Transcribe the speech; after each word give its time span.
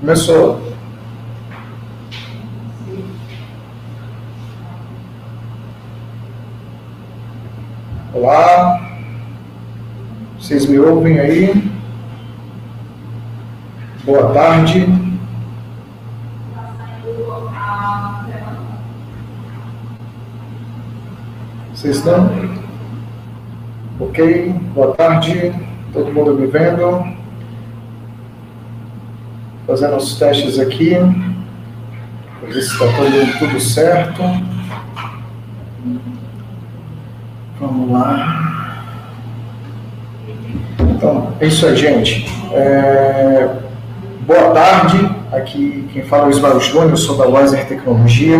Começou. 0.00 0.62
Olá. 8.14 8.80
Vocês 10.38 10.64
me 10.66 10.78
ouvem 10.78 11.20
aí? 11.20 11.70
Boa 14.04 14.32
tarde. 14.32 14.86
Vocês 21.74 21.96
estão? 21.98 22.30
Ok, 24.00 24.48
boa 24.74 24.94
tarde. 24.96 25.52
Todo 25.92 26.10
mundo 26.10 26.34
me 26.36 26.46
vendo? 26.46 27.19
Fazendo 29.70 29.98
os 29.98 30.16
testes 30.16 30.58
aqui. 30.58 30.96
Ver 32.42 32.52
se 32.60 32.72
está 32.72 32.86
tudo, 32.86 33.38
tudo 33.38 33.60
certo. 33.60 34.20
Vamos 37.60 37.92
lá. 37.92 38.84
Então, 40.80 41.34
é 41.38 41.46
isso 41.46 41.64
aí, 41.66 41.76
gente. 41.76 42.26
É... 42.52 43.48
Boa 44.26 44.50
tarde. 44.50 45.08
Aqui 45.30 45.88
quem 45.92 46.02
fala 46.02 46.24
é 46.24 46.26
o 46.26 46.30
Ismael 46.30 46.58
Júnior, 46.58 46.98
sou 46.98 47.16
da 47.16 47.26
Laser 47.26 47.68
Tecnologia. 47.68 48.38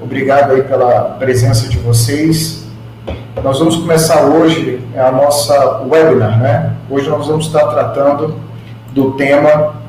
Obrigado 0.00 0.52
aí 0.52 0.62
pela 0.62 1.16
presença 1.18 1.68
de 1.68 1.78
vocês. 1.78 2.64
Nós 3.42 3.58
vamos 3.58 3.74
começar 3.78 4.22
hoje 4.26 4.80
a 4.96 5.10
nossa 5.10 5.80
webinar, 5.80 6.38
né? 6.38 6.76
Hoje 6.88 7.10
nós 7.10 7.26
vamos 7.26 7.46
estar 7.46 7.66
tratando 7.66 8.36
do 8.92 9.14
tema 9.14 9.82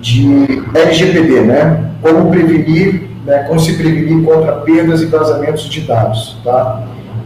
de 0.00 0.62
LGPD, 0.74 1.40
né? 1.42 1.90
Como 2.02 2.30
prevenir, 2.30 3.08
né? 3.24 3.44
como 3.48 3.58
se 3.58 3.76
prevenir 3.76 4.24
contra 4.24 4.52
perdas 4.52 5.02
e 5.02 5.06
vazamentos 5.06 5.68
de 5.68 5.80
dados, 5.82 6.36
tá? 6.44 6.82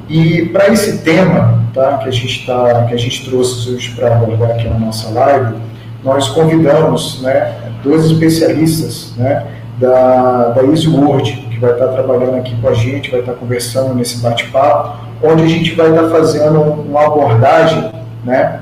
E 0.09 0.47
para 0.47 0.69
esse 0.69 0.99
tema, 0.99 1.63
tá? 1.75 1.99
Que 1.99 2.09
a 2.09 2.13
gente 2.13 2.47
tá, 2.47 2.85
que 2.87 2.95
a 2.95 2.97
gente 2.97 3.29
trouxe 3.29 3.71
hoje 3.71 3.91
para 3.95 4.15
abordar 4.15 4.51
aqui 4.51 4.69
na 4.69 4.79
nossa 4.79 5.11
live, 5.11 5.55
nós 6.03 6.29
convidamos, 6.29 7.21
né? 7.23 7.55
Dois 7.83 8.05
especialistas, 8.07 9.15
né? 9.17 9.47
Da 9.79 10.49
da 10.49 10.63
EasyWord, 10.63 11.33
que 11.51 11.59
vai 11.59 11.73
estar 11.73 11.89
trabalhando 11.89 12.37
aqui 12.37 12.55
com 12.61 12.69
a 12.69 12.75
gente, 12.75 13.11
vai 13.11 13.21
estar 13.21 13.33
conversando 13.35 13.95
nesse 13.95 14.19
bate-papo 14.19 15.11
onde 15.23 15.43
a 15.43 15.47
gente 15.47 15.75
vai 15.75 15.91
estar 15.91 16.09
fazendo 16.09 16.61
uma 16.61 17.07
abordagem 17.07 17.91
né, 18.25 18.61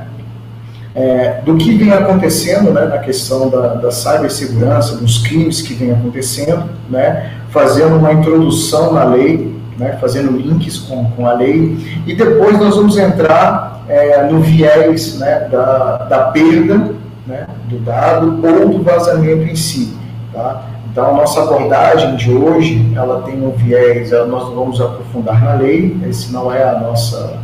é, 0.98 1.40
do 1.44 1.56
que 1.56 1.76
vem 1.76 1.92
acontecendo 1.92 2.72
né, 2.72 2.86
na 2.86 2.98
questão 2.98 3.48
da, 3.48 3.74
da 3.74 3.90
cibersegurança, 3.92 4.96
dos 4.96 5.18
crimes 5.18 5.62
que 5.62 5.72
vem 5.72 5.92
acontecendo, 5.92 6.64
né, 6.90 7.34
fazendo 7.50 7.96
uma 7.96 8.12
introdução 8.12 8.92
na 8.92 9.04
lei, 9.04 9.56
né, 9.78 9.96
fazendo 10.00 10.36
links 10.36 10.76
com, 10.76 11.04
com 11.12 11.24
a 11.24 11.34
lei, 11.34 12.02
e 12.04 12.14
depois 12.14 12.58
nós 12.58 12.74
vamos 12.74 12.98
entrar 12.98 13.84
é, 13.88 14.24
no 14.24 14.40
viés 14.40 15.20
né, 15.20 15.48
da, 15.48 15.98
da 15.98 16.18
perda 16.32 16.92
né, 17.24 17.46
do 17.68 17.78
dado 17.78 18.44
ou 18.44 18.68
do 18.68 18.82
vazamento 18.82 19.44
em 19.44 19.54
si. 19.54 19.96
Tá? 20.32 20.64
Então, 20.90 21.14
nossa 21.14 21.42
abordagem 21.42 22.16
de 22.16 22.32
hoje, 22.32 22.92
ela 22.96 23.22
tem 23.22 23.40
um 23.40 23.52
viés, 23.52 24.10
nós 24.10 24.52
vamos 24.52 24.80
aprofundar 24.80 25.40
na 25.44 25.54
lei, 25.54 25.96
esse 26.08 26.32
não 26.32 26.52
é 26.52 26.64
a 26.64 26.80
nossa, 26.80 27.38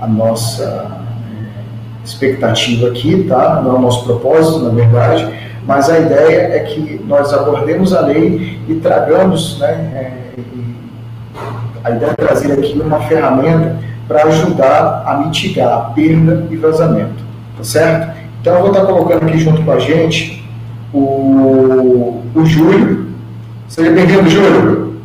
a 0.00 0.06
nossa 0.08 1.01
expectativa 2.04 2.88
aqui, 2.88 3.24
tá? 3.28 3.60
não 3.62 3.72
é 3.72 3.74
o 3.78 3.80
nosso 3.80 4.04
propósito, 4.04 4.60
na 4.60 4.70
verdade, 4.70 5.32
mas 5.66 5.88
a 5.88 5.98
ideia 5.98 6.56
é 6.56 6.60
que 6.60 7.00
nós 7.06 7.32
abordemos 7.32 7.94
a 7.94 8.00
lei 8.00 8.60
e 8.68 8.74
tragamos, 8.76 9.58
né, 9.60 9.68
é, 9.94 10.22
a 11.84 11.90
ideia 11.90 12.10
é 12.10 12.14
trazer 12.14 12.52
aqui 12.52 12.80
uma 12.80 13.00
ferramenta 13.00 13.78
para 14.08 14.24
ajudar 14.24 15.04
a 15.06 15.16
mitigar 15.18 15.72
a 15.72 15.80
perda 15.90 16.46
e 16.50 16.56
vazamento, 16.56 17.22
tá 17.56 17.64
certo? 17.64 18.22
Então, 18.40 18.54
eu 18.54 18.60
vou 18.60 18.72
estar 18.72 18.84
colocando 18.86 19.22
aqui 19.22 19.38
junto 19.38 19.62
com 19.62 19.70
a 19.70 19.78
gente 19.78 20.44
o, 20.92 22.22
o 22.34 22.44
Júlio. 22.44 23.06
Seja 23.68 23.90
bem-vindo, 23.92 24.28
Júlio. 24.28 25.00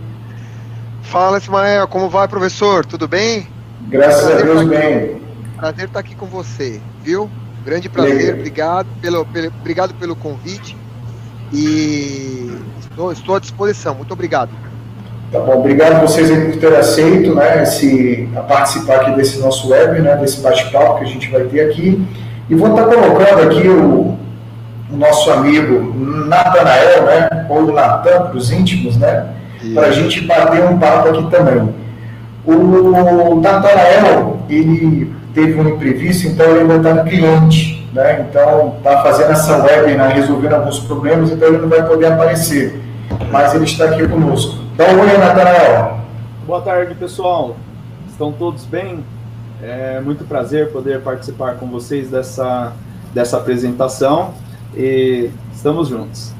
Fala, 1.03 1.37
Ismael. 1.37 1.87
Como 1.87 2.09
vai, 2.09 2.27
professor? 2.27 2.85
Tudo 2.85 3.07
bem? 3.07 3.47
Graças 3.87 4.29
a 4.29 4.43
Deus, 4.43 4.63
bem. 4.67 5.21
Prazer 5.57 5.85
estar 5.85 5.99
aqui 5.99 6.13
com 6.13 6.27
você, 6.27 6.79
viu? 7.03 7.27
Grande 7.65 7.89
prazer. 7.89 8.35
Obrigado 8.35 8.87
pelo, 9.01 9.25
pelo, 9.25 9.47
obrigado 9.47 9.93
pelo 9.95 10.15
convite. 10.15 10.77
E 11.51 12.55
estou, 12.79 13.11
estou 13.11 13.35
à 13.35 13.39
disposição. 13.39 13.95
Muito 13.95 14.13
obrigado. 14.13 14.51
Tá 15.31 15.39
bom, 15.39 15.59
obrigado 15.59 15.93
a 15.95 15.99
vocês 16.01 16.29
por 16.29 16.59
terem 16.59 16.77
aceito 16.77 17.33
né, 17.33 17.63
esse, 17.63 18.29
a 18.35 18.41
participar 18.41 18.97
aqui 18.97 19.11
desse 19.15 19.39
nosso 19.39 19.69
web, 19.69 19.99
né, 19.99 20.15
desse 20.15 20.39
bate-papo 20.41 20.99
que 20.99 21.05
a 21.05 21.07
gente 21.07 21.29
vai 21.29 21.43
ter 21.45 21.69
aqui. 21.69 22.05
E 22.49 22.55
vou 22.55 22.69
estar 22.69 22.85
colocando 22.85 23.41
aqui 23.41 23.67
o, 23.67 24.17
o 24.91 24.95
nosso 24.95 25.29
amigo 25.31 25.93
Natanael, 26.27 27.03
né? 27.03 27.47
Ou 27.49 27.73
Natan 27.73 28.27
para 28.27 28.37
os 28.37 28.51
íntimos, 28.51 28.95
né? 28.95 29.33
Para 29.73 29.87
a 29.87 29.91
gente 29.91 30.21
bater 30.21 30.63
um 30.63 30.77
papo 30.77 31.09
aqui 31.09 31.29
também. 31.31 31.73
O 32.45 33.41
Natanael, 33.41 34.39
ele 34.47 35.16
teve 35.33 35.59
um 35.59 35.69
imprevisto, 35.69 36.27
então 36.27 36.45
ele 36.47 36.61
ainda 36.61 36.75
está 36.77 36.93
no 36.93 37.03
cliente, 37.09 37.89
né? 37.93 38.27
Então 38.29 38.75
está 38.77 39.01
fazendo 39.03 39.31
essa 39.31 39.57
webinar, 39.63 40.15
resolvendo 40.15 40.53
alguns 40.53 40.79
problemas, 40.79 41.31
então 41.31 41.47
ele 41.47 41.57
não 41.57 41.69
vai 41.69 41.85
poder 41.85 42.07
aparecer. 42.07 42.81
Mas 43.31 43.53
ele 43.53 43.65
está 43.65 43.85
aqui 43.85 44.07
conosco. 44.07 44.55
Dá 44.75 44.85
um 44.85 44.99
oi, 44.99 45.17
Natanael. 45.17 45.99
Boa 46.45 46.61
tarde, 46.61 46.95
pessoal. 46.95 47.55
Estão 48.09 48.31
todos 48.31 48.63
bem? 48.65 49.03
É 49.61 49.99
muito 49.99 50.23
prazer 50.23 50.71
poder 50.71 51.01
participar 51.01 51.55
com 51.55 51.67
vocês 51.67 52.09
dessa, 52.09 52.73
dessa 53.13 53.37
apresentação 53.37 54.33
e 54.75 55.29
estamos 55.53 55.87
juntos. 55.89 56.33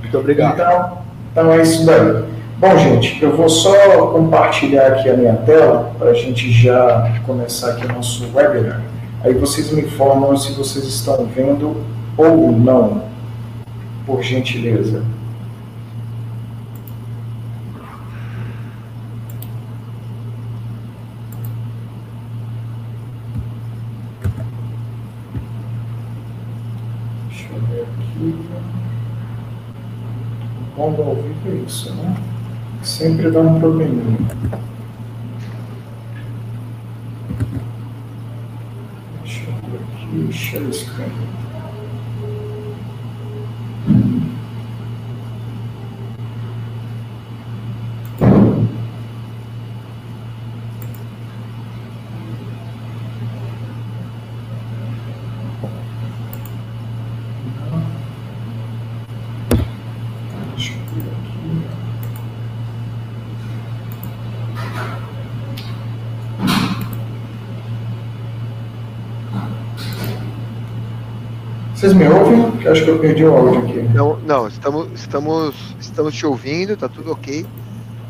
Muito 0.00 0.18
obrigado. 0.18 0.54
Então, 0.54 0.98
então 1.32 1.52
é 1.52 1.62
isso 1.62 1.86
daí. 1.86 2.24
Bom, 2.56 2.78
gente, 2.78 3.20
eu 3.20 3.36
vou 3.36 3.48
só 3.48 4.06
compartilhar 4.12 4.86
aqui 4.86 5.10
a 5.10 5.16
minha 5.16 5.34
tela 5.34 5.92
para 5.98 6.10
a 6.10 6.14
gente 6.14 6.52
já 6.52 7.12
começar 7.26 7.72
aqui 7.72 7.84
o 7.84 7.92
nosso 7.92 8.30
webinar. 8.32 8.80
Aí 9.24 9.34
vocês 9.34 9.72
me 9.72 9.82
informam 9.82 10.36
se 10.36 10.52
vocês 10.52 10.84
estão 10.84 11.26
vendo 11.26 11.76
ou 12.16 12.52
não, 12.52 13.02
por 14.06 14.22
gentileza. 14.22 15.02
quando 30.76 31.02
ao 31.02 31.14
vivo 31.14 31.48
é 31.48 31.64
isso, 31.66 31.94
né? 31.94 32.33
Sempre 32.84 33.30
dá 33.30 33.40
um 33.40 33.58
probleminha. 33.58 34.18
Deixa 39.22 39.40
eu 39.48 39.54
ver 39.70 39.80
aqui, 39.80 40.32
share 40.32 40.70
screen. 40.70 41.43
Vocês 71.84 71.92
me 71.92 72.08
ouvem? 72.08 72.50
Que 72.52 72.68
acho 72.68 72.82
que 72.82 72.88
eu 72.88 72.98
perdi 72.98 73.24
o 73.26 73.36
áudio 73.36 73.58
aqui. 73.58 73.82
Não, 73.94 74.16
não, 74.20 74.48
estamos, 74.48 74.88
estamos, 74.94 75.54
estamos 75.78 76.14
te 76.14 76.24
ouvindo, 76.24 76.78
tá 76.78 76.88
tudo 76.88 77.12
ok. 77.12 77.44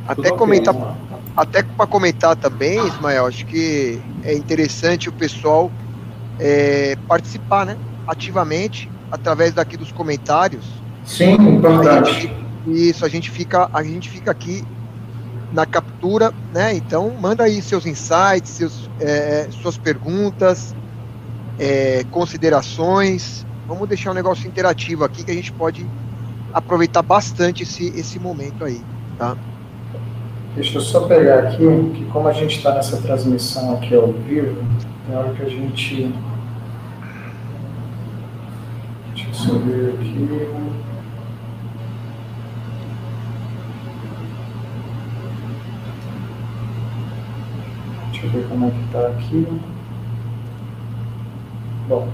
Até 0.06 0.28
tudo 0.28 0.38
comentar, 0.38 0.72
okay, 0.72 0.94
até 1.36 1.62
para 1.64 1.84
comentar 1.84 2.36
também, 2.36 2.78
Ismael, 2.86 3.26
acho 3.26 3.44
que 3.44 4.00
é 4.22 4.32
interessante 4.32 5.08
o 5.08 5.12
pessoal 5.12 5.72
é, 6.38 6.96
participar, 7.08 7.66
né? 7.66 7.76
Ativamente, 8.06 8.88
através 9.10 9.54
daqui 9.54 9.76
dos 9.76 9.90
comentários. 9.90 10.64
Sim, 11.04 11.32
importante. 11.32 12.32
isso, 12.68 13.04
a 13.04 13.08
gente 13.08 13.28
fica, 13.28 13.68
a 13.72 13.82
gente 13.82 14.08
fica 14.08 14.30
aqui 14.30 14.62
na 15.52 15.66
captura, 15.66 16.32
né? 16.52 16.72
Então 16.76 17.12
manda 17.20 17.42
aí 17.42 17.60
seus 17.60 17.86
insights, 17.86 18.50
seus, 18.50 18.88
é, 19.00 19.48
suas 19.50 19.76
perguntas, 19.76 20.72
é, 21.58 22.04
considerações 22.12 23.44
vamos 23.66 23.88
deixar 23.88 24.10
um 24.10 24.14
negócio 24.14 24.46
interativo 24.46 25.04
aqui 25.04 25.24
que 25.24 25.30
a 25.30 25.34
gente 25.34 25.52
pode 25.52 25.86
aproveitar 26.52 27.02
bastante 27.02 27.62
esse, 27.62 27.88
esse 27.98 28.18
momento 28.18 28.64
aí, 28.64 28.80
tá? 29.18 29.36
Deixa 30.54 30.78
eu 30.78 30.82
só 30.82 31.00
pegar 31.08 31.48
aqui, 31.48 31.66
que 31.94 32.04
como 32.12 32.28
a 32.28 32.32
gente 32.32 32.56
está 32.56 32.72
nessa 32.74 32.96
transmissão 32.98 33.74
aqui 33.74 33.94
ao 33.94 34.12
vivo, 34.12 34.62
na 35.08 35.18
hora 35.18 35.34
que 35.34 35.42
a 35.42 35.48
gente. 35.48 36.14
Deixa 39.14 39.50
eu 39.50 39.58
ver 39.58 39.94
aqui. 39.94 40.28
Deixa 48.12 48.26
eu 48.26 48.30
ver 48.30 48.48
como 48.48 48.66
é 48.66 48.70
que 48.70 48.84
está 48.84 49.08
aqui. 49.08 49.60
Bom. 51.88 52.08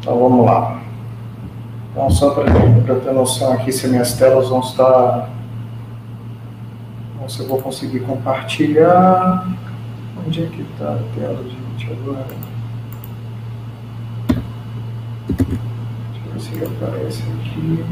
Então 0.00 0.18
vamos 0.18 0.46
lá. 0.46 0.80
Então, 1.92 2.10
só 2.10 2.30
para 2.30 2.44
ter 3.00 3.12
noção 3.12 3.52
aqui 3.52 3.72
se 3.72 3.88
minhas 3.88 4.14
telas 4.14 4.48
vão 4.48 4.60
estar. 4.60 5.28
Se 7.28 7.40
eu 7.40 7.46
vou 7.46 7.60
conseguir 7.62 8.00
compartilhar. 8.00 9.46
Onde 10.26 10.42
é 10.42 10.46
que 10.46 10.62
está 10.62 10.94
a 10.94 10.98
tela, 11.14 11.42
gente, 11.44 11.92
agora? 11.92 12.26
Deixa 16.12 16.26
eu 16.26 16.32
ver 16.32 16.40
se 16.40 16.64
aparece 16.64 17.22
aqui. 17.22 17.84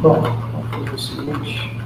Bom, 0.00 0.20
vamos 0.20 0.70
fazer 0.70 0.94
o 0.94 0.98
seguinte. 0.98 1.85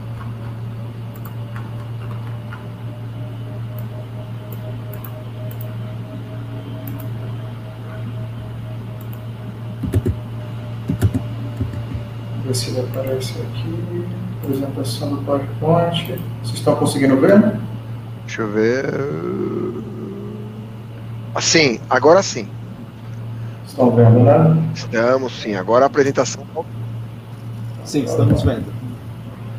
Ver 12.50 12.54
se 12.54 12.70
ele 12.70 12.80
aparece 12.80 13.34
aqui. 13.40 14.06
Apresentação 14.42 15.10
do 15.10 15.22
PowerPoint. 15.22 16.20
Vocês 16.42 16.58
estão 16.58 16.74
conseguindo 16.76 17.16
ver? 17.18 17.60
Deixa 18.26 18.42
eu 18.42 18.50
ver. 18.50 18.84
Assim, 21.34 21.80
agora 21.88 22.22
sim. 22.22 22.48
Estão 23.66 23.90
vendo, 23.92 24.20
né? 24.20 24.56
Estamos 24.74 25.40
sim. 25.40 25.54
Agora 25.54 25.84
a 25.84 25.86
apresentação. 25.86 26.42
Sim, 27.84 28.04
estamos 28.04 28.42
vendo. 28.42 28.66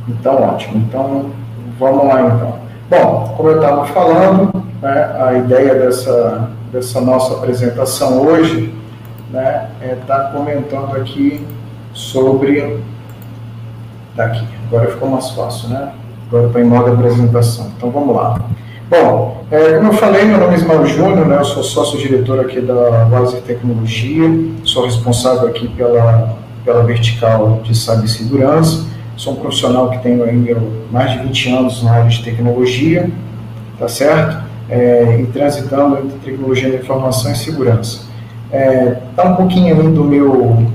Então, 0.08 0.42
ótimo. 0.42 0.78
Então, 0.78 1.32
vamos 1.80 2.06
lá 2.06 2.22
então. 2.22 2.60
Bom, 2.90 3.34
como 3.38 3.50
eu 3.50 3.62
estava 3.62 3.86
falando, 3.88 4.66
né, 4.82 5.16
a 5.22 5.34
ideia 5.38 5.76
dessa, 5.76 6.50
dessa 6.74 7.00
nossa 7.00 7.36
apresentação 7.36 8.22
hoje 8.22 8.74
né, 9.30 9.70
é 9.80 9.94
estar 9.94 10.18
tá 10.18 10.32
comentando 10.32 10.98
aqui 10.98 11.46
sobre. 11.94 12.80
Daqui, 14.16 14.46
agora 14.68 14.92
ficou 14.92 15.10
mais 15.10 15.30
fácil, 15.32 15.70
né? 15.70 15.92
Agora 16.28 16.48
estou 16.48 16.62
em 16.62 16.66
modo 16.66 16.92
apresentação. 16.92 17.72
Então 17.78 17.92
vamos 17.92 18.16
lá. 18.16 18.40
Bom, 18.90 19.46
é, 19.50 19.78
como 19.78 19.88
eu 19.88 19.94
falei, 19.94 20.26
meu 20.26 20.38
nome 20.38 20.54
é 20.54 20.58
Ismael 20.58 20.86
Júnior, 20.86 21.26
né? 21.26 21.38
eu 21.38 21.46
sou 21.46 21.64
sócio-diretor 21.64 22.42
aqui 22.42 22.60
da 22.60 23.08
Laser 23.08 23.42
Tecnologia, 23.42 24.30
sou 24.66 24.84
responsável 24.84 25.48
aqui 25.48 25.70
pela, 25.70 26.36
pela 26.66 26.84
vertical 26.84 27.62
de 27.64 27.74
cibersegurança, 27.74 28.86
sou 29.16 29.32
um 29.32 29.36
profissional 29.38 29.90
que 29.92 30.00
tenho 30.00 30.26
ainda 30.26 30.62
mais 30.92 31.12
de 31.12 31.20
20 31.20 31.50
anos 31.52 31.84
na 31.84 31.92
área 31.92 32.10
de 32.10 32.22
tecnologia, 32.22 33.10
tá 33.80 33.88
certo? 33.88 34.44
É, 34.70 35.22
e 35.22 35.26
transitando 35.28 35.98
entre 35.98 36.20
tecnologia 36.20 36.70
da 36.70 36.76
informação 36.76 37.32
e 37.32 37.36
segurança. 37.36 38.02
É, 38.52 38.98
tá 39.16 39.24
um 39.24 39.36
pouquinho 39.36 39.74
além 39.74 39.94
do 39.94 40.04
meu 40.04 40.66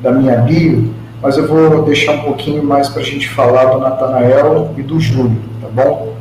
da 0.00 0.12
minha 0.12 0.36
bio, 0.36 0.94
mas 1.20 1.36
eu 1.36 1.48
vou 1.48 1.82
deixar 1.82 2.12
um 2.12 2.20
pouquinho 2.20 2.62
mais 2.62 2.88
para 2.88 3.02
a 3.02 3.04
gente 3.04 3.28
falar 3.28 3.66
do 3.66 3.78
Natanael 3.78 4.72
e 4.76 4.82
do 4.82 5.00
Júlio, 5.00 5.40
tá 5.60 5.68
bom? 5.68 6.14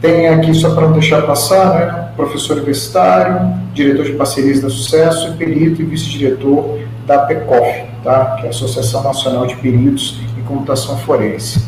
Tem 0.00 0.28
aqui, 0.28 0.52
só 0.52 0.74
para 0.74 0.86
não 0.86 0.92
deixar 0.92 1.22
passar, 1.22 1.74
né, 1.74 2.08
professor 2.14 2.56
universitário, 2.56 3.54
diretor 3.72 4.04
de 4.04 4.12
parcerias 4.12 4.60
da 4.60 4.68
Sucesso, 4.68 5.34
perito 5.36 5.80
e 5.80 5.84
vice-diretor 5.84 6.78
da 7.06 7.18
PECOF, 7.20 7.84
tá? 8.02 8.36
que 8.38 8.44
é 8.44 8.46
a 8.46 8.50
Associação 8.50 9.02
Nacional 9.02 9.46
de 9.46 9.56
Peritos 9.56 10.20
em 10.38 10.42
Computação 10.42 10.98
Forense. 10.98 11.66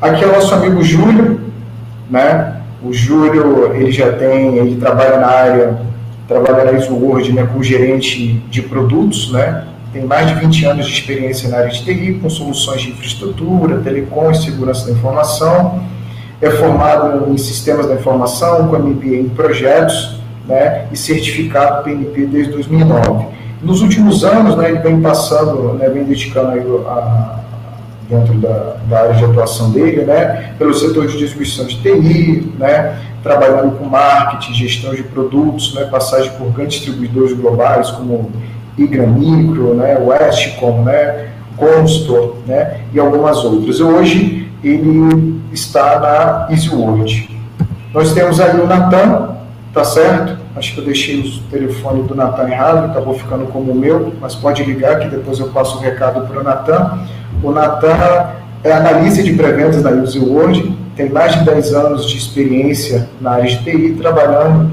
Aqui 0.00 0.24
é 0.24 0.26
o 0.26 0.32
nosso 0.32 0.54
amigo 0.54 0.82
Júlio, 0.82 1.40
né? 2.10 2.56
O 2.82 2.92
Júlio, 2.92 3.74
ele 3.74 3.92
já 3.92 4.12
tem, 4.12 4.56
ele 4.56 4.76
trabalha 4.76 5.18
na 5.18 5.26
área, 5.26 5.78
trabalha 6.26 6.64
na 6.64 6.72
ISO 6.72 6.94
né, 7.34 7.46
como 7.46 7.62
gerente 7.62 8.42
de 8.50 8.62
produtos, 8.62 9.30
né? 9.32 9.66
Tem 9.92 10.04
mais 10.04 10.28
de 10.28 10.34
20 10.34 10.64
anos 10.66 10.86
de 10.86 10.92
experiência 10.92 11.48
na 11.48 11.58
área 11.58 11.70
de 11.70 11.82
TI, 11.82 12.18
com 12.22 12.30
soluções 12.30 12.82
de 12.82 12.90
infraestrutura, 12.90 13.78
telecom 13.78 14.30
e 14.30 14.36
segurança 14.36 14.86
da 14.86 14.92
informação. 14.92 15.82
É 16.40 16.48
formado 16.50 17.30
em 17.30 17.36
sistemas 17.36 17.86
da 17.86 17.94
informação, 17.94 18.68
com 18.68 18.78
MBA 18.78 19.16
em 19.16 19.28
projetos 19.28 20.20
né, 20.46 20.86
e 20.92 20.96
certificado 20.96 21.82
PNP 21.82 22.26
desde 22.26 22.52
2009. 22.52 23.26
Nos 23.62 23.82
últimos 23.82 24.24
anos, 24.24 24.56
né, 24.56 24.70
ele 24.70 24.78
vem 24.78 25.00
passando, 25.00 25.74
né, 25.74 25.88
vem 25.88 26.04
dedicando 26.04 26.50
aí 26.50 26.60
a, 26.86 27.40
dentro 28.08 28.34
da, 28.34 28.76
da, 28.88 29.00
área 29.00 29.14
de 29.14 29.24
atuação 29.24 29.70
dele, 29.70 30.04
né, 30.04 30.54
pelo 30.58 30.72
setor 30.72 31.08
de 31.08 31.18
distribuição 31.18 31.66
de 31.66 31.76
TI, 31.82 32.52
né, 32.58 32.96
trabalhando 33.22 33.76
com 33.76 33.84
marketing, 33.84 34.54
gestão 34.54 34.94
de 34.94 35.02
produtos, 35.02 35.74
né, 35.74 35.84
passagem 35.84 36.30
por 36.38 36.50
grandes 36.52 36.76
distribuidores 36.76 37.32
globais 37.34 37.90
como 37.90 38.30
Igra 38.78 39.06
Micro, 39.06 39.74
né, 39.74 39.98
Westcom, 39.98 40.82
né, 40.82 41.28
Constor, 41.56 42.36
né, 42.46 42.80
e 42.92 42.98
algumas 42.98 43.44
outras. 43.44 43.80
Hoje 43.80 44.48
ele 44.62 45.40
está 45.52 45.98
na 46.00 46.54
EasyWorld. 46.54 47.38
Nós 47.92 48.12
temos 48.12 48.40
aí 48.40 48.58
o 48.60 48.66
Natan, 48.66 49.36
tá 49.72 49.84
certo? 49.84 50.38
Acho 50.54 50.74
que 50.74 50.80
eu 50.80 50.84
deixei 50.84 51.20
o 51.20 51.42
telefone 51.50 52.02
do 52.02 52.14
Natan 52.14 52.48
errado, 52.48 52.90
acabou 52.90 53.14
ficando 53.14 53.46
como 53.46 53.72
o 53.72 53.74
meu, 53.74 54.12
mas 54.20 54.34
pode 54.34 54.62
ligar 54.64 54.98
que 54.98 55.08
depois 55.08 55.38
eu 55.38 55.48
passo 55.48 55.78
o 55.78 55.80
recado 55.80 56.26
para 56.26 56.40
o 56.40 56.44
Natan. 56.44 56.98
O 57.42 57.50
Natan 57.50 58.30
é 58.62 58.72
analista 58.72 59.22
de 59.22 59.32
pré-vendas 59.32 59.82
da 59.82 59.90
EasyWorld, 59.90 60.76
tem 60.94 61.08
mais 61.08 61.34
de 61.34 61.44
10 61.44 61.74
anos 61.74 62.08
de 62.08 62.18
experiência 62.18 63.08
na 63.20 63.32
área 63.32 63.46
de 63.46 63.64
TI, 63.64 63.96
trabalhando 63.98 64.70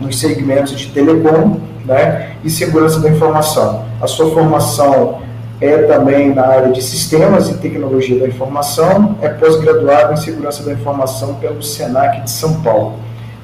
nos 0.00 0.20
segmentos 0.20 0.78
de 0.78 0.88
telecom, 0.88 1.58
né, 1.86 2.32
e 2.44 2.50
segurança 2.50 3.00
da 3.00 3.08
informação. 3.08 3.84
A 4.00 4.06
sua 4.06 4.30
formação 4.30 5.18
é 5.60 5.78
também 5.84 6.34
na 6.34 6.46
área 6.46 6.72
de 6.72 6.82
sistemas 6.82 7.48
e 7.48 7.54
tecnologia 7.54 8.18
da 8.18 8.28
informação, 8.28 9.16
é 9.22 9.28
pós-graduado 9.28 10.12
em 10.12 10.16
segurança 10.16 10.62
da 10.62 10.72
informação 10.72 11.34
pelo 11.34 11.62
SENAC 11.62 12.22
de 12.22 12.30
São 12.30 12.60
Paulo. 12.60 12.94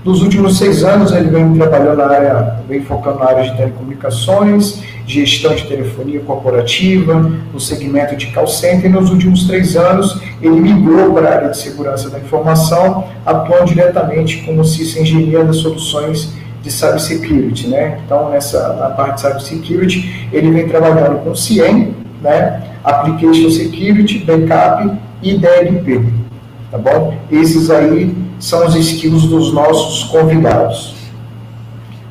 Nos 0.05 0.21
últimos 0.21 0.59
seis 0.59 0.83
anos, 0.83 1.13
ele 1.13 1.31
vem 1.31 1.55
trabalhando 1.55 1.99
na 1.99 2.07
área, 2.07 2.57
vem 2.69 2.83
focando 2.83 3.21
na 3.21 3.27
área 3.27 3.45
de 3.45 3.57
telecomunicações, 3.57 4.83
gestão 5.07 5.55
de 5.55 5.65
telefonia 5.65 6.21
corporativa, 6.21 7.15
no 7.53 7.61
segmento 7.61 8.17
de 8.17 8.27
call 8.33 8.49
center, 8.49 8.91
e 8.91 8.93
nos 8.93 9.11
últimos 9.11 9.45
três 9.45 9.77
anos, 9.77 10.21
ele 10.43 10.61
migrou 10.61 11.15
para 11.15 11.29
a 11.29 11.35
área 11.37 11.49
de 11.51 11.57
segurança 11.57 12.11
da 12.11 12.19
informação, 12.19 13.05
atuando 13.25 13.67
diretamente 13.67 14.39
como 14.39 14.65
CIS 14.65 14.97
Engenharia 14.97 15.45
das 15.45 15.59
Soluções 15.59 16.33
de 16.63 16.71
cybersecurity, 16.71 17.69
né? 17.69 18.01
Então, 18.05 18.31
nessa 18.31 18.75
na 18.75 18.91
parte 18.91 19.17
de 19.17 19.21
cybersecurity, 19.23 20.29
ele 20.33 20.51
vem 20.51 20.69
trabalhando 20.69 21.23
com 21.25 21.35
CIEM, 21.35 21.95
né? 22.23 22.63
Application 22.85 23.51
Security, 23.51 24.19
Backup 24.19 24.97
e 25.23 25.37
DLP, 25.37 26.05
tá 26.71 26.79
bom? 26.79 27.17
Esses 27.31 27.71
aí 27.71 28.15
são 28.41 28.67
os 28.67 28.75
skills 28.75 29.25
dos 29.25 29.53
nossos 29.53 30.05
convidados. 30.05 30.95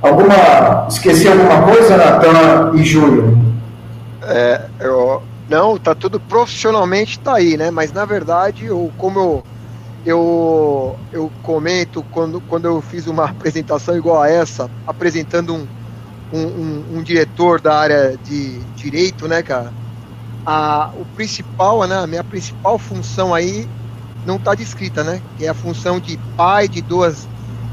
Alguma, 0.01 0.87
esqueci 0.89 1.27
alguma 1.27 1.61
coisa, 1.61 1.97
Natan 1.97 2.71
e 2.75 2.83
Júlio? 2.83 3.37
É, 4.23 4.61
eu, 4.79 5.21
não, 5.49 5.77
tá 5.77 5.93
tudo 5.93 6.19
profissionalmente 6.19 7.19
tá 7.19 7.35
aí, 7.35 7.57
né? 7.57 7.69
Mas 7.69 7.91
na 7.91 8.05
verdade, 8.05 8.65
eu, 8.65 8.89
como 8.97 9.19
eu 9.19 9.43
eu, 10.05 10.97
eu 11.11 11.31
comento 11.43 12.03
quando, 12.11 12.41
quando 12.41 12.65
eu 12.65 12.81
fiz 12.81 13.07
uma 13.07 13.25
apresentação 13.29 13.95
igual 13.95 14.21
a 14.21 14.29
essa, 14.29 14.69
apresentando 14.85 15.53
um, 15.53 15.67
um, 16.33 16.39
um, 16.39 16.85
um 16.97 17.03
diretor 17.03 17.61
da 17.61 17.77
área 17.77 18.17
de 18.17 18.59
direito, 18.75 19.27
né, 19.27 19.43
cara? 19.43 19.71
A, 20.45 20.89
o 20.95 21.05
principal, 21.15 21.87
né, 21.87 21.97
a 21.97 22.07
minha 22.07 22.23
principal 22.23 22.79
função 22.79 23.33
aí 23.33 23.67
não 24.25 24.37
está 24.37 24.55
descrita, 24.55 25.03
né? 25.03 25.21
Que 25.37 25.45
é 25.45 25.49
a 25.49 25.53
função 25.53 25.99
de 25.99 26.17
pai 26.35 26.67
de 26.67 26.81
duas, 26.81 27.27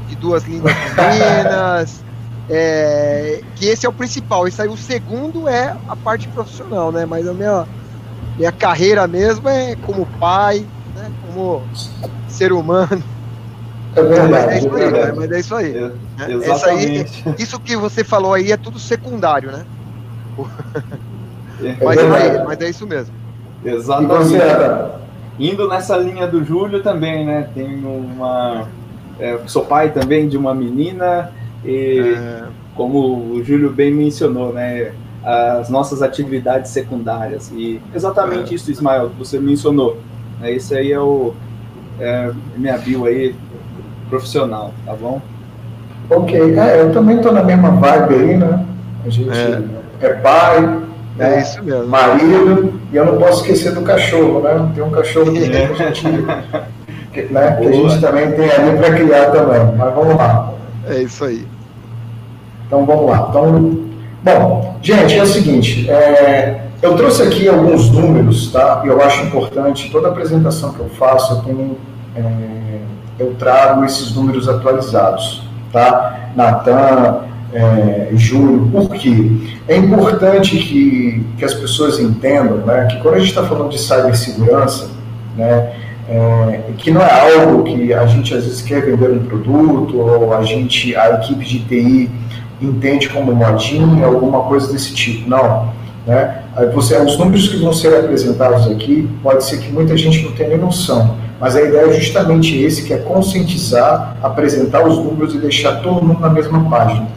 de 0.07 0.15
duas 0.15 0.43
línguas 0.43 0.73
femininas, 0.95 2.03
é, 2.49 3.41
que 3.55 3.67
esse 3.67 3.85
é 3.85 3.89
o 3.89 3.93
principal. 3.93 4.47
Isso 4.47 4.61
aí, 4.61 4.67
o 4.67 4.77
segundo 4.77 5.47
é 5.47 5.75
a 5.87 5.95
parte 5.95 6.27
profissional, 6.27 6.91
né? 6.91 7.05
Mas 7.05 7.27
a 7.27 7.33
minha, 7.33 7.67
minha 8.37 8.51
carreira 8.51 9.07
mesmo 9.07 9.47
é 9.47 9.75
como 9.75 10.05
pai? 10.19 10.65
Como 11.33 11.63
ser 12.27 12.51
humano. 12.51 13.03
É 13.95 14.03
verdade. 14.03 14.29
Mas 14.35 14.51
é 14.51 14.59
isso 14.59 14.75
aí, 14.75 14.93
é 14.93 15.11
mas 15.11 15.31
é 15.31 15.39
isso 15.39 15.55
aí. 15.55 15.77
É, 15.77 16.31
exatamente. 16.31 17.23
Aí, 17.25 17.35
isso 17.39 17.59
que 17.59 17.75
você 17.75 18.03
falou 18.03 18.33
aí 18.33 18.51
é 18.51 18.57
tudo 18.57 18.79
secundário, 18.79 19.51
né? 19.51 19.65
É 21.61 21.83
mas, 21.83 21.99
é, 21.99 22.43
mas 22.45 22.61
é 22.61 22.69
isso 22.69 22.87
mesmo. 22.87 23.13
Exatamente. 23.65 24.41
Indo 25.37 25.67
nessa 25.67 25.97
linha 25.97 26.27
do 26.27 26.43
Júlio 26.43 26.81
também, 26.81 27.25
né? 27.25 27.49
Tem 27.53 27.83
uma. 27.83 28.67
É, 29.19 29.37
sou 29.47 29.65
pai 29.65 29.91
também 29.91 30.29
de 30.29 30.37
uma 30.37 30.53
menina 30.53 31.31
e 31.65 32.15
é. 32.15 32.43
como 32.75 33.33
o 33.33 33.43
Júlio 33.43 33.71
bem 33.71 33.93
mencionou, 33.93 34.53
né? 34.53 34.93
As 35.23 35.69
nossas 35.69 36.01
atividades 36.01 36.71
secundárias. 36.71 37.51
E 37.53 37.81
exatamente 37.93 38.53
é. 38.53 38.55
isso, 38.55 38.71
Ismael, 38.71 39.09
que 39.09 39.17
você 39.17 39.39
mencionou. 39.39 39.97
Né, 40.39 40.51
esse 40.53 40.75
aí 40.75 40.91
é 40.91 40.99
o 40.99 41.33
é, 41.99 42.31
minha 42.55 42.77
bio 42.77 43.05
aí 43.05 43.35
profissional, 44.09 44.73
tá 44.85 44.93
bom? 44.93 45.21
Ok, 46.09 46.57
é, 46.57 46.81
eu 46.81 46.91
também 46.91 47.17
estou 47.17 47.31
na 47.31 47.43
mesma 47.43 47.71
vibe 47.71 48.15
aí, 48.15 48.37
né? 48.37 48.65
A 49.05 49.09
gente 49.09 49.29
é, 49.29 49.61
é 50.01 50.13
pai, 50.15 50.79
é 51.19 51.23
né? 51.23 51.41
isso 51.41 51.63
mesmo. 51.63 51.87
marido, 51.87 52.73
e 52.91 52.95
eu 52.95 53.05
não 53.05 53.17
posso 53.17 53.41
esquecer 53.41 53.73
do 53.73 53.81
cachorro, 53.81 54.41
né? 54.41 54.71
Tem 54.73 54.83
um 54.83 54.89
cachorro 54.89 55.31
que, 55.31 55.43
é. 55.43 55.65
a 55.65 55.73
gente, 55.75 56.03
que, 57.13 57.21
né, 57.31 57.57
que 57.59 57.67
a 57.67 57.71
gente 57.71 58.01
também 58.01 58.31
tem 58.31 58.49
ali 58.49 58.77
para 58.77 58.93
criar 58.95 59.25
também. 59.31 59.77
Mas 59.77 59.93
vamos 59.93 60.15
lá. 60.15 60.53
É 60.87 61.01
isso 61.01 61.23
aí. 61.23 61.45
Então 62.65 62.85
vamos 62.85 63.09
lá. 63.09 63.27
Então, 63.29 63.79
bom, 64.23 64.77
gente, 64.81 65.17
é 65.17 65.23
o 65.23 65.27
seguinte. 65.27 65.89
É, 65.89 66.68
eu 66.81 66.95
trouxe 66.95 67.23
aqui 67.23 67.47
alguns 67.47 67.89
números, 67.89 68.51
tá? 68.51 68.81
E 68.85 68.87
eu 68.87 69.01
acho 69.01 69.23
importante, 69.23 69.89
toda 69.91 70.07
apresentação 70.07 70.73
que 70.73 70.79
eu 70.79 70.89
faço, 70.89 71.33
eu 71.33 71.41
tenho. 71.41 71.77
É, 72.15 72.79
eu 73.19 73.35
trago 73.35 73.83
esses 73.83 74.15
números 74.15 74.47
atualizados, 74.47 75.43
tá? 75.73 76.31
Natan, 76.35 77.25
é, 77.53 78.09
Júlio, 78.13 78.69
por 78.71 78.89
quê? 78.89 79.31
É 79.67 79.75
importante 79.75 80.57
que, 80.57 81.25
que 81.37 81.45
as 81.45 81.53
pessoas 81.53 81.99
entendam 81.99 82.57
né, 82.57 82.87
que 82.89 82.97
quando 83.01 83.15
a 83.15 83.19
gente 83.19 83.29
está 83.29 83.43
falando 83.43 83.69
de 83.69 83.79
cibersegurança, 83.79 84.89
né, 85.35 85.73
é, 86.07 86.61
que 86.77 86.91
não 86.91 87.01
é 87.01 87.35
algo 87.35 87.63
que 87.63 87.93
a 87.93 88.05
gente 88.05 88.33
às 88.33 88.43
vezes 88.43 88.61
quer 88.61 88.81
vender 88.81 89.11
um 89.11 89.25
produto, 89.25 89.97
ou 89.97 90.33
a 90.33 90.43
gente, 90.43 90.95
a 90.95 91.15
equipe 91.15 91.45
de 91.45 91.59
TI 91.59 92.11
entende 92.61 93.09
como 93.09 93.33
modinha, 93.33 94.05
alguma 94.05 94.41
coisa 94.41 94.71
desse 94.71 94.93
tipo, 94.93 95.29
não. 95.29 95.73
Né? 96.05 96.43
Você, 96.73 96.97
os 96.97 97.17
números 97.17 97.47
que 97.47 97.57
vão 97.57 97.73
ser 97.73 97.95
apresentados 97.95 98.69
aqui, 98.71 99.09
pode 99.21 99.43
ser 99.43 99.59
que 99.59 99.71
muita 99.71 99.95
gente 99.97 100.23
não 100.23 100.31
tenha 100.31 100.49
nem 100.49 100.57
noção, 100.57 101.17
mas 101.39 101.55
a 101.55 101.61
ideia 101.61 101.89
é 101.89 101.93
justamente 101.93 102.61
esse, 102.61 102.83
que 102.83 102.93
é 102.93 102.97
conscientizar, 102.97 104.17
apresentar 104.21 104.85
os 104.85 104.97
números 104.97 105.33
e 105.33 105.37
deixar 105.37 105.81
todo 105.81 106.05
mundo 106.05 106.19
na 106.19 106.29
mesma 106.29 106.69
página. 106.69 107.07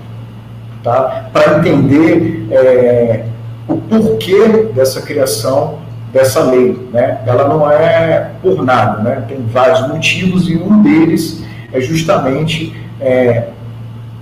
Tá? 0.83 1.29
Para 1.33 1.59
entender 1.59 2.47
é, 2.51 3.25
o 3.69 3.77
porquê 3.77 4.71
dessa 4.75 5.03
criação 5.03 5.79
dessa 6.13 6.43
lei. 6.43 6.79
Né? 6.93 7.21
Ela 7.27 7.49
não 7.49 7.69
é 7.71 8.33
por 8.43 8.63
nada, 8.63 9.03
né? 9.03 9.25
tem 9.27 9.41
vários 9.43 9.89
motivos 9.89 10.49
e 10.49 10.57
um 10.57 10.83
deles 10.83 11.43
é 11.73 11.81
justamente 11.81 12.77
é, 13.01 13.49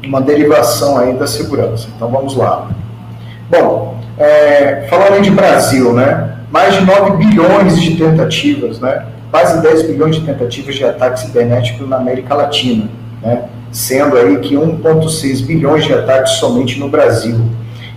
uma 0.04 0.20
derivação 0.20 0.98
aí 0.98 1.14
da 1.14 1.26
segurança. 1.26 1.88
Então 1.94 2.08
vamos 2.08 2.36
lá. 2.36 2.70
Bom, 3.50 3.99
é, 4.20 4.86
falando 4.90 5.22
de 5.22 5.30
Brasil, 5.30 5.94
né? 5.94 6.36
mais 6.52 6.74
de 6.74 6.84
9 6.84 7.16
bilhões 7.16 7.80
de 7.80 7.96
tentativas, 7.96 8.78
né? 8.78 9.06
quase 9.30 9.62
10 9.62 9.82
bilhões 9.86 10.16
de 10.16 10.26
tentativas 10.26 10.74
de 10.74 10.84
ataque 10.84 11.20
cibernético 11.20 11.86
na 11.86 11.96
América 11.96 12.34
Latina, 12.34 12.88
né? 13.22 13.44
sendo 13.72 14.16
aí 14.16 14.38
que 14.40 14.54
1,6 14.54 15.46
bilhões 15.46 15.84
de 15.84 15.94
ataques 15.94 16.32
somente 16.32 16.78
no 16.78 16.88
Brasil. 16.88 17.40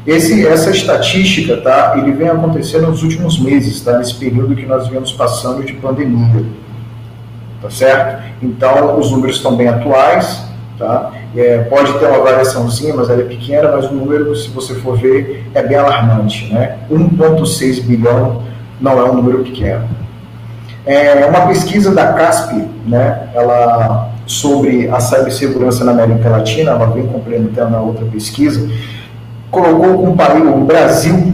Esse, 0.08 0.48
essa 0.48 0.70
estatística, 0.70 1.58
tá, 1.58 1.96
ele 1.98 2.12
vem 2.12 2.30
acontecendo 2.30 2.88
nos 2.88 3.04
últimos 3.04 3.40
meses, 3.40 3.82
tá, 3.82 3.98
nesse 3.98 4.16
período 4.16 4.56
que 4.56 4.66
nós 4.66 4.88
viemos 4.88 5.12
passando 5.12 5.64
de 5.64 5.74
pandemia, 5.74 6.46
tá 7.62 7.70
certo? 7.70 8.24
Então, 8.42 9.00
os 9.00 9.12
números 9.12 9.38
estão 9.38 9.56
bem 9.56 9.70
atuais, 9.70 10.44
tá? 10.78 11.12
É, 11.36 11.60
pode 11.64 11.92
ter 11.94 12.06
uma 12.06 12.20
variaçãozinha, 12.20 12.94
mas 12.94 13.10
ela 13.10 13.22
é 13.22 13.26
pequena, 13.26 13.72
mas 13.72 13.86
o 13.86 13.94
número, 13.94 14.36
se 14.36 14.50
você 14.50 14.76
for 14.76 14.98
ver, 14.98 15.46
é 15.54 15.64
bem 15.64 15.78
alarmante, 15.78 16.54
né? 16.54 16.78
1,6 16.92 17.82
bilhão 17.82 18.44
não 18.80 19.00
é 19.00 19.04
um 19.10 19.16
número 19.16 19.40
pequeno. 19.40 19.88
É 20.86 21.26
uma 21.26 21.48
pesquisa 21.48 21.94
da 21.94 22.12
CASP, 22.12 22.68
né, 22.86 23.30
ela, 23.34 24.12
sobre 24.26 24.90
a 24.90 25.00
cibersegurança 25.00 25.86
na 25.86 25.94
América 25.94 26.28
Latina, 26.28 26.72
ela 26.72 26.88
vem 26.88 27.08
complementando 27.08 27.76
a 27.78 27.80
outra 27.80 28.06
pesquisa, 28.06 28.70
colocou 29.50 30.00
como 30.00 30.18
país, 30.18 30.44
o 30.44 30.66
Brasil 30.66 31.34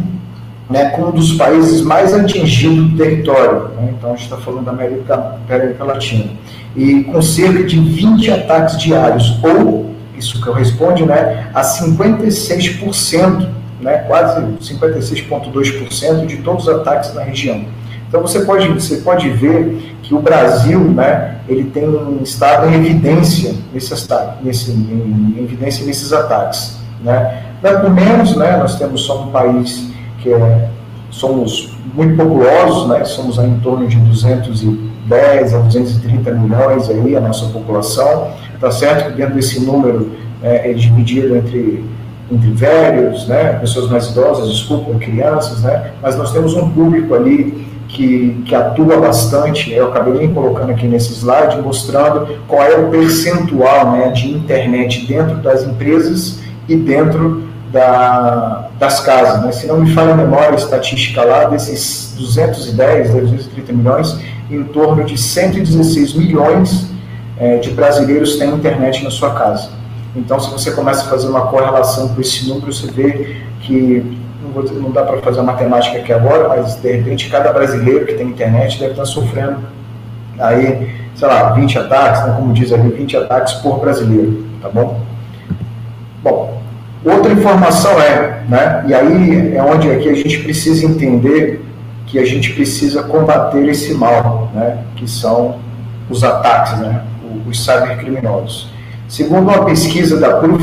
né, 0.69 0.91
como 0.91 1.07
um 1.07 1.11
dos 1.11 1.33
países 1.33 1.81
mais 1.81 2.13
atingidos 2.13 2.91
do 2.91 2.97
território. 2.97 3.69
Né, 3.69 3.93
então, 3.97 4.11
a 4.11 4.15
gente 4.15 4.25
está 4.25 4.37
falando 4.37 4.65
da 4.65 4.71
América, 4.71 5.37
América 5.47 5.83
Latina. 5.83 6.29
E 6.75 7.03
com 7.05 7.21
cerca 7.21 7.63
de 7.63 7.79
20 7.79 8.31
ataques 8.31 8.77
diários, 8.77 9.39
ou, 9.43 9.89
isso 10.15 10.39
corresponde 10.41 11.03
né, 11.03 11.49
a 11.53 11.61
56%, 11.61 13.47
né, 13.81 13.97
quase 14.07 14.41
56,2% 14.61 16.25
de 16.27 16.37
todos 16.37 16.67
os 16.67 16.69
ataques 16.69 17.13
na 17.15 17.23
região. 17.23 17.65
Então 18.07 18.21
você 18.21 18.41
pode, 18.41 18.67
você 18.67 18.97
pode 18.97 19.29
ver 19.29 19.95
que 20.03 20.13
o 20.13 20.19
Brasil, 20.19 20.79
né, 20.79 21.37
ele 21.47 21.65
tem 21.65 21.85
estado 22.21 22.67
em 22.67 22.75
evidência 22.75 23.53
nesses, 23.73 24.07
nesse, 24.41 24.71
em, 24.71 25.35
em 25.37 25.43
evidência 25.43 25.85
nesses 25.85 26.11
ataques, 26.13 26.77
né. 27.03 27.45
Não 27.61 27.69
é 27.69 27.89
menos, 27.89 28.35
né, 28.37 28.57
nós 28.57 28.77
temos 28.79 29.01
só 29.01 29.23
um 29.23 29.31
país 29.31 29.89
que 30.21 30.31
é, 30.31 30.69
somos 31.09 31.73
muito 31.93 32.15
populosos, 32.15 32.87
né, 32.89 33.03
somos 33.05 33.37
em 33.37 33.59
torno 33.59 33.87
de 33.87 33.97
210 33.97 35.53
a 35.53 35.59
230 35.59 36.31
milhões 36.31 36.89
aí 36.89 37.15
a 37.15 37.19
nossa 37.19 37.47
população, 37.47 38.31
tá 38.59 38.71
certo 38.71 39.11
que 39.11 39.17
dentro 39.17 39.35
desse 39.35 39.59
número 39.65 40.11
é, 40.43 40.71
é 40.71 40.73
dividido 40.73 41.35
entre 41.35 41.83
entre 42.31 42.51
velhos, 42.51 43.27
né, 43.27 43.53
pessoas 43.53 43.89
mais 43.89 44.11
idosas, 44.11 44.51
desculpa, 44.51 44.93
crianças, 44.99 45.63
né, 45.63 45.93
mas 45.99 46.15
nós 46.15 46.31
temos 46.31 46.53
um 46.53 46.69
público 46.69 47.15
ali 47.15 47.67
que, 47.87 48.43
que 48.45 48.53
atua 48.53 48.97
bastante, 48.97 49.73
eu 49.73 49.87
acabei 49.87 50.13
nem 50.13 50.33
colocando 50.33 50.69
aqui 50.69 50.87
nesse 50.87 51.13
slide, 51.13 51.59
mostrando 51.61 52.37
qual 52.47 52.61
é 52.61 52.77
o 52.77 52.89
percentual 52.89 53.93
né, 53.93 54.09
de 54.11 54.31
internet 54.31 55.07
dentro 55.07 55.37
das 55.37 55.63
empresas 55.63 56.39
e 56.67 56.75
dentro 56.75 57.48
da, 57.71 58.69
das 58.79 58.99
casas. 59.01 59.43
Né? 59.43 59.51
Se 59.51 59.67
não 59.67 59.79
me 59.79 59.93
falha 59.93 60.13
a 60.13 60.17
memória 60.17 60.51
a 60.51 60.55
estatística 60.55 61.23
lá, 61.23 61.45
desses 61.45 62.15
210, 62.17 63.11
230 63.11 63.73
milhões, 63.73 64.19
em 64.49 64.63
torno 64.63 65.03
de 65.03 65.17
116 65.17 66.13
milhões 66.13 66.89
é, 67.37 67.57
de 67.57 67.71
brasileiros 67.71 68.37
têm 68.37 68.49
internet 68.49 69.03
na 69.03 69.11
sua 69.11 69.33
casa. 69.33 69.69
Então, 70.15 70.39
se 70.39 70.49
você 70.49 70.71
começa 70.71 71.05
a 71.05 71.09
fazer 71.09 71.27
uma 71.27 71.47
correlação 71.47 72.09
com 72.09 72.19
esse 72.19 72.47
número, 72.49 72.73
você 72.73 72.91
vê 72.91 73.37
que 73.61 74.17
não, 74.41 74.51
vou, 74.51 74.63
não 74.63 74.91
dá 74.91 75.03
para 75.03 75.19
fazer 75.19 75.39
a 75.39 75.43
matemática 75.43 75.99
aqui 75.99 76.11
agora, 76.11 76.49
mas 76.49 76.75
de 76.75 76.91
repente 76.91 77.29
cada 77.29 77.53
brasileiro 77.53 78.05
que 78.05 78.13
tem 78.13 78.27
internet 78.27 78.79
deve 78.79 78.91
estar 78.91 79.05
sofrendo 79.05 79.59
aí, 80.39 80.95
sei 81.15 81.27
lá, 81.27 81.51
20 81.51 81.77
ataques, 81.77 82.25
né, 82.25 82.33
como 82.35 82.53
diz 82.53 82.71
ali, 82.71 82.89
20 82.89 83.17
ataques 83.17 83.53
por 83.55 83.79
brasileiro, 83.79 84.45
tá 84.61 84.69
bom? 84.69 85.01
Bom, 86.23 86.61
outra 87.03 87.31
informação 87.31 87.99
é, 88.01 88.43
né, 88.47 88.83
e 88.87 88.93
aí 88.93 89.55
é 89.55 89.63
onde 89.63 89.89
aqui 89.89 90.09
a 90.09 90.13
gente 90.13 90.39
precisa 90.39 90.85
entender 90.85 91.65
que 92.05 92.19
a 92.19 92.25
gente 92.25 92.53
precisa 92.53 93.03
combater 93.03 93.67
esse 93.67 93.93
mal, 93.93 94.49
né, 94.53 94.79
que 94.95 95.09
são 95.09 95.59
os 96.09 96.23
ataques, 96.23 96.79
né, 96.79 97.03
os 97.47 97.63
cybercriminosos. 97.63 98.71
Segundo 99.07 99.49
uma 99.49 99.65
pesquisa 99.65 100.19
da 100.19 100.37
Proof, 100.37 100.61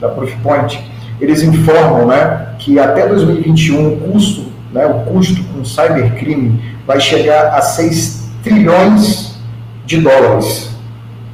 da 0.00 0.08
Proofpoint, 0.08 0.82
eles 1.20 1.42
informam 1.42 2.06
né, 2.06 2.48
que 2.58 2.78
até 2.78 3.06
2021 3.06 3.88
o 3.88 3.96
custo, 3.98 4.52
né, 4.72 4.86
o 4.86 5.10
custo 5.10 5.42
com 5.44 5.64
cybercrime 5.64 6.60
vai 6.86 7.00
chegar 7.00 7.54
a 7.54 7.60
6 7.60 8.30
trilhões 8.42 9.36
de 9.86 10.00
dólares 10.00 10.70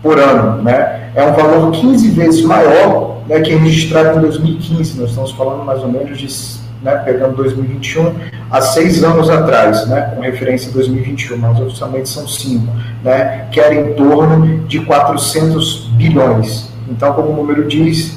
por 0.03 0.19
ano. 0.19 0.63
Né? 0.63 1.11
É 1.15 1.25
um 1.25 1.33
valor 1.33 1.73
15 1.73 2.09
vezes 2.11 2.43
maior 2.45 3.08
né, 3.29 3.41
que 3.41 3.55
registrado 3.55 4.19
em 4.19 4.23
2015. 4.23 5.01
Nós 5.01 5.11
estamos 5.11 5.33
falando 5.33 5.65
mais 5.65 5.81
ou 5.83 5.93
menos 5.93 6.19
de, 6.19 6.27
né, 6.83 6.97
pegando 7.05 7.37
2021, 7.37 8.15
há 8.51 8.61
seis 8.61 9.05
anos 9.05 9.29
atrás, 9.29 9.87
né, 9.89 10.13
com 10.15 10.23
referência 10.23 10.71
a 10.71 10.75
2021, 10.75 11.37
mas 11.37 11.61
oficialmente 11.61 12.09
são 12.09 12.27
cinco, 12.27 12.73
né, 13.05 13.47
que 13.53 13.61
era 13.61 13.75
em 13.75 13.95
torno 13.95 14.67
de 14.67 14.81
400 14.81 15.91
bilhões. 15.97 16.71
Então, 16.89 17.13
como 17.13 17.31
o 17.31 17.37
número 17.37 17.69
diz, 17.69 18.17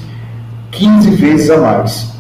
15 0.72 1.12
vezes 1.12 1.50
a 1.50 1.58
mais. 1.58 2.12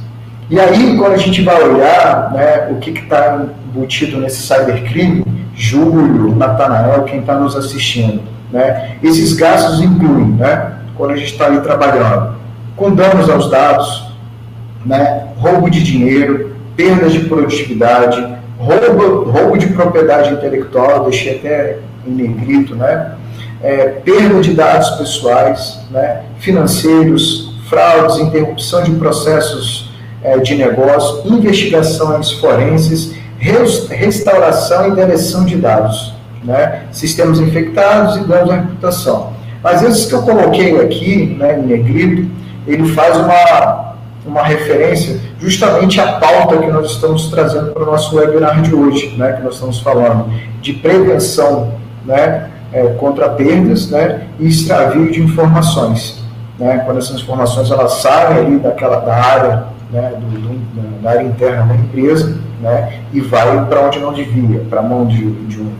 E 0.49 0.59
aí, 0.59 0.97
quando 0.97 1.13
a 1.13 1.17
gente 1.17 1.41
vai 1.41 1.63
olhar 1.63 2.33
né, 2.33 2.67
o 2.69 2.75
que 2.75 2.89
está 2.89 3.45
embutido 3.69 4.19
nesse 4.19 4.41
cybercrime, 4.41 5.23
Júlio, 5.55 6.35
Natanael, 6.35 7.03
quem 7.03 7.19
está 7.21 7.35
nos 7.35 7.55
assistindo, 7.55 8.21
Né? 8.51 8.97
Esses 9.01 9.31
gastos 9.31 9.81
incluem, 9.81 10.31
né, 10.31 10.73
quando 10.97 11.11
a 11.11 11.15
gente 11.15 11.31
está 11.31 11.45
ali 11.45 11.61
trabalhando, 11.61 12.35
com 12.81 12.95
danos 12.95 13.29
aos 13.29 13.47
dados, 13.47 14.07
né, 14.83 15.27
roubo 15.37 15.69
de 15.69 15.83
dinheiro, 15.83 16.55
perdas 16.75 17.13
de 17.13 17.19
produtividade, 17.19 18.19
roubo, 18.57 19.29
roubo 19.29 19.55
de 19.55 19.67
propriedade 19.67 20.33
intelectual, 20.33 21.03
deixei 21.03 21.35
até 21.35 21.77
em 22.07 22.09
negrito, 22.09 22.75
né, 22.75 23.11
é, 23.61 23.85
perda 23.85 24.41
de 24.41 24.55
dados 24.55 24.89
pessoais, 24.97 25.79
né, 25.91 26.23
financeiros, 26.39 27.53
fraudes, 27.69 28.17
interrupção 28.17 28.81
de 28.81 28.89
processos 28.93 29.91
é, 30.23 30.39
de 30.39 30.55
negócio, 30.55 31.31
investigações 31.31 32.31
forenses, 32.31 33.13
restauração 33.91 34.87
e 34.87 34.95
deleção 34.95 35.45
de 35.45 35.55
dados, 35.55 36.15
né, 36.43 36.85
sistemas 36.91 37.39
infectados 37.39 38.17
e 38.17 38.21
danos 38.21 38.49
à 38.49 38.55
reputação. 38.55 39.33
Mas 39.61 39.83
esses 39.83 40.07
que 40.07 40.15
eu 40.15 40.23
coloquei 40.23 40.81
aqui, 40.81 41.35
né, 41.37 41.59
em 41.59 41.67
negrito, 41.67 42.40
ele 42.73 42.93
faz 42.93 43.17
uma, 43.17 43.95
uma 44.25 44.43
referência 44.43 45.19
justamente 45.39 45.99
à 45.99 46.13
pauta 46.13 46.57
que 46.57 46.67
nós 46.67 46.91
estamos 46.91 47.29
trazendo 47.29 47.71
para 47.71 47.83
o 47.83 47.85
nosso 47.85 48.15
webinar 48.15 48.61
de 48.61 48.73
hoje, 48.73 49.15
né, 49.17 49.33
que 49.33 49.43
nós 49.43 49.55
estamos 49.55 49.79
falando 49.79 50.31
de 50.61 50.73
prevenção 50.73 51.73
né, 52.05 52.49
é, 52.71 52.87
contra 52.93 53.29
perdas 53.29 53.89
né, 53.89 54.27
e 54.39 54.47
extravio 54.47 55.11
de 55.11 55.21
informações. 55.21 56.21
Né, 56.59 56.83
quando 56.85 56.99
essas 56.99 57.19
informações 57.19 57.71
elas 57.71 57.93
saem 57.93 58.37
ali 58.37 58.59
daquela, 58.59 58.97
da 58.97 59.15
área, 59.15 59.65
né, 59.91 60.13
do, 60.15 60.39
do, 60.39 61.01
da 61.01 61.11
área 61.11 61.23
interna 61.23 61.65
da 61.65 61.75
empresa 61.75 62.37
né, 62.61 63.01
e 63.11 63.19
vai 63.19 63.65
para 63.65 63.81
onde 63.81 63.99
não 63.99 64.13
devia, 64.13 64.59
para 64.69 64.79
a 64.79 64.83
mão 64.83 65.07
de, 65.07 65.17
de, 65.17 65.59
um, 65.59 65.73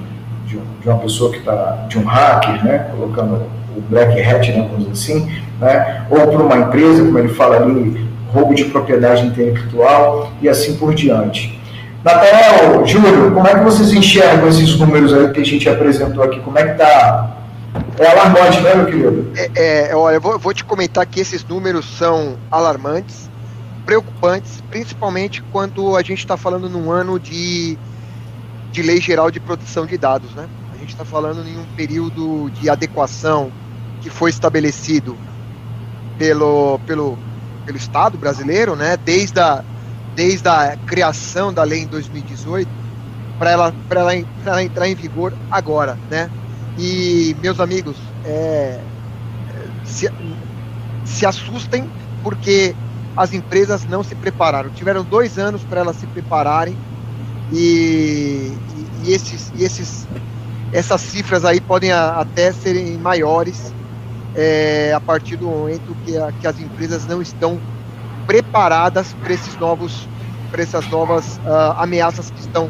de, 0.46 0.58
um, 0.58 0.64
de, 0.82 0.90
uma 0.90 0.98
pessoa 0.98 1.32
que 1.32 1.38
está, 1.38 1.86
de 1.88 2.00
um 2.00 2.04
hacker, 2.04 2.66
né, 2.66 2.90
colocando 2.92 3.44
o 3.76 3.82
black 3.82 4.22
hat, 4.22 4.52
né, 4.52 4.68
vamos 4.70 4.92
dizer 4.92 5.14
assim, 5.14 5.32
né, 5.60 6.06
ou 6.10 6.28
para 6.28 6.44
uma 6.44 6.58
empresa, 6.58 7.04
como 7.04 7.18
ele 7.20 7.30
fala 7.30 7.58
ali, 7.58 8.10
roubo 8.34 8.54
de 8.54 8.66
propriedade 8.66 9.26
intelectual 9.26 10.32
e 10.42 10.50
assim 10.50 10.76
por 10.76 10.94
diante. 10.94 11.60
Nathanael, 12.04 12.86
Júlio, 12.86 13.32
como 13.32 13.48
é 13.48 13.54
que 13.54 13.64
vocês 13.64 13.94
enxergam 13.94 14.48
esses 14.48 14.76
números 14.80 15.14
aí 15.14 15.32
que 15.32 15.42
a 15.42 15.46
gente 15.46 15.70
apresentou 15.70 16.24
aqui? 16.24 16.40
Como 16.40 16.58
é 16.58 16.64
que 16.64 16.72
está? 16.72 17.38
É 18.00 18.08
alarmante, 18.08 18.60
né, 18.62 18.76
meu 18.76 18.86
querido? 18.86 19.32
É, 19.36 19.90
é, 19.92 19.96
olha, 19.96 20.16
eu 20.16 20.22
vou, 20.22 20.40
vou 20.40 20.54
te 20.54 20.64
comentar 20.64 21.06
que 21.06 21.20
esses 21.20 21.46
números 21.46 21.86
são 21.98 22.38
alarmantes, 22.50 23.30
preocupantes, 23.86 24.64
principalmente 24.70 25.44
quando 25.52 25.96
a 25.96 26.02
gente 26.02 26.20
está 26.20 26.36
falando 26.36 26.70
num 26.70 26.92
ano 26.92 27.20
de, 27.20 27.78
de 28.72 28.82
lei 28.82 29.00
geral 29.00 29.30
de 29.30 29.40
proteção 29.40 29.86
de 29.86 29.98
dados, 29.98 30.34
né? 30.34 30.48
Gente 30.82 30.94
está 30.94 31.06
falando 31.06 31.48
em 31.48 31.60
um 31.60 31.66
período 31.76 32.50
de 32.50 32.68
adequação 32.68 33.52
que 34.02 34.10
foi 34.10 34.32
estabelecido 34.32 35.16
pelo, 36.18 36.80
pelo, 36.88 37.20
pelo 37.68 37.78
Estado 37.78 38.18
brasileiro, 38.18 38.76
né? 38.76 38.98
Desde 38.98 39.40
a 39.40 39.64
desde 40.16 40.50
a 40.50 40.76
criação 40.88 41.54
da 41.54 41.64
lei 41.64 41.84
em 41.84 41.88
2018 41.88 42.68
para 43.38 43.52
ela, 43.52 43.74
ela, 43.92 44.14
ela 44.44 44.64
entrar 44.64 44.90
em 44.90 44.96
vigor 44.96 45.34
agora, 45.52 45.98
né? 46.10 46.30
E 46.80 47.36
meus 47.42 47.60
amigos, 47.60 47.96
é, 48.26 48.80
se, 49.86 50.12
se 51.06 51.26
assustem 51.28 51.88
porque 52.24 52.76
as 53.16 53.34
empresas 53.34 53.86
não 53.86 54.04
se 54.04 54.16
prepararam. 54.16 54.72
Tiveram 54.72 55.04
dois 55.04 55.38
anos 55.38 55.62
para 55.62 55.82
elas 55.82 55.96
se 55.98 56.08
prepararem 56.08 56.76
e, 57.54 58.52
e, 59.04 59.14
esses, 59.14 59.52
e 59.56 59.64
esses, 59.64 60.08
essas 60.72 61.02
cifras 61.02 61.46
aí 61.46 61.60
podem 61.60 61.92
a, 61.92 62.20
até 62.20 62.52
serem 62.52 62.98
maiores 62.98 63.74
é, 64.36 64.94
a 64.96 65.00
partir 65.00 65.36
do 65.36 65.48
momento 65.48 65.96
que, 66.06 66.18
a, 66.18 66.32
que 66.32 66.48
as 66.48 66.60
empresas 66.60 67.06
não 67.06 67.22
estão 67.22 67.60
preparadas 68.26 69.14
para 69.22 69.34
esses 69.34 69.58
novos 69.58 70.08
para 70.50 70.62
essas 70.62 70.86
novas 70.90 71.38
uh, 71.38 71.78
ameaças 71.78 72.30
que 72.30 72.40
estão 72.42 72.70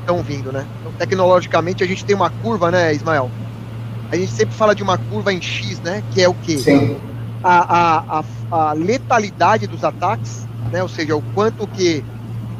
estão 0.00 0.20
vindo, 0.22 0.52
né? 0.52 0.66
Então, 0.80 0.92
tecnologicamente 0.98 1.82
a 1.84 1.86
gente 1.86 2.04
tem 2.04 2.14
uma 2.14 2.28
curva, 2.28 2.70
né, 2.70 2.92
Ismael? 2.92 3.30
A 4.10 4.16
gente 4.16 4.32
sempre 4.32 4.54
fala 4.54 4.74
de 4.74 4.82
uma 4.82 4.98
curva 4.98 5.32
em 5.32 5.40
X, 5.40 5.80
né? 5.80 6.02
Que 6.12 6.22
é 6.22 6.28
o 6.28 6.34
quê? 6.34 6.58
Sim. 6.58 6.96
A, 7.42 8.18
a, 8.18 8.24
a, 8.50 8.72
letalidade 8.72 9.66
dos 9.66 9.84
ataques, 9.84 10.46
né? 10.70 10.82
Ou 10.82 10.88
seja, 10.88 11.16
o 11.16 11.22
quanto 11.34 11.66
que, 11.68 12.04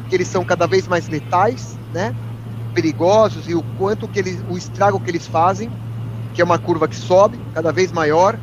que 0.09 0.15
eles 0.15 0.27
são 0.27 0.43
cada 0.43 0.65
vez 0.65 0.87
mais 0.87 1.09
letais, 1.09 1.77
né? 1.93 2.15
Perigosos 2.73 3.47
e 3.47 3.55
o 3.55 3.63
quanto 3.77 4.07
que 4.07 4.19
eles, 4.19 4.43
o 4.49 4.57
estrago 4.57 4.99
que 4.99 5.09
eles 5.09 5.27
fazem, 5.27 5.69
que 6.33 6.41
é 6.41 6.43
uma 6.45 6.57
curva 6.57 6.87
que 6.87 6.95
sobe 6.95 7.39
cada 7.53 7.71
vez 7.71 7.91
maior, 7.91 8.37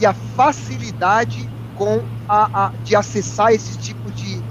e 0.00 0.06
a 0.06 0.12
facilidade 0.12 1.48
com 1.74 2.02
a, 2.28 2.66
a, 2.66 2.72
de 2.82 2.94
acessar 2.96 3.52
esses 3.52 3.76
tipos 3.76 4.14
de, 4.14 4.42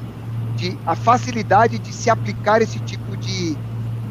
de 0.55 0.77
a 0.86 0.95
facilidade 0.95 1.77
de 1.79 1.93
se 1.93 2.10
aplicar 2.10 2.62
esse 2.62 2.79
tipo 2.79 3.15
de, 3.17 3.58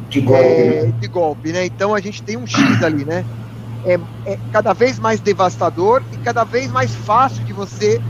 de 0.08 0.20
golpe, 0.20 0.42
é, 0.42 0.84
né? 0.84 0.92
de 1.00 1.08
golpe, 1.08 1.52
né? 1.52 1.66
Então 1.66 1.94
a 1.94 2.00
gente 2.00 2.22
tem 2.22 2.36
um 2.36 2.46
X 2.46 2.82
ali, 2.82 3.04
né? 3.04 3.24
É, 3.84 3.98
é, 4.24 4.38
cada 4.52 4.72
vez 4.72 4.98
mais 4.98 5.20
devastador 5.20 6.02
e 6.12 6.16
cada 6.18 6.44
vez 6.44 6.70
mais 6.70 6.94
fácil 6.94 7.44
de 7.44 7.52
você 7.52 8.00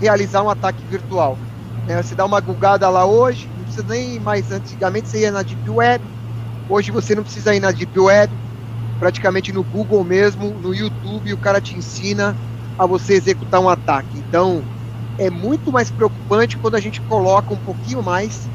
realizar 0.00 0.42
um 0.42 0.50
ataque 0.50 0.82
virtual. 0.86 1.38
Né? 1.86 2.02
Você 2.02 2.14
dá 2.14 2.24
uma 2.24 2.40
gugada 2.40 2.88
lá 2.88 3.04
hoje, 3.04 3.48
não 3.56 3.64
precisa 3.64 3.86
nem 3.86 4.18
mais 4.18 4.50
antigamente 4.50 5.08
você 5.08 5.20
ia 5.20 5.30
na 5.30 5.42
Deep 5.42 5.68
Web, 5.68 6.04
hoje 6.70 6.90
você 6.90 7.14
não 7.14 7.24
precisa 7.24 7.54
ir 7.54 7.60
na 7.60 7.72
Deep 7.72 7.98
Web, 7.98 8.32
praticamente 8.98 9.52
no 9.52 9.64
Google 9.64 10.04
mesmo, 10.04 10.50
no 10.60 10.74
YouTube, 10.74 11.32
o 11.32 11.38
cara 11.38 11.60
te 11.60 11.76
ensina 11.76 12.36
a 12.78 12.86
você 12.86 13.14
executar 13.14 13.60
um 13.60 13.68
ataque. 13.68 14.16
Então, 14.16 14.62
é 15.18 15.28
muito 15.28 15.72
mais 15.72 15.90
preocupante 15.90 16.56
quando 16.56 16.76
a 16.76 16.80
gente 16.80 17.00
coloca 17.02 17.52
um 17.52 17.56
pouquinho 17.56 18.02
mais, 18.02 18.48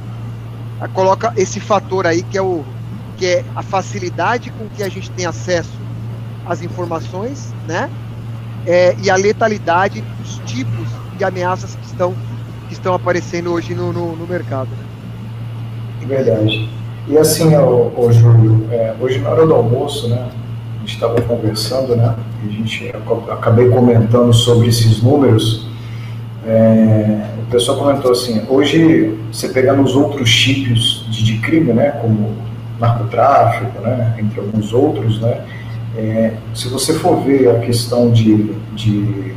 coloca 0.93 1.34
esse 1.36 1.60
fator 1.60 2.08
aí 2.08 2.23
que 2.23 2.38
é 2.38 2.41
o 2.41 2.63
que 3.17 3.25
é 3.25 3.45
a 3.56 3.63
facilidade 3.63 4.51
com 4.51 4.67
que 4.67 4.84
a 4.84 4.89
gente 4.89 5.10
tem 5.12 5.25
acesso 5.25 5.80
às 6.45 6.62
informações, 6.62 7.54
né? 7.65 7.89
É, 8.65 8.95
e 8.99 9.10
a 9.10 9.15
letalidade 9.15 10.01
dos 10.01 10.39
tipos 10.39 10.88
de 11.17 11.23
ameaças 11.23 11.75
que 11.75 11.86
estão 11.86 12.13
que 12.67 12.73
estão 12.73 12.93
aparecendo 12.93 13.51
hoje 13.51 13.73
no, 13.73 13.93
no, 13.93 14.15
no 14.15 14.28
mercado. 14.28 14.69
Verdade. 16.01 16.85
E 17.08 17.18
assim, 17.18 17.52
Júlio, 18.12 18.68
é, 18.72 18.96
hoje 19.00 19.20
na 19.20 19.30
hora 19.30 19.46
do 19.46 19.54
almoço, 19.54 20.10
né? 20.10 20.28
A 20.76 20.80
gente 20.80 20.96
estava 20.96 21.22
conversando, 21.22 21.96
né? 21.96 22.15
E 22.44 22.50
a 22.50 22.52
gente 22.52 22.94
acabei 23.30 23.70
comentando 23.70 24.34
sobre 24.34 24.68
esses 24.70 25.04
números. 25.04 25.68
É, 26.48 27.26
o 27.48 27.52
pessoal 27.52 27.78
comentou 27.78 28.12
assim, 28.12 28.41
hoje 28.50 29.18
você 29.32 29.50
pegando 29.50 29.84
os 29.84 29.96
outros 29.96 30.34
tipos 30.34 31.06
de, 31.10 31.24
de 31.24 31.38
crime, 31.39 31.74
né, 31.74 31.91
como 32.02 32.36
narcotráfico, 32.80 33.82
né, 33.82 34.15
entre 34.20 34.39
alguns 34.39 34.72
outros, 34.72 35.20
né, 35.20 35.41
é, 35.98 36.34
se 36.54 36.68
você 36.68 36.94
for 36.94 37.24
ver 37.24 37.50
a 37.50 37.60
questão 37.60 38.12
de, 38.12 38.54
de, 38.76 39.34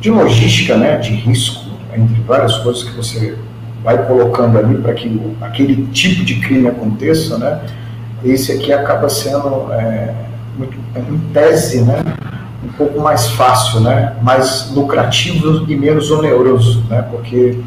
de 0.00 0.10
logística, 0.10 0.76
né, 0.76 0.96
de 0.96 1.10
risco, 1.10 1.70
entre 1.94 2.20
várias 2.22 2.56
coisas 2.58 2.82
que 2.82 2.96
você 2.96 3.36
vai 3.88 4.06
colocando 4.06 4.58
ali 4.58 4.76
para 4.76 4.92
que 4.92 5.18
aquele 5.40 5.86
tipo 5.86 6.22
de 6.22 6.38
crime 6.40 6.68
aconteça, 6.68 7.38
né, 7.38 7.62
esse 8.22 8.52
aqui 8.52 8.70
acaba 8.70 9.08
sendo, 9.08 9.72
é, 9.72 10.14
muito, 10.58 10.76
em 10.94 11.18
tese, 11.32 11.80
né, 11.80 12.04
um 12.62 12.68
pouco 12.76 13.00
mais 13.00 13.28
fácil, 13.30 13.80
né? 13.80 14.14
mais 14.20 14.70
lucrativo 14.74 15.64
e 15.70 15.76
menos 15.76 16.10
oneroso, 16.10 16.84
né? 16.90 17.02
porque 17.10 17.58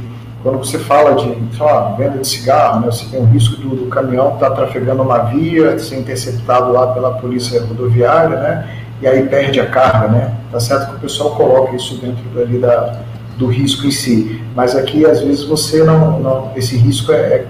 quando 0.43 0.57
você 0.59 0.77
fala 0.77 1.15
de 1.15 1.33
lá, 1.57 1.95
venda 1.97 2.19
de 2.19 2.27
cigarro, 2.27 2.81
né? 2.81 2.87
você 2.87 3.05
tem 3.05 3.19
o 3.19 3.25
risco 3.25 3.55
do, 3.59 3.69
do 3.69 3.85
caminhão 3.87 4.33
estar 4.33 4.49
tá 4.49 4.55
trafegando 4.57 5.01
uma 5.01 5.19
via, 5.19 5.79
ser 5.79 5.97
interceptado 5.97 6.71
lá 6.71 6.87
pela 6.87 7.13
polícia 7.13 7.63
rodoviária, 7.63 8.37
né? 8.37 8.69
e 9.01 9.07
aí 9.07 9.27
perde 9.27 9.59
a 9.59 9.65
carga. 9.65 10.07
Né? 10.09 10.33
Tá 10.51 10.59
certo 10.59 10.89
que 10.89 10.95
o 10.97 10.99
pessoal 10.99 11.31
coloca 11.31 11.75
isso 11.75 11.95
dentro 11.95 12.21
ali 12.39 12.59
da, 12.59 12.99
do 13.41 13.47
risco 13.47 13.87
em 13.87 13.91
si, 13.91 14.39
mas 14.55 14.75
aqui 14.75 15.03
às 15.03 15.19
vezes 15.19 15.43
você 15.43 15.83
não, 15.83 16.19
não 16.19 16.51
esse 16.55 16.77
risco 16.77 17.11
é, 17.11 17.15
é 17.15 17.47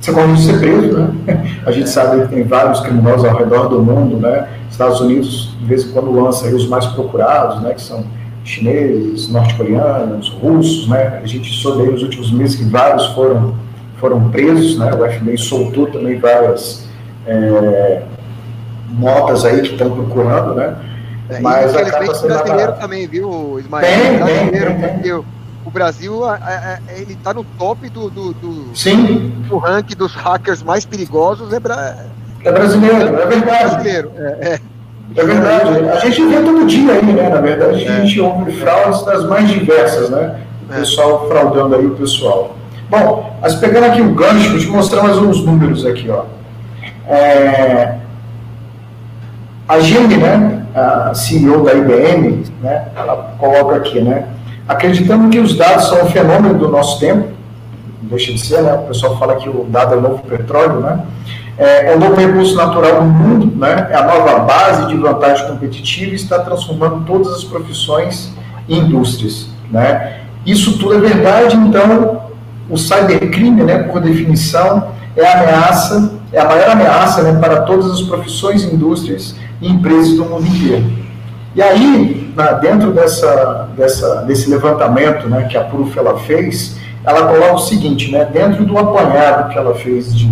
você 0.00 0.12
corre 0.12 0.36
ser 0.38 0.58
preso, 0.58 0.96
né? 0.96 1.60
A 1.66 1.70
gente 1.70 1.88
sabe 1.88 2.22
que 2.22 2.34
tem 2.34 2.42
vários 2.42 2.80
criminosos 2.80 3.24
ao 3.26 3.36
redor 3.36 3.68
do 3.68 3.82
mundo, 3.82 4.16
né? 4.16 4.48
Estados 4.70 4.98
Unidos, 5.00 5.54
de 5.60 5.66
vez 5.66 5.84
em 5.84 5.92
quando, 5.92 6.10
lança 6.10 6.48
os 6.48 6.66
mais 6.66 6.86
procurados, 6.86 7.62
né? 7.62 7.74
Que 7.74 7.82
são 7.82 8.04
chineses, 8.42 9.28
norte-coreanos, 9.28 10.30
russos, 10.42 10.88
né? 10.88 11.20
A 11.22 11.26
gente 11.26 11.52
soube 11.52 11.82
nos 11.90 12.02
últimos 12.02 12.32
meses 12.32 12.56
que 12.56 12.64
vários 12.64 13.06
foram, 13.08 13.54
foram 13.98 14.30
presos, 14.30 14.78
né? 14.78 14.90
O 14.94 15.06
FBI 15.06 15.36
soltou 15.36 15.86
também 15.86 16.18
várias 16.18 16.88
é, 17.26 18.02
notas 18.98 19.44
aí 19.44 19.60
que 19.60 19.72
estão 19.72 19.90
procurando, 19.90 20.54
né? 20.54 20.76
É, 21.30 21.40
Mas 21.40 21.74
acaba 21.74 22.14
sendo 22.14 22.34
brasileiro 22.34 22.72
também, 22.74 23.06
viu, 23.06 23.58
Ismael? 23.58 23.86
Tem, 23.86 24.16
brasileiro, 24.18 24.70
tem, 24.70 24.80
tem, 24.80 24.98
tem 24.98 25.24
o 25.64 25.70
Brasil 25.70 26.22
ele 26.96 27.12
está 27.12 27.34
no 27.34 27.44
top 27.44 27.88
do, 27.90 28.10
do, 28.10 28.32
do, 28.32 28.76
Sim. 28.76 29.32
do 29.48 29.58
ranking 29.58 29.94
dos 29.94 30.14
hackers 30.14 30.62
mais 30.62 30.84
perigosos. 30.84 31.52
É, 31.52 31.60
bra... 31.60 31.96
é 32.44 32.52
brasileiro, 32.52 32.96
é 32.96 33.26
verdade. 33.26 33.44
Brasileiro, 33.44 34.12
é, 34.16 34.48
é. 34.54 34.60
É 35.16 35.24
verdade. 35.24 35.88
A 35.88 35.98
gente 35.98 36.24
vê 36.26 36.40
todo 36.40 36.66
dia 36.66 36.92
aí, 36.92 37.04
né? 37.04 37.28
Na 37.28 37.40
verdade, 37.40 37.86
a 37.86 38.00
gente 38.00 38.20
ouve 38.20 38.52
fraudes 38.52 39.04
das 39.04 39.24
mais 39.26 39.48
diversas, 39.48 40.08
né? 40.08 40.40
O 40.64 40.72
pessoal 40.72 41.28
fraudando 41.28 41.74
aí 41.74 41.86
o 41.86 41.96
pessoal. 41.96 42.56
Bom, 42.88 43.36
mas 43.42 43.54
pegando 43.56 43.86
aqui 43.86 44.00
o 44.00 44.14
gancho, 44.14 44.50
vou 44.50 44.58
te 44.58 44.66
mostrar 44.68 45.02
mais 45.02 45.16
uns 45.18 45.44
números 45.44 45.84
aqui, 45.84 46.08
ó. 46.10 46.24
É, 47.08 47.96
a 49.68 49.80
Gemini, 49.80 50.16
né, 50.16 50.59
a 50.74 51.14
CEO 51.14 51.64
da 51.64 51.74
IBM, 51.74 52.44
né, 52.60 52.88
ela 52.96 53.34
coloca 53.38 53.76
aqui, 53.76 54.00
né, 54.00 54.28
acreditando 54.68 55.28
que 55.28 55.38
os 55.38 55.56
dados 55.56 55.88
são 55.88 56.02
um 56.02 56.06
fenômeno 56.06 56.58
do 56.58 56.68
nosso 56.68 57.00
tempo, 57.00 57.28
deixa 58.02 58.32
de 58.32 58.38
ser, 58.38 58.62
né, 58.62 58.74
o 58.74 58.88
pessoal 58.88 59.18
fala 59.18 59.36
que 59.36 59.48
o 59.48 59.66
dado 59.68 59.94
é 59.94 59.98
o 59.98 60.00
novo 60.00 60.18
petróleo, 60.18 60.80
né, 60.80 61.00
é, 61.58 61.92
é 61.92 61.96
um 61.96 61.98
novo 61.98 62.14
recurso 62.14 62.54
natural 62.54 63.02
no 63.02 63.10
mundo, 63.10 63.56
né, 63.56 63.88
é 63.90 63.96
a 63.96 64.04
nova 64.04 64.40
base 64.40 64.86
de 64.86 64.96
vantagem 64.96 65.46
competitiva 65.46 66.12
e 66.12 66.16
está 66.16 66.38
transformando 66.38 67.04
todas 67.04 67.34
as 67.34 67.44
profissões 67.44 68.32
em 68.68 68.78
indústrias, 68.78 69.48
né. 69.70 70.16
Isso 70.46 70.78
tudo 70.78 70.94
é 70.94 70.98
verdade, 70.98 71.54
então 71.56 72.22
o 72.68 72.78
cybercrime, 72.78 73.62
né, 73.62 73.82
por 73.82 74.00
definição, 74.00 74.92
é 75.16 75.26
a 75.26 75.42
ameaça, 75.42 76.14
é 76.32 76.40
a 76.40 76.44
maior 76.44 76.70
ameaça 76.70 77.22
né, 77.22 77.38
para 77.38 77.62
todas 77.62 77.90
as 77.90 78.00
profissões, 78.02 78.64
indústrias 78.64 79.34
e 79.60 79.68
empresas 79.68 80.14
do 80.16 80.24
mundo 80.24 80.46
inteiro. 80.46 81.00
E 81.54 81.60
aí, 81.60 82.32
dentro 82.60 82.92
dessa, 82.92 83.68
dessa, 83.76 84.22
desse 84.22 84.48
levantamento 84.48 85.28
né, 85.28 85.44
que 85.44 85.56
a 85.56 85.64
Proof 85.64 85.96
ela 85.96 86.18
fez, 86.20 86.78
ela 87.04 87.26
coloca 87.26 87.54
o 87.54 87.58
seguinte, 87.58 88.10
né, 88.12 88.24
dentro 88.24 88.64
do 88.64 88.78
apanhado 88.78 89.50
que 89.50 89.58
ela 89.58 89.74
fez 89.74 90.14
de, 90.14 90.28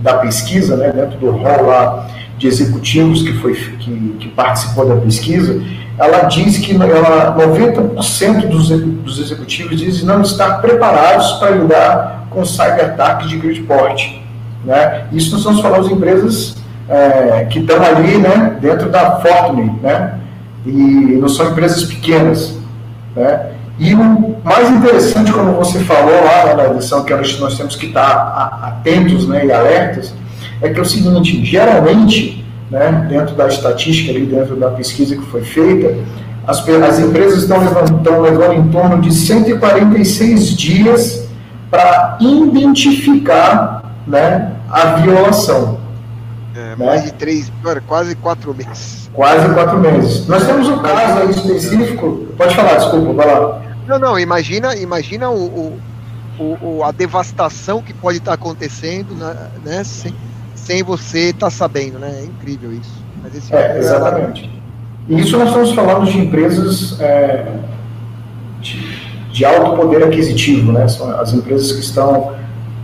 da 0.00 0.14
pesquisa, 0.14 0.76
né, 0.76 0.90
dentro 0.90 1.18
do 1.18 1.30
rol 1.30 1.66
lá 1.66 2.06
de 2.38 2.46
executivos 2.46 3.22
que, 3.22 3.32
foi, 3.34 3.54
que, 3.54 4.16
que 4.18 4.28
participou 4.28 4.88
da 4.88 4.96
pesquisa, 4.96 5.62
ela 5.98 6.22
diz 6.22 6.58
que 6.58 6.72
ela, 6.74 7.36
90% 7.36 8.48
dos, 8.48 8.68
dos 8.70 9.20
executivos 9.20 9.78
dizem 9.78 10.04
não 10.04 10.22
estar 10.22 10.60
preparados 10.60 11.32
para 11.32 11.50
lidar 11.50 12.26
com 12.30 12.44
cyber-ataques 12.44 13.28
de 13.28 13.36
grande 13.36 13.60
porte. 13.62 14.22
Né? 14.64 15.06
Isso 15.12 15.30
nós 15.30 15.40
estamos 15.40 15.60
falando 15.60 15.86
de 15.86 15.94
empresas 15.94 16.56
é, 16.88 17.46
que 17.50 17.60
estão 17.60 17.82
ali 17.82 18.18
né, 18.18 18.56
dentro 18.60 18.90
da 18.90 19.16
Fortune, 19.20 19.78
né? 19.82 20.18
e 20.66 21.18
não 21.20 21.28
são 21.28 21.50
empresas 21.50 21.84
pequenas. 21.84 22.58
Né? 23.14 23.50
E 23.78 23.94
o 23.94 24.36
mais 24.44 24.70
interessante, 24.70 25.32
como 25.32 25.52
você 25.52 25.80
falou 25.80 26.14
lá 26.24 26.46
né, 26.46 26.54
na 26.54 26.74
edição, 26.74 27.04
que 27.04 27.12
nós 27.12 27.56
temos 27.56 27.76
que 27.76 27.86
estar 27.86 28.58
atentos 28.62 29.28
né, 29.28 29.46
e 29.46 29.52
alertas, 29.52 30.14
é 30.62 30.68
que 30.68 30.78
é 30.78 30.82
o 30.82 30.84
seguinte, 30.84 31.44
geralmente 31.44 32.44
né, 32.70 33.06
dentro 33.08 33.34
da 33.34 33.48
estatística, 33.48 34.10
ali, 34.10 34.26
dentro 34.26 34.56
da 34.56 34.70
pesquisa 34.70 35.16
que 35.16 35.24
foi 35.26 35.42
feita, 35.42 35.96
as, 36.46 36.66
as 36.68 36.98
empresas 36.98 37.42
estão 37.42 37.58
levando, 37.58 37.98
estão 37.98 38.20
levando 38.20 38.52
em 38.52 38.68
torno 38.68 39.00
de 39.00 39.12
146 39.12 40.56
dias 40.56 41.28
para 41.70 42.18
identificar 42.20 43.94
né, 44.06 44.52
a 44.70 44.96
violação. 44.96 45.83
É, 46.54 46.76
né? 46.76 46.86
mais 46.86 47.02
de 47.04 47.12
três, 47.12 47.52
quase 47.86 48.14
quatro 48.14 48.54
meses. 48.54 49.10
Quase 49.12 49.52
quatro 49.52 49.78
meses. 49.78 50.26
Nós 50.28 50.46
temos 50.46 50.68
um 50.68 50.78
caso 50.78 51.18
aí 51.18 51.30
específico. 51.30 52.28
Pode 52.36 52.54
falar, 52.54 52.76
desculpa, 52.76 53.12
vai 53.12 53.26
lá. 53.26 53.62
Não, 53.88 53.98
não, 53.98 54.18
imagina, 54.18 54.74
imagina 54.76 55.30
o, 55.30 55.78
o, 56.38 56.58
o 56.62 56.84
a 56.84 56.92
devastação 56.92 57.82
que 57.82 57.92
pode 57.92 58.18
estar 58.18 58.32
acontecendo, 58.32 59.14
né, 59.14 59.50
né 59.64 59.84
sem, 59.84 60.14
sem 60.54 60.82
você 60.82 61.30
estar 61.30 61.50
sabendo, 61.50 61.98
né? 61.98 62.20
É 62.20 62.24
incrível 62.24 62.72
isso. 62.72 63.04
é, 63.52 63.78
exatamente. 63.78 64.50
E 65.08 65.20
isso 65.20 65.36
nós 65.36 65.48
estamos 65.48 65.72
falando 65.72 66.06
de 66.06 66.18
empresas 66.18 66.98
é, 67.00 67.52
de, 68.60 69.28
de, 69.30 69.44
alto 69.44 69.76
poder 69.76 70.04
aquisitivo, 70.04 70.72
né? 70.72 70.88
São 70.88 71.10
as 71.20 71.32
empresas 71.34 71.72
que 71.72 71.80
estão 71.80 72.32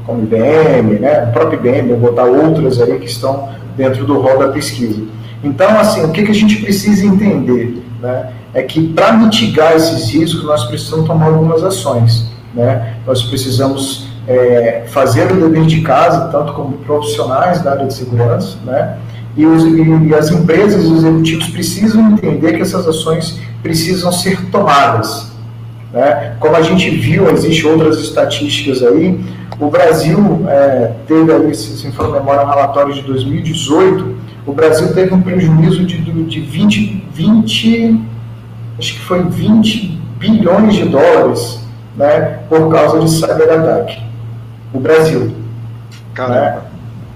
como 0.05 0.23
IBM, 0.25 0.99
né? 0.99 1.25
O 1.29 1.33
próprio 1.33 1.59
IBM, 1.61 1.89
vou 1.95 2.11
botar 2.11 2.25
outras 2.25 2.81
aí 2.81 2.99
que 2.99 3.07
estão 3.07 3.49
dentro 3.77 4.05
do 4.05 4.21
rol 4.21 4.39
da 4.39 4.49
pesquisa. 4.49 5.03
Então, 5.43 5.79
assim, 5.79 6.05
o 6.05 6.11
que, 6.11 6.23
que 6.23 6.31
a 6.31 6.35
gente 6.35 6.57
precisa 6.57 7.07
entender, 7.07 7.83
né? 8.01 8.33
É 8.53 8.63
que 8.63 8.89
para 8.89 9.13
mitigar 9.13 9.75
esses 9.75 10.11
riscos 10.11 10.45
nós 10.45 10.65
precisamos 10.65 11.07
tomar 11.07 11.27
algumas 11.27 11.63
ações, 11.63 12.27
né? 12.55 12.97
Nós 13.07 13.23
precisamos 13.23 14.09
é, 14.27 14.85
fazer 14.89 15.31
o 15.33 15.37
dever 15.37 15.67
de 15.67 15.81
casa, 15.83 16.29
tanto 16.29 16.53
como 16.53 16.79
profissionais 16.79 17.63
da 17.63 17.73
área 17.73 17.87
de 17.87 17.95
segurança, 17.95 18.59
né? 18.65 18.99
E, 19.37 19.47
os, 19.47 19.63
e 19.65 20.15
as 20.15 20.31
empresas 20.31 20.85
e 20.85 20.87
os 20.89 20.99
executivos 21.05 21.49
precisam 21.49 22.11
entender 22.11 22.55
que 22.55 22.63
essas 22.63 22.87
ações 22.87 23.39
precisam 23.63 24.11
ser 24.11 24.51
tomadas. 24.51 25.30
Né? 25.93 26.37
Como 26.39 26.57
a 26.57 26.63
gente 26.63 26.91
viu, 26.91 27.31
existem 27.31 27.71
outras 27.71 27.99
estatísticas 27.99 28.83
aí. 28.83 29.19
O 29.59 29.69
Brasil 29.69 30.45
é, 30.49 30.93
teve 31.07 31.33
aí, 31.33 31.55
se 31.55 31.91
for 31.93 32.11
memória, 32.13 32.45
um 32.45 32.49
relatório 32.49 32.95
de 32.95 33.03
2018. 33.03 34.17
O 34.47 34.53
Brasil 34.53 34.95
teve 34.95 35.13
um 35.13 35.21
prejuízo 35.21 35.85
de, 35.85 35.99
de 35.99 36.41
20, 36.41 37.05
20, 37.13 38.01
acho 38.79 38.95
que 38.95 39.01
foi 39.01 39.23
20 39.23 40.01
bilhões 40.19 40.75
de 40.75 40.85
dólares, 40.87 41.61
né, 41.97 42.41
por 42.49 42.71
causa 42.73 43.01
de 43.01 43.11
cyberataque 43.11 44.11
o 44.73 44.79
Brasil. 44.79 45.35
Né? 46.17 46.59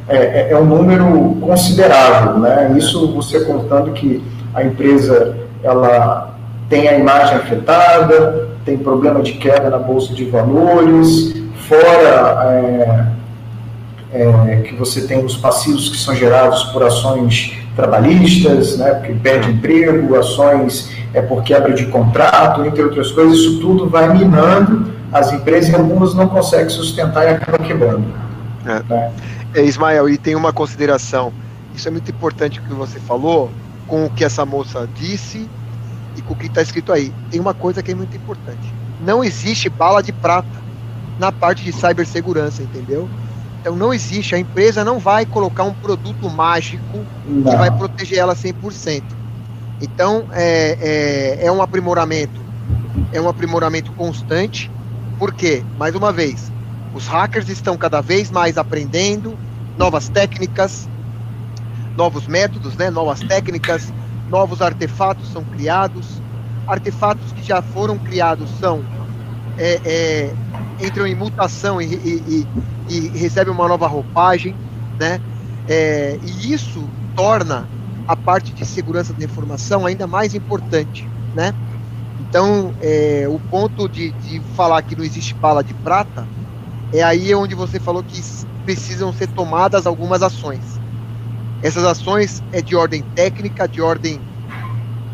É, 0.09 0.17
é, 0.17 0.51
é, 0.51 0.57
um 0.59 0.65
número 0.65 1.37
considerável, 1.41 2.39
né? 2.39 2.75
Isso 2.77 3.13
você 3.13 3.45
contando 3.45 3.93
que 3.93 4.23
a 4.53 4.63
empresa 4.63 5.37
ela 5.63 6.35
tem 6.69 6.89
a 6.89 6.99
imagem 6.99 7.37
afetada, 7.37 8.49
tem 8.65 8.79
problema 8.79 9.23
de 9.23 9.35
queda 9.35 9.69
na 9.69 9.79
bolsa 9.79 10.15
de 10.15 10.25
valores, 10.25 11.35
fora 11.69 12.45
é, 12.51 13.07
é, 14.13 14.57
que 14.67 14.75
você 14.75 15.07
tem 15.07 15.25
os 15.25 15.37
passivos 15.37 15.89
que 15.89 15.97
são 15.97 16.15
gerados 16.15 16.65
por 16.65 16.83
ações 16.83 17.59
trabalhistas, 17.77 18.79
né, 18.79 18.95
porque 18.95 19.13
perde 19.15 19.51
emprego, 19.51 20.15
ações 20.17 20.91
é 21.13 21.21
por 21.21 21.43
quebra 21.43 21.73
de 21.73 21.87
contrato, 21.87 22.65
entre 22.65 22.83
outras 22.83 23.11
coisas, 23.13 23.39
isso 23.39 23.61
tudo 23.61 23.89
vai 23.89 24.13
minando 24.13 24.93
as 25.13 25.33
empresas 25.33 25.71
e 25.71 25.77
algumas 25.77 26.15
não 26.15 26.29
conseguem 26.29 26.69
sustentar 26.69 27.25
e 27.25 27.29
acabam 27.29 27.65
quebrando. 27.65 28.05
É. 28.67 28.83
Né? 28.89 29.13
é. 29.55 29.65
Ismael, 29.65 30.09
e 30.09 30.17
tem 30.17 30.35
uma 30.35 30.53
consideração. 30.53 31.33
Isso 31.75 31.87
é 31.87 31.91
muito 31.91 32.11
importante 32.11 32.59
o 32.59 32.63
que 32.63 32.73
você 32.73 32.99
falou, 32.99 33.51
com 33.87 34.07
o 34.07 34.11
que 34.11 34.25
essa 34.25 34.45
moça 34.45 34.89
disse 34.95 35.49
e 36.17 36.23
com 36.23 36.35
o 36.35 36.37
que 36.37 36.47
está 36.47 36.63
escrito 36.63 36.93
aí. 36.93 37.13
Tem 37.31 37.41
uma 37.41 37.55
coisa 37.55 37.83
que 37.83 37.93
é 37.93 37.95
muito 37.95 38.17
importante. 38.17 38.73
Não 39.01 39.23
existe 39.23 39.69
bala 39.69 40.03
de 40.03 40.13
prata 40.13 40.63
na 41.19 41.31
parte 41.31 41.65
de 41.65 41.73
cibersegurança, 41.73 42.63
entendeu? 42.63 43.09
Então 43.61 43.75
não 43.75 43.95
existe, 43.95 44.35
a 44.35 44.39
empresa 44.39 44.85
não 44.85 44.99
vai 44.99 45.25
colocar 45.25 45.65
um 45.65 45.73
produto 45.73 46.29
mágico 46.29 47.05
não. 47.27 47.51
que 47.51 47.57
vai 47.57 47.71
proteger 47.71 48.19
ela 48.19 48.35
100%. 48.35 49.03
Então 49.81 50.27
é, 50.33 51.39
é, 51.41 51.47
é 51.47 51.53
um 51.53 51.63
aprimoramento, 51.63 52.41
é 53.13 53.21
um 53.21 53.29
aprimoramento 53.29 53.93
constante 53.93 54.71
por 55.19 55.33
quê? 55.33 55.63
Mais 55.79 55.95
uma 55.95 56.13
vez, 56.13 56.51
os 56.95 57.07
hackers 57.07 57.49
estão 57.49 57.77
cada 57.77 58.01
vez 58.01 58.31
mais 58.31 58.59
aprendendo 58.59 59.39
novas 59.79 60.09
técnicas, 60.09 60.89
novos 61.97 62.27
métodos, 62.27 62.77
né? 62.77 62.91
novas 62.91 63.21
técnicas, 63.21 63.93
novos 64.35 64.61
artefatos 64.61 65.31
são 65.31 65.45
criados. 65.45 66.21
Artefatos 66.67 67.31
que 67.31 67.43
já 67.43 67.63
foram 67.63 67.97
criados 67.97 68.51
são 68.59 68.85
é, 69.57 69.81
é, 69.85 70.35
entram 70.85 71.07
em 71.07 71.15
mutação 71.15 71.81
e, 71.81 71.95
e, 71.95 72.47
e, 72.89 72.97
e, 72.97 73.09
recebem 73.17 73.55
uma 73.55 73.69
nova 73.69 73.87
roupagem, 73.87 74.57
né? 74.99 75.21
É, 75.69 76.19
e 76.21 76.53
isso 76.53 76.85
torna 77.15 77.69
a 78.09 78.17
parte 78.17 78.53
de 78.53 78.67
segurança 78.67 79.13
da 79.13 79.25
informação 79.25 79.87
ainda 79.87 80.05
mais 80.05 80.35
importante, 80.35 81.09
né? 81.33 81.55
Então, 82.19 82.75
é, 82.83 83.27
o 83.29 83.39
ponto 83.39 83.89
de, 83.89 84.11
de 84.11 84.41
falar 84.57 84.83
que 84.83 84.97
não 84.97 85.05
existe 85.05 85.33
bala 85.35 85.63
de 85.63 85.75
prata 85.75 86.27
é 86.93 87.05
aí 87.05 87.33
onde 87.37 87.55
você 87.55 87.79
falou 87.79 88.03
que 88.03 88.21
precisam 88.65 89.13
ser 89.13 89.29
tomadas 89.29 89.87
algumas 89.87 90.25
ações. 90.25 90.74
Essas 91.65 91.83
ações 91.83 92.43
é 92.53 92.61
de 92.61 92.77
ordem 92.77 93.03
técnica, 93.15 93.67
de 93.67 93.81
ordem 93.81 94.21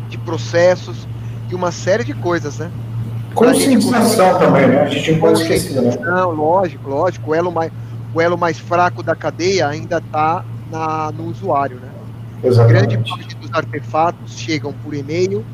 de 0.09 0.17
processos 0.17 1.07
e 1.49 1.55
uma 1.55 1.71
série 1.71 2.03
de 2.03 2.13
coisas, 2.13 2.57
né? 2.57 2.69
Conscientização 3.33 4.37
também, 4.37 4.67
né? 4.67 4.81
A 4.81 4.89
gente 4.89 5.13
não 5.13 5.19
pode 5.21 5.41
esquecer, 5.41 5.81
né? 5.81 5.97
Não, 6.01 6.31
lógico, 6.31 6.89
lógico. 6.89 7.31
O 7.31 7.33
elo 7.33 7.53
mais, 7.53 7.71
o 8.13 8.19
elo 8.19 8.37
mais 8.37 8.59
fraco 8.59 9.01
da 9.01 9.15
cadeia 9.15 9.65
ainda 9.69 9.99
está 9.99 10.43
no 11.15 11.27
usuário, 11.27 11.77
né? 11.77 11.87
Exatamente. 12.43 12.97
Grande 12.97 13.09
parte 13.09 13.35
dos 13.37 13.53
artefatos 13.53 14.37
chegam 14.37 14.73
por 14.83 14.93
e-mail 14.93 15.45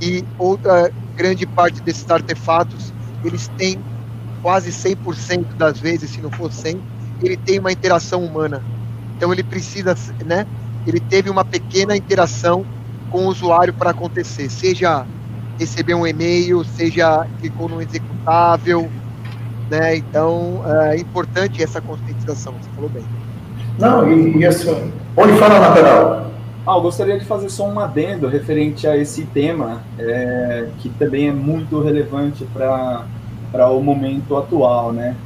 e 0.00 0.24
outra 0.38 0.90
grande 1.14 1.44
parte 1.44 1.82
desses 1.82 2.10
artefatos, 2.10 2.90
eles 3.22 3.48
têm 3.58 3.78
quase 4.40 4.70
100% 4.70 5.44
das 5.58 5.78
vezes, 5.78 6.08
se 6.08 6.22
não 6.22 6.30
for 6.30 6.50
100, 6.50 6.80
ele 7.22 7.36
tem 7.36 7.58
uma 7.58 7.70
interação 7.70 8.24
humana. 8.24 8.62
Então 9.18 9.32
ele 9.32 9.42
precisa, 9.42 9.96
né? 10.24 10.46
Ele 10.86 11.00
teve 11.00 11.28
uma 11.28 11.44
pequena 11.44 11.96
interação 11.96 12.64
com 13.10 13.26
o 13.26 13.28
usuário 13.28 13.74
para 13.74 13.90
acontecer, 13.90 14.48
seja 14.48 15.04
receber 15.58 15.94
um 15.94 16.06
e-mail, 16.06 16.64
seja 16.64 17.26
clicou 17.40 17.68
no 17.68 17.82
executável, 17.82 18.88
né? 19.68 19.96
Então 19.96 20.62
é 20.86 20.96
importante 20.96 21.60
essa 21.60 21.80
conscientização, 21.80 22.54
você 22.54 22.70
falou 22.76 22.88
bem. 22.88 23.04
Não, 23.76 24.10
e, 24.10 24.38
e 24.38 24.46
assim, 24.46 24.92
pode 25.16 25.32
falar, 25.36 25.58
lateral. 25.58 26.30
Ah, 26.64 26.76
eu 26.76 26.82
gostaria 26.82 27.18
de 27.18 27.24
fazer 27.24 27.48
só 27.48 27.66
um 27.66 27.80
adendo 27.80 28.28
referente 28.28 28.86
a 28.86 28.96
esse 28.96 29.24
tema, 29.24 29.82
é, 29.98 30.68
que 30.78 30.88
também 30.90 31.28
é 31.28 31.32
muito 31.32 31.80
relevante 31.80 32.46
para 32.52 33.68
o 33.70 33.82
momento 33.82 34.36
atual, 34.36 34.92
né? 34.92 35.16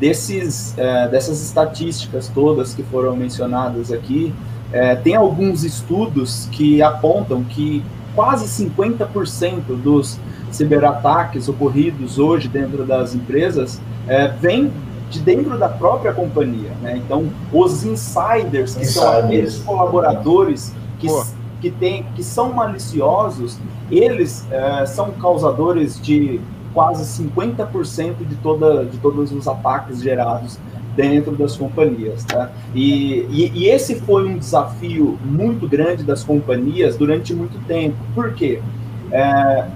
Desses, 0.00 0.76
é, 0.78 1.08
dessas 1.08 1.42
estatísticas 1.42 2.28
todas 2.28 2.74
que 2.74 2.82
foram 2.82 3.14
mencionadas 3.14 3.92
aqui, 3.92 4.34
é, 4.72 4.96
tem 4.96 5.14
alguns 5.14 5.62
estudos 5.62 6.48
que 6.50 6.80
apontam 6.80 7.44
que 7.44 7.84
quase 8.14 8.46
50% 8.64 9.76
dos 9.82 10.18
ciberataques 10.50 11.48
ocorridos 11.48 12.18
hoje 12.18 12.48
dentro 12.48 12.84
das 12.84 13.14
empresas 13.14 13.80
é, 14.08 14.28
vem 14.28 14.72
de 15.10 15.20
dentro 15.20 15.58
da 15.58 15.68
própria 15.68 16.12
companhia. 16.12 16.70
Né? 16.80 16.96
Então, 16.96 17.28
os 17.52 17.84
insiders, 17.84 18.74
que 18.74 18.82
insiders. 18.82 18.92
são 18.92 19.18
aqueles 19.18 19.58
colaboradores 19.58 20.72
que, 20.98 21.08
que, 21.60 21.70
tem, 21.70 22.04
que 22.14 22.22
são 22.22 22.52
maliciosos, 22.52 23.58
eles 23.90 24.46
é, 24.50 24.86
são 24.86 25.10
causadores 25.12 26.00
de 26.00 26.40
quase 26.72 27.22
50% 27.22 28.26
de, 28.26 28.34
toda, 28.36 28.84
de 28.84 28.98
todos 28.98 29.32
os 29.32 29.46
ataques 29.48 30.02
gerados 30.02 30.58
dentro 30.94 31.32
das 31.32 31.56
companhias. 31.56 32.24
Tá? 32.24 32.50
E, 32.74 33.26
e, 33.30 33.52
e, 33.54 33.68
esse 33.68 33.96
foi 34.00 34.28
um 34.28 34.38
desafio 34.38 35.18
muito 35.24 35.68
grande 35.68 36.02
das 36.02 36.24
companhias 36.24 36.96
durante 36.96 37.34
muito 37.34 37.58
tempo. 37.66 37.96
Por 38.14 38.32
quê? 38.34 38.60
É, 39.10 39.66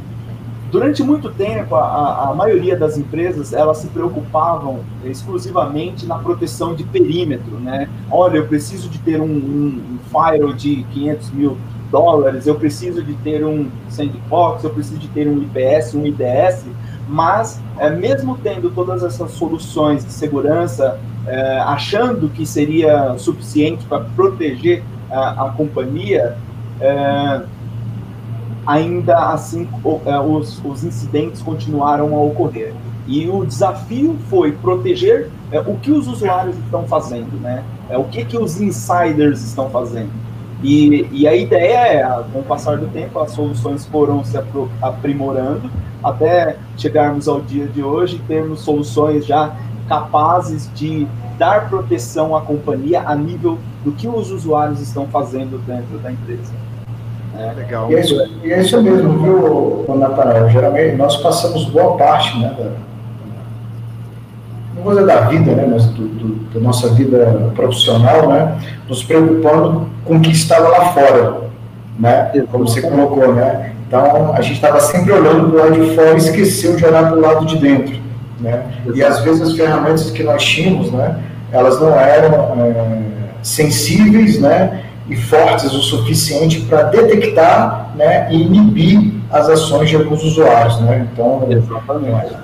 durante 0.71 1.03
muito 1.03 1.31
tempo, 1.31 1.77
a, 1.77 2.31
a, 2.31 2.35
maioria 2.35 2.77
das 2.77 2.99
empresas 2.99 3.53
elas 3.53 3.79
se 3.79 3.87
preocupavam 3.89 4.81
exclusivamente 5.05 6.07
na 6.07 6.19
proteção 6.19 6.75
de 6.75 6.85
perímetro. 6.85 7.59
Né? 7.61 7.89
Olha, 8.11 8.39
eu 8.39 8.47
preciso 8.47 8.89
de 8.89 8.99
ter 8.99 9.21
um, 9.21 9.25
um, 9.25 9.83
um 9.95 9.99
firewall 10.11 10.53
de 10.53 10.85
500 10.93 11.31
mil 11.31 11.57
dólares, 11.95 12.49
eu 12.49 12.57
preciso 12.57 13.05
de 13.05 13.15
ter 13.15 13.47
um 13.47 13.69
sandbox, 13.89 14.65
eu 14.65 14.71
preciso 14.71 14.99
de 14.99 15.07
ter 15.07 15.29
um 15.29 15.41
IPS, 15.41 15.95
um 15.95 16.05
IDS, 16.05 16.65
mas 17.09 17.61
é, 17.79 17.89
mesmo 17.89 18.37
tendo 18.43 18.69
todas 18.71 19.05
essas 19.05 19.31
soluções 19.31 20.05
de 20.05 20.13
segurança, 20.13 20.99
é, 21.25 21.61
achando 21.61 22.29
que 22.29 22.45
seria 22.45 23.17
suficiente 23.17 23.85
para 23.87 24.01
proteger 24.01 24.83
a, 25.09 25.47
a 25.47 25.51
companhia, 25.51 26.37
é, 26.81 27.43
ainda 28.67 29.29
assim 29.29 29.69
é, 30.05 30.19
os, 30.19 30.61
os, 30.65 30.83
incidentes 30.83 31.43
continuaram 31.43 32.13
a 32.17 32.21
ocorrer. 32.21 32.75
E 33.07 33.29
o 33.29 33.45
desafio 33.45 34.19
foi 34.29 34.51
proteger 34.51 35.31
o 35.67 35.77
que 35.77 35.93
os 35.93 36.09
usuários 36.09 36.57
estão 36.57 36.85
fazendo, 36.89 37.39
né? 37.41 37.63
É, 37.89 37.97
o 37.97 38.05
que, 38.05 38.25
que 38.25 38.37
os 38.37 38.61
insiders 38.61 39.45
estão 39.45 39.71
fazendo. 39.71 40.24
E, 40.65 41.07
e 41.13 41.29
a 41.29 41.37
ideia 41.37 41.77
é, 41.77 42.25
com 42.33 42.39
o 42.39 42.43
passar 42.43 42.79
do 42.79 42.87
tempo, 42.87 43.19
as 43.21 43.33
soluções 43.33 43.85
foram 43.85 44.25
se 44.25 44.39
aprimorando 44.81 45.71
até 46.03 46.57
chegarmos 46.79 47.29
ao 47.29 47.43
dia 47.43 47.67
de 47.67 47.83
hoje 47.83 48.17
e 48.17 48.19
termos 48.21 48.61
soluções 48.61 49.27
já 49.27 49.55
capazes 49.87 50.71
de 50.75 51.07
dar 51.39 51.69
proteção 51.69 52.35
à 52.35 52.41
companhia 52.41 53.03
a 53.07 53.15
nível 53.15 53.59
do 53.85 53.93
que 53.93 54.09
os 54.09 54.31
usuários 54.31 54.81
estão 54.81 55.07
fazendo 55.09 55.59
dentro 55.67 55.99
da 55.99 56.11
empresa. 56.11 56.53
É. 57.39 57.53
Legal. 57.53 57.91
E 57.91 57.97
é, 57.97 58.01
isso, 58.01 58.15
e 58.43 58.53
é 58.53 58.61
isso 58.61 58.83
mesmo, 58.83 59.19
viu, 59.19 59.97
Natanael? 59.99 60.49
Geralmente 60.49 60.97
nós 60.97 61.17
passamos 61.19 61.67
boa 61.67 61.97
parte, 61.99 62.39
né, 62.39 62.55
da, 62.57 62.71
dizer 64.91 65.07
da 65.07 65.21
vida, 65.23 65.53
né, 65.53 65.67
mas 65.71 65.87
do, 65.87 66.07
do, 66.07 66.35
da 66.55 66.61
nossa 66.61 66.89
vida 66.89 67.53
profissional, 67.55 68.29
né, 68.29 68.57
nos 68.89 69.03
preocupando 69.03 69.89
com 70.05 70.17
o 70.17 70.21
que 70.21 70.31
estava 70.31 70.69
lá 70.69 70.93
fora, 70.93 71.43
né, 71.99 72.31
como 72.51 72.67
você 72.67 72.83
colocou, 72.83 73.35
né, 73.35 73.73
então, 73.87 74.35
a 74.35 74.41
gente 74.41 74.57
estava 74.57 74.81
sempre 74.81 75.13
olhando 75.13 75.51
para 75.51 75.57
o 75.57 75.71
lado 75.71 75.85
de 75.85 75.95
fora 75.95 76.15
e 76.15 76.17
esqueceu 76.17 76.75
de 76.75 76.85
olhar 76.85 77.11
para 77.11 77.17
o 77.17 77.21
lado 77.21 77.47
de 77.47 77.59
dentro. 77.59 77.97
Né? 78.41 78.65
E 78.93 79.03
às 79.03 79.21
vezes 79.21 79.43
as 79.43 79.53
ferramentas 79.55 80.11
que 80.11 80.23
nós 80.23 80.43
tínhamos, 80.43 80.91
né, 80.91 81.17
elas 81.53 81.81
não 81.81 81.99
eram 81.99 82.35
é, 82.61 83.03
sensíveis 83.43 84.41
né, 84.41 84.83
e 85.09 85.17
fortes 85.17 85.73
o 85.73 85.81
suficiente 85.81 86.63
para 86.63 86.85
detectar 86.85 87.93
né, 87.95 88.27
e 88.31 88.43
inibir 88.43 89.13
as 89.31 89.49
ações 89.49 89.91
de 89.91 89.97
alguns 89.97 90.25
usuários. 90.25 90.81
Né? 90.81 91.07
Então, 91.13 91.47
Exatamente. 91.49 92.44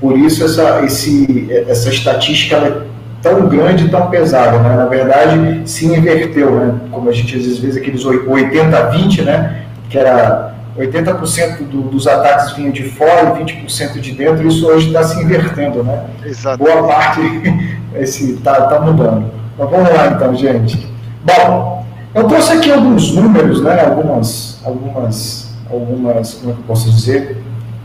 Por 0.00 0.16
isso 0.18 0.44
essa, 0.44 0.82
esse, 0.84 1.48
essa 1.68 1.90
estatística 1.90 2.56
é 2.56 2.82
tão 3.22 3.48
grande 3.48 3.86
e 3.86 3.88
tão 3.88 4.08
pesada. 4.08 4.58
Né? 4.58 4.76
Na 4.76 4.86
verdade, 4.86 5.62
se 5.66 5.86
inverteu, 5.86 6.50
né? 6.52 6.80
como 6.90 7.08
a 7.08 7.12
gente 7.12 7.36
às 7.36 7.44
vezes 7.44 7.58
vê 7.58 7.78
aqueles 7.78 8.04
80-20, 8.04 9.22
né? 9.22 9.64
que 9.88 9.98
era 9.98 10.54
80% 10.78 11.68
do, 11.68 11.82
dos 11.82 12.06
ataques 12.06 12.52
vinham 12.52 12.70
de 12.70 12.84
fora 12.84 13.38
e 13.40 13.44
20% 13.44 14.00
de 14.00 14.12
dentro, 14.12 14.46
isso 14.46 14.66
hoje 14.66 14.88
está 14.88 15.02
se 15.02 15.22
invertendo, 15.22 15.82
né? 15.82 16.06
Exato. 16.24 16.58
Boa 16.58 16.86
parte 16.86 17.20
está 17.94 18.62
tá 18.62 18.80
mudando. 18.80 19.30
Mas 19.58 19.70
vamos 19.70 19.88
lá 19.92 20.06
então, 20.06 20.34
gente. 20.34 20.88
Bom, 21.24 21.84
eu 22.14 22.24
trouxe 22.24 22.52
aqui 22.52 22.72
alguns 22.72 23.14
números, 23.14 23.62
né? 23.62 23.84
Algumas, 23.84 24.60
algumas, 24.64 25.54
algumas, 25.70 26.34
como 26.34 26.52
é 26.52 26.54
que 26.54 26.60
eu 26.60 26.64
posso 26.66 26.90
dizer? 26.90 27.42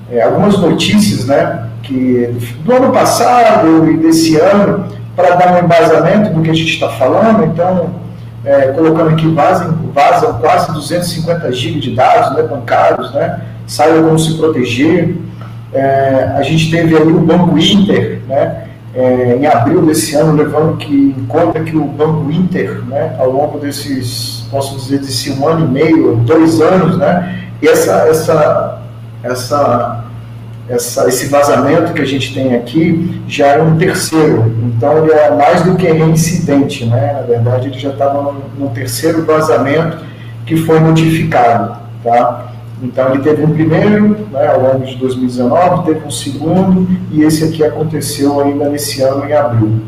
É, 0.09 0.21
algumas 0.21 0.57
notícias, 0.57 1.25
né? 1.25 1.67
Que 1.83 2.35
do 2.63 2.73
ano 2.73 2.91
passado 2.91 3.89
e 3.89 3.97
desse 3.97 4.35
ano, 4.37 4.85
para 5.15 5.35
dar 5.35 5.53
um 5.53 5.65
embasamento 5.65 6.33
do 6.33 6.41
que 6.41 6.49
a 6.49 6.53
gente 6.53 6.73
está 6.73 6.89
falando, 6.89 7.45
então 7.45 7.89
é, 8.45 8.67
colocando 8.67 9.09
aqui, 9.09 9.27
vazam, 9.27 9.75
vazam 9.93 10.33
quase 10.39 10.71
250 10.71 11.51
GB 11.51 11.79
de 11.79 11.95
dados 11.95 12.37
né, 12.37 12.43
bancários, 12.43 13.11
né, 13.13 13.41
saiba 13.65 14.03
como 14.03 14.19
se 14.19 14.35
proteger. 14.35 15.17
É, 15.73 16.35
a 16.37 16.43
gente 16.43 16.69
teve 16.69 16.95
ali 16.95 17.11
o 17.11 17.19
Banco 17.19 17.57
Inter, 17.57 18.21
né, 18.27 18.65
é, 18.93 19.35
em 19.35 19.45
abril 19.45 19.85
desse 19.85 20.15
ano, 20.15 20.33
levando 20.33 20.77
que, 20.77 21.15
em 21.17 21.25
conta 21.25 21.59
que 21.59 21.75
o 21.75 21.83
Banco 21.83 22.31
Inter, 22.31 22.81
né, 22.85 23.15
ao 23.17 23.31
longo 23.31 23.57
desses, 23.57 24.45
posso 24.51 24.77
dizer, 24.77 24.99
desse 24.99 25.31
um 25.31 25.47
ano 25.47 25.65
e 25.65 25.69
meio, 25.69 26.15
dois 26.17 26.61
anos, 26.61 26.97
né, 26.97 27.45
essa, 27.61 28.07
essa, 28.07 28.81
essa 29.25 30.05
essa, 30.67 31.07
esse 31.07 31.27
vazamento 31.27 31.93
que 31.93 32.01
a 32.01 32.05
gente 32.05 32.33
tem 32.33 32.55
aqui 32.55 33.21
já 33.27 33.47
é 33.47 33.61
um 33.61 33.77
terceiro, 33.77 34.51
então 34.65 34.97
ele 34.97 35.11
é 35.11 35.29
mais 35.35 35.63
do 35.63 35.75
que 35.75 35.85
reincidente, 35.85 36.85
né? 36.85 37.13
Na 37.13 37.21
verdade, 37.21 37.67
ele 37.67 37.77
já 37.77 37.91
estava 37.91 38.21
no, 38.21 38.43
no, 38.57 38.69
terceiro 38.71 39.23
vazamento 39.25 39.99
que 40.45 40.57
foi 40.57 40.79
notificado, 40.79 41.77
tá? 42.03 42.51
Então 42.81 43.13
ele 43.13 43.23
teve 43.23 43.43
um 43.43 43.53
primeiro, 43.53 44.27
né, 44.31 44.47
ao 44.47 44.59
longo 44.59 44.85
de 44.85 44.95
2019, 44.95 45.85
teve 45.85 46.05
um 46.05 46.11
segundo 46.11 46.87
e 47.11 47.23
esse 47.23 47.43
aqui 47.43 47.63
aconteceu 47.63 48.39
ainda 48.39 48.67
nesse 48.67 49.01
ano 49.01 49.25
em 49.25 49.33
abril. 49.33 49.81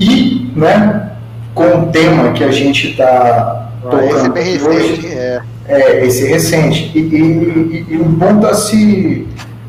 E, 0.00 0.52
né, 0.54 1.12
com 1.54 1.82
o 1.82 1.86
tema 1.86 2.32
que 2.32 2.44
a 2.44 2.52
gente 2.52 2.90
está 2.90 3.70
tocando 3.82 4.04
esse 4.04 4.26
é 4.26 4.28
bem 4.28 4.52
recente, 4.52 4.68
hoje, 4.68 5.06
é. 5.08 5.40
É 5.68 6.04
esse 6.06 6.26
recente 6.26 6.90
e, 6.94 7.00
e, 7.00 7.86
e 7.90 7.96
um 7.98 8.18
ponto 8.18 8.46
a 8.46 8.54
se 8.54 9.28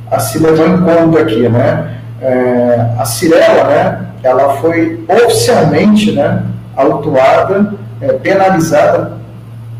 a 0.10 0.20
se 0.20 0.40
levar 0.40 0.68
em 0.68 0.78
conta 0.82 1.20
aqui, 1.20 1.48
né? 1.48 1.98
É, 2.22 2.94
a 2.98 3.06
Cirela, 3.06 3.64
né, 3.66 4.08
ela 4.24 4.58
foi 4.58 5.00
oficialmente 5.08 6.12
né, 6.12 6.44
autuada, 6.76 7.76
é, 8.02 8.14
penalizada, 8.14 9.14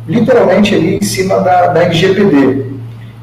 literalmente 0.08 0.74
ali 0.76 0.98
em 0.98 1.02
cima 1.02 1.40
da, 1.40 1.68
da 1.68 1.84
LGPD. 1.84 2.68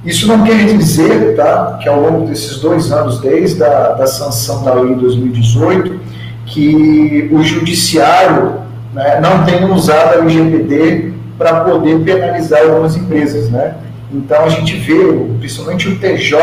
Isso 0.05 0.29
não 0.29 0.45
quer 0.45 0.65
dizer 0.67 1.35
tá, 1.35 1.79
que 1.83 1.89
ao 1.89 2.01
longo 2.01 2.27
desses 2.27 2.59
dois 2.59 2.93
anos, 2.93 3.21
desde 3.21 3.63
a 3.65 3.93
da 3.93 4.07
sanção 4.07 4.63
da 4.63 4.75
lei 4.75 4.93
em 4.93 4.99
2018, 4.99 5.99
que 6.45 7.29
o 7.33 7.43
judiciário 7.43 8.61
né, 8.93 9.19
não 9.21 9.45
tenha 9.45 9.67
usado 9.67 10.15
a 10.15 10.23
LGPD 10.23 11.16
para 11.39 11.61
poder 11.61 12.01
penalizar 12.01 12.63
algumas 12.63 12.97
empresas. 12.97 13.51
Né? 13.51 13.75
Então 14.13 14.45
a 14.45 14.49
gente 14.49 14.77
vê, 14.77 15.13
principalmente 15.39 15.89
o 15.89 15.99
TJ, 15.99 16.37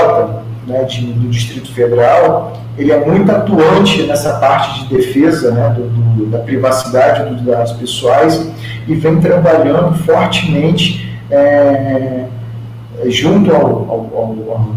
né, 0.67 0.83
de, 0.83 1.05
do 1.05 1.29
Distrito 1.29 1.73
Federal, 1.73 2.57
ele 2.77 2.91
é 2.91 3.05
muito 3.05 3.31
atuante 3.31 4.03
nessa 4.03 4.33
parte 4.39 4.85
de 4.85 4.95
defesa 4.95 5.51
né, 5.51 5.75
do, 5.75 5.83
do, 5.89 6.25
da 6.27 6.39
privacidade 6.39 7.29
dos 7.33 7.41
dados 7.41 7.73
pessoais 7.73 8.49
e 8.87 8.95
vem 8.95 9.19
trabalhando 9.19 9.93
fortemente 9.99 11.17
é, 11.29 12.25
junto 13.05 13.53
ao, 13.53 13.61
ao, 13.61 14.11
ao, 14.13 14.51
ao, 14.51 14.75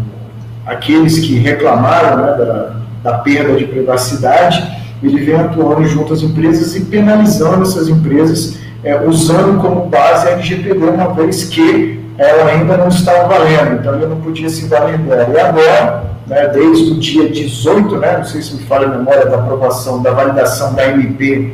aqueles 0.65 1.19
que 1.19 1.35
reclamaram 1.39 2.17
né, 2.17 2.37
da, 2.37 2.77
da 3.03 3.17
perda 3.19 3.55
de 3.55 3.65
privacidade, 3.65 4.77
ele 5.01 5.23
vem 5.23 5.35
atuando 5.35 5.85
junto 5.85 6.13
às 6.13 6.21
empresas 6.21 6.75
e 6.75 6.81
penalizando 6.85 7.63
essas 7.63 7.87
empresas 7.87 8.57
é, 8.83 8.99
usando 9.05 9.61
como 9.61 9.87
base 9.87 10.27
a 10.27 10.31
LGPD, 10.31 10.85
uma 10.85 11.13
vez 11.13 11.45
que 11.45 12.03
ela 12.17 12.49
ainda 12.49 12.77
não 12.77 12.87
estava 12.87 13.27
valendo, 13.27 13.79
então 13.79 13.95
ele 13.95 14.07
não 14.07 14.19
podia 14.19 14.49
se 14.49 14.67
valer 14.67 14.97
dela. 14.97 15.29
E 15.33 15.39
agora, 15.39 16.03
né, 16.25 16.47
desde 16.47 16.91
o 16.91 16.99
dia 16.99 17.29
18, 17.29 17.97
né, 17.97 18.17
não 18.17 18.25
sei 18.25 18.41
se 18.41 18.55
me 18.55 18.63
falha 18.63 18.87
a 18.87 18.97
memória 18.97 19.25
da 19.25 19.37
aprovação, 19.37 20.01
da 20.01 20.11
validação 20.11 20.73
da 20.73 20.87
MP 20.87 21.53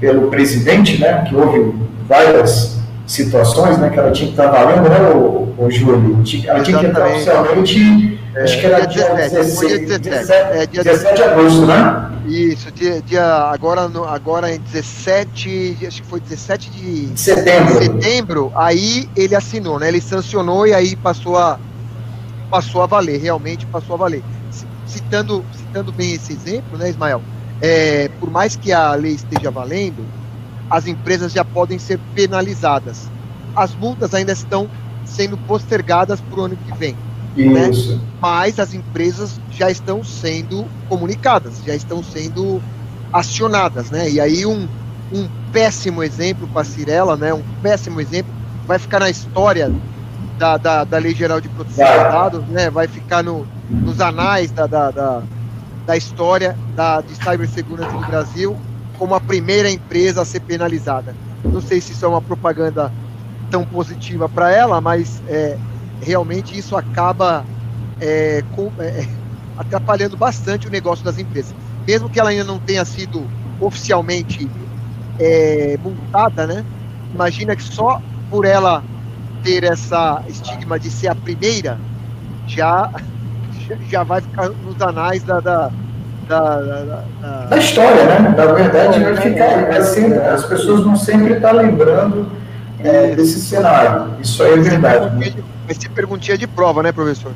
pelo 0.00 0.28
presidente, 0.28 1.00
né, 1.00 1.24
que 1.28 1.34
houve 1.34 1.74
várias 2.08 2.76
situações, 3.06 3.78
né, 3.78 3.90
que 3.90 3.98
ela 3.98 4.10
tinha 4.10 4.28
que 4.28 4.40
estar 4.40 4.50
valendo, 4.50 4.88
né, 4.88 5.10
o, 5.12 5.54
o 5.58 5.70
Júlio? 5.70 6.22
Ela 6.46 6.60
tinha 6.60 6.78
que 6.78 6.86
entrar 6.86 7.08
oficialmente, 7.08 8.15
é, 8.36 8.42
acho 8.42 8.60
que 8.60 8.66
era 8.66 8.86
dia 8.86 9.14
17, 9.14 9.86
17, 9.86 10.10
17, 10.10 10.32
é, 10.32 10.66
dia 10.66 10.84
17 10.84 11.14
de 11.14 11.22
agosto, 11.22 11.66
né? 11.66 12.12
Isso, 12.26 12.70
dia, 12.72 13.00
dia 13.00 13.24
agora, 13.24 13.88
no, 13.88 14.04
agora 14.04 14.54
em 14.54 14.60
17, 14.60 15.78
acho 15.86 16.02
que 16.02 16.08
foi 16.08 16.20
17 16.20 16.70
de 16.70 17.18
setembro. 17.18 17.82
setembro, 17.82 18.52
aí 18.54 19.08
ele 19.16 19.34
assinou, 19.34 19.78
né? 19.78 19.88
Ele 19.88 20.02
sancionou 20.02 20.66
e 20.66 20.74
aí 20.74 20.94
passou 20.96 21.38
a, 21.38 21.58
passou 22.50 22.82
a 22.82 22.86
valer, 22.86 23.18
realmente 23.22 23.64
passou 23.64 23.94
a 23.94 23.98
valer. 23.98 24.22
Citando, 24.86 25.42
citando 25.56 25.90
bem 25.90 26.12
esse 26.12 26.34
exemplo, 26.34 26.76
né, 26.76 26.90
Ismael? 26.90 27.22
É, 27.62 28.10
por 28.20 28.30
mais 28.30 28.54
que 28.54 28.70
a 28.70 28.94
lei 28.94 29.12
esteja 29.12 29.50
valendo, 29.50 30.04
as 30.68 30.86
empresas 30.86 31.32
já 31.32 31.44
podem 31.44 31.78
ser 31.78 31.98
penalizadas. 32.14 33.08
As 33.54 33.74
multas 33.74 34.12
ainda 34.12 34.32
estão 34.32 34.68
sendo 35.06 35.38
postergadas 35.38 36.20
para 36.20 36.38
o 36.38 36.44
ano 36.44 36.56
que 36.56 36.76
vem. 36.76 36.94
Né? 37.36 37.70
Mas 38.20 38.58
as 38.58 38.74
empresas 38.74 39.40
já 39.50 39.70
estão 39.70 40.02
sendo 40.02 40.64
comunicadas, 40.88 41.60
já 41.64 41.74
estão 41.74 42.02
sendo 42.02 42.62
acionadas, 43.12 43.90
né? 43.90 44.10
E 44.10 44.20
aí 44.20 44.46
um, 44.46 44.66
um 45.12 45.28
péssimo 45.52 46.02
exemplo 46.02 46.48
para 46.48 46.62
a 46.62 46.64
Cirela, 46.64 47.16
né? 47.16 47.32
Um 47.32 47.42
péssimo 47.62 48.00
exemplo 48.00 48.32
vai 48.66 48.78
ficar 48.78 49.00
na 49.00 49.10
história 49.10 49.72
da, 50.38 50.56
da, 50.56 50.84
da 50.84 50.98
Lei 50.98 51.14
Geral 51.14 51.40
de 51.40 51.48
Proteção 51.48 51.86
de 51.86 52.04
Dados, 52.04 52.46
né? 52.48 52.70
Vai 52.70 52.88
ficar 52.88 53.22
no, 53.22 53.46
nos 53.70 54.00
anais 54.00 54.50
da, 54.50 54.66
da, 54.66 54.90
da, 54.90 55.22
da 55.86 55.96
história 55.96 56.56
da, 56.74 57.00
de 57.00 57.14
cibersegurança 57.14 57.92
no 57.92 58.06
Brasil 58.06 58.56
como 58.98 59.14
a 59.14 59.20
primeira 59.20 59.70
empresa 59.70 60.22
a 60.22 60.24
ser 60.24 60.40
penalizada. 60.40 61.14
Não 61.44 61.60
sei 61.60 61.80
se 61.80 61.92
isso 61.92 62.04
é 62.04 62.08
uma 62.08 62.22
propaganda 62.22 62.92
tão 63.50 63.64
positiva 63.64 64.28
para 64.28 64.50
ela, 64.50 64.80
mas 64.80 65.22
é, 65.28 65.56
realmente 66.00 66.58
isso 66.58 66.76
acaba 66.76 67.44
é, 68.00 68.42
com, 68.54 68.70
é, 68.78 69.06
atrapalhando 69.56 70.16
bastante 70.16 70.66
o 70.66 70.70
negócio 70.70 71.04
das 71.04 71.18
empresas. 71.18 71.54
Mesmo 71.86 72.08
que 72.08 72.18
ela 72.18 72.30
ainda 72.30 72.44
não 72.44 72.58
tenha 72.58 72.84
sido 72.84 73.24
oficialmente 73.60 74.48
é, 75.18 75.78
multada, 75.82 76.46
né? 76.46 76.64
Imagina 77.14 77.56
que 77.56 77.62
só 77.62 78.00
por 78.30 78.44
ela 78.44 78.82
ter 79.42 79.64
essa 79.64 80.22
estigma 80.28 80.78
de 80.78 80.90
ser 80.90 81.08
a 81.08 81.14
primeira, 81.14 81.78
já, 82.46 82.90
já 83.88 84.02
vai 84.02 84.20
ficar 84.20 84.48
nos 84.48 84.80
anais 84.82 85.22
da, 85.22 85.40
da 85.40 85.70
da, 86.28 86.60
da, 86.60 87.46
da, 87.50 87.56
história, 87.56 88.04
né? 88.04 88.34
Na 88.36 88.46
verdade, 88.46 88.98
vai 88.98 89.16
ficar. 89.16 89.66
Vai 89.66 89.82
sempre, 89.82 90.18
as 90.18 90.44
pessoas 90.44 90.82
vão 90.82 90.96
sempre 90.96 91.34
estar 91.34 91.52
lembrando 91.52 92.28
é, 92.80 93.14
desse 93.14 93.40
cenário. 93.40 94.10
Isso 94.20 94.42
aí 94.42 94.54
é 94.54 94.56
verdade. 94.56 95.16
Né? 95.16 95.32
Vai 95.66 95.74
ser 95.74 95.88
perguntinha 95.90 96.38
de 96.38 96.46
prova, 96.46 96.82
né, 96.82 96.92
professor? 96.92 97.32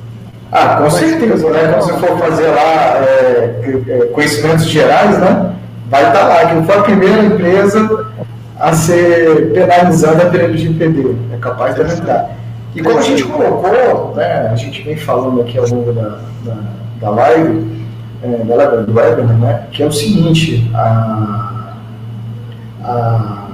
Ah, 0.52 0.76
com 0.76 0.90
certeza, 0.90 1.50
né? 1.50 1.72
Quando 1.72 1.82
você 1.82 1.92
for 2.06 2.18
fazer 2.18 2.48
lá 2.48 2.96
é, 2.98 3.82
é, 3.88 4.06
conhecimentos 4.12 4.66
gerais, 4.66 5.18
né? 5.18 5.54
Vai 5.88 6.06
estar 6.06 6.24
lá, 6.24 6.46
que 6.46 6.66
foi 6.66 6.76
a 6.76 6.82
primeira 6.82 7.24
empresa 7.24 8.06
a 8.58 8.72
ser 8.72 9.52
penalizada 9.52 10.26
pelo 10.26 10.44
LGPD. 10.44 11.16
É 11.32 11.36
capaz 11.38 11.74
de 11.74 11.82
estar. 11.82 12.30
E 12.74 12.82
como 12.82 12.98
a 12.98 13.02
gente 13.02 13.24
colocou, 13.24 14.14
né, 14.14 14.48
a 14.52 14.54
gente 14.54 14.82
vem 14.82 14.96
falando 14.96 15.40
aqui 15.40 15.58
ao 15.58 15.66
longo 15.66 15.92
da, 15.92 16.20
da, 16.44 16.56
da 17.00 17.10
live, 17.10 17.84
é, 18.22 18.28
do 18.84 18.94
webinar, 18.94 19.38
né, 19.38 19.66
que 19.72 19.82
é 19.82 19.86
o 19.86 19.92
seguinte, 19.92 20.70
a, 20.72 21.74
a, 22.84 23.49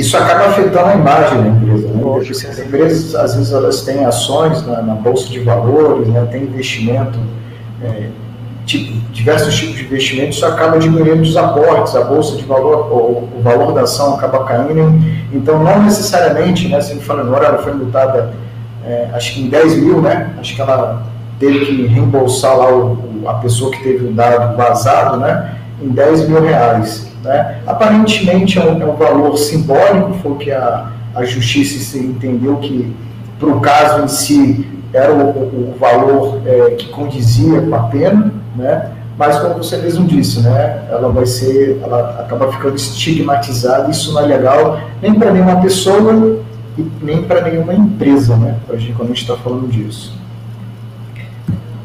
isso 0.00 0.16
acaba 0.16 0.46
afetando 0.46 0.88
a 0.88 0.94
imagem 0.94 1.42
da 1.42 1.48
empresa, 1.48 1.88
né? 1.88 2.00
Porque 2.02 2.30
as 2.32 2.58
empresas, 2.58 3.14
às 3.14 3.34
vezes, 3.34 3.52
elas 3.52 3.82
têm 3.82 4.04
ações 4.06 4.66
na, 4.66 4.80
na 4.80 4.94
bolsa 4.94 5.28
de 5.28 5.40
valores, 5.40 6.08
né? 6.08 6.26
tem 6.30 6.44
investimento, 6.44 7.18
é, 7.82 8.08
tipo, 8.64 8.92
diversos 9.12 9.54
tipos 9.54 9.76
de 9.76 9.84
investimento, 9.84 10.30
isso 10.30 10.46
acaba 10.46 10.78
diminuindo 10.78 11.22
os 11.22 11.36
aportes, 11.36 11.94
a 11.94 12.04
bolsa 12.04 12.36
de 12.36 12.44
valor, 12.44 12.90
o, 12.90 13.38
o 13.38 13.42
valor 13.42 13.74
da 13.74 13.82
ação 13.82 14.14
acaba 14.14 14.44
caindo, 14.44 14.94
então 15.32 15.62
não 15.62 15.82
necessariamente, 15.82 16.68
né, 16.68 16.80
se 16.80 16.94
falando 17.00 17.28
agora, 17.28 17.46
ela 17.46 17.58
foi 17.58 17.74
multada, 17.74 18.32
é, 18.86 19.08
acho 19.12 19.34
que 19.34 19.42
em 19.42 19.48
10 19.48 19.76
mil, 19.76 20.00
né, 20.00 20.30
acho 20.38 20.54
que 20.54 20.62
ela 20.62 21.02
teve 21.38 21.66
que 21.66 21.86
reembolsar 21.86 22.56
lá 22.56 22.72
o, 22.72 23.24
a 23.26 23.34
pessoa 23.34 23.70
que 23.70 23.82
teve 23.82 24.06
o 24.06 24.12
dado 24.12 24.56
vazado, 24.56 25.18
né, 25.18 25.56
em 25.82 25.88
10 25.88 26.28
mil 26.28 26.40
reais. 26.40 27.09
Né? 27.22 27.60
Aparentemente 27.66 28.58
é 28.58 28.64
um, 28.64 28.80
é 28.82 28.86
um 28.86 28.96
valor 28.96 29.36
simbólico, 29.36 30.14
foi 30.22 30.36
que 30.36 30.50
a, 30.50 30.90
a 31.14 31.24
justiça 31.24 31.98
entendeu 31.98 32.56
que, 32.56 32.94
para 33.38 33.48
o 33.48 33.60
caso 33.60 34.04
em 34.04 34.08
si, 34.08 34.66
era 34.92 35.12
o, 35.12 35.28
o, 35.28 35.74
o 35.74 35.76
valor 35.78 36.40
é, 36.46 36.70
que 36.70 36.88
condizia 36.88 37.60
com 37.60 37.74
a 37.74 37.82
pena, 37.84 38.32
né? 38.56 38.90
mas 39.16 39.38
como 39.38 39.54
você 39.54 39.76
mesmo 39.76 40.06
disse, 40.06 40.40
né, 40.40 40.82
ela 40.88 41.10
vai 41.10 41.26
ser, 41.26 41.78
ela 41.82 42.20
acaba 42.20 42.50
ficando 42.50 42.76
estigmatizada, 42.76 43.90
isso 43.90 44.14
não 44.14 44.22
é 44.22 44.24
legal 44.24 44.80
nem 45.02 45.12
para 45.12 45.30
nenhuma 45.30 45.60
pessoa 45.60 46.40
e 46.78 46.90
nem 47.02 47.22
para 47.24 47.42
nenhuma 47.42 47.74
empresa, 47.74 48.34
né, 48.36 48.56
pra 48.66 48.78
gente, 48.78 48.94
quando 48.94 49.10
a 49.10 49.14
gente 49.14 49.20
está 49.20 49.36
falando 49.36 49.68
disso. 49.68 50.18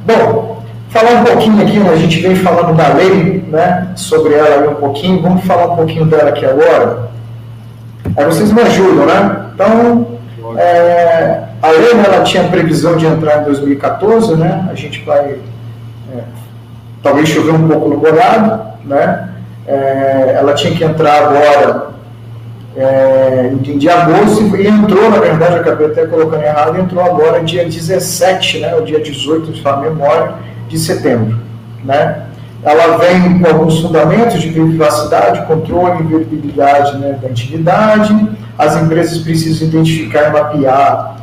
Bom, 0.05 0.55
Falar 0.95 1.19
um 1.19 1.23
pouquinho 1.25 1.61
aqui, 1.61 1.77
né, 1.77 1.89
a 1.89 1.97
gente 1.97 2.21
vem 2.21 2.35
falando 2.37 2.73
da 2.73 2.93
lei, 2.93 3.43
né, 3.55 3.87
sobre 3.95 4.33
ela 4.33 4.69
um 4.69 4.75
pouquinho, 4.75 5.21
vamos 5.21 5.45
falar 5.45 5.71
um 5.71 5.75
pouquinho 5.77 6.05
dela 6.05 6.29
aqui 6.29 6.45
agora. 6.45 7.09
Aí 8.17 8.25
vocês 8.25 8.51
me 8.51 8.61
ajudam, 8.61 9.05
né? 9.05 9.45
Então, 9.53 10.07
é, 10.57 11.43
a 11.61 11.67
né, 11.71 12.03
ela 12.05 12.23
tinha 12.23 12.43
previsão 12.49 12.97
de 12.97 13.05
entrar 13.05 13.41
em 13.41 13.45
2014, 13.45 14.35
né? 14.35 14.67
A 14.69 14.75
gente 14.75 15.01
vai 15.03 15.39
é, 16.13 16.19
talvez 17.01 17.29
chover 17.29 17.53
um 17.53 17.67
pouco 17.67 17.89
no 17.89 17.97
molhado, 17.97 18.61
né? 18.83 19.29
É, 19.65 20.35
ela 20.37 20.53
tinha 20.53 20.75
que 20.75 20.83
entrar 20.83 21.23
agora 21.23 21.91
é, 22.75 23.51
de 23.59 23.89
agosto 23.89 24.55
e 24.57 24.67
entrou, 24.67 25.09
na 25.09 25.17
verdade, 25.17 25.55
acabei 25.55 25.87
até 25.87 26.05
colocando 26.05 26.43
errado, 26.43 26.77
entrou 26.77 27.03
agora 27.03 27.41
dia 27.41 27.63
17, 27.63 28.59
né? 28.59 28.75
O 28.75 28.81
dia 28.81 28.99
18, 28.99 29.53
de 29.53 29.61
sua 29.61 29.77
memória 29.77 30.33
de 30.67 30.77
setembro. 30.77 31.39
Né? 31.83 32.25
Ela 32.65 32.97
vem 32.97 33.39
com 33.39 33.47
alguns 33.47 33.79
fundamentos 33.79 34.41
de 34.41 34.49
privacidade, 34.49 35.45
controle 35.45 36.03
e 36.03 36.07
veribilidade 36.07 36.97
né, 36.97 37.19
da 37.21 37.29
intimidade. 37.29 38.29
As 38.57 38.75
empresas 38.75 39.19
precisam 39.19 39.67
identificar 39.67 40.29
e 40.29 40.31
mapear 40.31 41.15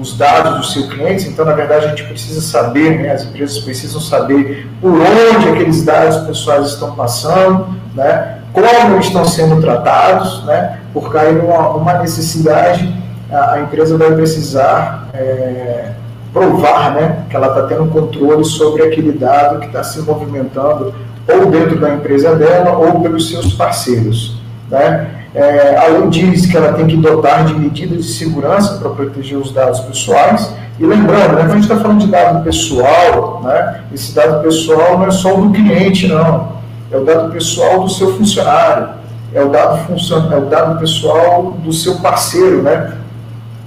os 0.00 0.16
dados 0.16 0.56
do 0.56 0.64
seu 0.72 0.88
cliente, 0.88 1.28
então, 1.28 1.44
na 1.44 1.52
verdade, 1.52 1.84
a 1.84 1.88
gente 1.88 2.04
precisa 2.04 2.40
saber, 2.40 2.98
né, 2.98 3.12
as 3.12 3.24
empresas 3.24 3.58
precisam 3.58 4.00
saber 4.00 4.66
por 4.80 4.94
onde 4.94 5.50
aqueles 5.50 5.84
dados 5.84 6.16
pessoais 6.26 6.68
estão 6.68 6.96
passando, 6.96 7.68
né, 7.94 8.38
como 8.50 8.98
estão 8.98 9.26
sendo 9.26 9.60
tratados, 9.60 10.42
né, 10.46 10.78
porque 10.94 11.18
aí 11.18 11.38
uma, 11.38 11.68
uma 11.70 11.94
necessidade, 11.98 12.90
a, 13.30 13.52
a, 13.52 13.60
empresa 13.60 13.98
vai 13.98 14.12
precisar 14.12 15.08
é, 15.12 15.90
provar 16.32 16.94
né, 16.94 17.24
que 17.28 17.36
ela 17.36 17.48
está 17.48 17.62
tendo 17.62 17.86
controle 17.86 18.44
sobre 18.44 18.82
aquele 18.82 19.12
dado 19.12 19.60
que 19.60 19.66
está 19.66 19.82
se 19.82 20.00
movimentando 20.00 20.94
ou 21.28 21.46
dentro 21.46 21.78
da 21.78 21.94
empresa 21.94 22.34
dela 22.34 22.76
ou 22.76 23.00
pelos 23.00 23.28
seus 23.28 23.52
parceiros. 23.52 24.40
Né? 24.68 25.10
É, 25.34 25.76
a 25.76 25.86
lei 25.88 26.08
diz 26.08 26.46
que 26.46 26.56
ela 26.56 26.72
tem 26.72 26.86
que 26.86 26.96
dotar 26.96 27.44
de 27.44 27.54
medidas 27.54 28.04
de 28.04 28.12
segurança 28.12 28.78
para 28.78 28.90
proteger 28.90 29.38
os 29.38 29.52
dados 29.52 29.80
pessoais. 29.80 30.52
E 30.78 30.84
lembrando, 30.84 31.34
né, 31.34 31.42
quando 31.42 31.50
a 31.50 31.54
gente 31.54 31.62
está 31.62 31.76
falando 31.76 32.00
de 32.00 32.06
dado 32.06 32.44
pessoal, 32.44 33.40
né, 33.44 33.82
esse 33.92 34.14
dado 34.14 34.42
pessoal 34.42 34.98
não 34.98 35.06
é 35.06 35.10
só 35.10 35.36
o 35.36 35.46
do 35.46 35.52
cliente, 35.52 36.08
não. 36.08 36.60
É 36.90 36.96
o 36.96 37.04
dado 37.04 37.30
pessoal 37.32 37.80
do 37.80 37.88
seu 37.88 38.16
funcionário, 38.16 38.88
é 39.32 39.42
o 39.42 39.48
dado, 39.48 39.86
funcion... 39.86 40.32
é 40.32 40.36
o 40.36 40.46
dado 40.46 40.80
pessoal 40.80 41.52
do 41.58 41.72
seu 41.72 41.96
parceiro, 41.96 42.62
né? 42.62 42.94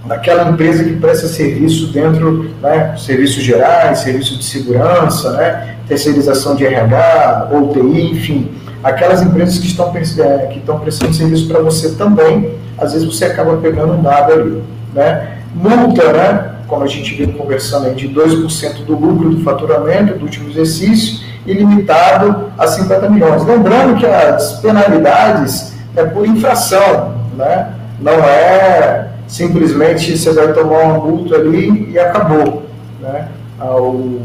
Daquela 0.05 0.49
empresa 0.49 0.83
que 0.83 0.95
presta 0.97 1.27
serviço 1.27 1.91
dentro, 1.91 2.51
né, 2.61 2.95
serviços 2.97 3.41
gerais, 3.41 3.99
serviço 3.99 4.37
de 4.37 4.43
segurança, 4.43 5.31
né, 5.33 5.77
terceirização 5.87 6.55
de 6.55 6.65
RH, 6.65 7.49
UTI, 7.51 8.11
enfim, 8.11 8.51
aquelas 8.83 9.21
empresas 9.21 9.57
que 9.57 9.67
estão, 9.67 9.93
é, 9.95 10.47
que 10.47 10.59
estão 10.59 10.79
prestando 10.79 11.13
serviço 11.13 11.47
para 11.47 11.59
você 11.59 11.91
também, 11.91 12.55
às 12.77 12.91
vezes 12.93 13.07
você 13.07 13.25
acaba 13.25 13.57
pegando 13.57 14.01
dado 14.01 14.33
ali. 14.33 14.63
Né. 14.93 15.37
Multa, 15.55 16.11
né, 16.11 16.51
como 16.67 16.83
a 16.83 16.87
gente 16.87 17.15
vem 17.15 17.31
conversando 17.31 17.85
aí, 17.85 17.95
de 17.95 18.09
2% 18.09 18.85
do 18.85 18.95
lucro 18.95 19.29
do 19.29 19.43
faturamento 19.43 20.17
do 20.17 20.25
último 20.25 20.49
exercício, 20.49 21.23
ilimitado 21.45 22.51
a 22.57 22.67
50 22.67 23.09
milhões. 23.09 23.45
Lembrando 23.45 23.99
que 23.99 24.05
as 24.05 24.59
penalidades 24.59 25.73
é 25.95 26.03
por 26.03 26.25
infração, 26.25 27.15
né? 27.37 27.73
Não 27.99 28.13
é 28.13 29.12
simplesmente 29.33 30.15
você 30.15 30.31
vai 30.31 30.53
tomar 30.53 30.83
uma 30.83 30.99
multa 30.99 31.35
ali 31.35 31.89
e 31.91 31.97
acabou, 31.97 32.67
né? 33.01 33.29
Ah, 33.59 33.75
o, 33.75 34.21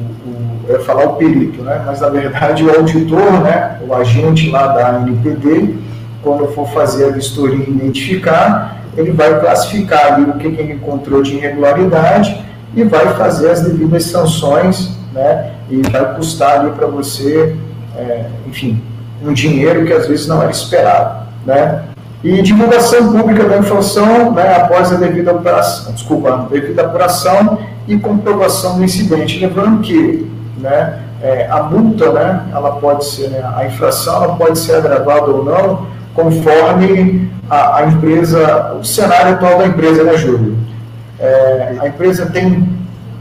eu 0.68 0.76
ia 0.76 0.84
falar 0.84 1.04
o 1.06 1.16
perito, 1.16 1.62
né? 1.62 1.82
Mas 1.86 2.02
na 2.02 2.11
verdade 2.11 2.62
o 2.62 2.70
auditor, 2.70 3.40
né? 3.42 3.78
O 3.88 3.94
agente 3.94 4.50
lá 4.50 4.66
da 4.66 5.00
NPD, 5.00 5.76
quando 6.22 6.46
for 6.48 6.68
fazer 6.68 7.06
a 7.06 7.09
vistoria 7.09 7.64
e 7.66 7.70
identificar, 7.70 8.82
ele 8.98 9.12
vai 9.12 9.40
classificar 9.40 10.12
ali 10.12 10.24
o 10.24 10.34
que, 10.34 10.50
que 10.50 10.61
ele 10.61 10.74
encontrou 10.74 11.22
de 11.22 11.36
irregularidade 11.36 12.44
e 12.74 12.84
vai 12.84 13.09
fazer 13.14 13.50
as 13.50 13.62
devidas 13.62 14.04
sanções, 14.04 14.94
né? 15.14 15.52
E 15.70 15.80
vai 15.90 16.16
custar 16.16 16.61
ali 16.61 16.70
para 16.72 16.86
você, 16.86 17.56
é, 17.96 18.26
enfim, 18.46 18.82
um 19.24 19.32
dinheiro 19.32 19.86
que 19.86 19.92
às 19.94 20.06
vezes 20.06 20.26
não 20.26 20.42
era 20.42 20.50
esperado, 20.50 21.26
né? 21.46 21.82
E 22.23 22.43
divulgação 22.43 23.12
pública 23.12 23.45
da 23.45 23.59
informação 23.59 24.33
né, 24.33 24.57
após 24.57 24.93
a 24.93 24.97
devida 24.97 25.31
apuração, 25.31 25.93
desculpa, 25.93 26.49
devida 26.51 26.83
apuração 26.83 27.59
e 27.87 27.97
comprovação 27.97 28.77
do 28.77 28.85
incidente. 28.85 29.39
Lembrando 29.39 29.81
que 29.83 30.29
né, 30.59 30.99
é, 31.23 31.47
a 31.49 31.62
multa, 31.62 32.12
né, 32.12 32.47
ela 32.53 32.73
pode 32.73 33.05
ser, 33.05 33.29
né, 33.31 33.49
a 33.57 33.64
infração 33.66 34.25
ela 34.25 34.35
pode 34.35 34.59
ser 34.59 34.77
agravada 34.77 35.27
ou 35.27 35.45
não, 35.45 35.87
conforme 36.12 37.31
a, 37.49 37.77
a 37.77 37.87
empresa, 37.87 38.75
o 38.75 38.85
cenário 38.85 39.35
atual 39.35 39.59
da 39.59 39.66
empresa, 39.66 40.03
né, 40.03 40.16
Júlio? 40.16 40.57
É, 41.21 41.77
a 41.81 41.89
empresa 41.89 42.27
tem, 42.27 42.69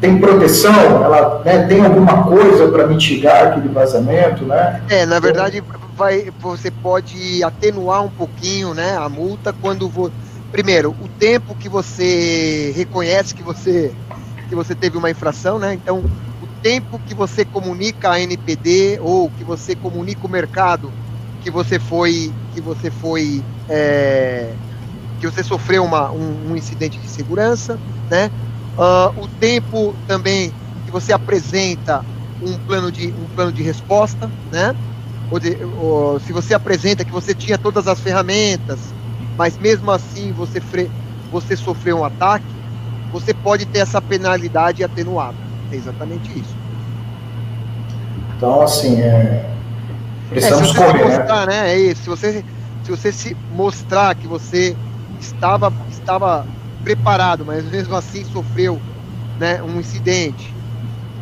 tem 0.01 0.19
proteção, 0.19 1.03
ela 1.03 1.41
né, 1.45 1.67
tem 1.67 1.85
alguma 1.85 2.23
coisa 2.23 2.67
para 2.67 2.87
mitigar 2.87 3.47
aquele 3.47 3.69
vazamento, 3.69 4.43
né? 4.45 4.81
É, 4.89 5.05
na 5.05 5.19
verdade, 5.19 5.63
vai, 5.97 6.31
você 6.39 6.69
pode 6.69 7.43
atenuar 7.43 8.05
um 8.05 8.09
pouquinho 8.09 8.73
né, 8.73 8.95
a 8.95 9.09
multa 9.09 9.51
quando. 9.51 9.89
Vo... 9.89 10.11
Primeiro, 10.51 10.95
o 11.01 11.09
tempo 11.09 11.55
que 11.55 11.67
você 11.67 12.71
reconhece 12.75 13.33
que 13.33 13.43
você, 13.43 13.93
que 14.47 14.55
você 14.55 14.73
teve 14.73 14.97
uma 14.97 15.09
infração, 15.09 15.59
né? 15.59 15.73
Então, 15.73 15.99
o 15.99 16.47
tempo 16.61 16.99
que 16.99 17.13
você 17.13 17.43
comunica 17.43 18.11
a 18.11 18.19
NPD 18.21 18.99
ou 19.01 19.29
que 19.29 19.43
você 19.43 19.75
comunica 19.75 20.25
o 20.25 20.29
mercado 20.29 20.93
que 21.41 21.51
você 21.51 21.79
foi. 21.79 22.31
que 22.53 22.61
você 22.61 22.89
foi. 22.89 23.43
É, 23.67 24.53
que 25.19 25.25
você 25.25 25.43
sofreu 25.43 25.83
uma, 25.83 26.11
um, 26.11 26.51
um, 26.51 26.55
incidente 26.55 26.99
de 26.99 27.09
segurança, 27.09 27.77
né? 28.09 28.29
Uh, 28.77 29.23
o 29.23 29.27
tempo 29.27 29.95
também 30.05 30.53
que 30.85 30.91
você 30.91 31.11
apresenta 31.11 32.05
um 32.39 32.55
plano 32.59 32.91
de, 32.91 33.07
um 33.07 33.25
plano 33.25 33.51
de 33.51 33.63
resposta, 33.63 34.31
né? 34.51 34.75
Ou, 35.79 36.19
se 36.19 36.31
você 36.31 36.53
apresenta 36.53 37.03
que 37.03 37.11
você 37.11 37.33
tinha 37.33 37.57
todas 37.57 37.87
as 37.87 37.99
ferramentas, 37.99 38.79
mas 39.37 39.57
mesmo 39.57 39.91
assim 39.91 40.31
você, 40.31 40.61
fre, 40.61 40.89
você 41.31 41.55
sofreu 41.55 41.99
um 41.99 42.05
ataque, 42.05 42.45
você 43.11 43.33
pode 43.33 43.65
ter 43.65 43.79
essa 43.79 44.01
penalidade 44.01 44.83
atenuada. 44.83 45.35
É 45.71 45.75
exatamente 45.75 46.27
isso. 46.39 46.55
Então, 48.35 48.61
assim, 48.61 49.01
é... 49.01 49.49
precisamos 50.29 50.75
é, 50.75 50.77
correr, 50.77 51.05
né? 51.05 51.17
mostrar, 51.17 51.47
né? 51.47 51.73
É 51.73 51.79
isso. 51.79 52.03
Se 52.03 52.09
você, 52.09 52.45
se 52.83 52.91
você 52.91 53.11
se 53.11 53.37
mostrar 53.51 54.15
que 54.15 54.27
você 54.27 54.75
estava, 55.19 55.73
estava 55.89 56.45
preparado, 56.83 57.43
mas 57.45 57.65
mesmo 57.65 57.95
assim 57.95 58.23
sofreu 58.25 58.79
né, 59.39 59.61
um 59.61 59.79
incidente, 59.79 60.53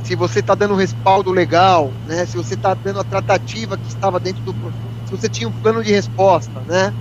se 0.05 0.15
você 0.15 0.39
está 0.39 0.53
dando 0.53 0.75
um 0.75 0.77
respaldo 0.77 1.31
legal, 1.31 1.91
né? 2.07 2.25
Se 2.27 2.37
você 2.37 2.53
está 2.53 2.75
dando 2.75 2.99
a 2.99 3.03
tratativa 3.03 3.75
que 3.75 3.87
estava 3.87 4.19
dentro 4.19 4.41
do, 4.43 4.53
se 5.05 5.11
você 5.11 5.27
tinha 5.27 5.49
um 5.49 5.51
plano 5.51 5.83
de 5.83 5.91
resposta, 5.91 6.61
né? 6.67 6.93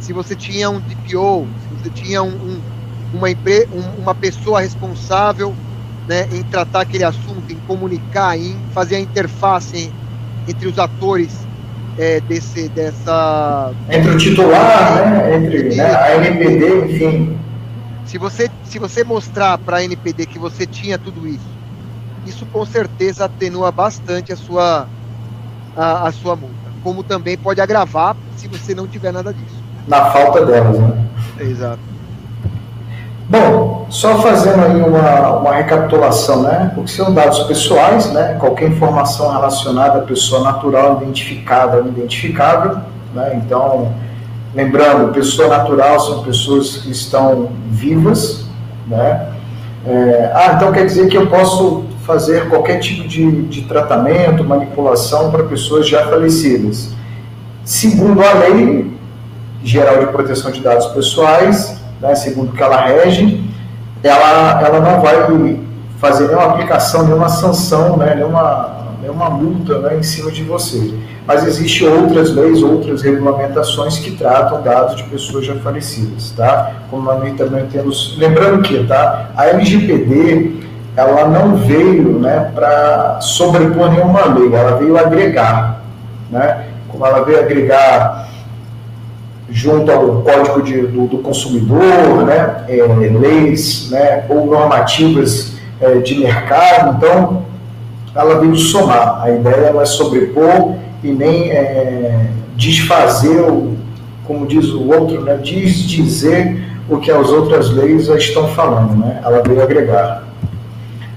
Se 0.00 0.14
você 0.14 0.34
tinha 0.34 0.70
um 0.70 0.80
DPO, 0.80 1.46
se 1.46 1.82
você 1.82 1.90
tinha 1.90 2.22
um, 2.22 2.28
um 2.28 2.60
uma, 3.12 3.30
empre, 3.30 3.68
um, 3.72 4.02
uma 4.02 4.14
pessoa 4.14 4.62
responsável, 4.62 5.54
né? 6.08 6.26
Em 6.32 6.42
tratar 6.42 6.80
aquele 6.80 7.04
assunto, 7.04 7.52
em 7.52 7.58
comunicar, 7.66 8.38
em 8.38 8.56
fazer 8.72 8.96
a 8.96 9.00
interface 9.00 9.92
entre 10.48 10.68
os 10.68 10.78
atores 10.78 11.46
é, 11.98 12.18
desse, 12.20 12.70
dessa 12.70 13.72
entre 13.90 14.10
o 14.10 14.16
titular, 14.16 15.10
né? 15.10 15.36
Entre 15.36 15.76
né? 15.76 15.84
a 15.84 16.16
NPD, 16.16 16.94
enfim. 16.94 17.38
Se 18.06 18.16
você 18.16 18.50
se 18.64 18.78
você 18.78 19.04
mostrar 19.04 19.58
para 19.58 19.78
a 19.78 19.84
NPD 19.84 20.24
que 20.24 20.38
você 20.38 20.64
tinha 20.64 20.96
tudo 20.96 21.28
isso 21.28 21.57
isso 22.26 22.46
com 22.46 22.64
certeza 22.64 23.24
atenua 23.24 23.70
bastante 23.70 24.32
a 24.32 24.36
sua, 24.36 24.86
a, 25.76 26.08
a 26.08 26.12
sua 26.12 26.36
multa. 26.36 26.54
Como 26.82 27.02
também 27.02 27.36
pode 27.36 27.60
agravar 27.60 28.16
se 28.36 28.48
você 28.48 28.74
não 28.74 28.86
tiver 28.86 29.12
nada 29.12 29.32
disso. 29.32 29.62
Na 29.86 30.10
falta 30.10 30.44
delas, 30.44 30.78
né? 30.78 31.04
Exato. 31.40 31.80
Bom, 33.28 33.86
só 33.90 34.22
fazendo 34.22 34.62
aí 34.62 34.80
uma, 34.80 35.36
uma 35.36 35.54
recapitulação, 35.54 36.42
né? 36.42 36.72
Porque 36.74 36.90
são 36.90 37.12
dados 37.12 37.40
pessoais, 37.40 38.10
né? 38.10 38.36
Qualquer 38.40 38.70
informação 38.70 39.30
relacionada 39.30 39.98
à 39.98 40.02
pessoa 40.02 40.42
natural 40.42 41.00
identificada 41.02 41.76
ou 41.76 41.88
identificável, 41.88 42.78
né? 43.14 43.38
Então, 43.44 43.92
lembrando, 44.54 45.12
pessoa 45.12 45.48
natural 45.48 46.00
são 46.00 46.22
pessoas 46.22 46.78
que 46.78 46.90
estão 46.90 47.50
vivas, 47.68 48.46
né? 48.86 49.28
É, 49.86 50.32
ah, 50.34 50.52
então 50.54 50.72
quer 50.72 50.86
dizer 50.86 51.08
que 51.08 51.16
eu 51.16 51.26
posso 51.26 51.84
fazer 52.08 52.48
qualquer 52.48 52.78
tipo 52.78 53.06
de, 53.06 53.42
de 53.42 53.62
tratamento, 53.62 54.42
manipulação 54.42 55.30
para 55.30 55.44
pessoas 55.44 55.86
já 55.86 56.06
falecidas. 56.06 56.94
Segundo 57.62 58.22
a 58.24 58.32
Lei 58.32 58.90
Geral 59.62 59.98
de 59.98 60.06
Proteção 60.06 60.50
de 60.50 60.62
Dados 60.62 60.86
Pessoais, 60.86 61.78
né, 62.00 62.14
segundo 62.14 62.52
que 62.52 62.62
ela 62.62 62.80
rege, 62.80 63.44
ela, 64.02 64.62
ela 64.62 64.80
não 64.80 65.02
vai 65.02 65.60
fazer 65.98 66.28
nenhuma 66.28 66.46
aplicação, 66.46 67.04
nenhuma 67.04 67.28
sanção, 67.28 67.98
né, 67.98 68.14
nenhuma, 68.14 68.96
nenhuma 69.02 69.28
multa 69.28 69.78
né, 69.80 69.98
em 69.98 70.02
cima 70.02 70.30
de 70.30 70.42
você. 70.44 70.94
Mas 71.26 71.46
existem 71.46 71.86
outras 71.88 72.34
leis, 72.34 72.62
outras 72.62 73.02
regulamentações 73.02 73.98
que 73.98 74.12
tratam 74.12 74.62
dados 74.62 74.96
de 74.96 75.02
pessoas 75.02 75.44
já 75.44 75.54
falecidas, 75.56 76.30
tá? 76.30 76.72
Como 76.90 77.02
nós 77.02 77.36
também 77.36 77.66
temos... 77.66 78.16
Lembrando 78.16 78.62
que, 78.62 78.82
tá? 78.84 79.28
A 79.36 79.46
LGPD, 79.48 80.67
ela 80.98 81.28
não 81.28 81.54
veio 81.58 82.18
né, 82.18 82.50
para 82.52 83.20
sobrepor 83.20 83.92
nenhuma 83.92 84.24
lei, 84.24 84.52
ela 84.52 84.76
veio 84.78 84.98
agregar. 84.98 85.84
Né? 86.28 86.66
Como 86.88 87.06
ela 87.06 87.24
veio 87.24 87.38
agregar 87.38 88.28
junto 89.48 89.92
ao 89.92 90.22
Código 90.22 90.60
de, 90.60 90.82
do, 90.88 91.06
do, 91.06 91.18
Consumidor, 91.18 92.26
né, 92.26 92.64
é, 92.68 92.82
leis 93.16 93.90
né, 93.92 94.24
ou 94.28 94.46
normativas 94.46 95.52
é, 95.80 95.98
de 95.98 96.18
mercado, 96.18 96.96
então 96.96 97.44
ela 98.12 98.40
veio 98.40 98.56
somar. 98.56 99.22
A 99.22 99.30
ideia 99.30 99.72
não 99.72 99.80
é 99.80 99.86
sobrepor 99.86 100.74
e 101.04 101.12
nem 101.12 101.52
é, 101.52 102.26
desfazer, 102.56 103.40
como 104.26 104.48
diz 104.48 104.66
o 104.70 104.88
outro, 104.88 105.20
né, 105.20 105.36
desdizer 105.36 106.60
o 106.88 106.98
que 106.98 107.12
as 107.12 107.28
outras 107.28 107.70
leis 107.70 108.08
estão 108.08 108.48
falando. 108.48 108.96
Né? 108.96 109.20
Ela 109.24 109.44
veio 109.46 109.62
agregar. 109.62 110.27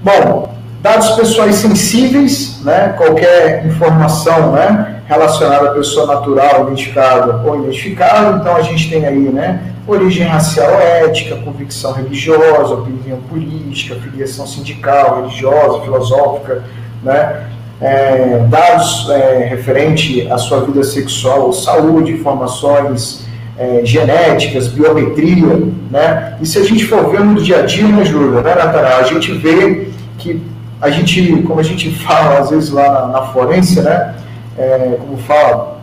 Bom, 0.02 0.52
dados 0.80 1.10
pessoais 1.10 1.54
sensíveis, 1.54 2.60
né, 2.64 2.92
qualquer 2.96 3.64
informação 3.64 4.50
né, 4.50 5.00
relacionada 5.06 5.68
à 5.68 5.74
pessoa 5.74 6.06
natural, 6.06 6.64
identificada 6.66 7.40
ou 7.46 7.62
identificável, 7.62 8.38
então 8.38 8.56
a 8.56 8.62
gente 8.62 8.90
tem 8.90 9.06
aí 9.06 9.30
né, 9.30 9.62
origem 9.86 10.26
racial 10.26 10.72
ética, 10.80 11.36
convicção 11.36 11.92
religiosa, 11.92 12.74
opinião 12.74 13.18
política, 13.30 13.94
filiação 13.94 14.44
sindical, 14.44 15.22
religiosa, 15.22 15.82
filosófica, 15.82 16.64
né, 17.00 17.46
é, 17.80 18.38
dados 18.48 19.08
é, 19.08 19.44
referente 19.44 20.28
à 20.32 20.36
sua 20.36 20.62
vida 20.62 20.82
sexual 20.82 21.42
ou 21.42 21.52
saúde, 21.52 22.10
informações 22.10 23.24
é, 23.62 23.80
genéticas, 23.84 24.66
biometria, 24.66 25.62
né? 25.90 26.36
E 26.40 26.46
se 26.46 26.58
a 26.58 26.64
gente 26.64 26.84
for 26.84 27.10
ver 27.10 27.20
no 27.20 27.40
dia 27.40 27.60
a 27.60 27.62
dia, 27.62 27.86
né, 27.86 28.04
Júlio, 28.04 28.42
né, 28.42 28.54
Natanael, 28.54 28.98
a 28.98 29.04
gente 29.04 29.32
vê 29.32 29.88
que 30.18 30.42
a 30.80 30.90
gente, 30.90 31.42
como 31.42 31.60
a 31.60 31.62
gente 31.62 31.90
fala 32.02 32.40
às 32.40 32.50
vezes 32.50 32.70
lá 32.70 32.90
na, 32.90 33.06
na 33.06 33.22
forense, 33.26 33.80
né, 33.80 34.14
é, 34.58 34.96
como 34.98 35.16
fala, 35.18 35.80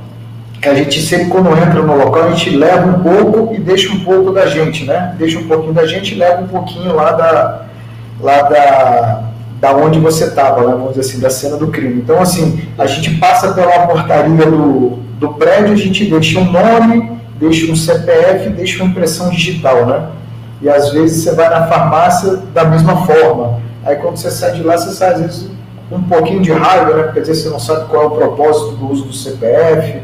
que 0.61 0.67
a 0.67 0.73
gente 0.73 1.01
sempre 1.01 1.27
quando 1.27 1.49
entra 1.57 1.81
no 1.81 1.95
local, 1.95 2.23
a 2.23 2.31
gente 2.31 2.49
leva 2.49 2.85
um 2.85 3.01
pouco 3.01 3.55
e 3.55 3.59
deixa 3.59 3.93
um 3.93 4.01
pouco 4.01 4.31
da 4.33 4.45
gente, 4.45 4.83
né? 4.83 5.15
Deixa 5.17 5.39
um 5.39 5.47
pouquinho 5.47 5.71
da 5.71 5.85
gente 5.85 6.13
e 6.13 6.17
leva 6.17 6.41
um 6.41 6.49
pouquinho 6.49 6.93
lá 6.93 7.13
da, 7.13 7.65
lá 8.19 8.41
da, 8.41 9.23
da 9.61 9.73
onde 9.73 9.99
você 9.99 10.25
estava, 10.25 10.67
né? 10.67 10.73
vamos 10.73 10.95
dizer 10.95 10.99
assim, 10.99 11.19
da 11.21 11.29
cena 11.29 11.55
do 11.55 11.67
crime. 11.67 12.01
Então, 12.01 12.21
assim, 12.21 12.61
a 12.77 12.85
gente 12.85 13.11
passa 13.11 13.53
pela 13.53 13.87
portaria 13.87 14.45
do, 14.51 14.99
do 15.17 15.29
prédio, 15.29 15.71
a 15.71 15.77
gente 15.77 16.03
deixa 16.09 16.39
um 16.39 16.51
nome, 16.51 17.18
deixa 17.39 17.71
um 17.71 17.75
CPF, 17.75 18.49
deixa 18.49 18.83
uma 18.83 18.91
impressão 18.91 19.29
digital, 19.29 19.85
né? 19.85 20.09
E 20.61 20.69
às 20.69 20.91
vezes 20.91 21.23
você 21.23 21.33
vai 21.33 21.49
na 21.49 21.67
farmácia 21.67 22.37
da 22.53 22.65
mesma 22.65 23.05
forma. 23.05 23.61
Aí 23.85 23.95
quando 23.95 24.17
você 24.17 24.29
sai 24.29 24.51
de 24.51 24.63
lá, 24.63 24.77
você 24.77 24.91
sai 24.91 25.13
às 25.13 25.21
vezes 25.21 25.49
um 25.91 26.03
pouquinho 26.03 26.41
de 26.41 26.51
raiva, 26.51 26.93
né? 26.93 27.03
Porque 27.03 27.19
às 27.19 27.27
vezes 27.27 27.43
você 27.43 27.49
não 27.49 27.59
sabe 27.59 27.87
qual 27.89 28.03
é 28.03 28.05
o 28.07 28.11
propósito 28.11 28.75
do 28.75 28.91
uso 28.91 29.05
do 29.05 29.13
CPF. 29.13 30.01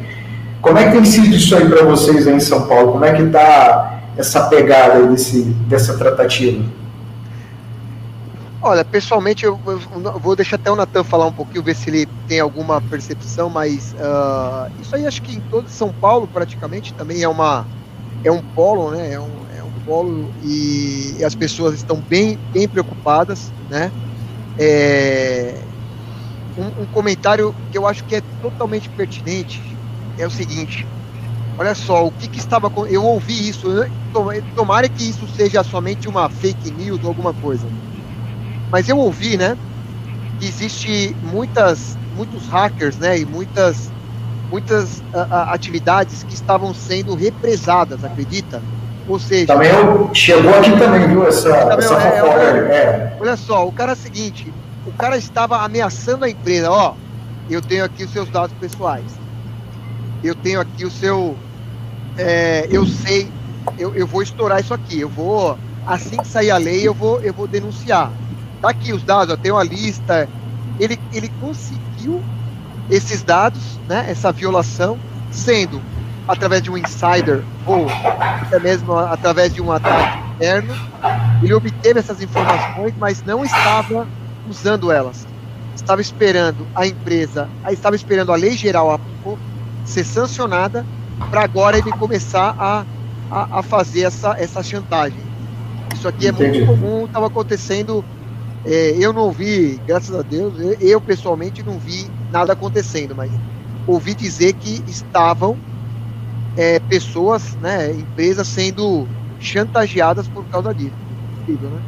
Como 0.62 0.78
é 0.78 0.86
que 0.86 0.92
tem 0.94 1.06
sido 1.06 1.36
isso 1.36 1.56
aí 1.56 1.68
para 1.68 1.84
vocês 1.84 2.28
aí 2.28 2.36
em 2.36 2.40
São 2.40 2.68
Paulo? 2.68 2.94
Como 2.94 3.06
é 3.06 3.14
que 3.14 3.22
está 3.22 4.00
essa 4.18 4.48
pegada 4.48 5.06
desse, 5.08 5.44
dessa 5.68 5.98
tratativa? 5.98 6.64
Olha, 8.68 8.84
pessoalmente, 8.84 9.46
eu, 9.46 9.62
eu, 9.64 10.20
vou 10.20 10.36
deixar 10.36 10.56
até 10.56 10.72
o 10.72 10.76
Natan 10.76 11.04
falar 11.04 11.28
um 11.28 11.32
pouquinho, 11.32 11.64
ver 11.64 11.76
se 11.76 11.88
ele 11.88 12.08
tem 12.26 12.40
alguma 12.40 12.82
percepção, 12.82 13.48
mas 13.48 13.94
uh, 13.94 14.68
isso 14.82 14.96
aí 14.96 15.06
acho 15.06 15.22
que 15.22 15.36
em 15.36 15.40
todo 15.40 15.70
São 15.70 15.94
Paulo, 15.94 16.28
praticamente, 16.28 16.92
também 16.96 17.22
é 17.22 17.28
uma 17.28 17.70
é 18.24 18.32
um 18.32 18.42
polo, 18.42 18.90
né? 18.90 19.12
É 19.12 19.20
um, 19.20 19.48
é 19.50 19.64
um 19.64 19.72
polo 19.86 20.34
e, 20.42 21.18
e 21.20 21.24
as 21.24 21.36
pessoas 21.36 21.76
estão 21.76 22.02
bem, 22.02 22.40
bem 22.52 22.68
preocupadas, 22.68 23.54
né? 23.70 23.94
É, 24.58 25.68
um, 26.58 26.82
um, 26.82 26.88
comentário 26.88 27.56
que 27.70 27.78
eu 27.78 27.86
acho 27.86 28.04
que 28.04 28.16
é 28.16 28.22
totalmente 28.42 28.90
pertinente 28.90 29.80
é 30.18 30.26
o 30.26 30.32
seguinte: 30.32 30.88
olha 31.56 31.76
só, 31.76 32.04
o 32.04 32.12
que, 32.12 32.28
que 32.28 32.40
estava. 32.40 32.72
Eu 32.90 33.04
ouvi 33.04 33.48
isso, 33.48 33.72
né? 33.72 33.92
tomara 34.56 34.90
que 34.90 35.04
isso 35.04 35.28
seja 35.28 35.64
somente 35.64 36.10
uma 36.10 36.28
fake 36.30 36.72
news 36.72 37.04
ou 37.04 37.10
alguma 37.10 37.32
coisa. 37.32 37.70
Mas 38.76 38.90
eu 38.90 38.98
ouvi, 38.98 39.38
né? 39.38 39.58
Que 40.38 40.46
existe 40.46 41.16
muitas, 41.24 41.98
muitos 42.14 42.46
hackers, 42.50 42.98
né? 42.98 43.18
E 43.18 43.26
muitas, 43.26 43.90
muitas 44.52 45.02
atividades 45.32 46.24
que 46.24 46.34
estavam 46.34 46.74
sendo 46.74 47.16
represadas, 47.16 48.04
acredita? 48.04 48.62
Ou 49.08 49.18
seja. 49.18 49.48
Também 49.54 49.70
eu, 49.70 50.14
chegou 50.14 50.54
aqui 50.54 50.78
também, 50.78 51.08
viu? 51.08 51.26
Essa, 51.26 51.54
também, 51.68 51.86
essa 51.86 52.02
é, 52.02 52.18
é, 52.18 52.76
é, 52.76 53.18
Olha 53.18 53.38
só, 53.38 53.66
o 53.66 53.72
cara 53.72 53.94
é 53.94 53.96
o 53.96 53.98
seguinte: 53.98 54.54
o 54.86 54.92
cara 54.92 55.16
estava 55.16 55.64
ameaçando 55.64 56.26
a 56.26 56.30
empresa, 56.30 56.70
ó. 56.70 56.96
Eu 57.50 57.62
tenho 57.62 57.86
aqui 57.86 58.04
os 58.04 58.12
seus 58.12 58.30
dados 58.30 58.54
pessoais. 58.60 59.10
Eu 60.22 60.36
tenho 60.36 60.60
aqui 60.60 60.84
o 60.84 60.92
seu. 60.92 61.34
É, 62.18 62.68
eu 62.70 62.86
sei, 62.86 63.32
eu, 63.80 63.96
eu 63.96 64.06
vou 64.06 64.22
estourar 64.22 64.60
isso 64.60 64.74
aqui. 64.74 65.00
Eu 65.00 65.08
vou. 65.08 65.58
Assim 65.88 66.18
que 66.18 66.28
sair 66.28 66.52
a 66.52 66.58
lei, 66.58 66.86
eu 66.86 66.94
vou, 66.94 67.22
eu 67.22 67.34
vou 67.34 67.48
denunciar. 67.48 68.12
Tá 68.62 68.70
aqui 68.70 68.94
os 68.94 69.04
dados, 69.04 69.30
eu 69.30 69.38
tenho 69.38 69.56
uma 69.56 69.64
lista. 69.64 70.28
Ele, 70.80 71.00
ele 71.14 71.30
conseguiu 71.40 72.24
esses 72.90 73.24
dados, 73.24 73.80
né, 73.88 74.06
essa 74.10 74.32
violação, 74.32 74.98
sendo 75.32 75.82
através 76.28 76.62
de 76.62 76.72
um 76.72 76.78
insider 76.78 77.44
ou 77.66 77.88
até 78.42 78.60
mesmo 78.60 78.98
através 78.98 79.54
de 79.54 79.62
um 79.62 79.72
ataque 79.72 80.18
interno. 80.36 80.74
Ele 81.42 81.54
obteve 81.54 82.00
essas 82.00 82.22
informações, 82.22 82.94
mas 82.98 83.24
não 83.24 83.44
estava 83.44 84.08
usando 84.50 84.92
elas. 84.92 85.28
Estava 85.76 86.02
esperando 86.02 86.66
a 86.74 86.88
empresa, 86.88 87.48
estava 87.70 87.96
esperando 87.96 88.32
a 88.32 88.36
lei 88.36 88.56
geral 88.56 88.92
a 88.92 89.00
ser 89.86 90.04
sancionada 90.04 90.86
para 91.30 91.44
agora 91.44 91.78
ele 91.78 91.92
começar 91.92 92.56
a, 92.58 92.86
a, 93.30 93.60
a, 93.60 93.64
fazer 93.64 94.02
essa, 94.02 94.36
essa 94.40 94.64
chantagem. 94.64 95.20
Isso 95.94 96.08
aqui 96.08 96.28
é 96.28 96.30
Entendi. 96.30 96.60
muito 96.60 96.82
comum, 96.82 97.06
estava 97.06 97.28
acontecendo 97.28 98.04
é, 98.66 98.96
eu 98.98 99.14
não 99.14 99.32
vi, 99.32 99.80
graças 99.86 100.14
a 100.18 100.24
Deus, 100.24 100.60
eu, 100.60 100.74
eu, 100.80 101.02
pessoalmente 101.02 101.62
não 101.64 101.78
vi 101.78 102.08
nada 102.32 102.54
acontecendo, 102.54 103.16
mas 103.16 103.32
ouvi 103.86 104.16
dizer 104.16 104.54
que 104.54 104.84
estavam 104.88 105.56
é, 106.58 106.80
pessoas, 106.80 107.56
né, 107.62 107.92
empresas 107.92 108.48
sendo 108.48 109.08
chantageadas 109.40 110.28
por 110.28 110.44
causa 110.46 110.74
disso. 110.74 110.96
Incrível, 111.44 111.70
né? 111.70 111.80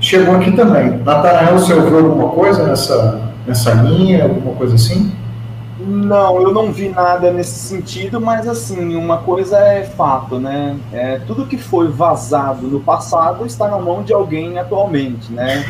Chegou 0.00 0.36
aqui 0.36 0.52
também. 0.52 0.98
Natanael, 0.98 1.58
você 1.58 1.72
ouviu 1.74 1.98
alguma 1.98 2.28
coisa 2.30 2.66
nessa, 2.66 3.32
nessa 3.46 3.72
linha, 3.74 4.24
alguma 4.24 4.54
coisa 4.54 4.74
assim? 4.74 5.12
Não, 5.86 6.42
eu 6.42 6.52
não 6.52 6.72
vi 6.72 6.88
nada 6.90 7.32
nesse 7.32 7.58
sentido, 7.58 8.20
mas 8.20 8.46
assim, 8.46 8.94
uma 8.96 9.18
coisa 9.18 9.56
é 9.58 9.84
fato, 9.84 10.38
né? 10.38 10.78
É, 10.92 11.18
tudo 11.20 11.46
que 11.46 11.56
foi 11.56 11.88
vazado 11.88 12.66
no 12.66 12.80
passado 12.80 13.46
está 13.46 13.68
na 13.68 13.78
mão 13.78 14.02
de 14.02 14.12
alguém 14.12 14.58
atualmente, 14.58 15.32
né? 15.32 15.64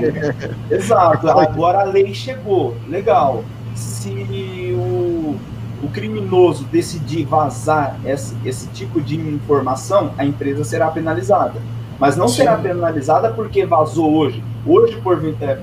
Exato, 0.70 1.30
agora 1.30 1.80
a 1.80 1.84
lei 1.84 2.12
chegou, 2.12 2.76
legal. 2.86 3.42
Se 3.74 4.74
o, 4.76 5.36
o 5.82 5.88
criminoso 5.92 6.64
decidir 6.64 7.24
vazar 7.24 7.98
esse, 8.04 8.36
esse 8.44 8.68
tipo 8.68 9.00
de 9.00 9.16
informação, 9.16 10.10
a 10.18 10.26
empresa 10.26 10.62
será 10.62 10.90
penalizada. 10.90 11.60
Mas 11.98 12.16
não 12.16 12.28
Sim. 12.28 12.36
será 12.36 12.56
penalizada 12.56 13.30
porque 13.30 13.64
vazou 13.64 14.12
hoje. 14.12 14.42
Hoje, 14.66 14.96
por, 15.00 15.20
é, 15.40 15.58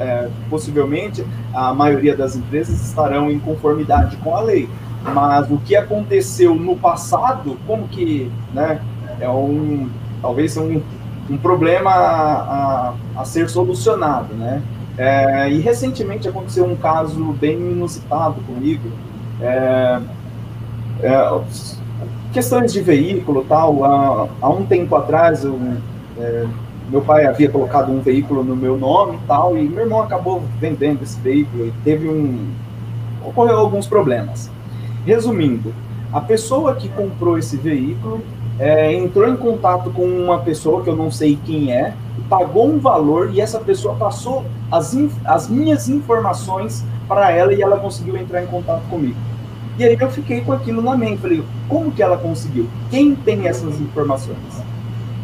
é, 0.00 0.28
possivelmente 0.50 1.24
a 1.52 1.74
maioria 1.74 2.16
das 2.16 2.36
empresas 2.36 2.80
estarão 2.86 3.30
em 3.30 3.38
conformidade 3.38 4.16
com 4.18 4.34
a 4.34 4.40
lei. 4.40 4.68
Mas 5.02 5.50
o 5.50 5.58
que 5.58 5.76
aconteceu 5.76 6.54
no 6.54 6.76
passado, 6.76 7.58
como 7.66 7.86
que, 7.88 8.30
né, 8.54 8.80
é 9.20 9.28
um, 9.28 9.88
talvez 10.22 10.56
um, 10.56 10.80
um 11.28 11.36
problema 11.36 11.90
a, 11.90 12.34
a, 12.42 12.94
a 13.16 13.24
ser 13.24 13.48
solucionado, 13.48 14.34
né? 14.34 14.62
É, 14.96 15.50
e 15.50 15.58
recentemente 15.58 16.28
aconteceu 16.28 16.64
um 16.64 16.76
caso 16.76 17.22
bem 17.32 17.56
inusitado 17.56 18.40
comigo. 18.42 18.88
É, 19.40 20.00
é, 21.02 21.40
questões 22.32 22.72
de 22.72 22.80
veículo 22.80 23.44
tal. 23.48 23.84
Há, 23.84 24.28
há 24.40 24.48
um 24.48 24.64
tempo 24.64 24.94
atrás 24.94 25.44
eu 25.44 25.58
é, 26.18 26.46
meu 26.88 27.00
pai 27.00 27.26
havia 27.26 27.50
colocado 27.50 27.90
um 27.90 28.00
veículo 28.00 28.44
no 28.44 28.54
meu 28.54 28.76
nome 28.76 29.16
e 29.16 29.26
tal, 29.26 29.56
e 29.56 29.62
meu 29.62 29.84
irmão 29.84 30.02
acabou 30.02 30.42
vendendo 30.60 31.02
esse 31.02 31.18
veículo 31.20 31.66
e 31.66 31.72
teve 31.82 32.08
um. 32.08 32.50
ocorreu 33.24 33.58
alguns 33.58 33.86
problemas. 33.86 34.50
Resumindo, 35.06 35.74
a 36.12 36.20
pessoa 36.20 36.74
que 36.74 36.88
comprou 36.88 37.38
esse 37.38 37.56
veículo 37.56 38.22
é, 38.58 38.92
entrou 38.92 39.28
em 39.28 39.36
contato 39.36 39.90
com 39.90 40.04
uma 40.04 40.38
pessoa 40.38 40.82
que 40.82 40.88
eu 40.88 40.96
não 40.96 41.10
sei 41.10 41.38
quem 41.44 41.72
é, 41.72 41.94
pagou 42.28 42.68
um 42.68 42.78
valor 42.78 43.30
e 43.32 43.40
essa 43.40 43.58
pessoa 43.58 43.94
passou 43.96 44.44
as, 44.70 44.96
as 45.24 45.48
minhas 45.48 45.88
informações 45.88 46.84
para 47.08 47.30
ela 47.30 47.52
e 47.52 47.60
ela 47.60 47.78
conseguiu 47.78 48.16
entrar 48.16 48.42
em 48.42 48.46
contato 48.46 48.82
comigo. 48.88 49.16
E 49.76 49.84
aí 49.84 49.96
eu 49.98 50.10
fiquei 50.10 50.40
com 50.40 50.52
aquilo 50.52 50.80
na 50.80 50.96
mente, 50.96 51.20
falei, 51.20 51.42
como 51.68 51.90
que 51.90 52.02
ela 52.02 52.16
conseguiu? 52.16 52.68
Quem 52.90 53.14
tem 53.14 53.48
essas 53.48 53.80
informações? 53.80 54.38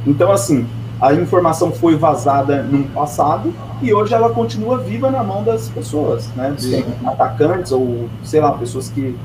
Então, 0.04 0.32
assim, 0.32 0.66
a 1.01 1.14
informação 1.14 1.72
foi 1.72 1.96
vazada 1.96 2.62
no 2.62 2.84
passado 2.84 3.53
e 3.80 3.92
hoje 3.94 4.12
ela 4.12 4.30
continua 4.30 4.78
viva 4.78 5.11
na 5.11 5.24
mão 5.24 5.42
das 5.42 5.68
pessoas, 5.68 6.28
né? 6.36 6.53
De 6.57 6.76
Sim. 6.76 6.84
atacantes 7.07 7.72
ou, 7.72 8.09
sei 8.22 8.40
lá, 8.40 8.53
pessoas 8.53 8.90
que 8.90 9.16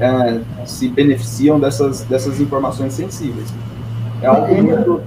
é, 0.00 0.40
se 0.66 0.88
beneficiam 0.88 1.60
dessas, 1.60 2.02
dessas 2.02 2.40
informações 2.40 2.94
sensíveis. 2.94 3.52
É 4.20 4.26
algo 4.26 4.54
muito 4.54 5.02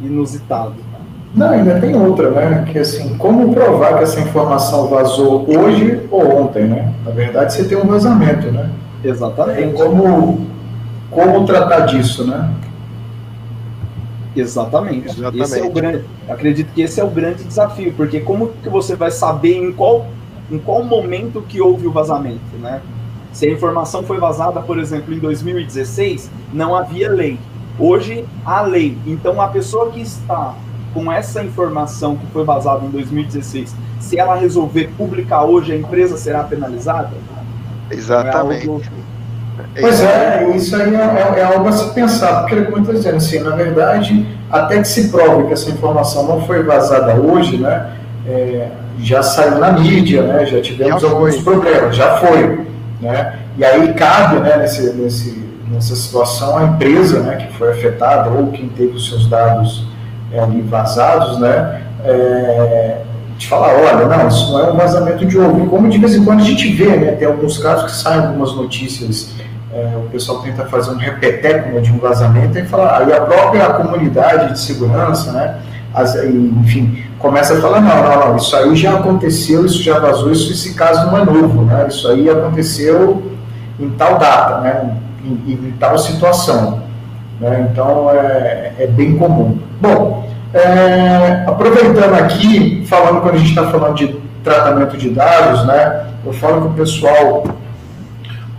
inusitado. 0.00 0.74
Não, 1.34 1.50
ainda 1.50 1.80
tem 1.80 1.94
outra, 1.94 2.30
né? 2.30 2.64
Que 2.70 2.78
assim, 2.78 3.16
como 3.16 3.52
provar 3.54 3.98
que 3.98 4.04
essa 4.04 4.20
informação 4.20 4.86
vazou 4.88 5.46
hoje 5.48 6.06
ou 6.10 6.42
ontem, 6.42 6.64
né? 6.64 6.92
Na 7.04 7.10
verdade, 7.10 7.52
você 7.52 7.64
tem 7.64 7.76
um 7.76 7.86
vazamento, 7.86 8.50
né? 8.50 8.70
Exatamente. 9.04 9.58
Tem 9.58 9.72
como, 9.72 10.46
como 11.10 11.46
tratar 11.46 11.80
disso, 11.86 12.26
né? 12.26 12.50
Exatamente. 14.34 15.08
Exatamente. 15.08 15.42
Esse 15.42 15.60
é 15.60 15.64
o 15.64 15.70
grande, 15.70 16.04
acredito 16.28 16.72
que 16.72 16.82
esse 16.82 17.00
é 17.00 17.04
o 17.04 17.10
grande 17.10 17.44
desafio, 17.44 17.92
porque 17.94 18.20
como 18.20 18.48
que 18.62 18.68
você 18.68 18.96
vai 18.96 19.10
saber 19.10 19.56
em 19.56 19.72
qual, 19.72 20.06
em 20.50 20.58
qual 20.58 20.82
momento 20.82 21.42
que 21.42 21.60
houve 21.60 21.86
o 21.86 21.92
vazamento, 21.92 22.56
né? 22.58 22.80
Se 23.32 23.46
a 23.46 23.50
informação 23.50 24.02
foi 24.02 24.18
vazada, 24.18 24.60
por 24.60 24.78
exemplo, 24.78 25.14
em 25.14 25.18
2016, 25.18 26.30
não 26.52 26.74
havia 26.74 27.10
lei. 27.10 27.38
Hoje 27.78 28.26
há 28.44 28.60
lei. 28.60 28.96
Então 29.06 29.40
a 29.40 29.48
pessoa 29.48 29.90
que 29.90 30.00
está 30.00 30.54
com 30.92 31.10
essa 31.10 31.42
informação 31.42 32.16
que 32.16 32.26
foi 32.26 32.44
vazada 32.44 32.84
em 32.84 32.90
2016, 32.90 33.74
se 33.98 34.18
ela 34.18 34.34
resolver 34.34 34.90
publicar 34.98 35.44
hoje, 35.44 35.72
a 35.72 35.76
empresa 35.76 36.18
será 36.18 36.44
penalizada? 36.44 37.12
Exatamente. 37.90 38.66
É 38.66 38.70
algo, 38.70 38.82
Pois 39.78 40.00
é, 40.02 40.50
isso 40.54 40.76
aí 40.76 40.94
é, 40.94 40.98
é, 40.98 41.40
é, 41.40 41.44
algo 41.44 41.68
a 41.68 41.72
se 41.72 41.92
pensar, 41.94 42.42
porque 42.42 42.62
como 42.62 42.76
eu 42.76 42.80
estou 42.80 42.94
dizendo, 42.94 43.16
assim, 43.16 43.38
na 43.40 43.56
verdade, 43.56 44.26
até 44.50 44.78
que 44.78 44.84
se 44.88 45.08
prove 45.08 45.46
que 45.46 45.52
essa 45.52 45.70
informação 45.70 46.26
não 46.26 46.42
foi 46.42 46.62
vazada 46.62 47.14
hoje, 47.14 47.56
né, 47.56 47.90
é, 48.26 48.68
já 48.98 49.22
saiu 49.22 49.58
na 49.58 49.72
mídia, 49.72 50.22
né, 50.22 50.44
já 50.44 50.60
tivemos 50.60 51.00
já 51.00 51.08
alguns 51.08 51.36
problemas, 51.36 51.96
já 51.96 52.18
foi. 52.18 52.66
Né, 53.00 53.38
e 53.56 53.64
aí 53.64 53.92
cabe 53.94 54.40
né, 54.40 54.58
nesse, 54.58 54.92
nesse, 54.92 55.42
nessa 55.70 55.96
situação 55.96 56.58
a 56.58 56.64
empresa 56.64 57.20
né, 57.20 57.36
que 57.36 57.56
foi 57.56 57.72
afetada 57.72 58.30
ou 58.30 58.48
quem 58.48 58.68
teve 58.68 58.92
os 58.92 59.08
seus 59.08 59.26
dados 59.26 59.86
é, 60.30 60.38
ali 60.38 60.60
vazados, 60.60 61.38
né, 61.38 61.82
é, 62.04 63.02
de 63.42 63.48
falar, 63.48 63.74
olha, 63.74 64.06
não, 64.06 64.28
isso 64.28 64.52
não 64.52 64.60
é 64.60 64.72
um 64.72 64.76
vazamento 64.76 65.26
de 65.26 65.38
ouro. 65.38 65.66
Como 65.66 65.88
de 65.88 65.98
vez 65.98 66.14
em 66.14 66.24
quando 66.24 66.40
a 66.40 66.44
gente 66.44 66.72
vê, 66.72 66.96
né, 66.96 67.12
tem 67.12 67.26
alguns 67.26 67.58
casos 67.58 67.90
que 67.90 67.96
saem 67.98 68.20
algumas 68.20 68.54
notícias 68.54 69.32
é, 69.72 69.96
o 69.96 70.02
pessoal 70.10 70.42
tenta 70.42 70.66
fazer 70.66 70.90
um 70.90 70.98
repeteco 70.98 71.80
de 71.80 71.90
um 71.90 71.98
vazamento 71.98 72.58
e 72.58 72.64
falar, 72.66 72.98
aí 72.98 73.12
a 73.12 73.22
própria 73.22 73.70
comunidade 73.70 74.52
de 74.52 74.60
segurança, 74.60 75.32
né, 75.32 75.60
as, 75.94 76.14
enfim, 76.14 77.02
começa 77.18 77.54
a 77.54 77.60
falar, 77.60 77.80
não, 77.80 78.02
não, 78.02 78.28
não, 78.28 78.36
isso 78.36 78.54
aí 78.54 78.76
já 78.76 78.98
aconteceu, 78.98 79.64
isso 79.64 79.82
já 79.82 79.98
vazou, 79.98 80.30
isso, 80.30 80.52
esse 80.52 80.74
caso 80.74 81.06
não 81.06 81.16
é 81.16 81.24
novo, 81.24 81.62
né, 81.62 81.86
isso 81.88 82.06
aí 82.08 82.28
aconteceu 82.28 83.32
em 83.80 83.88
tal 83.90 84.18
data, 84.18 84.60
né, 84.60 84.94
em, 85.24 85.52
em 85.52 85.74
tal 85.80 85.98
situação. 85.98 86.82
Né? 87.40 87.68
Então 87.70 88.10
é, 88.10 88.72
é, 88.78 88.86
bem 88.86 89.16
comum. 89.16 89.58
Bom, 89.80 90.28
é, 90.54 91.44
aproveitando 91.46 92.14
aqui, 92.14 92.84
falando 92.86 93.20
quando 93.20 93.36
a 93.36 93.38
gente 93.38 93.50
está 93.50 93.70
falando 93.70 93.94
de 93.94 94.16
tratamento 94.44 94.96
de 94.96 95.10
dados, 95.10 95.64
né, 95.66 96.06
eu 96.24 96.32
falo 96.32 96.62
que 96.62 96.66
o 96.68 96.72
pessoal 96.72 97.44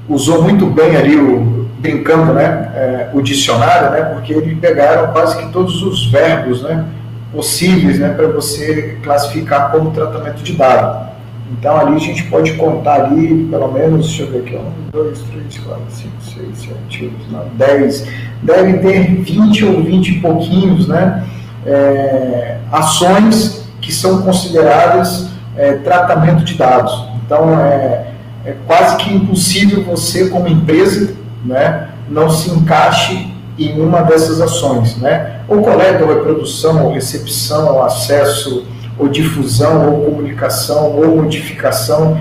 usou 0.07 0.43
muito 0.43 0.65
bem 0.65 0.95
ali 0.95 1.15
o 1.15 1.63
brincando, 1.79 2.33
né, 2.33 2.71
é, 2.75 3.09
o 3.13 3.21
dicionário, 3.21 3.91
né, 3.91 4.01
porque 4.13 4.31
eles 4.31 4.57
pegaram 4.57 5.11
quase 5.11 5.37
que 5.37 5.51
todos 5.51 5.83
os 5.83 6.09
verbos, 6.09 6.63
né, 6.63 6.85
possíveis, 7.31 7.99
né, 7.99 8.09
para 8.09 8.27
você 8.27 8.97
classificar 9.03 9.69
como 9.69 9.91
tratamento 9.91 10.41
de 10.41 10.53
dado. 10.53 11.11
Então 11.51 11.77
ali 11.77 11.95
a 11.95 11.99
gente 11.99 12.23
pode 12.23 12.53
contar 12.53 13.03
ali 13.03 13.47
pelo 13.51 13.71
menos, 13.71 14.07
deixa 14.07 14.23
eu 14.23 14.31
ver 14.31 14.39
aqui, 14.39 14.55
1, 14.55 14.61
2, 14.93 15.19
3, 15.19 15.57
4, 15.57 15.83
5, 15.89 16.09
6, 16.21 16.73
7, 16.89 17.03
8, 17.05 17.31
9, 17.31 17.49
10, 17.57 18.07
devem 18.41 18.77
ter 18.79 19.15
20 19.21 19.65
ou 19.65 19.83
20 19.83 20.07
e 20.07 20.19
pouquinhos, 20.21 20.87
né, 20.87 21.23
é, 21.65 22.57
ações 22.71 23.63
que 23.81 23.93
são 23.93 24.21
consideradas 24.21 25.27
é, 25.55 25.73
tratamento 25.75 26.43
de 26.43 26.55
dados. 26.55 27.05
Então 27.25 27.59
é, 27.59 28.07
é 28.45 28.55
quase 28.65 28.97
que 28.97 29.13
impossível 29.13 29.83
você 29.83 30.29
como 30.29 30.47
empresa, 30.47 31.13
né, 31.45 31.89
não 32.09 32.29
se 32.29 32.49
encaixe 32.49 33.33
em 33.57 33.79
uma 33.79 34.01
dessas 34.01 34.41
ações, 34.41 34.97
né? 34.97 35.41
Ou 35.47 35.61
coleta, 35.61 36.03
ou 36.03 36.13
reprodução, 36.13 36.85
ou 36.85 36.93
recepção, 36.93 37.73
ou 37.73 37.83
acesso, 37.83 38.65
ou 38.97 39.07
difusão, 39.07 39.91
ou 39.91 40.05
comunicação, 40.05 40.91
ou 40.95 41.17
modificação, 41.17 42.19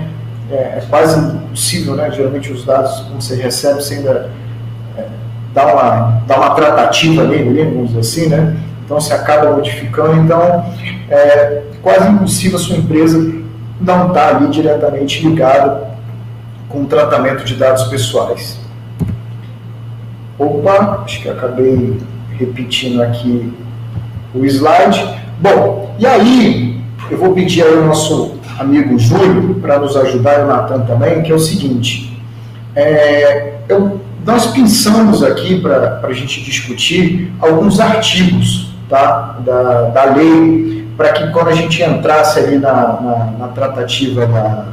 é, 0.51 0.55
é 0.55 0.83
quase 0.89 1.19
impossível, 1.19 1.95
né? 1.95 2.11
Geralmente 2.11 2.51
os 2.51 2.63
dados, 2.63 2.99
quando 3.01 3.21
você 3.21 3.35
recebe, 3.35 3.81
você 3.81 3.95
ainda 3.95 4.29
é, 4.97 5.05
dá, 5.53 5.65
uma, 5.65 6.21
dá 6.27 6.37
uma 6.37 6.49
tratativa 6.51 7.23
nele, 7.23 7.63
vamos 7.65 7.87
dizer 7.89 7.99
assim, 7.99 8.29
né? 8.29 8.55
Então 8.83 8.99
você 8.99 9.13
acaba 9.13 9.51
modificando, 9.55 10.15
então 10.21 10.65
é 11.09 11.63
quase 11.81 12.09
impossível 12.09 12.57
a 12.57 12.61
sua 12.61 12.77
empresa 12.77 13.17
não 13.79 14.07
estar 14.07 14.29
tá 14.29 14.37
ali 14.37 14.47
diretamente 14.47 15.25
ligada 15.27 15.89
com 16.69 16.83
o 16.83 16.85
tratamento 16.85 17.43
de 17.43 17.55
dados 17.55 17.83
pessoais. 17.83 18.59
Opa, 20.39 21.03
acho 21.03 21.21
que 21.21 21.29
acabei 21.29 21.97
repetindo 22.37 23.01
aqui 23.01 23.53
o 24.33 24.45
slide. 24.45 25.07
Bom, 25.39 25.95
e 25.99 26.05
aí 26.05 26.81
eu 27.11 27.17
vou 27.17 27.33
pedir 27.33 27.63
ao 27.63 27.83
nosso 27.83 28.35
amigo 28.59 28.97
Júlio 28.97 29.55
para 29.55 29.79
nos 29.79 29.95
ajudar, 29.95 30.39
e 30.39 30.43
o 30.43 30.47
Natan 30.47 30.81
também, 30.81 31.21
que 31.21 31.31
é 31.31 31.35
o 31.35 31.39
seguinte. 31.39 32.19
É, 32.75 33.53
eu, 33.69 33.99
nós 34.25 34.47
pensamos 34.47 35.21
aqui 35.23 35.59
para 35.59 36.01
a 36.01 36.13
gente 36.13 36.43
discutir 36.43 37.31
alguns 37.39 37.79
artigos 37.79 38.72
tá, 38.93 39.35
da, 39.39 39.81
da 39.89 40.03
lei, 40.13 40.87
para 40.95 41.13
que 41.13 41.31
quando 41.31 41.47
a 41.47 41.53
gente 41.53 41.81
entrasse 41.81 42.39
ali 42.39 42.59
na, 42.59 42.71
na, 42.71 43.33
na 43.39 43.47
tratativa 43.47 44.27
da, 44.27 44.65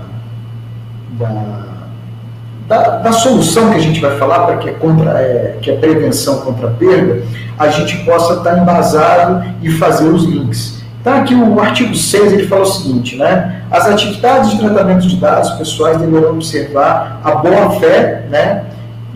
da 1.12 1.61
da, 2.68 2.99
da, 2.99 3.11
solução 3.11 3.71
que 3.71 3.79
a 3.79 3.81
gente 3.81 4.01
vai 4.01 4.16
falar, 4.16 4.47
para 4.47 4.59
que 4.59 4.68
é, 4.68 4.73
contra, 4.75 5.11
é, 5.18 5.59
que 5.61 5.73
é 5.73 5.77
prevenção 5.77 6.39
contra 6.43 6.68
a 6.68 6.71
perda, 6.71 7.21
a 7.59 7.66
gente 7.66 7.97
possa 8.05 8.35
estar 8.35 8.57
embasado 8.59 9.45
e 9.61 9.73
fazer 9.73 10.09
os 10.09 10.23
links. 10.23 10.81
Então, 11.01 11.14
aqui 11.14 11.35
o 11.35 11.61
artigo 11.61 11.93
6 11.93 12.33
ele 12.33 12.47
fala 12.47 12.62
o 12.62 12.66
seguinte, 12.66 13.16
né? 13.16 13.62
As 13.73 13.87
atividades 13.87 14.53
de 14.53 14.59
tratamento 14.59 15.09
de 15.09 15.16
dados 15.16 15.51
pessoais 15.53 15.99
deverão 15.99 16.31
observar 16.31 17.21
a 17.25 17.33
boa-fé, 17.33 18.27
né? 18.31 18.66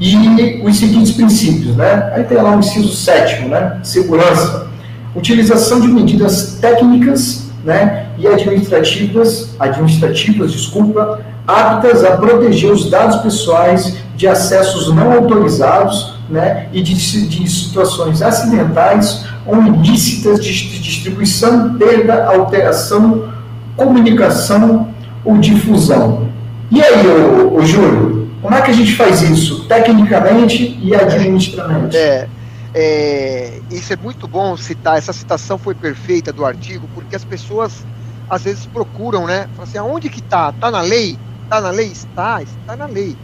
E 0.00 0.60
os 0.64 0.76
seguintes 0.76 1.12
princípios, 1.12 1.76
né? 1.76 2.12
Aí 2.12 2.24
tem 2.24 2.38
lá 2.38 2.56
o 2.56 2.58
inciso 2.58 2.92
sétimo, 2.92 3.50
né? 3.50 3.78
Segurança. 3.84 4.73
Utilização 5.14 5.80
de 5.80 5.88
medidas 5.88 6.58
técnicas, 6.60 7.46
né? 7.64 8.06
E 8.18 8.26
administrativas, 8.26 9.54
administrativas, 9.58 10.52
desculpa, 10.52 11.20
aptas 11.46 12.04
a 12.04 12.16
proteger 12.16 12.70
os 12.70 12.90
dados 12.90 13.16
pessoais 13.16 13.96
de 14.16 14.26
acessos 14.26 14.92
não 14.94 15.12
autorizados 15.12 16.14
né, 16.28 16.68
e 16.72 16.82
de, 16.82 16.94
de 16.94 17.50
situações 17.50 18.22
acidentais 18.22 19.24
ou 19.46 19.62
ilícitas 19.62 20.42
de 20.42 20.80
distribuição, 20.80 21.74
perda, 21.74 22.26
alteração, 22.26 23.28
comunicação 23.76 24.88
ou 25.24 25.36
difusão. 25.38 26.28
E 26.70 26.82
aí, 26.82 27.06
ô, 27.52 27.60
Júlio, 27.62 28.30
como 28.40 28.54
é 28.54 28.62
que 28.62 28.70
a 28.70 28.74
gente 28.74 28.94
faz 28.94 29.22
isso 29.22 29.64
tecnicamente 29.66 30.78
e 30.82 30.94
administrativamente? 30.94 31.96
É, 31.96 32.26
é, 32.74 33.62
isso 33.70 33.92
é 33.92 33.96
muito 33.96 34.26
bom 34.26 34.56
citar, 34.56 34.98
essa 34.98 35.12
citação 35.12 35.56
foi 35.56 35.76
perfeita 35.76 36.32
do 36.32 36.44
artigo, 36.44 36.88
porque 36.92 37.14
as 37.14 37.24
pessoas 37.24 37.86
às 38.28 38.42
vezes 38.42 38.66
procuram, 38.66 39.26
né? 39.26 39.46
Falam 39.54 39.62
assim, 39.62 39.78
aonde 39.78 40.10
que 40.10 40.18
está? 40.18 40.50
Está 40.50 40.72
na 40.72 40.80
lei? 40.80 41.16
Está 41.44 41.60
na 41.60 41.70
lei? 41.70 41.86
Está, 41.86 42.42
está 42.42 42.76
na 42.76 42.86
lei. 42.86 43.16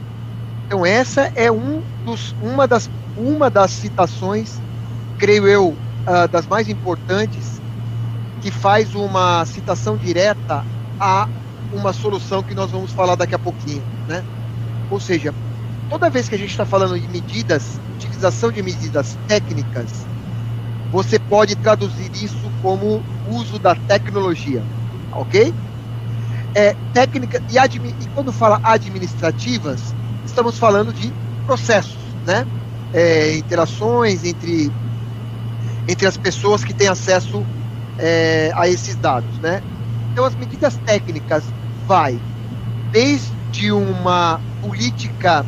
Então 0.67 0.87
essa 0.87 1.33
é 1.35 1.51
um 1.51 1.83
dos, 2.05 2.33
uma, 2.41 2.69
das, 2.69 2.89
uma 3.17 3.51
das 3.51 3.73
citações, 3.73 4.63
creio 5.19 5.49
eu, 5.49 5.71
uh, 5.71 6.29
das 6.31 6.47
mais 6.47 6.69
importantes, 6.69 7.61
que 8.41 8.53
faz 8.53 8.95
uma 8.95 9.45
citação 9.47 9.97
direta 9.97 10.65
a 10.99 11.29
uma 11.73 11.93
solução 11.93 12.43
que 12.43 12.55
nós 12.55 12.71
vamos 12.71 12.93
falar 12.93 13.17
daqui 13.17 13.35
a 13.35 13.39
pouquinho, 13.39 13.83
né? 14.07 14.25
Ou 14.89 15.01
seja, 15.01 15.35
toda 15.91 16.09
vez 16.09 16.29
que 16.29 16.35
a 16.35 16.39
gente 16.39 16.51
está 16.51 16.65
falando 16.65 16.99
de 16.99 17.09
medidas, 17.09 17.79
utilização 17.97 18.51
de 18.51 18.63
medidas 18.63 19.19
técnicas, 19.27 20.07
você 20.91 21.19
pode 21.19 21.55
traduzir 21.57 22.11
isso 22.15 22.51
como 22.63 23.03
uso 23.29 23.59
da 23.59 23.75
tecnologia, 23.75 24.63
ok? 25.13 25.53
é, 26.55 26.75
técnica 26.93 27.43
e, 27.49 27.57
e, 27.57 28.09
quando 28.09 28.33
fala 28.33 28.61
administrativas, 28.63 29.95
estamos 30.25 30.59
falando 30.59 30.93
de 30.93 31.13
processos, 31.47 31.99
né? 32.27 32.47
É, 32.93 33.37
interações 33.37 34.25
entre, 34.25 34.69
entre 35.87 36.07
as 36.07 36.17
pessoas 36.17 36.65
que 36.65 36.75
têm 36.75 36.89
acesso 36.89 37.47
é, 37.99 38.51
a 38.57 38.69
esses 38.69 38.97
dados, 38.97 39.39
né? 39.39 39.63
Então 40.13 40.25
as 40.25 40.35
medidas 40.35 40.77
técnicas 40.79 41.45
vai 41.87 42.21
desde 42.91 43.71
uma 43.71 44.41
política 44.61 45.47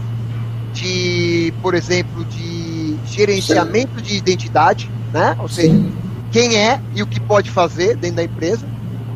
de, 0.73 1.53
por 1.63 1.75
exemplo, 1.75 2.25
de 2.25 2.97
gerenciamento 3.05 4.01
de 4.01 4.17
identidade, 4.17 4.91
né? 5.13 5.37
Ou 5.39 5.49
seja, 5.49 5.75
Sim. 5.75 5.93
quem 6.31 6.57
é 6.57 6.81
e 6.95 7.03
o 7.03 7.07
que 7.07 7.21
pode 7.21 7.51
fazer 7.51 7.97
dentro 7.97 8.17
da 8.17 8.25
empresa, 8.25 8.67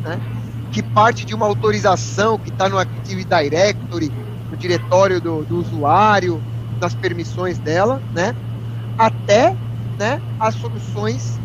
né? 0.03 0.19
que 0.71 0.83
parte 0.83 1.25
de 1.25 1.33
uma 1.33 1.45
autorização 1.45 2.37
que 2.37 2.49
está 2.49 2.69
no 2.69 2.77
Active 2.77 3.23
Directory, 3.23 4.11
no 4.51 4.57
diretório 4.57 5.19
do, 5.19 5.43
do 5.43 5.59
usuário, 5.59 6.41
nas 6.79 6.93
permissões 6.93 7.57
dela, 7.57 8.01
né? 8.13 8.35
Até 8.97 9.55
né, 9.97 10.21
as 10.39 10.55
soluções 10.55 11.39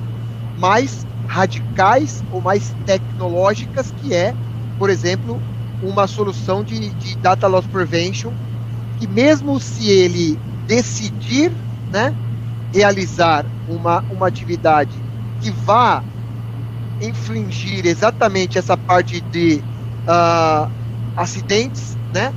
mais 0.58 1.06
radicais 1.26 2.22
ou 2.30 2.40
mais 2.40 2.74
tecnológicas, 2.84 3.92
que 4.02 4.14
é, 4.14 4.34
por 4.78 4.90
exemplo, 4.90 5.40
uma 5.82 6.06
solução 6.06 6.62
de, 6.62 6.90
de 6.90 7.16
data 7.16 7.46
loss 7.46 7.66
prevention, 7.66 8.32
que 9.02 9.08
mesmo 9.08 9.58
se 9.58 9.90
ele 9.90 10.38
decidir 10.64 11.50
né, 11.90 12.14
realizar 12.72 13.44
uma, 13.68 14.04
uma 14.08 14.28
atividade 14.28 14.96
que 15.40 15.50
vá 15.50 16.04
infligir 17.00 17.84
exatamente 17.84 18.58
essa 18.58 18.76
parte 18.76 19.20
de 19.20 19.60
uh, 20.06 20.70
acidentes, 21.16 21.98
né? 22.14 22.32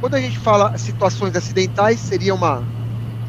Quando 0.00 0.14
a 0.14 0.20
gente 0.20 0.38
fala 0.38 0.78
situações 0.78 1.34
acidentais, 1.34 1.98
seria 1.98 2.32
uma, 2.32 2.62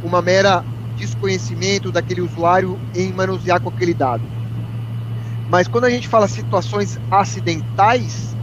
uma 0.03 0.21
mera 0.21 0.63
desconhecimento 0.95 1.91
daquele 1.91 2.21
usuário 2.21 2.79
em 2.93 3.11
manusear 3.11 3.59
com 3.61 3.69
aquele 3.69 3.95
dado. 3.95 4.21
Mas 5.49 5.67
quando 5.67 5.85
a 5.85 5.89
gente 5.89 6.07
fala 6.07 6.27
situações 6.27 6.99
acidentais, 7.09 8.37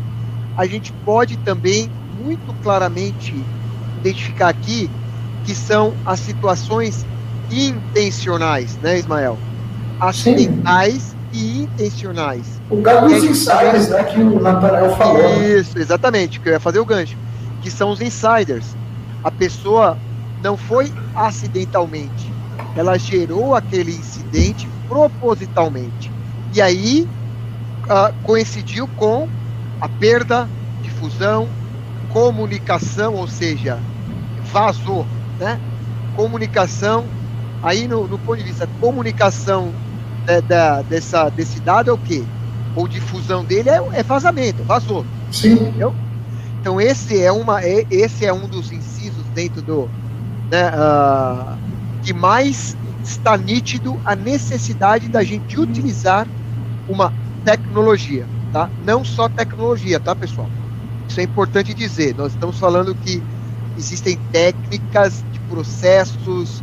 a 0.56 0.66
gente 0.66 0.92
pode 1.04 1.36
também 1.36 1.88
muito 2.18 2.52
claramente 2.54 3.46
identificar 4.00 4.48
aqui 4.48 4.90
que 5.44 5.54
são 5.54 5.94
as 6.04 6.20
situações 6.20 7.06
intencionais, 7.50 8.76
né, 8.82 8.98
Ismael? 8.98 9.38
Acidentais 10.00 11.02
Sim 11.02 11.20
e 11.32 11.62
intencionais. 11.62 12.60
O 12.68 12.82
caso 12.82 13.06
dos 13.06 13.24
insiders, 13.24 13.88
né, 13.88 14.04
que 14.04 14.20
o 14.20 14.40
Nathanael 14.40 14.96
falou. 14.96 15.18
Né? 15.18 15.60
Isso, 15.60 15.78
exatamente, 15.78 16.40
que 16.40 16.48
eu 16.48 16.52
ia 16.52 16.60
fazer 16.60 16.78
o 16.80 16.84
gancho. 16.84 17.16
Que 17.62 17.70
são 17.70 17.90
os 17.90 18.00
insiders. 18.00 18.76
A 19.22 19.30
pessoa 19.30 19.96
não 20.42 20.56
foi 20.56 20.92
acidentalmente, 21.14 22.32
ela 22.74 22.98
gerou 22.98 23.54
aquele 23.54 23.92
incidente 23.92 24.66
propositalmente. 24.88 26.10
E 26.54 26.62
aí 26.62 27.06
uh, 27.84 28.14
coincidiu 28.22 28.88
com 28.96 29.28
a 29.80 29.88
perda, 29.88 30.48
difusão, 30.82 31.46
comunicação, 32.12 33.14
ou 33.14 33.26
seja, 33.26 33.78
vazou, 34.52 35.06
né? 35.38 35.60
Comunicação 36.16 37.06
Aí, 37.62 37.86
no, 37.86 38.08
no 38.08 38.18
ponto 38.18 38.38
de 38.38 38.44
vista 38.44 38.66
comunicação 38.80 39.70
da, 40.24 40.40
da, 40.40 40.82
dessa, 40.82 41.28
desse 41.28 41.60
dado, 41.60 41.90
é 41.90 41.92
o 41.92 41.98
quê? 41.98 42.24
Ou 42.74 42.88
difusão 42.88 43.44
dele 43.44 43.68
é, 43.68 43.82
é 43.92 44.02
vazamento, 44.02 44.62
vazou. 44.64 45.04
Sim. 45.30 45.52
Entendeu? 45.52 45.94
Então, 46.60 46.80
esse 46.80 47.22
é, 47.22 47.30
uma, 47.30 47.62
é, 47.62 47.86
esse 47.90 48.24
é 48.24 48.32
um 48.32 48.48
dos 48.48 48.72
incisos 48.72 49.24
dentro 49.34 49.62
do. 49.62 49.88
Né, 50.50 50.68
uh, 50.70 51.56
que 52.02 52.12
mais 52.12 52.76
está 53.04 53.36
nítido 53.36 54.00
a 54.04 54.16
necessidade 54.16 55.08
da 55.08 55.22
gente 55.22 55.60
utilizar 55.60 56.26
uma 56.88 57.12
tecnologia, 57.44 58.26
tá? 58.52 58.68
Não 58.84 59.04
só 59.04 59.28
tecnologia, 59.28 60.00
tá, 60.00 60.14
pessoal? 60.16 60.48
Isso 61.10 61.18
é 61.18 61.24
importante 61.24 61.74
dizer. 61.74 62.14
Nós 62.16 62.30
estamos 62.30 62.56
falando 62.60 62.94
que 62.94 63.20
existem 63.76 64.16
técnicas 64.30 65.24
de 65.32 65.40
processos, 65.40 66.62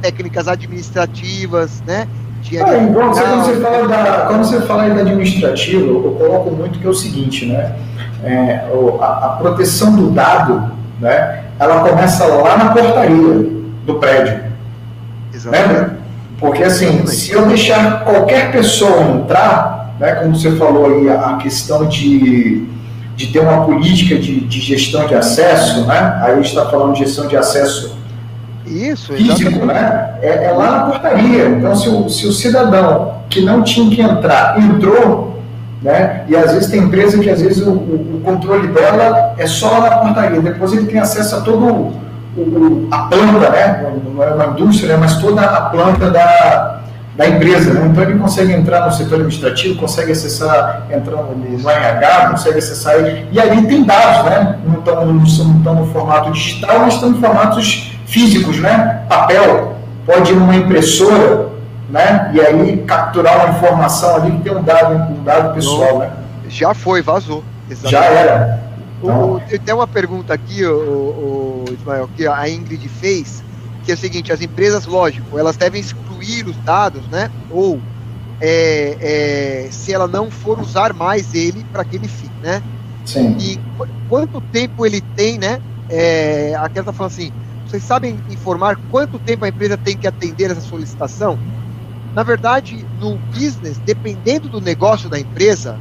técnicas 0.00 0.46
administrativas, 0.46 1.82
né? 1.84 2.06
De 2.40 2.56
ah, 2.60 2.66
quando, 2.66 3.44
você 3.44 3.56
fala 3.56 3.88
da, 3.88 4.26
quando 4.28 4.44
você 4.44 4.60
fala 4.60 4.88
da 4.90 5.00
administrativa, 5.00 5.84
eu 5.84 6.16
coloco 6.16 6.52
muito 6.52 6.78
que 6.78 6.86
é 6.86 6.88
o 6.88 6.94
seguinte, 6.94 7.46
né? 7.46 7.74
É, 8.22 8.64
a, 9.00 9.06
a, 9.06 9.28
proteção 9.40 9.96
do 9.96 10.10
dado, 10.10 10.72
né? 11.00 11.46
Ela 11.58 11.80
começa 11.80 12.24
lá 12.26 12.56
na 12.58 12.72
portaria 12.72 13.50
do 13.84 13.94
prédio. 13.98 14.52
Exatamente. 15.34 15.72
Né? 15.72 15.96
Porque 16.38 16.62
assim, 16.62 17.04
se 17.08 17.32
eu 17.32 17.44
deixar 17.46 18.04
qualquer 18.04 18.52
pessoa 18.52 19.02
entrar, 19.02 19.96
né? 19.98 20.12
Como 20.14 20.36
você 20.36 20.52
falou 20.52 20.86
aí, 20.86 21.10
a 21.10 21.38
questão 21.38 21.88
de 21.88 22.68
de 23.20 23.26
ter 23.26 23.40
uma 23.40 23.66
política 23.66 24.16
de, 24.16 24.40
de 24.40 24.60
gestão 24.60 25.06
de 25.06 25.14
acesso, 25.14 25.86
né? 25.86 26.20
Aí 26.22 26.32
a 26.32 26.36
gente 26.36 26.48
está 26.48 26.64
falando 26.70 26.94
de 26.94 27.00
gestão 27.00 27.28
de 27.28 27.36
acesso 27.36 27.94
isso, 28.64 29.12
físico, 29.12 29.66
né? 29.66 30.14
É, 30.22 30.46
é, 30.46 30.52
lá 30.52 30.70
na 30.70 30.80
portaria. 30.86 31.48
Então, 31.48 31.76
se 31.76 31.88
o, 31.90 32.08
se 32.08 32.26
o 32.26 32.32
cidadão 32.32 33.16
que 33.28 33.42
não 33.42 33.62
tinha 33.62 33.94
que 33.94 34.00
entrar 34.00 34.58
entrou, 34.58 35.38
né? 35.82 36.24
E 36.28 36.34
às 36.34 36.52
vezes 36.52 36.70
tem 36.70 36.80
empresa 36.80 37.18
que 37.18 37.28
às 37.28 37.42
vezes 37.42 37.66
o, 37.66 37.72
o, 37.72 38.16
o 38.16 38.20
controle 38.24 38.68
dela 38.68 39.34
é 39.36 39.46
só 39.46 39.70
lá 39.70 39.90
na 39.90 39.96
portaria. 39.98 40.40
Depois 40.40 40.72
ele 40.72 40.86
tem 40.86 40.98
acesso 40.98 41.36
a 41.36 41.40
todo 41.42 41.92
o, 42.38 42.88
a 42.90 43.02
planta, 43.02 43.50
né? 43.50 43.92
Não 44.14 44.22
é 44.22 44.32
uma 44.32 44.46
indústria, 44.46 44.94
né? 44.94 44.96
mas 44.98 45.18
toda 45.18 45.42
a 45.42 45.60
planta 45.68 46.10
da, 46.10 46.79
da 47.20 47.28
empresa. 47.28 47.74
Né? 47.74 47.86
Então 47.86 48.02
ele 48.02 48.18
consegue 48.18 48.52
entrar 48.52 48.86
no 48.86 48.92
setor 48.92 49.16
administrativo, 49.16 49.78
consegue 49.78 50.12
acessar, 50.12 50.86
entrar 50.90 51.16
no, 51.16 51.36
no 51.36 51.70
RH, 51.70 52.30
consegue 52.30 52.58
acessar. 52.58 52.94
E 53.30 53.38
ali 53.38 53.66
tem 53.66 53.84
dados, 53.84 54.24
né? 54.24 54.58
Não 54.66 54.78
estão, 54.78 55.06
não 55.06 55.24
estão 55.24 55.74
no 55.74 55.92
formato 55.92 56.32
digital, 56.32 56.80
mas 56.80 56.94
estão 56.94 57.10
em 57.10 57.20
formatos 57.20 57.92
físicos, 58.06 58.58
né? 58.58 59.04
Papel. 59.06 59.76
Pode 60.06 60.32
ir 60.32 60.36
numa 60.36 60.56
impressora, 60.56 61.50
né? 61.90 62.30
E 62.32 62.40
aí 62.40 62.78
capturar 62.86 63.44
uma 63.44 63.54
informação 63.54 64.16
ali 64.16 64.32
que 64.32 64.42
tem 64.42 64.56
um 64.56 64.62
dado, 64.62 65.12
um 65.12 65.22
dado 65.22 65.54
pessoal, 65.54 65.98
né? 65.98 66.10
Já 66.48 66.72
foi, 66.72 67.02
vazou. 67.02 67.44
Exatamente. 67.70 67.92
Já 67.92 68.04
era. 68.04 68.60
Então... 69.02 69.34
O, 69.34 69.40
tem 69.40 69.74
uma 69.74 69.86
pergunta 69.86 70.32
aqui, 70.32 70.64
o, 70.64 70.72
o, 70.72 71.64
Ismael, 71.70 72.08
que 72.16 72.26
a 72.26 72.48
Ingrid 72.48 72.88
fez, 72.88 73.44
que 73.90 73.92
é 73.92 73.94
o 73.94 73.98
seguinte, 73.98 74.32
as 74.32 74.40
empresas, 74.40 74.86
lógico, 74.86 75.36
elas 75.36 75.56
devem 75.56 75.80
excluir 75.80 76.46
os 76.46 76.56
dados, 76.58 77.04
né? 77.08 77.28
Ou 77.50 77.80
é, 78.40 78.96
é, 79.66 79.68
se 79.70 79.92
ela 79.92 80.06
não 80.06 80.30
for 80.30 80.60
usar 80.60 80.94
mais 80.94 81.34
ele 81.34 81.64
para 81.72 81.82
aquele 81.82 82.06
fim, 82.06 82.30
né? 82.40 82.62
Sim. 83.04 83.36
E 83.40 83.58
quanto 84.08 84.40
tempo 84.40 84.86
ele 84.86 85.00
tem, 85.00 85.38
né? 85.38 85.60
É, 85.88 86.54
aqui 86.56 86.78
ela 86.78 86.82
está 86.82 86.92
falando 86.92 87.12
assim, 87.12 87.32
vocês 87.66 87.82
sabem 87.82 88.16
informar 88.30 88.78
quanto 88.92 89.18
tempo 89.18 89.44
a 89.44 89.48
empresa 89.48 89.76
tem 89.76 89.96
que 89.96 90.06
atender 90.06 90.52
essa 90.52 90.60
solicitação? 90.60 91.36
Na 92.14 92.22
verdade, 92.22 92.86
no 93.00 93.16
business, 93.32 93.78
dependendo 93.78 94.48
do 94.48 94.60
negócio 94.60 95.08
da 95.08 95.18
empresa, 95.18 95.76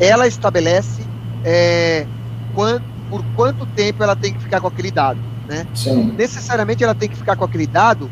ela 0.00 0.26
estabelece 0.26 1.02
é, 1.44 2.06
quanto, 2.54 2.84
por 3.08 3.24
quanto 3.36 3.66
tempo 3.66 4.02
ela 4.02 4.16
tem 4.16 4.32
que 4.32 4.40
ficar 4.40 4.60
com 4.60 4.66
aquele 4.66 4.90
dado. 4.90 5.33
Né? 5.48 5.66
Sim. 5.74 6.12
Necessariamente 6.12 6.82
ela 6.82 6.94
tem 6.94 7.08
que 7.08 7.16
ficar 7.16 7.36
com 7.36 7.44
aquele 7.44 7.66
dado 7.66 8.10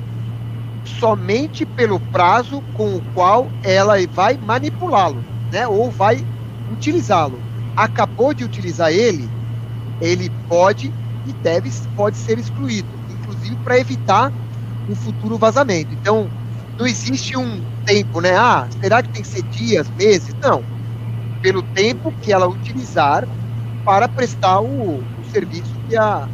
somente 0.85 1.64
pelo 1.64 1.99
prazo 1.99 2.62
com 2.74 2.97
o 2.97 3.03
qual 3.14 3.49
ela 3.62 3.95
vai 4.09 4.37
manipulá-lo, 4.37 5.24
né? 5.51 5.66
Ou 5.66 5.91
vai 5.91 6.26
utilizá-lo. 6.70 7.41
Acabou 7.76 8.35
de 8.35 8.45
utilizar 8.45 8.91
ele, 8.93 9.28
ele 10.01 10.30
pode 10.49 10.93
e 11.26 11.33
deve 11.33 11.70
pode 11.97 12.16
ser 12.16 12.39
excluído, 12.39 12.89
inclusive 13.09 13.57
para 13.57 13.78
evitar 13.78 14.33
um 14.89 14.95
futuro 14.95 15.39
vazamento. 15.39 15.95
Então, 15.95 16.28
não 16.78 16.87
existe 16.87 17.37
um 17.37 17.62
tempo, 17.85 18.20
né? 18.20 18.37
Ah, 18.37 18.68
será 18.80 19.03
que 19.03 19.11
tem 19.11 19.22
que 19.22 19.28
ser 19.28 19.43
dias, 19.43 19.89
meses? 19.91 20.35
Não. 20.43 20.64
Pelo 21.41 21.62
tempo 21.62 22.12
que 22.20 22.33
ela 22.33 22.49
utilizar 22.49 23.26
para 23.85 24.09
prestar 24.09 24.61
o, 24.61 24.99
o 24.99 25.24
serviço 25.30 25.72
que 25.89 25.97
a, 25.97 26.28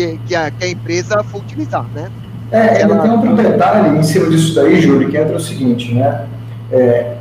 que, 0.00 0.20
que, 0.26 0.34
a, 0.34 0.50
que 0.50 0.64
a 0.64 0.68
empresa 0.68 1.22
for 1.24 1.40
utilizar, 1.40 1.84
né? 1.94 2.08
É, 2.50 2.80
ela 2.82 2.98
tem 2.98 3.10
outro 3.10 3.36
detalhe 3.36 3.98
em 3.98 4.02
cima 4.02 4.28
disso 4.30 4.54
daí, 4.54 4.80
Júlio, 4.80 5.08
que 5.08 5.16
entra 5.16 5.36
o 5.36 5.40
seguinte, 5.40 5.94
né? 5.94 6.26
É, 6.72 7.14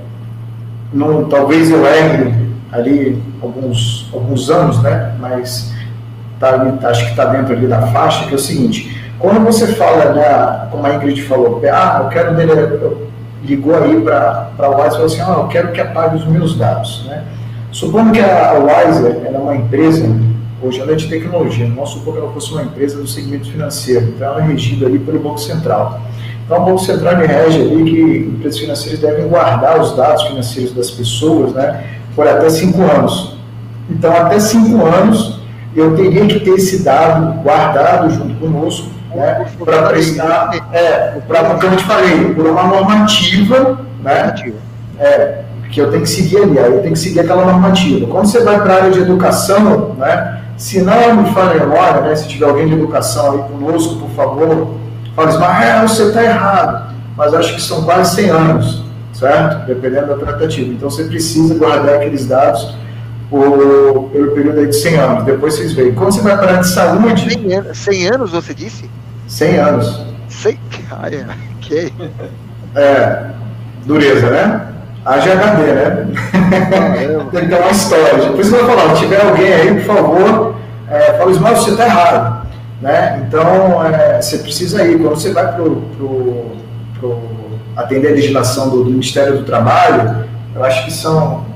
não, 0.93 1.25
talvez 1.25 1.69
eu 1.69 1.85
erre 1.85 2.33
ali 2.71 3.21
alguns, 3.41 4.09
alguns 4.13 4.49
anos, 4.49 4.81
né? 4.81 5.13
Mas 5.19 5.73
tá, 6.39 6.55
acho 6.83 7.03
que 7.03 7.11
está 7.11 7.25
dentro 7.25 7.53
ali 7.53 7.67
da 7.67 7.87
faixa, 7.87 8.25
que 8.27 8.31
é 8.31 8.35
o 8.35 8.39
seguinte, 8.39 8.97
quando 9.19 9.43
você 9.43 9.67
fala, 9.67 10.13
né, 10.13 10.67
como 10.71 10.85
a 10.85 10.95
Ingrid 10.95 11.21
falou, 11.23 11.61
ah, 11.71 12.01
eu 12.03 12.09
quero 12.09 12.35
dele, 12.35 12.53
ligou 13.43 13.75
aí 13.75 13.99
para 14.01 14.51
a 14.57 14.69
Wise 14.69 14.87
e 14.87 14.91
falou 14.91 15.05
assim, 15.05 15.21
ah, 15.21 15.35
eu 15.39 15.47
quero 15.47 15.71
que 15.73 15.81
apague 15.81 16.15
os 16.15 16.25
meus 16.25 16.57
dados, 16.57 17.05
né? 17.07 17.23
Supondo 17.71 18.11
que 18.13 18.19
a 18.19 18.53
Wiser 18.53 19.21
é 19.25 19.37
uma 19.37 19.55
empresa, 19.55 20.07
hoje 20.61 20.79
ela 20.79 20.91
é 20.91 20.95
de 20.95 21.07
tecnologia, 21.07 21.65
vamos 21.67 21.89
supor 21.91 22.13
que 22.13 22.19
ela 22.19 22.31
fosse 22.31 22.51
uma 22.51 22.63
empresa 22.63 22.97
do 22.97 23.07
segmento 23.07 23.49
financeiro, 23.49 24.07
então 24.15 24.27
ela 24.27 24.41
é 24.41 24.47
regida 24.47 24.85
ali 24.85 24.99
pelo 24.99 25.19
Banco 25.19 25.39
Central. 25.39 26.01
Então 26.45 26.63
o 26.63 26.65
Banco 26.65 26.79
Central 26.79 27.15
rege 27.17 27.61
ali 27.61 27.83
que 27.83 28.27
empresas 28.35 28.59
financeiras 28.59 28.99
devem 28.99 29.27
guardar 29.27 29.79
os 29.79 29.95
dados 29.95 30.23
financeiros 30.23 30.73
das 30.73 30.89
pessoas 30.89 31.53
né, 31.53 31.83
por 32.15 32.27
até 32.27 32.49
cinco 32.49 32.81
anos. 32.81 33.37
Então 33.89 34.11
até 34.15 34.39
cinco 34.39 34.83
anos 34.85 35.39
eu 35.75 35.95
teria 35.95 36.25
que 36.25 36.39
ter 36.39 36.51
esse 36.51 36.83
dado 36.83 37.41
guardado 37.43 38.09
junto 38.09 38.33
conosco, 38.35 38.89
né, 39.13 39.45
para 39.63 39.83
prestar, 39.83 40.67
é, 40.73 41.19
para, 41.27 41.55
como 41.55 41.73
eu 41.73 41.77
te 41.77 41.83
falei, 41.83 42.33
por 42.33 42.47
uma 42.47 42.63
normativa, 42.63 43.79
né, 44.01 44.53
é, 44.99 45.41
que 45.71 45.79
eu 45.79 45.91
tenho 45.91 46.03
que 46.03 46.09
seguir 46.09 46.37
ali, 46.37 46.57
aí 46.57 46.71
eu 46.71 46.81
tenho 46.81 46.93
que 46.93 46.99
seguir 46.99 47.19
aquela 47.19 47.45
normativa. 47.45 48.07
Quando 48.07 48.25
você 48.25 48.43
vai 48.43 48.59
para 48.59 48.73
a 48.73 48.77
área 48.77 48.91
de 48.91 48.99
educação, 48.99 49.95
né, 49.97 50.41
se 50.59 50.81
não 50.81 51.15
me 51.15 51.33
falha 51.33 51.51
a 51.51 51.65
memória, 51.65 52.01
né, 52.01 52.15
se 52.17 52.27
tiver 52.27 52.45
alguém 52.45 52.67
de 52.67 52.73
educação 52.73 53.31
aí 53.31 53.49
conosco, 53.49 53.95
por 53.95 54.09
favor, 54.09 54.75
fala 55.15 55.39
mas 55.39 55.91
você 55.91 56.03
está 56.03 56.21
errado, 56.21 56.95
mas 57.15 57.33
acho 57.33 57.55
que 57.55 57.61
são 57.61 57.83
quase 57.83 58.15
100 58.15 58.29
anos, 58.29 58.83
certo? 59.13 59.65
Dependendo 59.65 60.07
da 60.07 60.17
tratativa. 60.17 60.69
Então 60.73 60.89
você 60.89 61.05
precisa 61.05 61.55
guardar 61.55 61.95
aqueles 61.95 62.27
dados 62.27 62.75
por, 63.29 64.09
pelo 64.11 64.31
período 64.31 64.67
de 64.67 64.75
100 64.75 64.95
anos. 64.97 65.23
Depois 65.23 65.55
vocês 65.55 65.71
veem. 65.71 65.93
Quando 65.93 66.11
você 66.11 66.21
vai 66.21 66.37
para 66.37 66.57
a 66.57 66.57
de 66.57 66.67
saúde. 66.67 67.33
100 67.33 67.53
anos, 67.53 67.77
100 67.77 68.07
anos 68.07 68.31
você 68.31 68.53
disse? 68.53 68.89
100 69.27 69.57
anos. 69.57 70.05
100? 70.27 70.59
Ah, 70.91 71.09
é. 71.09 71.25
Ok. 71.57 71.93
É, 72.75 73.25
dureza, 73.85 74.29
né? 74.29 74.67
Haja 75.09 75.33
HD, 75.33 75.63
né? 75.63 76.07
Tem 77.31 77.41
que 77.41 77.47
ter 77.47 77.59
uma 77.59 77.71
história. 77.71 78.31
Por 78.31 78.39
isso 78.39 78.53
que 78.53 78.61
eu 78.61 78.67
vou 78.67 78.77
falar, 78.77 78.95
se 78.95 79.01
tiver 79.01 79.25
alguém 79.25 79.51
aí, 79.51 79.73
por 79.81 79.95
favor, 79.95 80.55
é, 80.87 81.13
fala, 81.13 81.31
Ismael, 81.31 81.55
você 81.55 81.71
está 81.71 81.85
errado. 81.85 82.47
Né? 82.79 83.25
Então, 83.27 83.83
é, 83.85 84.21
você 84.21 84.37
precisa 84.37 84.85
ir. 84.85 84.99
Quando 84.99 85.15
você 85.15 85.33
vai 85.33 85.51
para 85.51 85.63
atender 87.75 88.09
a 88.09 88.11
legislação 88.11 88.69
do, 88.69 88.83
do 88.83 88.91
Ministério 88.91 89.39
do 89.39 89.45
Trabalho, 89.45 90.25
eu 90.55 90.63
acho 90.63 90.85
que 90.85 90.91
são 90.91 91.49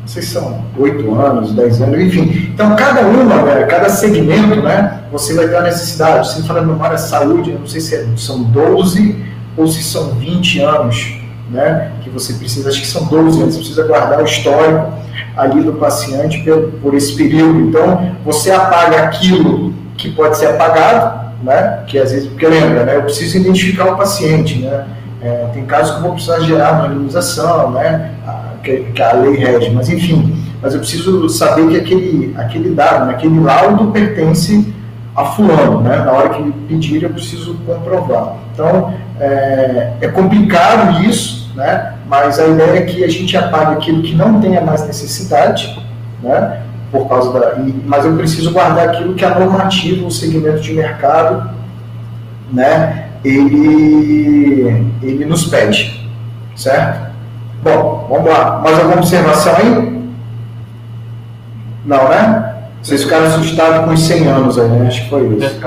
não 0.00 0.12
sei 0.14 0.22
se 0.22 0.28
são 0.30 0.64
oito 0.78 1.14
anos, 1.14 1.52
dez 1.52 1.80
anos, 1.80 2.00
enfim. 2.00 2.50
Então, 2.52 2.74
cada 2.74 3.02
uma, 3.02 3.42
né, 3.42 3.66
cada 3.66 3.90
segmento, 3.90 4.56
né, 4.62 5.02
você 5.12 5.34
vai 5.34 5.46
ter 5.46 5.56
a 5.56 5.60
necessidade. 5.60 6.32
Se 6.32 6.42
fala 6.44 6.62
memória 6.62 6.98
saúde, 6.98 7.52
eu 7.52 7.60
não 7.60 7.66
sei 7.66 7.80
se 7.80 7.94
é, 7.94 8.06
são 8.16 8.42
12 8.42 9.22
ou 9.54 9.68
se 9.68 9.84
são 9.84 10.14
20 10.14 10.60
anos, 10.60 11.17
né, 11.50 11.92
que 12.02 12.10
você 12.10 12.34
precisa, 12.34 12.68
acho 12.68 12.80
que 12.80 12.86
são 12.86 13.04
12 13.06 13.40
anos, 13.40 13.54
você 13.54 13.60
precisa 13.60 13.86
guardar 13.86 14.20
o 14.20 14.24
histórico 14.24 14.92
ali 15.36 15.62
do 15.62 15.72
paciente 15.74 16.42
por, 16.42 16.72
por 16.82 16.94
esse 16.94 17.14
período. 17.16 17.60
Então, 17.60 18.14
você 18.24 18.50
apaga 18.50 19.02
aquilo 19.04 19.72
que 19.96 20.10
pode 20.10 20.36
ser 20.36 20.46
apagado, 20.46 21.28
né, 21.42 21.84
que 21.86 21.98
às 21.98 22.12
vezes, 22.12 22.28
porque 22.28 22.46
lembra, 22.46 22.84
né, 22.84 22.96
eu 22.96 23.02
preciso 23.02 23.38
identificar 23.38 23.92
o 23.92 23.96
paciente, 23.96 24.58
né, 24.58 24.86
é, 25.20 25.46
tem 25.52 25.64
casos 25.66 25.92
que 25.92 25.98
eu 25.98 26.02
vou 26.02 26.12
precisar 26.12 26.40
gerar 26.40 26.72
uma 26.72 26.86
imunização, 26.86 27.70
né, 27.72 28.12
que, 28.62 28.84
que 28.92 29.02
a 29.02 29.12
lei 29.12 29.36
rege, 29.36 29.70
mas 29.70 29.88
enfim, 29.88 30.36
mas 30.60 30.74
eu 30.74 30.80
preciso 30.80 31.28
saber 31.28 31.68
que 31.68 31.76
aquele, 31.76 32.34
aquele 32.36 32.70
dado, 32.70 33.06
né, 33.06 33.14
aquele 33.14 33.40
laudo 33.40 33.90
pertence 33.90 34.74
a 35.18 35.24
fulano, 35.24 35.80
né? 35.80 35.96
Na 35.96 36.12
hora 36.12 36.28
que 36.28 36.52
pedir, 36.68 37.02
eu 37.02 37.10
preciso 37.10 37.54
comprovar. 37.66 38.36
Então, 38.54 38.94
é, 39.18 39.94
é 40.00 40.08
complicado 40.08 41.02
isso, 41.02 41.37
né? 41.58 41.94
Mas 42.06 42.38
a 42.38 42.46
ideia 42.46 42.78
é 42.78 42.82
que 42.82 43.02
a 43.02 43.08
gente 43.08 43.36
apague 43.36 43.72
aquilo 43.72 44.00
que 44.00 44.14
não 44.14 44.40
tenha 44.40 44.60
mais 44.60 44.86
necessidade, 44.86 45.76
né? 46.22 46.62
Por 46.92 47.08
causa 47.08 47.32
da, 47.32 47.56
mas 47.84 48.04
eu 48.04 48.16
preciso 48.16 48.52
guardar 48.52 48.90
aquilo 48.90 49.14
que 49.14 49.24
a 49.24 49.36
normativa, 49.36 50.06
o 50.06 50.10
segmento 50.10 50.60
de 50.60 50.72
mercado, 50.72 51.50
né? 52.52 53.08
Ele, 53.24 54.86
ele 55.02 55.24
nos 55.24 55.46
pede, 55.48 56.08
certo? 56.54 57.10
Bom, 57.64 58.06
vamos 58.08 58.30
lá. 58.30 58.60
Mais 58.60 58.78
alguma 58.78 58.98
observação 58.98 59.56
aí? 59.56 60.00
Não, 61.84 62.08
né? 62.08 62.54
Vocês 62.80 63.02
ficaram 63.02 63.26
assustados 63.26 63.84
com 63.84 63.92
os 63.92 64.00
100 64.06 64.28
anos 64.28 64.58
aí, 64.58 64.68
né? 64.68 64.86
Acho 64.86 65.02
que 65.02 65.10
foi 65.10 65.26
isso. 65.34 65.60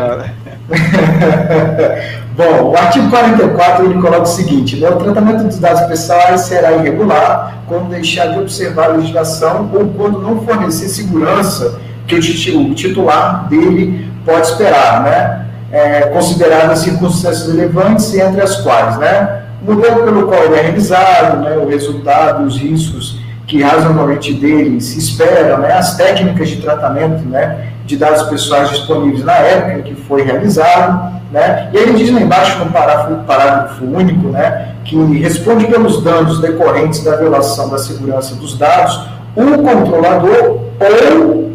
Bom, 2.36 2.72
o 2.72 2.78
artigo 2.78 3.10
44 3.10 3.86
ele 3.86 4.02
coloca 4.02 4.22
o 4.22 4.26
seguinte: 4.26 4.78
né, 4.78 4.90
o 4.90 4.96
tratamento 4.96 5.44
dos 5.44 5.60
dados 5.60 5.82
pessoais 5.82 6.42
será 6.42 6.72
irregular 6.74 7.64
quando 7.68 7.90
deixar 7.90 8.28
de 8.28 8.40
observar 8.40 8.86
a 8.86 8.94
legislação 8.94 9.70
ou 9.74 9.88
quando 9.90 10.22
não 10.22 10.42
fornecer 10.42 10.88
segurança 10.88 11.80
que 12.08 12.16
o 12.16 12.74
titular 12.74 13.48
dele 13.48 14.10
pode 14.26 14.48
esperar, 14.48 15.04
né? 15.04 15.46
É, 15.72 16.02
consideradas 16.08 16.80
circunstâncias 16.80 17.48
relevantes, 17.48 18.14
entre 18.14 18.42
as 18.42 18.58
quais, 18.58 18.98
né? 18.98 19.44
O 19.62 19.74
modelo 19.74 20.04
pelo 20.04 20.28
qual 20.28 20.44
ele 20.44 20.56
é 20.56 20.62
realizado, 20.64 21.38
né, 21.44 21.56
o 21.56 21.70
resultado, 21.70 22.44
os 22.44 22.58
riscos 22.58 23.20
que 23.46 23.62
razoavelmente 23.62 24.34
dele 24.34 24.82
se 24.82 24.98
espera, 24.98 25.58
né, 25.58 25.74
as 25.74 25.96
técnicas 25.96 26.50
de 26.50 26.58
tratamento 26.58 27.22
né, 27.28 27.71
de 27.86 27.98
dados 27.98 28.24
pessoais 28.24 28.70
disponíveis 28.70 29.24
na 29.24 29.34
época 29.34 29.82
que 29.84 29.96
foi 29.96 30.24
realizado, 30.24 31.22
né, 31.32 31.70
e 31.74 31.78
ele 31.78 31.94
diz 31.94 32.14
lá 32.14 32.22
embaixo 32.22 32.60
no 32.60 32.72
parágrafo, 32.72 33.24
parágrafo 33.24 33.86
único, 33.86 34.30
né, 34.30 34.76
que 34.84 34.96
responde 35.20 35.66
pelos 35.66 36.04
danos 36.04 36.40
decorrentes 36.42 37.04
da 37.04 37.16
violação 37.16 37.70
da 37.70 37.78
segurança 37.78 38.36
dos 38.36 38.58
dados 38.58 39.08
o 39.36 39.58
controlador 39.64 40.60
ou 40.80 41.52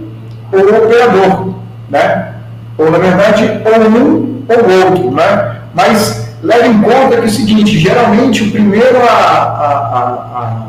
o 0.53 0.85
operador, 0.85 1.55
né, 1.91 2.35
ou 2.79 2.91
na 2.91 2.99
verdade 2.99 3.61
ou 3.65 3.89
um 3.89 4.45
ou 4.49 4.89
outro, 4.89 5.11
né, 5.11 5.57
mas 5.75 6.27
leve 6.43 6.69
em 6.69 6.81
conta 6.81 7.17
que 7.17 7.23
é 7.23 7.25
o 7.25 7.31
seguinte, 7.31 7.79
geralmente 7.79 8.45
o 8.45 8.51
primeiro 8.51 8.99
a, 8.99 9.13
a, 9.13 9.71
a, 9.93 10.43
a 10.43 10.67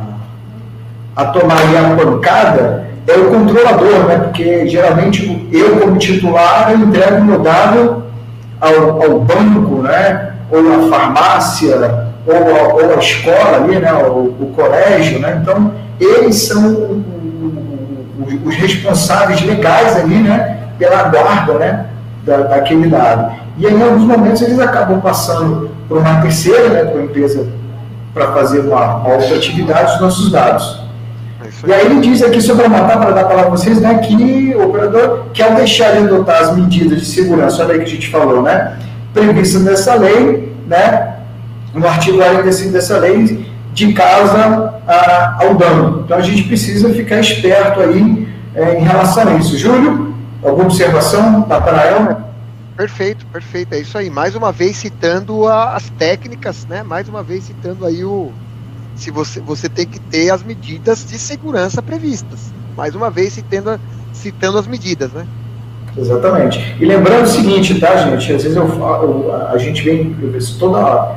a 1.17 1.25
tomar 1.25 1.57
a 1.57 1.95
pancada 1.95 2.86
é 3.07 3.17
o 3.17 3.29
controlador, 3.29 4.05
né? 4.05 4.17
Porque 4.17 4.67
geralmente 4.67 5.47
eu, 5.51 5.79
como 5.79 5.97
titular, 5.97 6.71
eu 6.71 6.79
entrego 6.79 7.23
meu 7.23 7.39
dado 7.39 8.03
ao, 8.59 9.01
ao 9.01 9.19
banco, 9.21 9.81
né? 9.81 10.33
Ou 10.51 10.59
à 10.59 10.89
farmácia, 10.89 12.07
ou 12.25 12.83
ou 12.83 12.93
a 12.93 12.99
escola 12.99 13.63
ali, 13.63 13.79
né? 13.79 13.93
O, 13.93 14.35
o, 14.39 14.53
colégio, 14.55 15.19
né? 15.19 15.39
Então, 15.41 15.73
eles 15.99 16.35
são 16.47 17.03
os 18.45 18.55
responsáveis 18.55 19.41
legais 19.41 19.95
ali, 19.95 20.15
né? 20.15 20.57
Pela 20.77 21.03
guarda, 21.03 21.53
né? 21.53 21.85
Da, 22.25 22.37
daquele 22.37 22.89
dado. 22.89 23.31
E 23.57 23.65
aí, 23.65 23.73
em 23.73 23.81
alguns 23.81 24.03
momentos, 24.03 24.41
eles 24.41 24.59
acabam 24.59 24.99
passando 24.99 25.71
por 25.87 25.99
uma 25.99 26.21
terceira, 26.21 26.69
né? 26.69 26.83
Para 26.83 26.99
a 26.99 27.03
empresa 27.03 27.47
para 28.13 28.33
fazer 28.33 28.61
uma, 28.61 28.95
uma 28.97 29.13
outra 29.13 29.35
atividade 29.35 29.93
os 29.95 30.01
nossos 30.01 30.31
dados. 30.31 30.86
E 31.65 31.73
aí 31.73 31.85
ele 31.85 31.99
diz 32.01 32.21
aqui 32.21 32.41
sobre 32.41 32.65
a 32.65 32.69
matar, 32.69 32.99
para 32.99 33.11
dar 33.11 33.21
a 33.21 33.25
palavra 33.25 33.45
para 33.45 33.57
vocês, 33.57 33.79
né, 33.79 33.97
que 33.99 34.53
o 34.55 34.65
operador, 34.65 35.25
que 35.33 35.41
ao 35.41 35.55
deixar 35.55 35.91
de 35.91 35.99
adotar 35.99 36.41
as 36.41 36.55
medidas 36.55 36.99
de 36.99 37.05
segurança, 37.05 37.63
olha 37.63 37.73
aí 37.73 37.79
que 37.79 37.85
a 37.85 37.89
gente 37.89 38.09
falou, 38.09 38.41
né, 38.41 38.77
previstas 39.13 39.63
nessa 39.63 39.95
lei, 39.95 40.53
né, 40.67 41.15
no 41.73 41.87
artigo 41.87 42.17
45 42.17 42.71
dessa 42.71 42.97
lei, 42.97 43.45
de 43.73 43.93
causa 43.93 44.81
a, 44.87 45.37
ao 45.43 45.55
dano. 45.55 46.01
Então 46.03 46.17
a 46.17 46.21
gente 46.21 46.43
precisa 46.43 46.89
ficar 46.93 47.19
esperto 47.19 47.79
aí 47.79 48.27
é, 48.55 48.79
em 48.79 48.83
relação 48.83 49.27
a 49.27 49.35
isso. 49.35 49.57
Júlio, 49.57 50.15
alguma 50.43 50.65
observação 50.65 51.41
da 51.41 51.61
Parael? 51.61 52.21
Perfeito, 52.75 53.25
perfeito, 53.27 53.73
é 53.73 53.79
isso 53.79 53.97
aí. 53.97 54.09
Mais 54.09 54.35
uma 54.35 54.51
vez 54.51 54.77
citando 54.77 55.47
a, 55.47 55.75
as 55.75 55.89
técnicas, 55.91 56.65
né? 56.65 56.83
Mais 56.83 57.07
uma 57.07 57.21
vez 57.21 57.43
citando 57.43 57.85
aí 57.85 58.03
o, 58.03 58.31
se 58.97 59.11
você, 59.11 59.39
você 59.39 59.69
tem 59.69 59.85
que 59.85 59.99
ter 59.99 60.29
as 60.29 60.43
medidas 60.43 61.05
de 61.05 61.17
segurança 61.17 61.81
previstas. 61.81 62.51
Mais 62.75 62.95
uma 62.95 63.09
vez, 63.09 63.33
citando, 63.33 63.79
citando 64.13 64.57
as 64.57 64.67
medidas, 64.67 65.11
né? 65.11 65.25
Exatamente. 65.97 66.75
E 66.79 66.85
lembrando 66.85 67.23
o 67.23 67.27
seguinte, 67.27 67.79
tá, 67.79 67.95
gente? 67.97 68.33
Às 68.33 68.43
vezes 68.43 68.55
eu, 68.55 68.67
eu 68.67 69.47
a 69.49 69.57
gente 69.57 69.83
vem, 69.83 70.15
toda, 70.59 71.15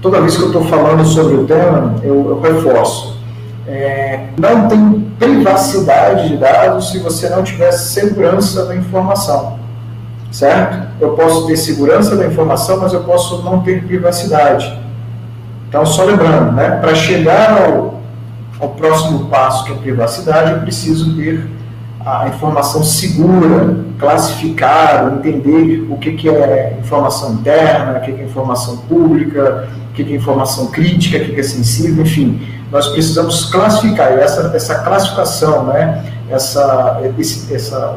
toda 0.00 0.20
vez 0.20 0.36
que 0.36 0.42
eu 0.42 0.46
estou 0.46 0.64
falando 0.64 1.04
sobre 1.04 1.34
o 1.34 1.44
tema, 1.44 1.96
eu, 2.02 2.30
eu 2.30 2.40
reforço. 2.40 3.20
É, 3.66 4.28
não 4.38 4.68
tem 4.68 5.00
privacidade 5.18 6.28
de 6.28 6.36
dados 6.36 6.90
se 6.90 6.98
você 6.98 7.28
não 7.28 7.42
tiver 7.42 7.70
segurança 7.72 8.64
da 8.66 8.74
informação. 8.74 9.58
Certo? 10.30 10.88
Eu 10.98 11.10
posso 11.10 11.46
ter 11.46 11.56
segurança 11.56 12.16
da 12.16 12.26
informação, 12.26 12.78
mas 12.80 12.94
eu 12.94 13.04
posso 13.04 13.42
não 13.42 13.60
ter 13.60 13.84
privacidade. 13.84 14.81
Então, 15.72 15.86
só 15.86 16.04
lembrando, 16.04 16.52
né, 16.52 16.72
para 16.82 16.94
chegar 16.94 17.62
ao, 17.62 17.98
ao 18.60 18.68
próximo 18.68 19.24
passo, 19.30 19.64
que 19.64 19.72
é 19.72 19.74
a 19.74 19.78
privacidade, 19.78 20.52
eu 20.52 20.58
preciso 20.58 21.16
ter 21.16 21.48
a 22.04 22.28
informação 22.28 22.84
segura, 22.84 23.78
classificar, 23.98 25.10
entender 25.14 25.86
o 25.88 25.96
que, 25.96 26.12
que 26.12 26.28
é 26.28 26.76
informação 26.78 27.32
interna, 27.32 27.96
o 27.96 28.00
que, 28.02 28.12
que 28.12 28.20
é 28.20 28.24
informação 28.24 28.76
pública, 28.86 29.66
o 29.90 29.94
que, 29.94 30.04
que 30.04 30.12
é 30.12 30.16
informação 30.16 30.66
crítica, 30.66 31.16
o 31.16 31.20
que, 31.22 31.32
que 31.32 31.40
é 31.40 31.42
sensível, 31.42 32.02
enfim. 32.02 32.46
Nós 32.70 32.88
precisamos 32.88 33.46
classificar, 33.46 34.12
e 34.12 34.20
essa, 34.20 34.54
essa 34.54 34.74
classificação, 34.80 35.64
né, 35.64 36.04
essa, 36.28 37.00
esse, 37.18 37.54
essa, 37.54 37.96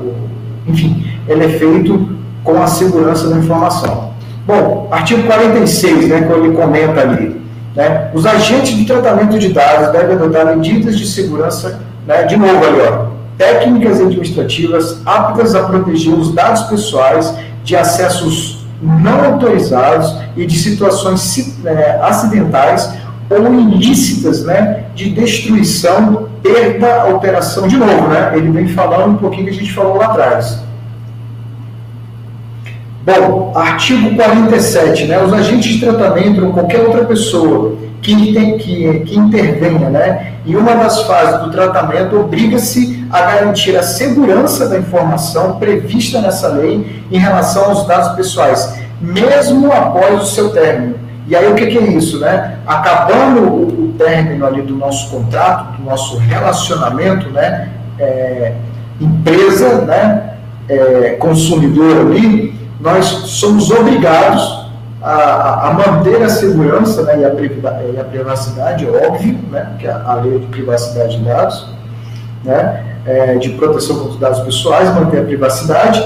enfim, 0.65 1.05
ele 1.27 1.43
é 1.43 1.49
feito 1.49 2.07
com 2.41 2.63
a 2.63 2.67
segurança 2.67 3.27
da 3.27 3.35
informação. 3.35 4.13
Bom, 4.47 4.87
artigo 4.91 5.23
46, 5.23 6.07
né, 6.07 6.21
que 6.21 6.31
ele 6.31 6.55
comenta 6.55 7.01
ali. 7.01 7.34
Né? 7.75 8.09
Os 8.13 8.25
agentes 8.25 8.75
de 8.75 8.85
tratamento 8.85 9.37
de 9.37 9.49
dados 9.49 9.91
devem 9.91 10.15
adotar 10.15 10.45
medidas 10.45 10.97
de 10.97 11.05
segurança, 11.05 11.79
né? 12.07 12.23
de 12.23 12.37
novo 12.37 12.63
ali, 12.63 12.79
ó, 12.79 13.07
técnicas 13.37 13.99
administrativas 13.99 15.01
aptas 15.05 15.55
a 15.55 15.63
proteger 15.63 16.13
os 16.13 16.33
dados 16.33 16.63
pessoais 16.63 17.35
de 17.63 17.75
acessos 17.75 18.65
não 18.81 19.25
autorizados 19.25 20.15
e 20.35 20.45
de 20.45 20.57
situações 20.57 21.57
né, 21.63 21.99
acidentais 22.01 22.93
ou 23.29 23.53
ilícitas 23.53 24.43
né, 24.43 24.85
de 24.93 25.09
destruição, 25.09 26.29
perda, 26.43 27.01
alteração. 27.03 27.67
De 27.67 27.77
novo, 27.77 28.07
né, 28.07 28.31
ele 28.35 28.51
vem 28.51 28.67
falando 28.67 29.13
um 29.13 29.17
pouquinho 29.17 29.45
que 29.45 29.51
a 29.51 29.53
gente 29.53 29.73
falou 29.73 29.97
lá 29.97 30.07
atrás. 30.07 30.59
Bom, 33.05 33.51
artigo 33.53 34.15
47, 34.15 35.05
né, 35.05 35.21
os 35.21 35.31
agentes 35.31 35.73
de 35.73 35.79
tratamento 35.79 36.43
ou 36.43 36.51
qualquer 36.51 36.81
outra 36.81 37.05
pessoa 37.05 37.77
que, 38.01 38.33
tem, 38.33 38.57
que, 38.57 38.99
que 39.01 39.15
intervenha 39.15 39.91
né, 39.91 40.33
em 40.43 40.55
uma 40.55 40.73
das 40.75 41.03
fases 41.03 41.41
do 41.41 41.51
tratamento 41.51 42.19
obriga-se 42.19 43.05
a 43.11 43.21
garantir 43.21 43.77
a 43.77 43.83
segurança 43.83 44.67
da 44.67 44.79
informação 44.79 45.59
prevista 45.59 46.19
nessa 46.19 46.47
lei 46.47 47.03
em 47.11 47.19
relação 47.19 47.65
aos 47.65 47.85
dados 47.85 48.15
pessoais, 48.15 48.79
mesmo 48.99 49.71
após 49.71 50.23
o 50.23 50.25
seu 50.25 50.49
término. 50.49 50.95
E 51.27 51.35
aí 51.35 51.51
o 51.51 51.53
que, 51.53 51.67
que 51.67 51.77
é 51.77 51.83
isso? 51.83 52.19
Né? 52.19 52.57
Acabando 52.65 53.41
o, 53.41 53.85
término 53.99 54.45
ali 54.45 54.61
do 54.61 54.75
nosso 54.75 55.09
contrato, 55.09 55.77
do 55.77 55.83
nosso 55.83 56.17
relacionamento, 56.17 57.29
né, 57.29 57.69
é, 57.97 58.55
empresa, 58.99 59.81
né, 59.85 60.33
é, 60.67 61.11
consumidor 61.19 62.01
ali, 62.01 62.64
nós 62.79 63.05
somos 63.05 63.71
obrigados 63.71 64.65
a, 65.01 65.69
a 65.69 65.73
manter 65.73 66.21
a 66.23 66.29
segurança 66.29 67.03
né, 67.03 67.19
e, 67.19 67.25
a, 67.25 67.29
e, 67.93 67.99
a, 67.99 68.03
privacidade, 68.03 68.87
óbvio, 68.87 69.37
né, 69.51 69.73
que 69.77 69.87
é 69.87 69.91
a 69.91 70.15
lei 70.15 70.39
de 70.39 70.47
privacidade 70.47 71.17
de 71.17 71.23
dados, 71.23 71.69
né, 72.43 72.83
é, 73.05 73.35
de 73.35 73.49
proteção 73.49 73.99
contra 73.99 74.19
dados 74.19 74.39
pessoais, 74.39 74.93
manter 74.95 75.19
a 75.19 75.23
privacidade. 75.23 76.03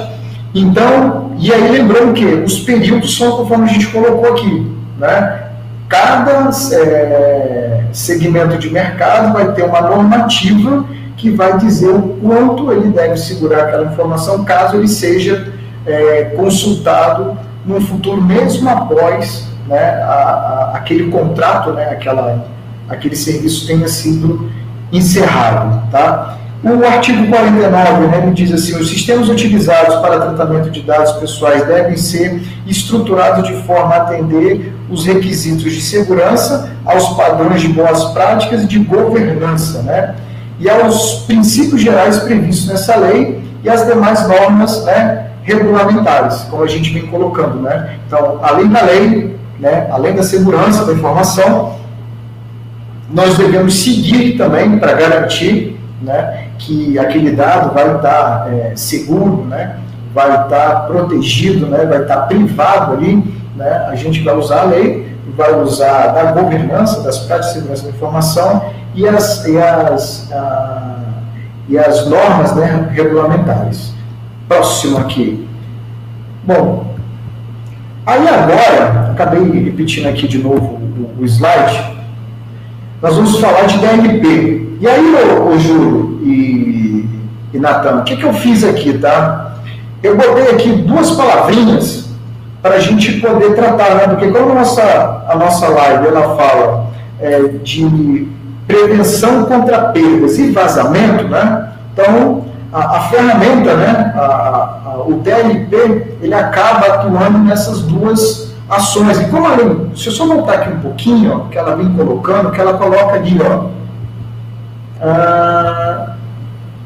Então, 0.54 1.32
e 1.38 1.54
aí 1.54 1.72
lembrando 1.72 2.14
que 2.14 2.26
os 2.26 2.60
períodos 2.60 3.16
são 3.18 3.38
conforme 3.38 3.70
a 3.70 3.74
gente 3.74 3.88
colocou 3.88 4.34
aqui, 4.34 4.76
né? 4.98 5.46
Cada 5.88 6.50
é, 6.74 7.86
segmento 7.92 8.58
de 8.58 8.70
mercado 8.70 9.34
vai 9.34 9.54
ter 9.54 9.64
uma 9.64 9.82
normativa 9.82 10.86
que 11.16 11.32
vai 11.32 11.58
dizer 11.58 11.90
o 11.90 12.18
quanto 12.22 12.72
ele 12.72 12.90
deve 12.90 13.18
segurar 13.18 13.64
aquela 13.64 13.92
informação 13.92 14.44
caso 14.44 14.76
ele 14.76 14.88
seja 14.88 15.52
é, 15.90 16.24
consultado 16.36 17.38
no 17.66 17.82
futuro, 17.82 18.22
mesmo 18.22 18.70
após 18.70 19.48
né, 19.68 20.02
a, 20.02 20.72
a, 20.74 20.78
aquele 20.78 21.12
contrato, 21.12 21.72
né, 21.72 21.90
aquela, 21.90 22.46
aquele 22.88 23.16
serviço 23.16 23.68
tenha 23.68 23.88
sido 23.88 24.50
encerrado. 24.92 25.90
Tá? 25.92 26.38
O 26.64 26.86
artigo 26.86 27.26
49 27.28 28.08
né, 28.08 28.22
ele 28.24 28.34
diz 28.34 28.52
assim: 28.52 28.76
os 28.78 28.90
sistemas 28.90 29.30
utilizados 29.30 29.96
para 29.96 30.20
tratamento 30.20 30.70
de 30.70 30.82
dados 30.82 31.14
pessoais 31.14 31.66
devem 31.66 31.96
ser 31.96 32.42
estruturados 32.68 33.48
de 33.48 33.54
forma 33.64 33.96
a 33.96 33.98
atender 34.02 34.74
os 34.90 35.06
requisitos 35.06 35.72
de 35.72 35.82
segurança, 35.82 36.72
aos 36.84 37.10
padrões 37.16 37.62
de 37.62 37.70
boas 37.70 38.04
práticas 38.06 38.64
e 38.64 38.68
de 38.68 38.80
governança, 38.80 39.84
né, 39.84 40.16
e 40.60 40.70
aos 40.70 41.24
princípios 41.28 41.82
gerais 41.82 42.20
previstos 42.20 42.68
nessa 42.68 42.96
lei 42.98 43.42
e 43.64 43.70
as 43.70 43.86
demais 43.86 44.28
normas 44.28 44.84
né, 44.84 45.29
regulamentares, 45.54 46.44
como 46.50 46.64
a 46.64 46.68
gente 46.68 46.94
vem 46.94 47.08
colocando. 47.08 47.62
Né. 47.62 47.98
Então, 48.06 48.40
além 48.42 48.68
da 48.68 48.82
lei, 48.82 49.38
né, 49.60 49.88
além 49.92 50.14
da 50.14 50.24
segurança 50.24 50.86
da 50.86 50.94
informação, 50.94 51.78
nós 53.12 53.38
devemos 53.38 53.80
seguir 53.80 54.38
também 54.38 54.78
para 54.78 54.94
garantir 54.94 55.80
né, 56.02 56.46
que 56.58 56.98
aquele 56.98 57.32
dado 57.32 57.74
vai 57.74 57.96
estar 57.96 58.48
é, 58.54 58.74
seguro, 58.76 59.46
né, 59.46 59.78
vai 60.14 60.44
estar 60.44 60.88
protegido, 60.88 61.66
né, 61.66 61.86
vai 61.86 62.02
estar 62.02 62.22
privado 62.28 62.94
ali, 62.94 63.16
né, 63.56 63.88
a 63.90 63.96
gente 63.96 64.22
vai 64.22 64.36
usar 64.36 64.62
a 64.62 64.66
lei, 64.66 65.10
vai 65.36 65.60
usar 65.60 66.08
da 66.08 66.32
governança, 66.32 67.02
das 67.02 67.20
práticas 67.20 67.54
de 67.54 67.60
segurança 67.60 67.84
da 67.84 67.90
informação 67.90 68.66
e 68.96 69.08
as, 69.08 69.46
e 69.46 69.58
as, 69.58 70.32
a, 70.32 70.98
e 71.68 71.78
as 71.78 72.08
normas 72.08 72.56
né, 72.56 72.90
regulamentares. 72.92 73.94
Próximo 74.50 74.98
aqui. 74.98 75.48
Bom, 76.44 76.96
aí 78.04 78.28
agora, 78.28 79.12
acabei 79.12 79.44
repetindo 79.62 80.08
aqui 80.08 80.28
de 80.28 80.40
novo 80.40 80.82
o, 81.18 81.22
o 81.22 81.26
slide, 81.26 82.00
nós 83.00 83.16
vamos 83.16 83.40
falar 83.40 83.68
de 83.68 83.78
DLP. 83.78 84.78
E 84.82 84.88
aí, 84.88 85.14
ô, 85.40 85.56
Júlio 85.60 86.20
e, 86.24 87.08
e 87.54 87.60
Natan, 87.60 87.98
o 87.98 88.04
que, 88.04 88.18
que 88.18 88.24
eu 88.24 88.34
fiz 88.34 88.64
aqui, 88.64 88.98
tá? 88.98 89.58
Eu 90.02 90.18
botei 90.18 90.50
aqui 90.50 90.72
duas 90.72 91.12
palavrinhas 91.12 92.10
para 92.60 92.76
a 92.76 92.80
gente 92.80 93.20
poder 93.20 93.54
tratar, 93.54 93.96
né? 93.96 94.08
Porque 94.08 94.30
como 94.30 94.52
a 94.52 94.56
nossa, 94.56 95.26
a 95.30 95.36
nossa 95.36 95.68
live 95.68 96.08
ela 96.08 96.36
fala 96.36 96.88
é, 97.20 97.40
de 97.64 98.28
prevenção 98.66 99.46
contra 99.46 99.90
perdas 99.90 100.40
e 100.40 100.50
vazamento, 100.50 101.26
né? 101.28 101.70
Então, 101.94 102.49
a, 102.72 102.98
a 102.98 103.02
ferramenta, 103.02 103.76
né? 103.76 104.14
A, 104.16 104.22
a, 104.86 105.04
o 105.06 105.14
DLP, 105.22 106.18
ele 106.22 106.34
acaba 106.34 106.86
atuando 106.88 107.40
nessas 107.40 107.82
duas 107.84 108.54
ações. 108.70 109.20
E 109.20 109.26
como 109.26 109.48
ela, 109.48 109.88
se 109.96 110.08
eu 110.08 110.14
só 110.14 110.26
voltar 110.26 110.54
aqui 110.54 110.70
um 110.70 110.80
pouquinho, 110.80 111.34
ó, 111.34 111.50
que 111.50 111.58
ela 111.58 111.76
vem 111.76 111.92
colocando, 111.94 112.52
que 112.52 112.62
ela 112.62 112.74
coloca 112.74 113.16
ali, 113.16 113.40
ó, 113.42 113.66
ah, 115.02 116.16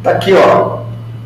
tá 0.02 0.12
aqui, 0.12 0.34
ó. 0.34 0.84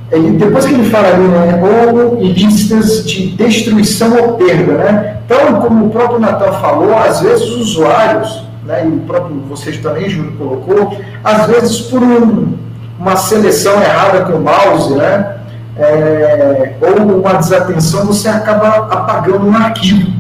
Ele, 0.10 0.38
depois 0.38 0.66
que 0.66 0.74
ele 0.74 0.90
fala 0.90 1.10
ali, 1.10 1.28
né, 1.28 1.62
ou 1.62 2.22
ilícitas 2.22 3.06
de 3.06 3.28
destruição 3.32 4.16
ou 4.18 4.34
perda, 4.36 4.74
né? 4.74 5.18
Então, 5.26 5.60
como 5.60 5.88
o 5.88 5.90
próprio 5.90 6.20
Natan 6.20 6.54
falou, 6.54 6.98
às 6.98 7.20
vezes 7.20 7.46
os 7.46 7.56
usuários, 7.58 8.44
né, 8.64 8.86
e 8.86 8.88
o 8.88 9.00
próprio 9.02 9.36
vocês 9.50 9.78
também, 9.80 10.10
Júlio, 10.10 10.32
colocou, 10.38 10.98
às 11.22 11.48
vezes 11.48 11.82
por 11.82 12.02
um, 12.02 12.54
uma 13.00 13.16
seleção 13.16 13.82
errada 13.82 14.22
com 14.22 14.34
o 14.34 14.42
mouse, 14.42 14.94
né, 14.96 15.38
é, 15.78 16.74
ou 16.82 17.20
uma 17.20 17.34
desatenção, 17.34 18.06
você 18.06 18.28
acaba 18.28 18.88
apagando 18.92 19.48
um 19.48 19.56
arquivo, 19.56 20.12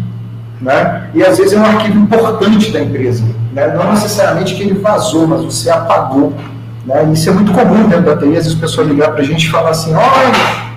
né? 0.62 1.10
E 1.14 1.24
às 1.24 1.38
vezes 1.38 1.54
é 1.54 1.58
um 1.58 1.66
arquivo 1.66 1.98
importante 1.98 2.72
da 2.72 2.80
empresa, 2.80 3.24
né? 3.54 3.74
Não 3.76 3.92
necessariamente 3.92 4.54
que 4.54 4.62
ele 4.62 4.76
vazou, 4.76 5.28
mas 5.28 5.44
você 5.44 5.70
apagou. 5.70 6.34
Né? 6.86 7.10
Isso 7.12 7.30
é 7.30 7.34
muito 7.34 7.52
comum 7.52 7.88
dentro 7.88 8.06
da 8.06 8.16
TI, 8.16 8.26
às 8.26 8.34
vezes 8.34 8.54
as 8.54 8.60
pessoas 8.60 8.88
ligar 8.88 9.12
para 9.12 9.22
a 9.22 9.26
gente 9.26 9.48
e 9.48 9.50
falar 9.50 9.72
assim, 9.72 9.94
olha, 9.94 10.68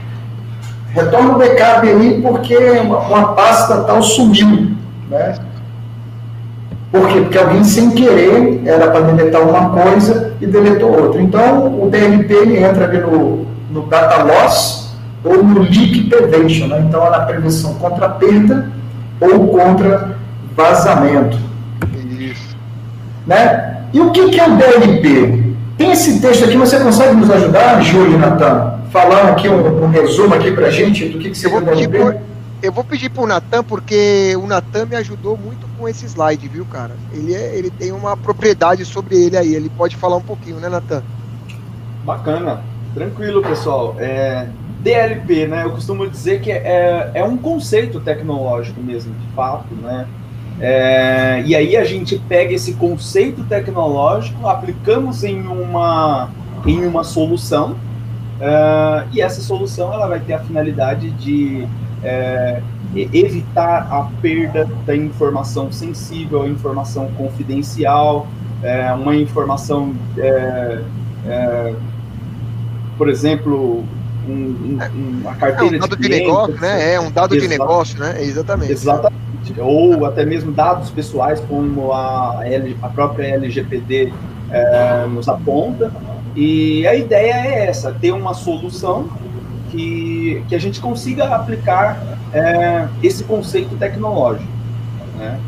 retorna 0.93 1.35
o 1.35 1.39
backup 1.39 1.87
aí 1.87 2.21
porque 2.23 2.57
uma, 2.57 2.99
uma 3.01 3.33
pasta 3.35 3.83
tal 3.83 4.03
sumiu. 4.03 4.73
Né? 5.11 5.35
Por 6.91 7.07
quê? 7.09 7.21
Porque 7.21 7.39
alguém 7.39 7.63
sem 7.63 7.91
querer 7.91 8.63
era 8.67 8.91
para 8.91 9.01
deletar 9.03 9.43
uma 9.43 9.71
coisa 9.71 10.35
e 10.41 10.47
deletou 10.47 10.91
outra. 10.91 11.23
Então 11.23 11.83
o 11.83 11.89
DLP 11.89 12.59
entra 12.59 12.85
ali 12.85 12.99
no, 12.99 13.47
no 13.71 13.83
data 13.83 14.25
loss 14.25 14.97
ou 15.25 15.43
no 15.43 15.61
leak 15.61 16.09
prevention. 16.09 16.67
Né? 16.67 16.85
Então 16.89 17.07
é 17.07 17.11
na 17.11 17.21
prevenção 17.21 17.75
contra 17.75 18.09
perda 18.09 18.69
ou 19.21 19.49
contra 19.49 20.17
vazamento. 20.57 21.39
Isso. 22.19 22.57
Né? 23.25 23.83
E 23.93 24.01
o 24.01 24.11
que, 24.11 24.31
que 24.31 24.41
é 24.41 24.49
o 24.49 24.57
DLP? 24.57 25.51
Tem 25.79 25.93
esse 25.93 26.21
texto 26.21 26.45
aqui, 26.45 26.57
você 26.57 26.79
consegue 26.79 27.15
nos 27.15 27.31
ajudar, 27.31 27.81
Júlio 27.83 28.15
e 28.15 28.19
Natan? 28.19 28.81
Falando 28.91 29.31
aqui 29.31 29.49
um, 29.49 29.85
um 29.85 29.89
resumo 29.89 30.35
aqui 30.35 30.51
pra 30.51 30.71
gente 30.71 31.09
do 31.09 31.19
que, 31.19 31.31
que 31.31 31.39
seria 31.39 31.61
pedir 31.63 31.89
por, 31.89 32.17
Eu 32.63 32.73
vou 32.73 32.85
pedir 32.85 33.09
pro 33.09 33.27
Natan, 33.27 33.65
porque 33.65 34.37
o 34.37 34.47
Natan 34.47 34.85
me 34.85 34.97
ajudou 34.97 35.37
muito 35.37 35.67
com 35.79 35.89
esse 35.89 36.05
slide, 36.05 36.47
viu, 36.47 36.67
cara? 36.67 36.95
Ele, 37.11 37.35
é, 37.35 37.57
ele 37.57 37.71
tem 37.71 37.91
uma 37.91 38.17
propriedade 38.17 38.85
sobre 38.85 39.17
ele 39.17 39.37
aí, 39.37 39.55
ele 39.55 39.71
pode 39.71 39.97
falar 39.97 40.17
um 40.17 40.23
pouquinho, 40.23 40.57
né, 40.57 40.69
Natan? 40.69 41.03
Bacana, 42.05 42.63
tranquilo, 42.95 43.41
pessoal. 43.41 43.97
É, 43.99 44.47
DLP, 44.81 45.47
né? 45.47 45.65
Eu 45.65 45.71
costumo 45.71 46.09
dizer 46.09 46.41
que 46.43 46.51
é, 46.51 47.11
é 47.15 47.25
um 47.25 47.39
conceito 47.39 47.99
tecnológico 48.01 48.81
mesmo, 48.81 49.15
de 49.15 49.35
fato, 49.35 49.75
né? 49.77 50.07
É, 50.61 51.43
e 51.47 51.57
aí 51.57 51.75
a 51.75 51.85
gente 51.85 52.19
pega 52.29 52.53
esse 52.53 52.75
conceito 52.75 53.43
tecnológico, 53.45 54.47
aplicamos 54.47 55.25
em 55.25 55.41
uma, 55.41 56.29
em 56.67 56.87
uma 56.87 57.05
solução, 57.05 57.77
é, 58.39 59.05
e 59.13 59.23
essa 59.23 59.41
solução 59.41 59.93
ela 59.95 60.07
vai 60.07 60.21
ter 60.21 60.35
a 60.35 60.41
finalidade 60.41 61.11
de 61.13 61.67
é, 62.03 62.63
evitar 62.95 63.89
a 63.91 64.11
perda 64.21 64.69
da 64.87 64.97
informação 64.97 65.71
sensível, 65.71 66.47
informação 66.47 67.11
confidencial, 67.17 68.27
é, 68.63 68.93
uma 68.93 69.17
informação, 69.17 69.95
é, 70.19 70.81
é, 71.27 71.75
por 72.97 73.09
exemplo, 73.09 73.85
um, 74.29 74.33
um, 74.33 74.79
uma 75.23 75.35
carteira 75.35 75.77
é 75.77 75.79
um 75.79 75.81
dado 75.81 75.97
de, 75.97 76.03
de 76.03 76.09
negócio, 76.09 76.61
né? 76.61 76.95
É 76.95 77.01
um 77.01 77.11
dado 77.11 77.39
de 77.39 77.49
negócio, 77.49 77.99
né? 77.99 78.23
Exatamente. 78.23 78.73
Exatamente 78.73 79.21
ou 79.59 80.05
até 80.05 80.25
mesmo 80.25 80.53
dados 80.53 80.91
pessoais, 80.91 81.41
como 81.41 81.93
a, 81.93 82.41
L, 82.45 82.77
a 82.83 82.89
própria 82.89 83.27
LGPD 83.35 84.13
é, 84.51 85.07
nos 85.07 85.29
aponta. 85.29 85.93
E 86.37 86.87
a 86.87 86.95
ideia 86.95 87.33
é 87.33 87.67
essa: 87.67 87.93
ter 87.93 88.13
uma 88.13 88.35
solução 88.35 89.09
que, 89.71 90.43
que 90.49 90.55
a 90.55 90.59
gente 90.59 90.81
consiga 90.81 91.35
aplicar 91.35 92.19
é, 92.33 92.89
esse 93.03 93.25
conceito 93.25 93.77
tecnológico 93.77 94.51
né, 95.17 95.39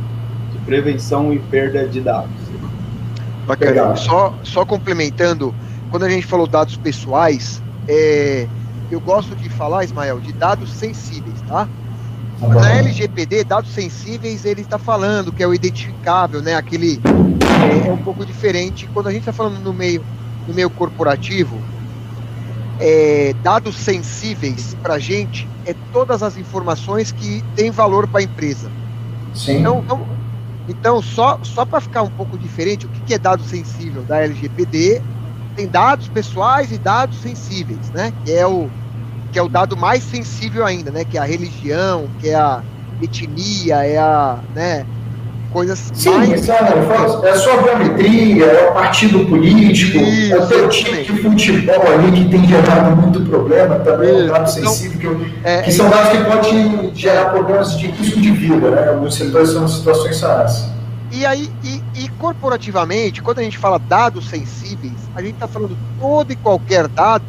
de 0.53 0.59
prevenção 0.59 1.33
e 1.33 1.39
perda 1.39 1.87
de 1.87 2.01
dados. 2.01 2.31
Bacana. 3.47 3.97
Só, 3.97 4.35
só 4.43 4.64
complementando, 4.64 5.55
quando 5.91 6.05
a 6.05 6.09
gente 6.09 6.27
falou 6.27 6.47
dados 6.47 6.77
pessoais, 6.77 7.61
é, 7.89 8.47
eu 8.91 9.01
gosto 9.01 9.35
de 9.35 9.49
falar, 9.49 9.85
Ismael, 9.85 10.20
de 10.20 10.33
dados 10.33 10.73
sensíveis, 10.73 11.41
tá? 11.49 11.68
Na 12.41 12.73
LGPD, 12.73 13.45
dados 13.45 13.70
sensíveis, 13.70 14.45
ele 14.45 14.62
está 14.62 14.79
falando 14.79 15.33
que 15.33 15.43
é 15.43 15.47
o 15.47 15.55
identificável, 15.55 16.43
né? 16.43 16.55
Aquele 16.55 17.01
é, 17.62 17.89
é 17.89 17.93
um 17.93 17.99
pouco 17.99 18.27
diferente. 18.27 18.89
Quando 18.93 19.09
a 19.09 19.12
gente 19.12 19.20
está 19.20 19.33
falando 19.33 19.61
no 19.61 19.73
meio, 19.73 20.05
no 20.49 20.55
meio 20.55 20.68
corporativo, 20.68 21.57
é, 22.85 23.33
dados 23.45 23.76
sensíveis 23.76 24.76
para 24.83 24.95
a 24.95 24.99
gente 24.99 25.49
é 25.64 25.72
todas 25.93 26.20
as 26.20 26.37
informações 26.37 27.12
que 27.12 27.41
têm 27.55 27.70
valor 27.70 28.09
para 28.09 28.18
a 28.18 28.22
empresa. 28.24 28.68
Sim. 29.33 29.61
Então, 29.61 29.78
então, 29.85 30.07
então 30.68 31.03
só, 31.03 31.39
só 31.45 31.64
para 31.64 31.80
ficar 31.80 32.03
um 32.03 32.11
pouco 32.11 32.37
diferente, 32.37 32.85
o 32.85 32.89
que, 32.89 33.01
que 33.03 33.14
é 33.14 33.18
dado 33.18 33.45
sensível 33.45 34.03
da 34.03 34.20
LGPD? 34.20 35.01
Tem 35.55 35.68
dados 35.68 36.09
pessoais 36.09 36.72
e 36.72 36.78
dados 36.78 37.18
sensíveis, 37.18 37.91
né? 37.91 38.12
Que 38.24 38.33
é 38.33 38.47
o 38.47 38.68
que 39.30 39.39
é 39.39 39.43
o 39.43 39.49
dado 39.49 39.76
mais 39.76 40.03
sensível 40.03 40.66
ainda, 40.66 40.91
né? 40.91 41.05
Que 41.05 41.16
é 41.16 41.20
a 41.20 41.24
religião, 41.24 42.09
que 42.20 42.28
é 42.30 42.35
a 42.35 42.62
etnia, 43.01 43.76
é 43.87 43.97
a, 43.97 44.41
né? 44.55 44.85
Coisas 45.53 45.90
Sim, 45.92 46.11
mais... 46.11 46.48
é, 46.48 46.53
é 46.53 47.30
a 47.30 47.36
sua 47.36 47.59
biometria, 47.59 48.46
é 48.46 48.70
o 48.70 48.72
partido 48.72 49.26
político, 49.26 49.98
Isso, 49.98 50.32
é 50.34 50.38
o 50.38 50.46
teu 50.46 50.68
time 50.70 51.03
de 51.03 51.22
futebol 51.22 51.82
ali 51.92 52.12
que 52.12 52.28
tem 52.30 52.48
gerado 52.48 52.96
muito 52.96 53.20
problema 53.28 53.78
também, 53.80 54.09
é 54.09 54.24
um 54.24 54.26
dado 54.28 54.50
então, 54.50 54.72
sensível, 54.72 55.16
que, 55.16 55.32
é, 55.44 55.62
que 55.62 55.72
são 55.72 55.90
dados 55.90 56.11
que 56.11 56.24
podem 56.24 56.94
gerar 56.94 57.26
problemas 57.26 57.78
de 57.78 57.86
risco 57.88 58.18
de 58.20 58.30
vida, 58.30 58.70
né? 58.70 58.88
Algumas 58.88 59.14
situações 59.14 59.50
são 59.50 59.68
situações 59.68 60.16
sérias. 60.16 60.72
E 61.11 61.26
aí, 61.26 61.50
e, 61.62 61.82
e, 61.94 62.09
corporativamente, 62.18 63.20
quando 63.20 63.40
a 63.40 63.42
gente 63.42 63.59
fala 63.59 63.78
dados 63.78 64.30
sensíveis, 64.30 64.94
a 65.14 65.20
gente 65.20 65.34
está 65.34 65.46
falando 65.46 65.76
todo 66.00 66.32
e 66.32 66.36
qualquer 66.36 66.88
dado 66.88 67.24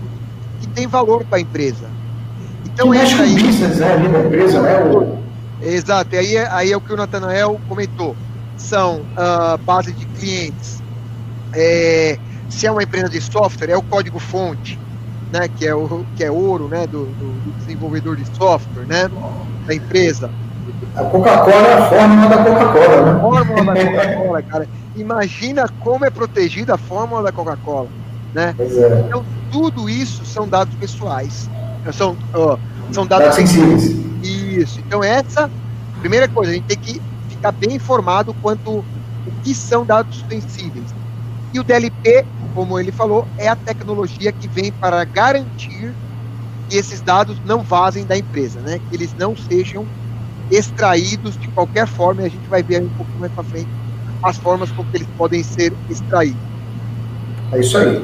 que 0.61 0.67
tem 0.67 0.87
valor 0.87 1.25
para 1.25 1.39
a 1.39 1.41
empresa. 1.41 1.91
Então, 2.65 2.89
que 2.89 2.97
mexe 2.97 3.15
com 3.17 3.23
aí, 3.23 3.33
business, 3.33 3.77
né, 3.77 3.93
ali 3.93 4.07
na 4.07 4.19
empresa, 4.19 4.61
né? 4.61 4.79
O... 4.79 5.22
Exato, 5.63 6.15
e 6.15 6.17
aí, 6.17 6.35
é, 6.35 6.47
aí 6.51 6.71
é 6.71 6.77
o 6.77 6.81
que 6.81 6.93
o 6.93 6.97
Natanael 6.97 7.59
comentou. 7.67 8.15
São 8.57 9.01
uh, 9.01 9.57
base 9.65 9.91
de 9.91 10.05
clientes, 10.05 10.81
é, 11.53 12.17
Se 12.49 12.67
é 12.67 12.71
uma 12.71 12.83
empresa 12.83 13.09
de 13.09 13.21
software, 13.21 13.69
é 13.69 13.77
o 13.77 13.81
código-fonte, 13.81 14.79
né, 15.31 15.47
que 15.47 15.65
é 15.65 15.73
o 15.73 16.05
que 16.15 16.23
é 16.23 16.31
ouro, 16.31 16.67
né, 16.67 16.85
do, 16.85 17.05
do, 17.05 17.41
do 17.41 17.51
desenvolvedor 17.59 18.15
de 18.15 18.25
software, 18.37 18.85
né, 18.85 19.09
da 19.65 19.73
empresa. 19.73 20.29
A 20.95 21.03
Coca-Cola 21.05 21.67
é 21.67 21.73
a 21.73 21.89
fórmula 21.89 22.29
da 22.29 22.37
Coca-Cola, 22.37 23.05
né? 23.05 23.11
A 23.11 23.19
fórmula 23.19 23.73
da 23.73 23.85
Coca-Cola, 23.85 24.41
cara. 24.43 24.67
Imagina 24.95 25.67
como 25.79 26.05
é 26.05 26.09
protegida 26.09 26.75
a 26.75 26.77
fórmula 26.77 27.23
da 27.23 27.31
Coca-Cola, 27.31 27.87
né? 28.33 28.55
É. 28.59 29.03
Então, 29.07 29.25
tudo 29.51 29.89
isso 29.89 30.23
são 30.25 30.47
dados 30.47 30.73
pessoais. 30.75 31.49
São, 31.91 32.15
ó, 32.33 32.57
são 32.91 33.05
dados, 33.05 33.35
dados 33.35 33.35
sensíveis. 33.35 33.97
Isso. 34.61 34.79
Então, 34.79 35.03
essa, 35.03 35.49
primeira 35.99 36.27
coisa, 36.27 36.51
a 36.51 36.55
gente 36.55 36.65
tem 36.65 36.77
que 36.77 37.01
ficar 37.29 37.51
bem 37.51 37.75
informado 37.75 38.35
quanto 38.41 38.69
o 38.69 38.85
que 39.43 39.53
são 39.53 39.85
dados 39.85 40.23
sensíveis. 40.29 40.93
E 41.53 41.59
o 41.59 41.63
DLP, 41.63 42.25
como 42.53 42.79
ele 42.79 42.91
falou, 42.91 43.27
é 43.37 43.47
a 43.47 43.55
tecnologia 43.55 44.31
que 44.31 44.47
vem 44.47 44.71
para 44.71 45.03
garantir 45.05 45.93
que 46.69 46.77
esses 46.77 47.01
dados 47.01 47.37
não 47.45 47.61
vazem 47.61 48.05
da 48.05 48.17
empresa, 48.17 48.59
né? 48.59 48.79
Que 48.89 48.95
eles 48.95 49.13
não 49.17 49.35
sejam 49.35 49.85
extraídos 50.51 51.39
de 51.39 51.47
qualquer 51.49 51.87
forma, 51.87 52.21
e 52.21 52.25
a 52.25 52.29
gente 52.29 52.47
vai 52.47 52.61
ver 52.61 52.81
um 52.81 52.89
pouco 52.89 53.11
mais 53.19 53.31
para 53.31 53.43
frente 53.43 53.69
as 54.21 54.37
formas 54.37 54.71
como 54.71 54.87
eles 54.93 55.07
podem 55.17 55.43
ser 55.43 55.73
extraídos. 55.89 56.39
É 57.51 57.59
isso 57.59 57.77
aí. 57.77 58.03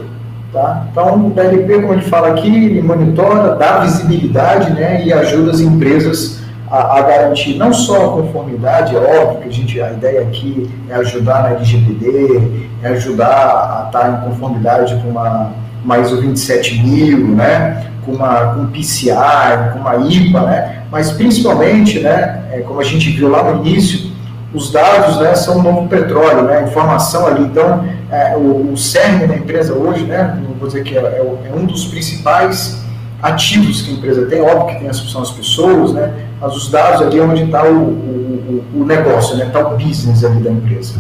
Tá? 0.52 0.88
Então, 0.92 1.28
o 1.28 1.30
DLP, 1.30 1.82
como 1.82 1.94
ele 1.94 2.02
fala 2.02 2.30
aqui, 2.30 2.48
ele 2.48 2.82
monitora, 2.82 3.56
dá 3.56 3.80
visibilidade 3.80 4.72
né, 4.74 5.06
e 5.06 5.14
ajuda 5.14 5.52
as 5.52 5.60
empresas 5.60 6.39
a, 6.70 6.98
a, 6.98 7.02
garantir 7.02 7.56
não 7.56 7.74
só 7.74 8.06
a 8.06 8.22
conformidade, 8.22 8.96
é 8.96 9.00
óbvio 9.00 9.42
que 9.42 9.50
a, 9.50 9.52
gente, 9.52 9.82
a 9.82 9.92
ideia 9.92 10.22
aqui 10.22 10.70
é 10.90 10.96
ajudar 10.96 11.44
na 11.44 11.50
LGPD, 11.52 12.68
é 12.84 12.90
ajudar 12.90 13.28
a 13.28 13.86
estar 13.88 14.10
em 14.10 14.30
conformidade 14.30 14.96
com 15.02 15.10
uma, 15.10 15.52
uma 15.84 16.00
ISO 16.00 16.18
27000, 16.18 17.18
né, 17.30 17.88
com 18.06 18.12
uma 18.12 18.54
com 18.54 18.68
PCI, 18.68 19.74
com 19.74 19.80
uma 19.80 19.96
IPA, 19.96 20.42
né, 20.42 20.84
mas 20.92 21.12
principalmente, 21.12 22.00
né, 22.00 22.44
é, 22.52 22.60
como 22.60 22.80
a 22.80 22.84
gente 22.84 23.10
viu 23.12 23.30
lá 23.30 23.44
no 23.44 23.66
início, 23.66 24.10
os 24.54 24.72
dados 24.72 25.18
né, 25.18 25.36
são 25.36 25.60
o 25.60 25.64
novo 25.64 25.88
petróleo, 25.88 26.44
né, 26.44 26.64
informação 26.64 27.28
ali. 27.28 27.44
Então, 27.44 27.86
é, 28.12 28.36
o, 28.36 28.74
o 28.74 28.78
cerne 28.78 29.28
da 29.28 29.36
empresa 29.36 29.74
hoje, 29.74 30.06
né, 30.06 30.38
não 30.44 30.56
vou 30.56 30.68
dizer 30.68 30.84
que 30.84 30.98
é, 30.98 31.02
é, 31.02 31.50
é, 31.50 31.56
um 31.56 31.66
dos 31.66 31.86
principais 31.86 32.84
ativos 33.22 33.82
que 33.82 33.92
a 33.92 33.94
empresa 33.94 34.26
tem, 34.26 34.42
óbvio 34.42 34.68
que 34.68 34.80
tem 34.80 34.90
as, 34.90 34.98
são 34.98 35.22
as 35.22 35.32
pessoas, 35.32 35.94
né, 35.94 36.12
mas 36.42 36.56
os 36.56 36.70
dados 36.72 37.02
ali 37.02 37.20
é 37.20 37.24
onde 37.24 37.44
está 37.44 37.64
o, 37.64 37.76
o, 37.76 38.64
o, 38.76 38.86
negócio, 38.86 39.38
né, 39.38 39.46
está 39.46 39.60
o 39.68 39.78
business 39.78 40.24
ali 40.24 40.42
da 40.42 40.52
empresa. 40.52 41.00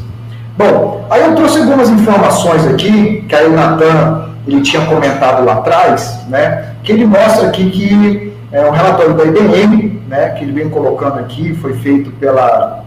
Bom, 0.57 1.05
aí 1.09 1.23
eu 1.23 1.35
trouxe 1.35 1.59
algumas 1.59 1.89
informações 1.89 2.67
aqui, 2.67 3.23
que 3.27 3.35
aí 3.35 3.47
o 3.47 3.55
Natan 3.55 4.29
ele 4.47 4.61
tinha 4.61 4.85
comentado 4.85 5.45
lá 5.45 5.53
atrás, 5.53 6.19
né, 6.27 6.73
que 6.83 6.91
ele 6.91 7.05
mostra 7.05 7.47
aqui 7.47 7.69
que 7.69 8.33
é 8.51 8.65
um 8.65 8.71
relatório 8.71 9.13
da 9.13 9.23
IBM, 9.25 10.01
né, 10.07 10.29
que 10.29 10.43
ele 10.43 10.51
vem 10.51 10.69
colocando 10.69 11.19
aqui, 11.19 11.53
foi 11.55 11.75
feito 11.75 12.11
pela 12.11 12.83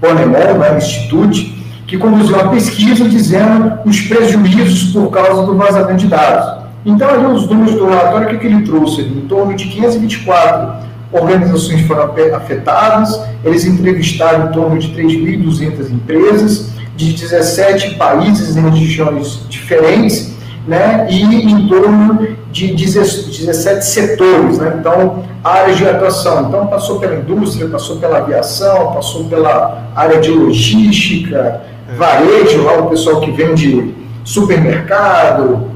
Ponemon, 0.00 0.58
né, 0.58 0.76
Institute, 0.76 1.56
que 1.86 1.96
conduziu 1.96 2.36
uma 2.36 2.50
pesquisa 2.50 3.08
dizendo 3.08 3.78
os 3.84 4.00
prejuízos 4.02 4.92
por 4.92 5.10
causa 5.10 5.44
do 5.44 5.56
vazamento 5.56 5.98
de 5.98 6.08
dados. 6.08 6.64
Então, 6.84 7.08
ali 7.08 7.26
os 7.26 7.48
números 7.48 7.74
do 7.74 7.86
relatório, 7.86 8.28
o 8.28 8.30
que, 8.30 8.38
que 8.38 8.46
ele 8.46 8.62
trouxe? 8.62 9.02
Em 9.02 9.22
torno 9.22 9.54
de 9.54 9.64
524 9.66 10.85
organizações 11.20 11.82
foram 11.82 12.14
afetadas, 12.34 13.20
eles 13.44 13.64
entrevistaram 13.64 14.48
em 14.48 14.52
torno 14.52 14.78
de 14.78 14.88
3.200 14.88 15.90
empresas, 15.90 16.70
de 16.96 17.12
17 17.12 17.96
países 17.96 18.56
em 18.56 18.68
regiões 18.70 19.46
diferentes, 19.48 20.34
né, 20.66 21.06
e 21.10 21.22
em 21.22 21.68
torno 21.68 22.26
de 22.50 22.74
17 22.74 23.84
setores, 23.84 24.58
né, 24.58 24.76
então, 24.80 25.24
áreas 25.44 25.76
de 25.76 25.86
atuação. 25.86 26.48
Então, 26.48 26.66
passou 26.66 26.98
pela 26.98 27.14
indústria, 27.14 27.68
passou 27.68 27.96
pela 27.96 28.18
aviação, 28.18 28.92
passou 28.92 29.24
pela 29.24 29.90
área 29.94 30.20
de 30.20 30.30
logística, 30.30 31.60
varejo, 31.96 32.64
lá 32.64 32.78
o 32.78 32.86
pessoal 32.86 33.20
que 33.20 33.30
vende 33.30 33.94
supermercado, 34.24 35.70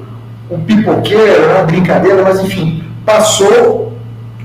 o 0.49 0.59
pipoqueiro, 0.59 1.47
né, 1.47 1.63
brincadeira, 1.65 2.23
mas 2.23 2.41
enfim, 2.41 2.83
passou 3.07 3.90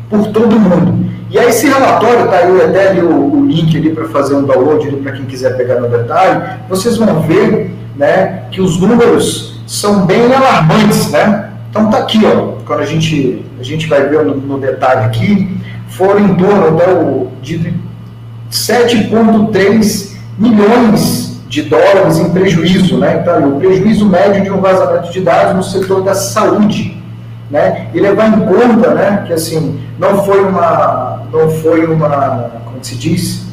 por 0.09 0.27
todo 0.27 0.59
mundo. 0.59 1.05
E 1.29 1.39
aí 1.39 1.49
esse 1.49 1.67
relatório, 1.67 2.27
tá 2.27 2.37
aí 2.37 2.61
até 2.61 2.89
ali 2.89 3.01
o, 3.01 3.33
o 3.33 3.45
link 3.45 3.75
ali 3.75 3.89
para 3.89 4.07
fazer 4.09 4.35
um 4.35 4.43
download 4.43 4.89
para 4.97 5.11
quem 5.13 5.25
quiser 5.25 5.57
pegar 5.57 5.79
no 5.79 5.89
detalhe, 5.89 6.59
vocês 6.69 6.97
vão 6.97 7.21
ver 7.21 7.75
né, 7.95 8.43
que 8.51 8.61
os 8.61 8.79
números 8.79 9.59
são 9.65 10.05
bem 10.05 10.33
alarmantes, 10.33 11.11
né? 11.11 11.49
Então 11.69 11.89
tá 11.89 11.97
aqui, 11.97 12.21
ó, 12.25 12.53
quando 12.65 12.81
a 12.81 12.85
gente, 12.85 13.43
a 13.59 13.63
gente 13.63 13.87
vai 13.87 14.07
ver 14.07 14.23
no, 14.23 14.35
no 14.35 14.59
detalhe 14.59 15.05
aqui, 15.05 15.57
foram 15.89 16.19
em 16.19 16.35
torno 16.35 16.71
né, 16.71 17.27
de 17.41 17.73
7,3 18.51 20.15
milhões 20.37 21.41
de 21.47 21.63
dólares 21.63 22.17
em 22.17 22.29
prejuízo, 22.29 22.97
né? 22.97 23.19
Então, 23.21 23.55
o 23.55 23.59
prejuízo 23.59 24.05
médio 24.05 24.43
de 24.43 24.51
um 24.51 24.59
vazamento 24.59 25.11
de 25.11 25.21
dados 25.21 25.55
no 25.55 25.63
setor 25.63 26.03
da 26.03 26.13
saúde, 26.13 26.94
né? 27.49 27.87
E 27.93 27.99
levar 27.99 28.27
em 28.27 28.41
conta, 28.41 28.93
né, 28.93 29.23
que 29.27 29.33
assim, 29.33 29.79
não 29.99 30.23
foi 30.23 30.43
uma, 30.43 31.23
não 31.31 31.49
foi 31.49 31.85
uma, 31.85 32.51
como 32.65 32.77
se 32.81 32.95
diz, 32.95 33.45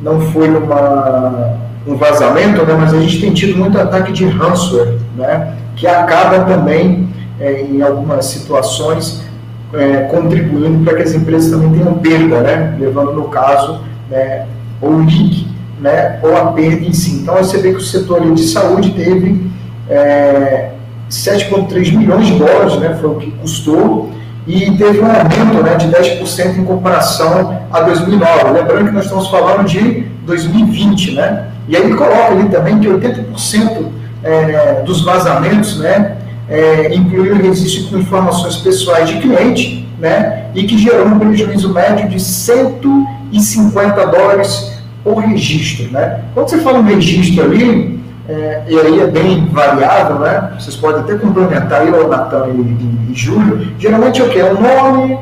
não 0.00 0.20
foi 0.20 0.48
uma 0.48 1.66
um 1.86 1.94
vazamento, 1.96 2.64
né, 2.66 2.74
mas 2.74 2.92
a 2.92 3.00
gente 3.00 3.20
tem 3.20 3.32
tido 3.32 3.56
muito 3.56 3.78
ataque 3.78 4.12
de 4.12 4.26
ransomware, 4.26 4.98
né, 5.16 5.54
que 5.76 5.86
acaba 5.86 6.40
também, 6.40 7.08
é, 7.38 7.62
em 7.62 7.80
algumas 7.80 8.26
situações, 8.26 9.24
é, 9.72 9.98
contribuindo 10.10 10.84
para 10.84 10.96
que 10.96 11.02
as 11.02 11.14
empresas 11.14 11.50
também 11.50 11.78
tenham 11.78 11.94
perda, 11.94 12.40
né, 12.40 12.76
levando, 12.78 13.12
no 13.12 13.28
caso, 13.28 13.80
né, 14.10 14.46
ou 14.80 14.98
leak, 14.98 15.46
né, 15.80 16.18
ou 16.22 16.36
a 16.36 16.46
perda 16.52 16.84
em 16.84 16.92
si. 16.92 17.20
Então, 17.22 17.36
você 17.36 17.58
vê 17.58 17.70
que 17.70 17.78
o 17.78 17.80
setor 17.80 18.34
de 18.34 18.42
saúde 18.42 18.90
teve 18.90 19.48
é, 19.88 20.70
7,3 21.10 21.96
milhões 21.96 22.26
de 22.26 22.34
dólares, 22.34 22.76
né, 22.76 22.96
foi 23.00 23.10
o 23.10 23.14
que 23.16 23.30
custou, 23.32 24.12
e 24.46 24.70
teve 24.76 25.00
um 25.00 25.06
aumento 25.06 25.62
né, 25.62 25.74
de 25.74 25.88
10% 25.88 26.58
em 26.58 26.64
comparação 26.64 27.60
a 27.72 27.80
2009. 27.80 28.52
Lembrando 28.52 28.86
que 28.86 28.94
nós 28.94 29.04
estamos 29.04 29.28
falando 29.28 29.66
de 29.66 30.06
2020, 30.24 31.12
né? 31.14 31.48
E 31.68 31.76
aí 31.76 31.92
coloca 31.94 32.26
ali 32.26 32.48
também 32.48 32.78
que 32.78 32.86
80% 32.86 33.86
é, 34.22 34.82
dos 34.84 35.02
vazamentos 35.02 35.78
né, 35.78 36.16
é, 36.48 36.94
incluíram 36.94 37.38
registro 37.38 37.90
com 37.90 37.98
informações 37.98 38.56
pessoais 38.56 39.08
de 39.08 39.16
cliente 39.18 39.88
né, 39.98 40.44
e 40.54 40.64
que 40.64 40.78
gerou 40.78 41.06
um 41.06 41.18
prejuízo 41.18 41.72
médio 41.72 42.08
de 42.08 42.20
150 42.20 44.06
dólares 44.06 44.80
por 45.02 45.18
registro. 45.18 45.90
Né? 45.90 46.20
Quando 46.34 46.48
você 46.48 46.58
fala 46.58 46.78
um 46.78 46.84
registro 46.84 47.44
ali, 47.44 47.95
é, 48.28 48.62
e 48.68 48.78
aí 48.78 49.00
é 49.00 49.06
bem 49.06 49.46
variável, 49.46 50.18
né? 50.18 50.52
vocês 50.58 50.76
podem 50.76 51.00
até 51.00 51.14
complementar 51.16 51.82
aí, 51.82 51.90
o 51.90 52.08
Natan 52.08 52.48
e, 52.48 53.10
e, 53.10 53.14
Júlio, 53.14 53.72
geralmente 53.78 54.20
é 54.20 54.24
o 54.24 54.28
que? 54.28 54.38
É 54.38 54.52
o 54.52 54.60
nome, 54.60 55.18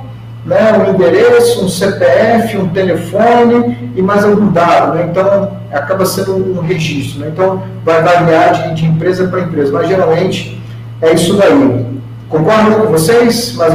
né, 0.46 0.72
um 0.72 0.94
endereço, 0.94 1.64
um 1.64 1.68
CPF, 1.68 2.56
um 2.58 2.68
telefone 2.68 3.92
e 3.96 4.02
mais 4.02 4.24
algum 4.24 4.50
dado. 4.52 4.94
Né? 4.94 5.08
Então, 5.10 5.56
acaba 5.72 6.04
sendo 6.06 6.34
um 6.36 6.60
registro. 6.60 7.20
Né? 7.20 7.30
Então, 7.32 7.62
vai 7.84 8.02
variar 8.02 8.52
de, 8.52 8.74
de 8.74 8.86
empresa 8.86 9.26
para 9.28 9.40
empresa, 9.40 9.72
mas 9.72 9.88
geralmente 9.88 10.62
é 11.00 11.12
isso 11.12 11.36
daí. 11.36 11.94
Concordo 12.28 12.74
com 12.76 12.92
vocês? 12.92 13.54
Mas 13.56 13.74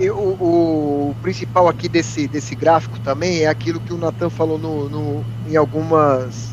eu, 0.00 0.16
o, 0.16 1.10
o, 1.10 1.14
principal 1.20 1.68
aqui 1.68 1.88
desse, 1.88 2.26
desse 2.26 2.54
gráfico 2.54 2.98
também 3.00 3.42
é 3.42 3.48
aquilo 3.48 3.80
que 3.80 3.92
o 3.92 3.98
Natan 3.98 4.30
falou 4.30 4.58
no, 4.58 4.88
no, 4.88 5.24
em 5.48 5.56
algumas. 5.56 6.51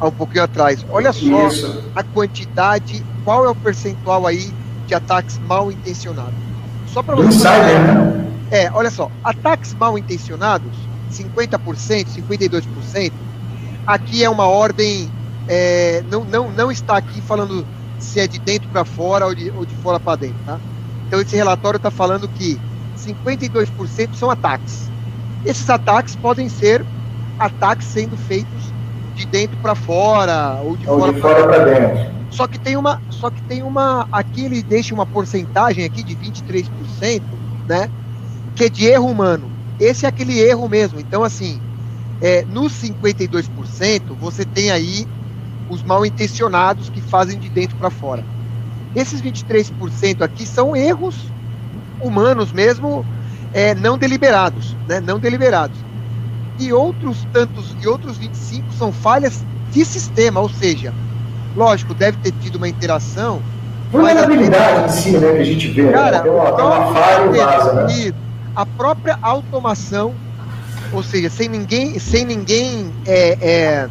Há 0.00 0.06
um 0.06 0.12
pouquinho 0.12 0.44
atrás. 0.44 0.84
Olha 0.88 1.12
só 1.12 1.48
isso. 1.48 1.84
a 1.94 2.02
quantidade, 2.02 3.04
qual 3.24 3.44
é 3.44 3.48
o 3.50 3.54
percentual 3.54 4.26
aí 4.26 4.52
de 4.86 4.94
ataques 4.94 5.38
mal 5.46 5.70
intencionados. 5.70 6.34
Só 6.88 7.02
para 7.02 7.14
você. 7.14 7.28
Insider, 7.28 7.80
né? 7.80 8.26
É, 8.50 8.70
olha 8.72 8.90
só, 8.90 9.08
ataques 9.22 9.72
mal 9.74 9.96
intencionados, 9.96 10.72
50%, 11.12 12.06
52%, 12.28 13.12
aqui 13.86 14.24
é 14.24 14.28
uma 14.28 14.46
ordem, 14.46 15.08
é, 15.46 16.02
não, 16.10 16.24
não, 16.24 16.50
não 16.50 16.72
está 16.72 16.96
aqui 16.96 17.20
falando 17.20 17.64
se 18.00 18.18
é 18.18 18.26
de 18.26 18.40
dentro 18.40 18.68
para 18.70 18.84
fora 18.84 19.26
ou 19.26 19.34
de, 19.34 19.50
ou 19.50 19.64
de 19.64 19.74
fora 19.76 20.00
para 20.00 20.16
dentro, 20.16 20.38
tá? 20.44 20.58
Então 21.06 21.20
esse 21.20 21.36
relatório 21.36 21.76
está 21.76 21.90
falando 21.90 22.26
que 22.28 22.58
52% 22.98 24.14
são 24.14 24.28
ataques. 24.28 24.90
Esses 25.44 25.70
ataques 25.70 26.16
podem 26.16 26.48
ser 26.48 26.84
ataques 27.38 27.86
sendo 27.86 28.16
feitos 28.16 28.72
de 29.20 29.26
dentro 29.26 29.56
para 29.58 29.74
fora 29.74 30.60
ou 30.62 30.76
de 30.76 30.88
ou 30.88 31.12
fora 31.14 31.46
para 31.46 31.64
dentro. 31.64 32.20
Só 32.30 32.46
que 32.46 32.58
tem 32.58 32.76
uma, 32.76 33.02
só 33.10 33.28
que 33.28 33.42
tem 33.42 33.62
uma, 33.62 34.08
aqui 34.10 34.44
ele 34.44 34.62
deixa 34.62 34.94
uma 34.94 35.04
porcentagem 35.04 35.84
aqui 35.84 36.02
de 36.02 36.16
23%, 36.16 37.20
né? 37.68 37.90
que 38.54 38.64
é 38.64 38.68
de 38.68 38.86
erro 38.86 39.06
humano. 39.06 39.50
Esse 39.78 40.06
é 40.06 40.08
aquele 40.08 40.38
erro 40.38 40.68
mesmo. 40.68 41.00
Então, 41.00 41.24
assim, 41.24 41.60
é, 42.20 42.44
nos 42.44 42.72
52%, 42.82 44.14
você 44.18 44.44
tem 44.44 44.70
aí 44.70 45.06
os 45.68 45.82
mal 45.82 46.04
intencionados 46.06 46.88
que 46.88 47.00
fazem 47.00 47.38
de 47.38 47.48
dentro 47.48 47.76
para 47.76 47.90
fora. 47.90 48.24
Esses 48.94 49.20
23% 49.20 50.22
aqui 50.22 50.46
são 50.46 50.74
erros 50.74 51.16
humanos 52.00 52.52
mesmo, 52.52 53.04
é, 53.52 53.74
não 53.74 53.98
deliberados, 53.98 54.76
né? 54.88 55.00
Não 55.00 55.18
deliberados. 55.18 55.76
E 56.60 56.72
outros 56.74 57.26
tantos, 57.32 57.74
e 57.82 57.88
outros 57.88 58.18
25 58.18 58.72
são 58.74 58.92
falhas 58.92 59.42
de 59.72 59.82
sistema, 59.82 60.40
ou 60.40 60.48
seja, 60.50 60.92
lógico, 61.56 61.94
deve 61.94 62.18
ter 62.18 62.32
tido 62.40 62.56
uma 62.56 62.68
interação. 62.68 63.40
Vulnerabilidade 63.90 64.84
em 64.84 64.88
si, 64.90 65.10
né, 65.12 65.32
que 65.32 65.38
a 65.38 65.44
gente 65.44 65.68
vê. 65.68 65.84
Né? 65.84 65.92
Cara, 65.92 66.22
né? 66.22 66.30
uma, 66.30 66.50
uma 66.50 66.94
falha 66.94 67.32
vaza, 67.32 67.72
né? 67.86 68.12
A 68.54 68.66
própria 68.66 69.18
automação, 69.22 70.14
ou 70.92 71.02
seja, 71.02 71.30
sem 71.30 71.48
ninguém, 71.48 71.98
sem 71.98 72.26
ninguém, 72.26 72.92
é, 73.06 73.38
é, 73.40 73.88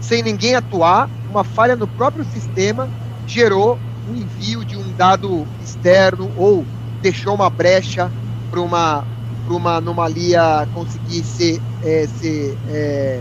sem 0.00 0.22
ninguém 0.24 0.56
atuar, 0.56 1.08
uma 1.30 1.44
falha 1.44 1.76
no 1.76 1.86
próprio 1.86 2.24
sistema 2.24 2.88
gerou 3.28 3.78
um 4.10 4.16
envio 4.16 4.64
de 4.64 4.76
um 4.76 4.92
dado 4.96 5.46
externo 5.62 6.30
ou 6.36 6.64
deixou 7.00 7.34
uma 7.34 7.48
brecha 7.48 8.10
para 8.50 8.60
uma, 8.60 9.04
uma 9.52 9.76
anomalia 9.76 10.66
conseguir 10.74 11.22
ser, 11.22 11.60
é, 11.84 12.06
ser 12.18 12.56
é, 12.68 13.20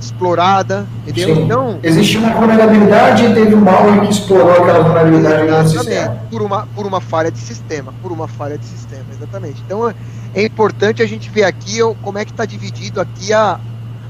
explorada, 0.00 0.86
entendeu? 1.06 1.36
Sim. 1.36 1.42
Então, 1.42 1.78
existiu 1.82 2.20
uma 2.20 2.32
vulnerabilidade 2.32 3.24
e 3.24 3.34
teve 3.34 3.54
um 3.54 3.60
malware 3.60 4.00
que 4.00 4.12
explorou 4.12 4.52
aquela 4.52 4.82
vulnerabilidade 4.82 5.48
no 5.50 5.68
sistema. 5.68 6.16
Por 6.30 6.42
uma, 6.42 6.66
por 6.74 6.86
uma 6.86 7.00
falha 7.00 7.30
de 7.30 7.38
sistema, 7.38 7.92
por 8.02 8.10
uma 8.10 8.26
falha 8.26 8.56
de 8.56 8.64
sistema, 8.64 9.04
exatamente. 9.12 9.62
Então, 9.66 9.92
é 10.34 10.44
importante 10.44 11.02
a 11.02 11.06
gente 11.06 11.28
ver 11.30 11.44
aqui 11.44 11.78
como 12.02 12.18
é 12.18 12.24
que 12.24 12.30
está 12.30 12.44
dividido 12.44 13.00
aqui 13.00 13.32
a, 13.32 13.60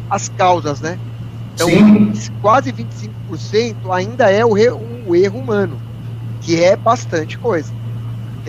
as 0.08 0.28
causas, 0.28 0.80
né? 0.80 0.98
Então, 1.54 1.68
Sim. 1.68 2.12
quase 2.40 2.72
25% 2.72 3.74
ainda 3.92 4.30
é 4.30 4.44
o, 4.44 4.52
re, 4.52 4.70
o 4.70 5.14
erro 5.16 5.38
humano, 5.38 5.76
que 6.40 6.62
é 6.62 6.76
bastante 6.76 7.36
coisa. 7.36 7.79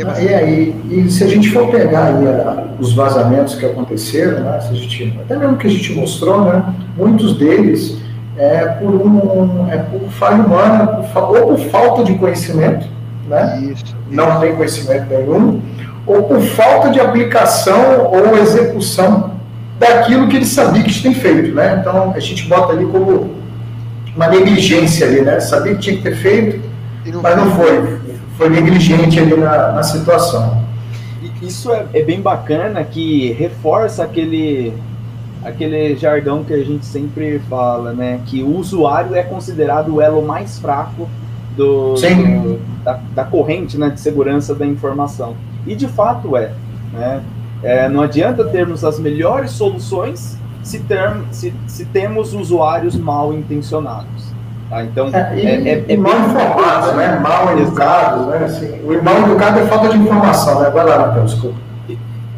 Ah, 0.05 0.21
e 0.21 0.33
aí, 0.33 0.75
e 0.89 1.11
se 1.11 1.23
a 1.23 1.27
gente 1.27 1.49
for 1.51 1.69
pegar 1.69 2.07
a, 2.07 2.81
os 2.81 2.93
vazamentos 2.93 3.55
que 3.55 3.65
aconteceram, 3.65 4.39
né, 4.39 4.59
se 4.61 4.71
a 4.71 4.75
gente, 4.75 5.19
até 5.21 5.35
mesmo 5.35 5.57
que 5.57 5.67
a 5.67 5.69
gente 5.69 5.93
mostrou, 5.93 6.45
né, 6.45 6.63
muitos 6.97 7.37
deles 7.37 7.97
é 8.37 8.65
por, 8.65 8.89
um, 8.89 9.69
é 9.69 9.77
por 9.77 10.09
falha 10.11 10.43
humana, 10.43 10.87
por, 10.87 11.37
ou 11.37 11.47
por 11.47 11.59
falta 11.69 12.03
de 12.03 12.15
conhecimento, 12.15 12.87
né, 13.27 13.59
isso, 13.63 13.83
isso. 13.83 13.95
não 14.09 14.39
tem 14.39 14.55
conhecimento 14.55 15.07
nenhum, 15.09 15.61
ou 16.07 16.23
por 16.23 16.41
falta 16.41 16.89
de 16.89 16.99
aplicação 16.99 18.09
ou 18.11 18.37
execução 18.37 19.31
daquilo 19.77 20.27
que 20.27 20.37
ele 20.37 20.45
sabia 20.45 20.83
que 20.83 21.01
tem 21.01 21.13
feito. 21.13 21.53
Né? 21.53 21.77
Então, 21.79 22.13
a 22.15 22.19
gente 22.19 22.47
bota 22.47 22.73
ali 22.73 22.85
como 22.85 23.31
uma 24.15 24.27
negligência 24.27 25.07
ali, 25.07 25.21
né? 25.21 25.39
Sabia 25.39 25.73
que 25.73 25.81
tinha 25.81 25.97
que 25.97 26.03
ter 26.03 26.15
feito, 26.15 26.61
mas 27.21 27.35
não 27.35 27.51
foi 27.51 28.00
foi 28.41 28.49
negligente 28.49 29.19
ali 29.19 29.35
na, 29.35 29.73
na 29.73 29.83
situação. 29.83 30.63
Isso 31.43 31.71
é, 31.71 31.85
é, 31.93 32.01
bem 32.01 32.19
bacana 32.19 32.83
que 32.83 33.33
reforça 33.33 34.03
aquele, 34.03 34.73
aquele 35.45 35.95
jargão 35.95 36.43
que 36.43 36.51
a 36.51 36.63
gente 36.63 36.83
sempre 36.83 37.37
fala, 37.47 37.93
né? 37.93 38.19
Que 38.25 38.41
o 38.41 38.57
usuário 38.57 39.15
é 39.15 39.21
considerado 39.21 39.93
o 39.93 40.01
elo 40.01 40.25
mais 40.25 40.57
fraco 40.57 41.07
do, 41.55 41.93
do 41.93 42.59
da, 42.83 42.99
da, 43.13 43.23
corrente 43.23 43.77
né, 43.77 43.89
de 43.89 43.99
segurança 43.99 44.55
da 44.55 44.65
informação. 44.65 45.35
E 45.67 45.75
de 45.75 45.87
fato 45.87 46.35
é. 46.35 46.51
Né? 46.91 47.21
é 47.61 47.87
não 47.87 48.01
adianta 48.01 48.43
termos 48.45 48.83
as 48.83 48.99
melhores 48.99 49.51
soluções 49.51 50.35
se, 50.63 50.79
ter, 50.79 51.15
se, 51.29 51.53
se 51.67 51.85
temos 51.85 52.33
usuários 52.33 52.95
mal 52.95 53.31
intencionados. 53.35 54.30
Tá? 54.71 54.85
Então, 54.85 55.09
é, 55.09 55.35
e, 55.35 55.45
é, 55.45 55.69
é, 55.69 55.85
é 55.89 55.97
mal 55.97 56.17
informados, 56.17 56.95
né? 56.95 57.19
mal 57.19 57.59
educados. 57.59 58.27
Né? 58.27 58.37
Assim, 58.37 58.81
o 58.85 59.03
mal 59.03 59.17
educado 59.23 59.59
é 59.59 59.65
falta 59.67 59.89
de 59.89 59.97
informação. 59.97 60.61
Né? 60.61 60.69
Vai 60.69 60.85
lá, 60.85 61.07
Matheus, 61.07 61.31
desculpa. 61.31 61.59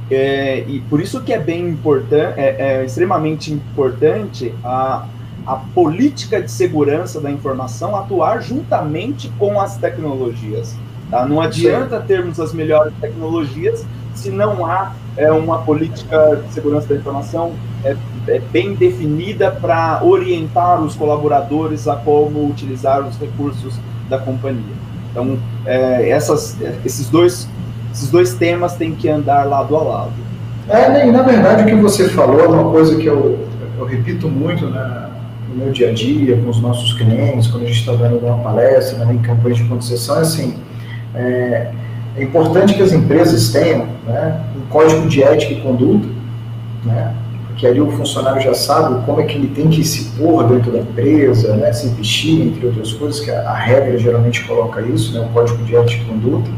É, 0.10 0.64
e 0.68 0.80
por 0.90 1.00
isso 1.00 1.22
que 1.22 1.32
é 1.32 1.38
bem 1.38 1.70
importante, 1.70 2.34
é, 2.40 2.56
é, 2.58 2.86
extremamente 2.86 3.54
importante 3.54 4.54
a, 4.64 5.06
a 5.46 5.56
política 5.56 6.42
de 6.42 6.50
segurança 6.50 7.22
da 7.22 7.30
informação 7.30 7.96
atuar 7.96 8.42
juntamente 8.42 9.32
com 9.38 9.62
as 9.62 9.78
tecnologias. 9.78 10.76
Tá? 11.12 11.28
Não 11.28 11.40
adianta 11.40 12.00
termos 12.00 12.40
as 12.40 12.52
melhores 12.52 12.94
tecnologias 13.00 13.86
se 14.16 14.32
não 14.32 14.66
há 14.66 14.94
é, 15.16 15.32
uma 15.32 15.60
política 15.60 16.42
de 16.48 16.52
segurança 16.54 16.88
da 16.88 16.96
informação 16.96 17.54
é, 18.28 18.40
bem 18.52 18.74
definida 18.76 19.52
para 19.52 20.02
orientar 20.04 20.82
os 20.82 20.96
colaboradores 20.96 21.88
a 21.88 21.96
como 21.96 22.48
utilizar 22.50 23.06
os 23.06 23.18
recursos 23.18 23.76
da 24.10 24.18
companhia. 24.18 24.84
Então, 25.12 25.38
é, 25.66 26.10
essas, 26.10 26.58
esses, 26.84 27.10
dois, 27.10 27.48
esses 27.94 28.10
dois 28.10 28.34
temas 28.34 28.76
têm 28.76 28.96
que 28.96 29.08
andar 29.08 29.44
lado 29.44 29.76
a 29.76 29.84
lado. 29.84 30.12
É, 30.68 31.12
na 31.12 31.22
verdade 31.22 31.64
o 31.64 31.66
que 31.66 31.76
você 31.76 32.08
falou 32.10 32.40
é 32.40 32.48
uma 32.48 32.72
coisa 32.72 32.96
que 32.96 33.06
eu, 33.06 33.46
eu 33.78 33.86
repito 33.86 34.30
muito 34.30 34.66
né, 34.68 35.10
no 35.50 35.56
meu 35.64 35.74
dia 35.74 35.90
a 35.90 35.94
dia, 35.94 36.38
com 36.38 36.50
os 36.50 36.62
nossos 36.62 36.94
clientes, 36.94 37.48
quando 37.48 37.64
a 37.64 37.68
gente 37.68 37.80
está 37.80 37.94
dando 37.94 38.18
uma 38.18 38.38
palestra, 38.38 39.06
né, 39.06 39.14
em 39.14 39.20
campanha 39.20 39.56
de 39.56 39.64
concessão, 39.66 40.18
é 40.18 40.22
assim, 40.22 40.56
é, 41.14 41.72
é 42.16 42.24
importante 42.24 42.74
que 42.74 42.82
as 42.82 42.94
empresas 42.94 43.52
tenham 43.52 43.88
né, 44.08 44.42
um 44.56 44.62
código 44.70 45.08
de 45.08 45.22
ética 45.22 45.54
e 45.54 45.62
conduta, 45.62 46.08
né, 46.86 47.14
porque 47.64 47.68
ali 47.68 47.80
o 47.80 47.90
funcionário 47.92 48.42
já 48.42 48.54
sabe 48.54 49.06
como 49.06 49.22
é 49.22 49.24
que 49.24 49.36
ele 49.38 49.48
tem 49.48 49.70
que 49.70 49.86
se 49.86 50.12
pôr 50.18 50.46
dentro 50.50 50.70
da 50.70 50.80
empresa, 50.80 51.56
né, 51.56 51.72
se 51.72 51.88
vestir, 51.90 52.48
entre 52.48 52.66
outras 52.66 52.92
coisas, 52.92 53.22
que 53.22 53.32
a, 53.32 53.52
a 53.52 53.54
regra 53.54 53.98
geralmente 53.98 54.44
coloca 54.44 54.82
isso, 54.82 55.14
né, 55.14 55.26
o 55.26 55.30
código 55.34 55.64
de 55.64 55.74
ética 55.74 56.04
e 56.04 56.06
conduta. 56.06 56.50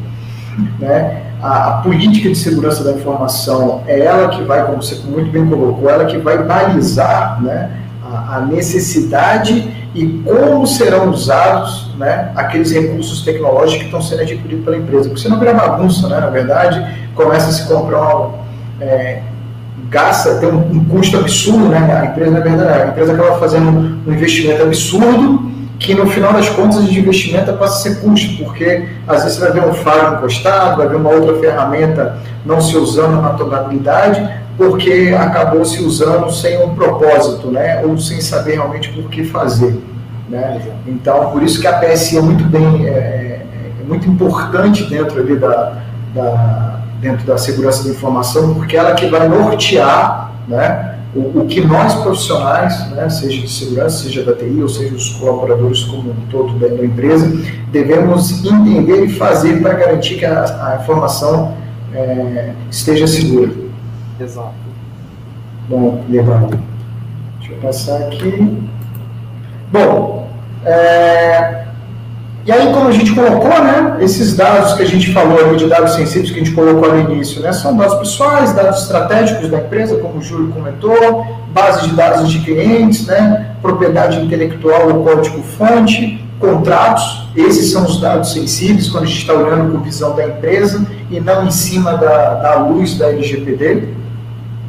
Né, 0.80 1.22
a, 1.44 1.68
a, 1.68 1.72
política 1.84 2.30
de 2.30 2.36
segurança 2.36 2.84
da 2.84 2.94
informação 2.94 3.84
é 3.86 3.99
ela 3.99 4.30
que 4.30 4.41
vai, 4.44 4.65
como 4.65 4.82
você 4.82 4.95
muito 5.07 5.30
bem 5.30 5.45
colocou, 5.48 5.88
ela 5.88 6.06
que 6.06 6.18
vai 6.18 6.41
balizar 6.41 7.40
né, 7.44 7.69
a, 8.03 8.38
a 8.38 8.41
necessidade 8.41 9.72
e 9.94 10.07
como 10.26 10.65
serão 10.65 11.11
usados 11.11 11.94
né, 11.98 12.32
aqueles 12.36 12.72
recursos 12.72 13.23
tecnológicos 13.23 13.77
que 13.77 13.86
estão 13.86 14.02
sendo 14.02 14.22
adquiridos 14.22 14.65
pela 14.65 14.77
empresa. 14.77 15.07
Porque 15.07 15.22
senão 15.22 15.38
vira 15.38 15.53
bagunça, 15.53 16.07
né, 16.07 16.19
na 16.19 16.30
verdade, 16.32 17.10
começa 17.14 17.49
a 17.49 17.52
se 17.52 17.68
comprar 17.68 18.44
é, 18.82 19.22
gasta, 19.90 20.36
tem 20.36 20.49
um, 20.49 20.60
um, 20.72 20.86
custo 20.86 21.18
absurdo, 21.18 21.70
né? 21.70 22.02
A 22.02 22.06
empresa, 22.06 22.32
na 22.32 22.40
verdade, 22.40 22.82
a 22.84 22.88
empresa 22.88 23.14
acaba 23.14 23.40
fazendo 23.40 23.70
um 24.06 24.12
investimento 24.12 24.64
absurdo 24.64 25.52
que 25.78 25.94
no 25.94 26.07
final 26.07 26.34
das 26.34 26.48
contas 26.49 26.88
de 26.88 26.99
investimento 26.99 27.52
passa 27.53 27.90
a 27.90 27.94
ser 27.94 28.02
custo, 28.02 28.44
porque 28.44 28.88
às 29.07 29.24
vezes 29.24 29.38
vai 29.38 29.52
ver 29.52 29.68
um 29.68 29.74
faro 29.74 30.16
encostado, 30.16 30.78
vai 30.78 30.88
ver 30.88 30.95
uma 30.95 31.10
outra 31.10 31.38
ferramenta 31.40 32.18
não 32.45 32.62
se 32.62 32.78
usando 32.78 33.22
na 33.22 33.30
totalidade, 33.30 34.28
porque 34.57 35.14
acabou 35.18 35.66
se 35.66 35.84
usando 35.84 36.32
sem 36.32 36.64
um 36.64 36.74
propósito, 36.76 37.52
né? 37.52 37.84
Ou 37.84 37.98
sem 37.98 38.22
saber 38.22 38.53
realmente 38.53 38.90
por 38.90 39.10
que 39.10 39.26
fazer. 39.26 39.82
Né? 40.30 40.62
Então, 40.88 41.32
por 41.32 41.44
isso 41.44 41.60
que 41.60 41.68
a 41.68 41.80
PSI 41.80 42.18
é 42.18 42.22
muito 42.22 42.44
bem, 42.45 42.88
é, 42.88 42.90
é, 42.90 43.41
é 43.82 43.88
muito 43.88 44.10
importante 44.10 44.84
dentro 44.86 45.20
ali 45.20 45.36
da, 45.36 45.74
da 46.14 46.74
dentro 46.99 47.26
da 47.26 47.38
segurança 47.38 47.84
da 47.84 47.89
informação, 47.91 48.53
porque 48.53 48.76
ela 48.76 48.93
que 48.93 49.07
vai 49.07 49.27
nortear 49.27 50.31
né, 50.47 50.95
o, 51.15 51.41
o, 51.41 51.45
que 51.45 51.61
nós 51.61 51.93
profissionais, 51.95 52.89
né, 52.91 53.09
seja 53.09 53.41
de 53.41 53.49
segurança, 53.49 54.03
seja 54.03 54.23
da 54.23 54.34
TI, 54.34 54.61
ou 54.61 54.69
seja 54.69 54.95
os 54.95 55.09
colaboradores 55.11 55.84
como 55.84 56.11
um 56.11 56.27
todo 56.30 56.57
da, 56.59 56.84
empresa, 56.84 57.31
devemos 57.72 58.43
entender 58.45 59.05
e 59.05 59.09
fazer 59.09 59.61
para 59.61 59.73
garantir 59.73 60.15
que 60.15 60.26
a, 60.26 60.43
a 60.43 60.80
informação 60.81 61.53
é, 61.93 62.53
esteja 62.69 63.07
segura. 63.07 63.51
Exato. 64.19 64.53
Bom, 65.69 66.03
legal. 66.09 66.49
Deixa 67.39 67.53
eu 67.53 67.57
passar 67.59 67.97
aqui. 68.03 68.69
Bom, 69.72 70.30
é, 70.63 71.65
e 72.45 72.51
aí, 72.51 72.72
como 72.72 72.88
a 72.88 72.91
gente 72.91 73.11
colocou, 73.15 73.49
né, 73.49 73.97
esses 74.01 74.35
dados 74.35 74.73
que 74.73 74.84
a 74.84 74.85
gente 74.85 75.11
falou 75.11 75.39
ali, 75.43 75.57
de 75.57 75.67
dados 75.67 75.95
sensíveis 75.95 76.30
que 76.30 76.39
a 76.39 76.43
gente 76.43 76.55
colocou 76.55 76.93
no 76.93 77.11
início, 77.11 77.41
né, 77.41 77.51
são 77.51 77.76
dados 77.76 77.95
pessoais, 77.95 78.53
dados 78.53 78.84
estratégicos 78.84 79.49
da 79.49 79.57
empresa, 79.57 79.97
como 79.97 80.19
o 80.19 80.22
Júlio 80.22 80.51
comentou, 80.51 81.26
base 81.51 81.88
de 81.88 81.95
dados 81.95 82.30
de 82.30 82.39
clientes, 82.41 83.07
né, 83.07 83.55
propriedade 83.63 84.19
intelectual 84.19 84.89
ou 84.89 85.03
código-fonte, 85.03 86.23
contratos, 86.39 87.30
esses 87.35 87.72
são 87.72 87.84
os 87.84 87.99
dados 87.99 88.31
sensíveis 88.31 88.89
quando 88.89 89.05
a 89.05 89.07
gente 89.07 89.22
está 89.22 89.34
olhando 89.34 89.72
com 89.72 89.80
visão 89.80 90.15
da 90.15 90.27
empresa 90.27 90.85
e 91.09 91.19
não 91.19 91.47
em 91.47 91.51
cima 91.51 91.97
da, 91.97 92.35
da 92.35 92.55
luz 92.59 92.95
da 92.95 93.07
LGPD. 93.07 93.88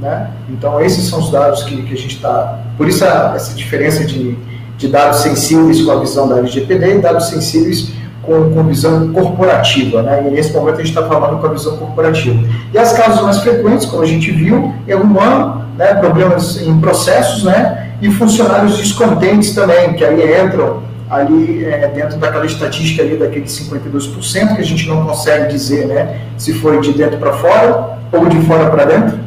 Né? 0.00 0.30
Então, 0.48 0.80
esses 0.80 1.04
são 1.08 1.18
os 1.18 1.30
dados 1.30 1.62
que, 1.64 1.82
que 1.82 1.92
a 1.92 1.96
gente 1.96 2.16
está. 2.16 2.58
Por 2.78 2.88
isso, 2.88 3.04
a, 3.04 3.32
essa 3.34 3.54
diferença 3.54 4.04
de 4.04 4.36
de 4.76 4.88
dados 4.88 5.20
sensíveis 5.20 5.82
com 5.82 5.90
a 5.90 6.00
visão 6.00 6.28
da 6.28 6.38
LGPD 6.38 6.96
e 6.96 6.98
dados 6.98 7.28
sensíveis 7.28 7.92
com, 8.22 8.52
com 8.52 8.64
visão 8.64 9.12
corporativa, 9.12 10.02
né? 10.02 10.24
E 10.26 10.30
nesse 10.30 10.52
momento 10.52 10.74
a 10.74 10.84
gente 10.84 10.88
está 10.88 11.06
falando 11.06 11.40
com 11.40 11.46
a 11.46 11.50
visão 11.50 11.76
corporativa. 11.76 12.42
E 12.74 12.78
as 12.78 12.92
causas 12.92 13.22
mais 13.22 13.38
frequentes, 13.38 13.86
como 13.86 14.02
a 14.02 14.06
gente 14.06 14.30
viu, 14.32 14.74
é 14.86 14.96
humano, 14.96 15.64
né? 15.78 15.94
Problemas 15.94 16.60
em 16.60 16.78
processos, 16.80 17.44
né? 17.44 17.92
E 18.02 18.10
funcionários 18.10 18.76
descontentes 18.76 19.54
também, 19.54 19.94
que 19.94 20.04
aí 20.04 20.44
entram 20.44 20.82
ali 21.08 21.64
é, 21.64 21.88
dentro 21.88 22.18
daquela 22.18 22.44
estatística 22.44 23.02
ali 23.02 23.16
daqueles 23.16 23.52
52% 23.52 24.56
que 24.56 24.60
a 24.60 24.64
gente 24.64 24.88
não 24.88 25.06
consegue 25.06 25.52
dizer 25.52 25.86
né, 25.86 26.20
se 26.36 26.52
foi 26.54 26.80
de 26.80 26.92
dentro 26.92 27.16
para 27.18 27.32
fora 27.34 27.98
ou 28.10 28.26
de 28.26 28.40
fora 28.40 28.68
para 28.68 28.84
dentro, 28.84 29.18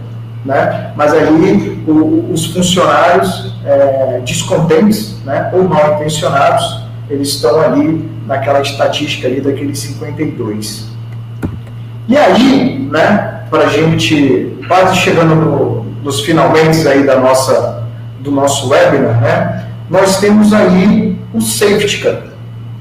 né? 0.46 0.92
mas 0.96 1.14
ali 1.14 1.82
o, 1.88 2.32
os 2.34 2.48
funcionários 2.48 3.49
é, 3.70 4.22
descontentes 4.26 5.16
né, 5.26 5.50
ou 5.54 5.64
mal 5.64 5.96
intencionados, 5.96 6.84
eles 7.10 7.30
estão 7.30 7.60
ali 7.62 8.10
naquela 8.26 8.62
estatística 8.62 9.28
ali 9.28 9.42
daqueles 9.42 9.80
52. 9.80 10.90
E 12.08 12.18
aí, 12.18 12.88
né, 12.92 13.44
para 13.50 13.66
a 13.66 13.70
gente 13.70 14.58
quase 14.68 14.96
chegando 14.98 15.36
no, 15.36 15.84
nos 16.04 16.22
finalmente 16.22 16.88
aí 16.88 17.04
da 17.06 17.20
nossa, 17.20 17.88
do 18.20 18.32
nosso 18.32 18.70
webinar, 18.70 19.22
né, 19.22 19.68
nós 19.90 20.20
temos 20.20 20.54
aí 20.54 21.18
o 21.34 21.42
safety 21.42 21.98
car, 22.00 22.22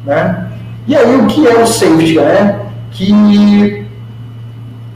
né? 0.05 0.47
E 0.87 0.97
aí 0.97 1.17
o 1.17 1.27
que 1.27 1.47
é 1.47 1.55
o 1.55 1.67
safety 1.67 2.15
car, 2.15 2.25
né? 2.25 2.61
Que, 2.91 3.87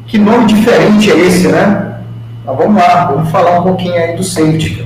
que 0.06 0.18
nome 0.18 0.46
diferente 0.46 1.10
é 1.10 1.18
esse, 1.18 1.48
né? 1.48 2.00
Mas 2.44 2.56
vamos 2.56 2.82
lá, 2.82 3.06
vamos 3.06 3.30
falar 3.30 3.60
um 3.60 3.62
pouquinho 3.62 3.94
aí 3.94 4.16
do 4.16 4.22
safety 4.22 4.76
car, 4.76 4.81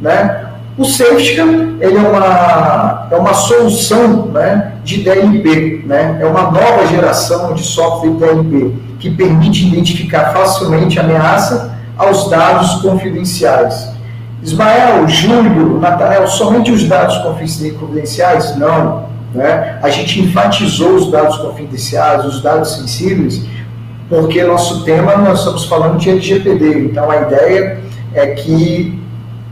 né? 0.00 0.44
O 0.76 0.84
safety 0.84 1.34
car, 1.34 1.48
ele 1.48 1.96
é 1.96 2.00
uma, 2.00 3.08
é 3.10 3.16
uma 3.16 3.34
solução 3.34 4.26
né, 4.26 4.74
de 4.84 5.02
DLP, 5.02 5.84
né? 5.86 6.18
É 6.20 6.24
uma 6.24 6.42
nova 6.42 6.86
geração 6.86 7.52
de 7.54 7.64
software 7.64 8.10
DLP 8.10 8.74
que 9.00 9.10
permite 9.10 9.66
identificar 9.66 10.32
facilmente 10.32 11.00
ameaça 11.00 11.76
aos 11.96 12.30
dados 12.30 12.80
confidenciais 12.80 13.98
Ismael, 14.42 15.08
Júlio, 15.08 15.80
Natanael, 15.80 16.26
somente 16.28 16.70
os 16.70 16.84
dados 16.84 17.18
confidenciais? 17.18 18.56
Não. 18.56 19.08
Né? 19.34 19.78
A 19.82 19.90
gente 19.90 20.20
enfatizou 20.20 20.94
os 20.94 21.10
dados 21.10 21.36
confidenciais, 21.38 22.24
os 22.24 22.42
dados 22.42 22.76
sensíveis, 22.76 23.42
porque 24.08 24.42
nosso 24.44 24.84
tema 24.84 25.16
nós 25.16 25.40
estamos 25.40 25.64
falando 25.66 25.98
de 25.98 26.08
LGPD, 26.08 26.86
então 26.86 27.10
a 27.10 27.16
ideia 27.22 27.80
é 28.14 28.26
que 28.28 28.98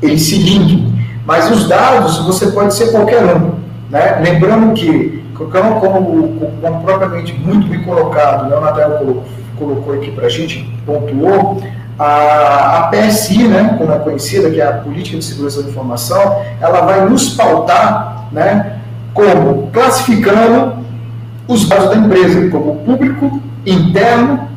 eles 0.03 0.23
se 0.23 0.37
linkem. 0.39 0.93
Mas 1.25 1.51
os 1.51 1.69
dados, 1.69 2.19
você 2.25 2.49
pode 2.49 2.75
ser 2.75 2.93
qualquer 2.93 3.25
um. 3.25 3.53
Né? 3.91 4.21
Lembrando 4.23 4.75
que, 4.75 5.25
como, 5.35 5.81
como, 5.81 6.51
como 6.61 6.83
propriamente 6.83 7.35
muito 7.35 7.67
bem 7.69 7.83
colocado, 7.83 8.49
né? 8.49 8.57
o 8.57 8.61
Natal 8.61 8.91
colocou, 8.99 9.25
colocou 9.59 9.95
aqui 9.95 10.11
para 10.11 10.27
a 10.27 10.29
gente, 10.29 10.71
pontuou, 10.85 11.61
a, 11.99 12.79
a 12.79 12.91
PSI, 12.91 13.49
né, 13.49 13.75
como 13.79 13.93
é 13.93 13.99
conhecida, 13.99 14.51
que 14.51 14.61
é 14.61 14.67
a 14.67 14.73
Política 14.73 15.19
de 15.19 15.25
Segurança 15.25 15.63
da 15.63 15.71
Informação, 15.71 16.43
ela 16.61 16.83
vai 16.83 17.09
nos 17.09 17.31
pautar 17.31 18.29
né, 18.33 18.81
como 19.15 19.71
classificando 19.73 20.85
os 21.49 21.69
dados 21.69 21.91
da 21.91 21.97
empresa 21.97 22.51
como 22.51 22.77
público, 22.77 23.41
interno, 23.65 24.49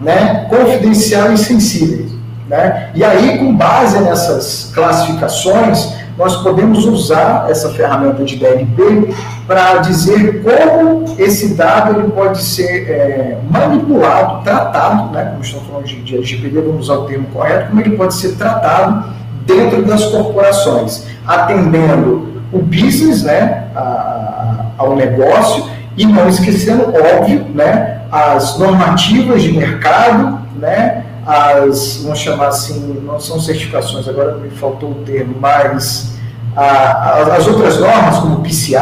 né, 0.00 0.46
confidencial 0.50 1.32
e 1.32 1.38
sensíveis. 1.38 2.15
Né? 2.48 2.90
E 2.94 3.02
aí, 3.02 3.38
com 3.38 3.54
base 3.54 3.98
nessas 4.00 4.70
classificações, 4.72 5.96
nós 6.16 6.36
podemos 6.42 6.86
usar 6.86 7.46
essa 7.50 7.70
ferramenta 7.70 8.24
de 8.24 8.36
DLP 8.36 9.14
para 9.46 9.78
dizer 9.78 10.42
como 10.42 11.04
esse 11.18 11.54
dado 11.54 12.00
ele 12.00 12.10
pode 12.10 12.42
ser 12.42 12.90
é, 12.90 13.38
manipulado, 13.50 14.42
tratado, 14.42 15.12
né, 15.12 15.24
como 15.30 15.42
estamos 15.42 15.66
falando 15.66 15.84
de, 15.84 16.16
LGPD, 16.16 16.60
vamos 16.60 16.88
usar 16.88 17.00
o 17.00 17.04
termo 17.04 17.26
correto, 17.28 17.68
como 17.68 17.80
ele 17.80 17.96
pode 17.96 18.14
ser 18.14 18.34
tratado 18.36 19.10
dentro 19.44 19.82
das 19.84 20.06
corporações, 20.06 21.06
atendendo 21.26 22.42
o 22.52 22.58
business 22.60 23.22
né, 23.22 23.66
a, 23.74 24.64
ao 24.78 24.96
negócio 24.96 25.66
e 25.96 26.06
não 26.06 26.28
esquecendo, 26.28 26.92
óbvio, 26.94 27.46
né, 27.54 28.00
as 28.10 28.58
normativas 28.58 29.42
de 29.42 29.52
mercado, 29.52 30.40
né, 30.58 31.04
as, 31.26 32.02
vamos 32.02 32.20
chamar 32.20 32.48
assim, 32.48 33.02
não 33.04 33.18
são 33.18 33.40
certificações, 33.40 34.08
agora 34.08 34.36
me 34.36 34.48
faltou 34.50 34.92
o 34.92 34.94
termo, 35.04 35.34
mas 35.40 36.16
a, 36.56 37.22
as 37.36 37.46
outras 37.48 37.78
normas, 37.80 38.18
como 38.18 38.36
o 38.36 38.42
PCI, 38.42 38.76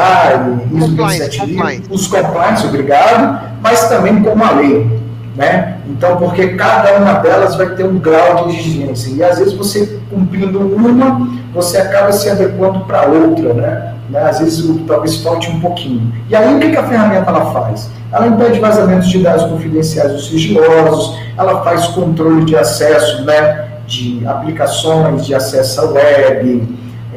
ISO 0.74 0.94
27000, 0.94 1.82
os 1.90 2.06
compliance, 2.06 2.66
obrigado, 2.66 3.40
mas 3.62 3.88
também 3.88 4.22
como 4.22 4.44
a 4.44 4.50
lei. 4.50 5.04
Né? 5.34 5.78
Então, 5.88 6.16
porque 6.16 6.48
cada 6.48 6.96
uma 6.98 7.14
delas 7.14 7.56
vai 7.56 7.70
ter 7.70 7.84
um 7.84 7.98
grau 7.98 8.46
de 8.46 8.56
exigência. 8.56 9.10
E 9.10 9.24
às 9.24 9.38
vezes 9.38 9.52
você 9.52 9.98
cumprindo 10.08 10.60
uma, 10.60 11.28
você 11.52 11.78
acaba 11.78 12.12
se 12.12 12.30
adequando 12.30 12.84
para 12.84 13.08
outra. 13.08 13.52
Né? 13.52 13.93
Né? 14.08 14.22
Às 14.22 14.38
vezes 14.38 14.64
talvez 14.86 15.16
falte 15.16 15.50
um 15.50 15.60
pouquinho. 15.60 16.12
E 16.28 16.36
aí 16.36 16.54
o 16.54 16.60
que, 16.60 16.76
a 16.76 16.82
ferramenta 16.82 17.30
ela 17.30 17.52
faz? 17.52 17.90
Ela 18.12 18.28
impede 18.28 18.60
vazamentos 18.60 19.08
de 19.08 19.22
dados 19.22 19.44
confidenciais 19.46 20.12
ou 20.12 20.18
sigilosos, 20.18 21.18
ela 21.36 21.62
faz 21.64 21.86
controle 21.88 22.44
de 22.44 22.56
acesso 22.56 23.24
né, 23.24 23.68
de 23.86 24.22
aplicações, 24.26 25.26
de 25.26 25.34
acesso 25.34 25.80
à 25.80 25.84
web, 25.84 26.68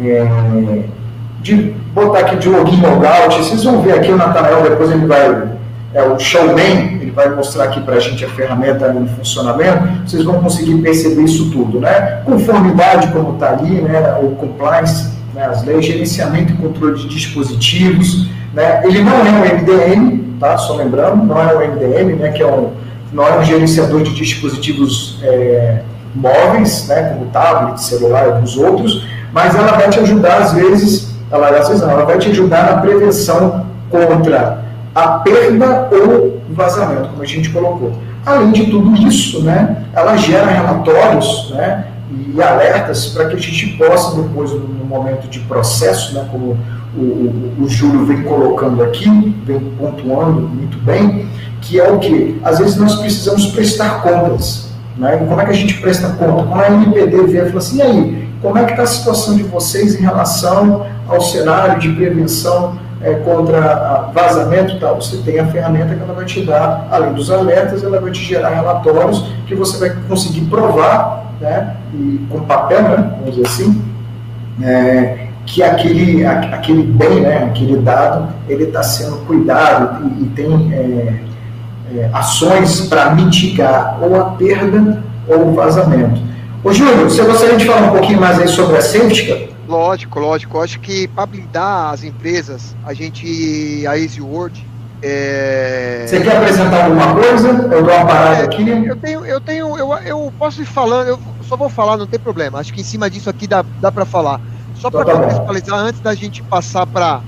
é, 0.01 0.83
de 1.41 1.75
botar 1.93 2.19
aqui 2.19 2.35
de 2.37 2.49
login 2.49 2.81
logout. 2.81 3.37
Vocês 3.37 3.63
vão 3.63 3.81
ver 3.81 3.93
aqui 3.93 4.11
o 4.11 4.17
Natanael, 4.17 4.63
depois 4.63 4.91
ele 4.91 5.05
vai, 5.05 5.49
é 5.93 6.03
o 6.03 6.17
showman, 6.19 6.99
ele 7.01 7.11
vai 7.11 7.29
mostrar 7.29 7.65
aqui 7.65 7.79
para 7.81 7.95
a 7.95 7.99
gente 7.99 8.25
a 8.25 8.29
ferramenta 8.29 8.91
no 8.91 9.07
funcionamento. 9.07 9.87
Vocês 10.05 10.23
vão 10.23 10.41
conseguir 10.41 10.81
perceber 10.81 11.23
isso 11.23 11.51
tudo, 11.51 11.79
né? 11.79 12.21
Conformidade, 12.25 13.11
como 13.11 13.33
está 13.33 13.51
ali, 13.51 13.81
né? 13.81 14.17
O 14.21 14.35
compliance, 14.35 15.16
né? 15.37 15.45
as 15.45 15.63
leis, 15.63 15.85
gerenciamento 15.85 16.53
e 16.53 16.57
controle 16.57 16.95
de 16.95 17.07
dispositivos. 17.07 18.29
Né? 18.53 18.81
Ele 18.83 19.03
não 19.03 19.13
é 19.13 19.31
um 19.31 19.57
MDM, 19.57 20.39
tá? 20.39 20.57
Só 20.57 20.75
lembrando, 20.75 21.23
não 21.23 21.39
é 21.39 21.55
um 21.55 21.73
MDM, 21.73 22.15
né? 22.15 22.31
Que 22.31 22.43
é 22.43 22.47
um, 22.47 22.71
não 23.13 23.25
é 23.25 23.37
um 23.37 23.43
gerenciador 23.43 24.03
de 24.03 24.13
dispositivos 24.13 25.19
é, 25.23 25.81
móveis, 26.15 26.87
né? 26.87 27.13
Como 27.13 27.29
tablet, 27.31 27.81
celular 27.81 28.25
e 28.25 28.31
alguns 28.31 28.57
outros 28.57 29.05
mas 29.37 29.55
ela 29.55 29.73
vai 29.73 29.89
te 29.89 29.99
ajudar, 29.99 30.37
às 30.37 30.53
vezes, 30.53 31.15
ela, 31.31 31.49
às 31.49 31.67
vezes 31.67 31.83
não, 31.83 31.91
ela 31.91 32.05
vai 32.05 32.17
te 32.17 32.29
ajudar 32.29 32.71
na 32.71 32.81
prevenção 32.81 33.65
contra 33.89 34.63
a 34.95 35.07
perda 35.19 35.89
ou 35.91 36.41
vazamento, 36.49 37.09
como 37.09 37.21
a 37.21 37.25
gente 37.25 37.49
colocou. 37.49 37.93
Além 38.25 38.51
de 38.51 38.65
tudo 38.65 38.95
isso, 38.95 39.43
né, 39.43 39.83
ela 39.93 40.17
gera 40.17 40.47
relatórios 40.47 41.51
né, 41.51 41.85
e 42.09 42.41
alertas 42.41 43.07
para 43.07 43.27
que 43.27 43.35
a 43.35 43.39
gente 43.39 43.77
possa, 43.77 44.21
depois, 44.21 44.51
no 44.51 44.85
momento 44.85 45.27
de 45.27 45.39
processo, 45.41 46.13
né, 46.13 46.27
como 46.31 46.57
o, 46.95 47.01
o, 47.01 47.63
o 47.63 47.69
Júlio 47.69 48.05
vem 48.05 48.23
colocando 48.23 48.81
aqui, 48.83 49.35
vem 49.45 49.59
pontuando 49.77 50.41
muito 50.41 50.77
bem, 50.79 51.27
que 51.61 51.79
é 51.79 51.89
o 51.91 51.99
que? 51.99 52.39
Às 52.43 52.59
vezes 52.59 52.77
nós 52.77 52.95
precisamos 52.95 53.47
prestar 53.47 54.01
contas. 54.01 54.67
Né? 54.97 55.15
E 55.15 55.27
como 55.27 55.39
é 55.39 55.45
que 55.45 55.51
a 55.51 55.55
gente 55.55 55.75
presta 55.75 56.09
conta? 56.09 56.43
Quando 56.43 56.61
a 56.61 56.69
NPD 56.69 57.23
vem 57.23 57.41
e 57.41 57.45
fala 57.45 57.57
assim, 57.57 57.77
e 57.77 57.81
aí, 57.81 58.29
como 58.41 58.57
é 58.57 58.65
que 58.65 58.71
está 58.71 58.83
a 58.83 58.87
situação 58.87 59.35
de 59.35 59.43
vocês 59.43 59.95
em 59.95 60.01
relação 60.01 60.85
ao 61.07 61.21
cenário 61.21 61.79
de 61.79 61.89
prevenção 61.89 62.77
é, 63.01 63.13
contra 63.15 64.09
vazamento 64.13 64.79
tal? 64.79 64.95
Você 64.95 65.17
tem 65.17 65.39
a 65.39 65.47
ferramenta 65.47 65.95
que 65.95 66.01
ela 66.01 66.13
vai 66.13 66.25
te 66.25 66.45
dar, 66.45 66.87
além 66.89 67.13
dos 67.13 67.29
alertas, 67.29 67.83
ela 67.83 67.99
vai 67.99 68.11
te 68.11 68.23
gerar 68.23 68.49
relatórios 68.49 69.25
que 69.45 69.55
você 69.55 69.77
vai 69.77 69.95
conseguir 70.07 70.41
provar, 70.41 71.26
né, 71.39 71.75
e, 71.93 72.25
com 72.29 72.41
papel, 72.41 72.81
né, 72.83 73.13
vamos 73.19 73.35
dizer 73.35 73.47
assim, 73.47 73.81
é, 74.61 75.27
que 75.45 75.63
aquele, 75.63 76.25
aquele 76.25 76.83
bem, 76.83 77.21
né, 77.21 77.45
aquele 77.45 77.77
dado, 77.77 78.33
ele 78.47 78.65
está 78.65 78.83
sendo 78.83 79.25
cuidado 79.25 80.05
e, 80.05 80.23
e 80.23 80.25
tem 80.29 80.73
é, 80.73 81.23
é 81.95 82.09
ações 82.13 82.81
para 82.81 83.15
mitigar 83.15 83.97
ou 84.01 84.19
a 84.19 84.25
perda 84.31 85.01
ou 85.27 85.49
o 85.49 85.53
vazamento. 85.53 86.21
Ô 86.63 86.73
Júlio, 86.73 87.09
você 87.09 87.23
gostaria 87.23 87.55
de 87.57 87.65
falar 87.65 87.87
um 87.87 87.91
pouquinho 87.91 88.19
mais 88.19 88.39
aí 88.39 88.47
sobre 88.47 88.77
a 88.77 88.81
Safetica? 88.81 89.55
Lógico, 89.67 90.19
lógico. 90.19 90.57
Eu 90.57 90.61
acho 90.61 90.79
que 90.79 91.07
para 91.09 91.25
blindar 91.25 91.93
as 91.93 92.03
empresas, 92.03 92.75
a 92.85 92.93
gente, 92.93 93.85
a 93.87 93.97
Easy 93.97 94.21
Word, 94.21 94.65
é... 95.01 96.05
Você 96.07 96.21
quer 96.21 96.37
apresentar 96.37 96.85
alguma 96.85 97.13
coisa? 97.13 97.47
Eu 97.49 97.83
dou 97.83 97.93
uma 97.93 98.05
parada 98.05 98.37
é, 98.37 98.43
aqui. 98.43 98.67
Eu 98.67 98.95
tenho, 98.95 99.25
eu 99.25 99.41
tenho, 99.41 99.77
eu, 99.77 99.93
eu 99.93 100.33
posso 100.37 100.61
ir 100.61 100.65
falando, 100.65 101.07
eu 101.07 101.19
só 101.47 101.55
vou 101.55 101.69
falar, 101.69 101.97
não 101.97 102.07
tem 102.07 102.19
problema. 102.19 102.59
Acho 102.59 102.73
que 102.73 102.81
em 102.81 102.83
cima 102.83 103.09
disso 103.09 103.29
aqui 103.29 103.47
dá, 103.47 103.63
dá 103.79 103.91
para 103.91 104.05
falar. 104.05 104.41
Só 104.75 104.89
para 104.89 105.01
então 105.01 105.15
tá 105.15 105.21
contextualizar, 105.21 105.79
antes 105.79 106.01
da 106.01 106.13
gente 106.13 106.41
passar 106.43 106.85
para 106.85 107.21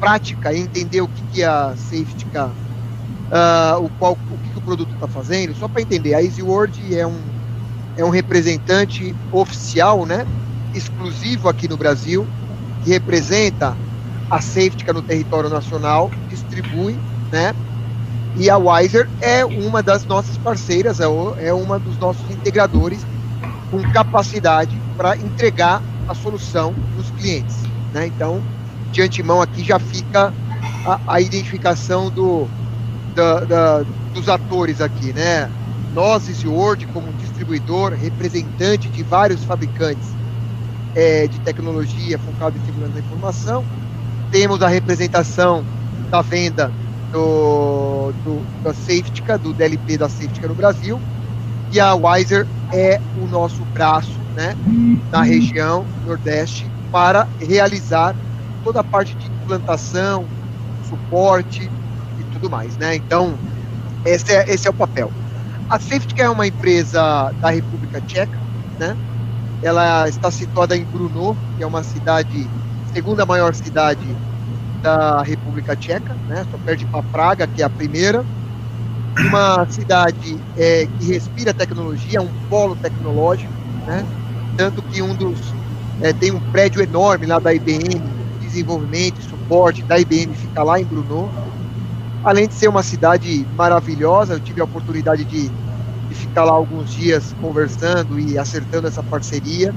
prática 0.00 0.52
e 0.52 0.60
entender 0.60 1.00
o 1.00 1.08
que, 1.08 1.22
que 1.32 1.42
é 1.42 1.46
a 1.46 1.74
Safety 1.76 2.26
uh, 2.36 3.84
o, 3.84 3.88
qual, 3.98 4.12
o 4.12 4.38
que, 4.38 4.50
que 4.50 4.58
o 4.58 4.62
produto 4.62 4.92
está 4.92 5.06
fazendo, 5.06 5.54
só 5.54 5.68
para 5.68 5.82
entender, 5.82 6.14
a 6.14 6.22
Easy 6.22 6.42
Word 6.42 6.96
é 6.96 7.06
um 7.06 7.36
é 7.96 8.04
um 8.04 8.10
representante 8.10 9.14
oficial, 9.32 10.04
né, 10.04 10.26
exclusivo 10.74 11.48
aqui 11.48 11.66
no 11.66 11.76
Brasil, 11.76 12.26
que 12.84 12.90
representa 12.90 13.74
a 14.30 14.40
Safetica 14.40 14.92
no 14.92 15.00
território 15.00 15.48
nacional, 15.48 16.10
distribui, 16.28 16.98
né, 17.30 17.54
e 18.36 18.50
a 18.50 18.58
Wiser 18.58 19.08
é 19.20 19.44
uma 19.44 19.82
das 19.82 20.04
nossas 20.04 20.36
parceiras, 20.36 21.00
é, 21.00 21.08
o, 21.08 21.34
é 21.38 21.52
uma 21.52 21.78
dos 21.78 21.98
nossos 21.98 22.28
integradores 22.30 23.06
com 23.70 23.82
capacidade 23.92 24.78
para 24.96 25.16
entregar 25.16 25.82
a 26.08 26.14
solução 26.14 26.74
dos 26.96 27.10
clientes, 27.10 27.56
né, 27.92 28.06
então 28.06 28.42
de 28.92 29.02
antemão 29.02 29.42
aqui 29.42 29.64
já 29.64 29.78
fica 29.78 30.32
a, 30.86 31.00
a 31.06 31.20
identificação 31.20 32.10
do, 32.10 32.46
da, 33.14 33.40
da, 33.40 33.82
dos 34.14 34.28
atores 34.28 34.80
aqui, 34.80 35.12
né? 35.12 35.50
Nós, 35.94 36.44
Word, 36.44 36.86
como 36.88 37.10
distribuidor, 37.14 37.92
representante 37.92 38.88
de 38.88 39.02
vários 39.02 39.42
fabricantes 39.44 40.08
é, 40.94 41.26
de 41.26 41.40
tecnologia 41.40 42.18
focado 42.18 42.56
em 42.58 42.64
segurança 42.66 42.92
da 42.92 43.00
informação, 43.00 43.64
temos 44.30 44.62
a 44.62 44.68
representação 44.68 45.64
da 46.10 46.20
venda 46.20 46.70
do, 47.12 48.12
do, 48.24 48.62
da 48.62 48.74
Safetica, 48.74 49.38
do 49.38 49.52
DLP 49.52 49.98
da 49.98 50.08
Safetica 50.08 50.48
no 50.48 50.54
Brasil, 50.54 51.00
e 51.72 51.80
a 51.80 51.94
Wiser 51.94 52.46
é 52.72 53.00
o 53.20 53.26
nosso 53.26 53.64
braço 53.66 54.18
né, 54.34 54.56
na 55.10 55.22
região 55.22 55.84
Nordeste 56.04 56.70
para 56.90 57.26
realizar 57.40 58.14
toda 58.62 58.80
a 58.80 58.84
parte 58.84 59.14
de 59.14 59.26
implantação, 59.26 60.26
suporte 60.88 61.70
e 62.18 62.24
tudo 62.32 62.48
mais. 62.50 62.76
Né? 62.76 62.96
Então, 62.96 63.38
esse 64.04 64.32
é, 64.32 64.52
esse 64.52 64.66
é 64.66 64.70
o 64.70 64.74
papel. 64.74 65.10
A 65.68 65.78
Safetica 65.78 66.22
é 66.22 66.30
uma 66.30 66.46
empresa 66.46 67.32
da 67.40 67.50
República 67.50 68.00
Tcheca, 68.00 68.38
né? 68.78 68.96
ela 69.62 70.08
está 70.08 70.30
situada 70.30 70.76
em 70.76 70.84
Brno, 70.84 71.36
que 71.56 71.62
é 71.62 71.66
uma 71.66 71.82
cidade, 71.82 72.48
segunda 72.92 73.26
maior 73.26 73.54
cidade 73.54 74.16
da 74.76 75.22
República 75.22 75.76
Tcheca, 75.76 76.14
né? 76.28 76.46
Só 76.50 76.58
perde 76.58 76.86
para 76.86 77.02
Praga, 77.02 77.46
que 77.46 77.62
é 77.62 77.64
a 77.64 77.70
primeira. 77.70 78.24
Uma 79.18 79.66
cidade 79.68 80.38
é, 80.56 80.86
que 80.86 81.06
respira 81.06 81.54
tecnologia, 81.54 82.20
um 82.20 82.30
polo 82.48 82.76
tecnológico, 82.76 83.52
né? 83.86 84.06
Tanto 84.56 84.82
que 84.82 85.00
um 85.02 85.14
dos 85.14 85.38
é, 86.00 86.12
tem 86.12 86.32
um 86.32 86.40
prédio 86.40 86.82
enorme 86.82 87.26
lá 87.26 87.38
da 87.38 87.54
IBM, 87.54 88.02
desenvolvimento 88.40 89.20
e 89.20 89.22
suporte 89.22 89.82
da 89.82 89.98
IBM 89.98 90.34
fica 90.34 90.62
lá 90.62 90.80
em 90.80 90.84
Brno. 90.84 91.30
Além 92.24 92.48
de 92.48 92.54
ser 92.54 92.68
uma 92.68 92.82
cidade 92.82 93.46
maravilhosa, 93.56 94.34
eu 94.34 94.40
tive 94.40 94.60
a 94.60 94.64
oportunidade 94.64 95.24
de, 95.24 95.48
de 95.48 96.14
ficar 96.14 96.44
lá 96.44 96.52
alguns 96.52 96.90
dias 96.90 97.34
conversando 97.40 98.18
e 98.18 98.38
acertando 98.38 98.88
essa 98.88 99.02
parceria. 99.02 99.74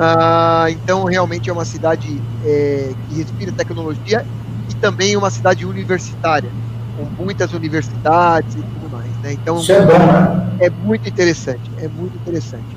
Ah, 0.00 0.66
então, 0.70 1.04
realmente 1.04 1.50
é 1.50 1.52
uma 1.52 1.64
cidade 1.64 2.22
é, 2.44 2.94
que 3.08 3.16
respira 3.16 3.50
tecnologia 3.50 4.24
e 4.70 4.74
também 4.74 5.16
uma 5.16 5.28
cidade 5.28 5.66
universitária, 5.66 6.50
com 6.96 7.04
muitas 7.24 7.52
universidades 7.52 8.54
e 8.54 8.62
tudo 8.62 8.88
mais. 8.90 9.10
Né? 9.18 9.32
Então, 9.32 9.58
Isso 9.58 9.72
é 9.72 9.84
bom, 9.84 9.98
né? 9.98 10.56
É 10.60 10.70
muito 10.70 11.08
interessante, 11.08 11.68
é 11.78 11.88
muito 11.88 12.16
interessante. 12.16 12.76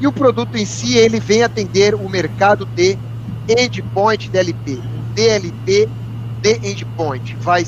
E 0.00 0.06
o 0.08 0.12
produto 0.12 0.56
em 0.56 0.66
si, 0.66 0.96
ele 0.96 1.20
vem 1.20 1.44
atender 1.44 1.94
o 1.94 2.08
mercado 2.08 2.66
de 2.66 2.98
endpoint 3.48 4.28
DLP. 4.28 4.82
DLP 5.14 5.88
de 6.42 6.60
endpoint. 6.62 7.36
Vai, 7.36 7.64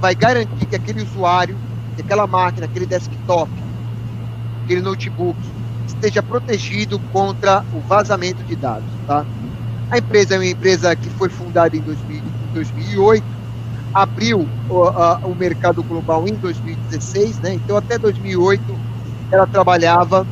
vai 0.00 0.14
garantir 0.16 0.66
que 0.66 0.74
aquele 0.74 1.02
usuário, 1.02 1.56
que 1.94 2.02
aquela 2.02 2.26
máquina, 2.26 2.66
aquele 2.66 2.86
desktop, 2.86 3.50
aquele 4.64 4.80
notebook, 4.80 5.38
esteja 5.96 6.22
protegido 6.22 6.98
contra 7.12 7.64
o 7.74 7.80
vazamento 7.80 8.42
de 8.44 8.54
dados. 8.54 8.88
Tá? 9.06 9.24
A 9.90 9.98
empresa 9.98 10.34
é 10.34 10.38
uma 10.38 10.46
empresa 10.46 10.94
que 10.94 11.08
foi 11.10 11.28
fundada 11.28 11.76
em 11.76 11.80
2000, 11.80 12.22
2008, 12.54 13.24
abriu 13.92 14.46
o, 14.68 14.82
a, 14.84 15.18
o, 15.24 15.34
mercado 15.34 15.82
global 15.82 16.26
em 16.28 16.34
2016, 16.34 17.40
né? 17.40 17.54
então 17.54 17.76
até 17.76 17.98
2008 17.98 18.62
ela 19.30 19.46
trabalhava 19.46 20.26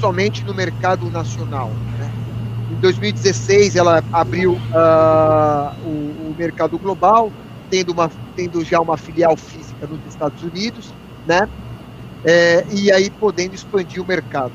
somente 0.00 0.44
no 0.44 0.54
mercado 0.54 1.10
nacional. 1.10 1.70
Né? 1.98 2.10
Em 2.72 2.80
2016 2.80 3.76
ela 3.76 4.02
abriu 4.12 4.52
uh, 4.52 5.74
o, 5.84 6.30
o, 6.30 6.34
mercado 6.36 6.78
global, 6.78 7.32
tendo, 7.70 7.92
uma, 7.92 8.10
tendo 8.34 8.62
já 8.64 8.80
uma 8.80 8.96
filial 8.96 9.36
física 9.36 9.86
nos 9.86 10.00
Estados 10.08 10.42
Unidos, 10.42 10.92
né? 11.26 11.48
É, 12.24 12.64
e 12.72 12.90
aí 12.90 13.08
podendo 13.08 13.54
expandir 13.54 14.02
o 14.02 14.06
mercado 14.06 14.52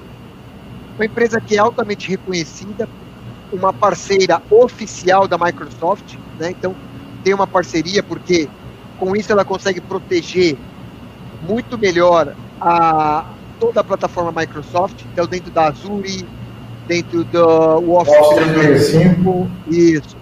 uma 0.95 1.05
empresa 1.05 1.39
que 1.39 1.55
é 1.55 1.59
altamente 1.59 2.09
reconhecida, 2.09 2.87
uma 3.51 3.73
parceira 3.73 4.41
oficial 4.49 5.27
da 5.27 5.37
Microsoft, 5.37 6.15
né? 6.39 6.51
Então 6.51 6.75
tem 7.23 7.33
uma 7.33 7.47
parceria 7.47 8.01
porque 8.01 8.49
com 8.97 9.15
isso 9.15 9.31
ela 9.31 9.43
consegue 9.43 9.81
proteger 9.81 10.57
muito 11.47 11.77
melhor 11.77 12.35
a 12.59 13.25
toda 13.59 13.81
a 13.81 13.83
plataforma 13.83 14.41
Microsoft, 14.41 15.03
então 15.11 15.27
dentro 15.27 15.51
da 15.51 15.67
Azure, 15.67 16.25
dentro 16.87 17.23
do 17.23 17.91
Office 17.93 18.29
365, 18.35 19.51
isso. 19.67 20.17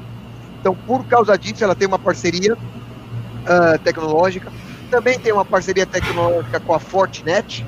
Então 0.60 0.76
por 0.88 1.06
causa 1.06 1.38
disso 1.38 1.64
ela 1.64 1.76
tem 1.76 1.88
uma 1.88 2.00
parceria 2.00 2.54
uh, 2.54 3.80
tecnológica, 3.84 4.52
também 4.90 5.20
tem 5.20 5.32
uma 5.32 5.46
parceria 5.46 5.86
tecnológica 5.86 6.60
com 6.60 6.74
a 6.74 6.80
Fortinet, 6.80 7.66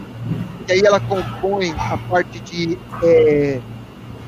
e 0.72 0.76
aí 0.76 0.82
ela 0.86 1.02
compõe 1.02 1.72
a 1.78 1.98
parte 1.98 2.40
de 2.40 2.80
é, 3.04 3.60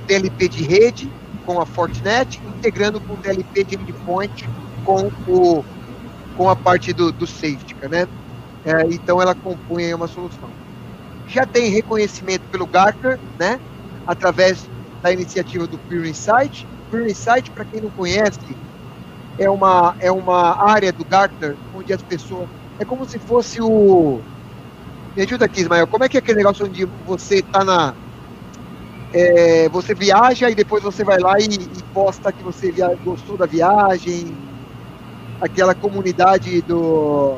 DLP 0.06 0.50
de 0.50 0.64
rede 0.64 1.10
com 1.46 1.62
a 1.62 1.66
Fortinet, 1.66 2.42
integrando 2.58 3.00
com 3.00 3.14
o 3.14 3.18
DLP 3.18 3.64
de 3.64 3.76
endpoint 3.76 4.50
com, 4.84 5.10
o, 5.26 5.64
com 6.36 6.50
a 6.50 6.56
parte 6.56 6.92
do, 6.92 7.14
do 7.14 7.26
safety, 7.26 7.76
né? 7.90 8.06
É, 8.66 8.82
então 8.94 9.22
ela 9.22 9.34
compõe 9.34 9.94
uma 9.94 10.08
solução. 10.08 10.50
Já 11.28 11.46
tem 11.46 11.70
reconhecimento 11.70 12.44
pelo 12.52 12.68
Gartner, 12.68 13.18
né? 13.40 13.58
Através 14.06 14.70
da 15.02 15.14
iniciativa 15.14 15.66
do 15.66 15.78
Pure 15.78 16.10
Insight. 16.10 16.68
Pure 16.92 17.10
Insight, 17.10 17.52
para 17.52 17.64
quem 17.64 17.80
não 17.80 17.90
conhece, 17.90 18.40
é 19.38 19.50
uma, 19.50 19.96
é 20.00 20.12
uma 20.12 20.62
área 20.62 20.92
do 20.92 21.06
Gartner 21.06 21.56
onde 21.74 21.94
as 21.94 22.02
pessoas. 22.02 22.50
É 22.78 22.84
como 22.84 23.06
se 23.06 23.18
fosse 23.18 23.62
o 23.62 24.22
me 25.16 25.24
ajuda 25.24 25.46
aqui, 25.46 25.62
Ismael. 25.62 25.88
Como 25.88 26.04
é 26.04 26.10
que 26.10 26.18
é 26.18 26.20
aquele 26.20 26.38
negócio 26.38 26.66
onde 26.66 26.86
você 27.06 27.42
tá 27.42 27.64
na. 27.64 27.94
É, 29.14 29.70
você 29.70 29.94
viaja 29.94 30.50
e 30.50 30.56
depois 30.56 30.82
você 30.84 31.04
vai 31.04 31.20
lá 31.20 31.40
e, 31.40 31.46
e 31.46 31.84
posta 31.94 32.32
que 32.32 32.44
você 32.44 32.72
via, 32.72 32.96
gostou 33.04 33.38
da 33.38 33.46
viagem? 33.46 34.36
Aquela 35.40 35.76
comunidade 35.76 36.62
do. 36.62 37.38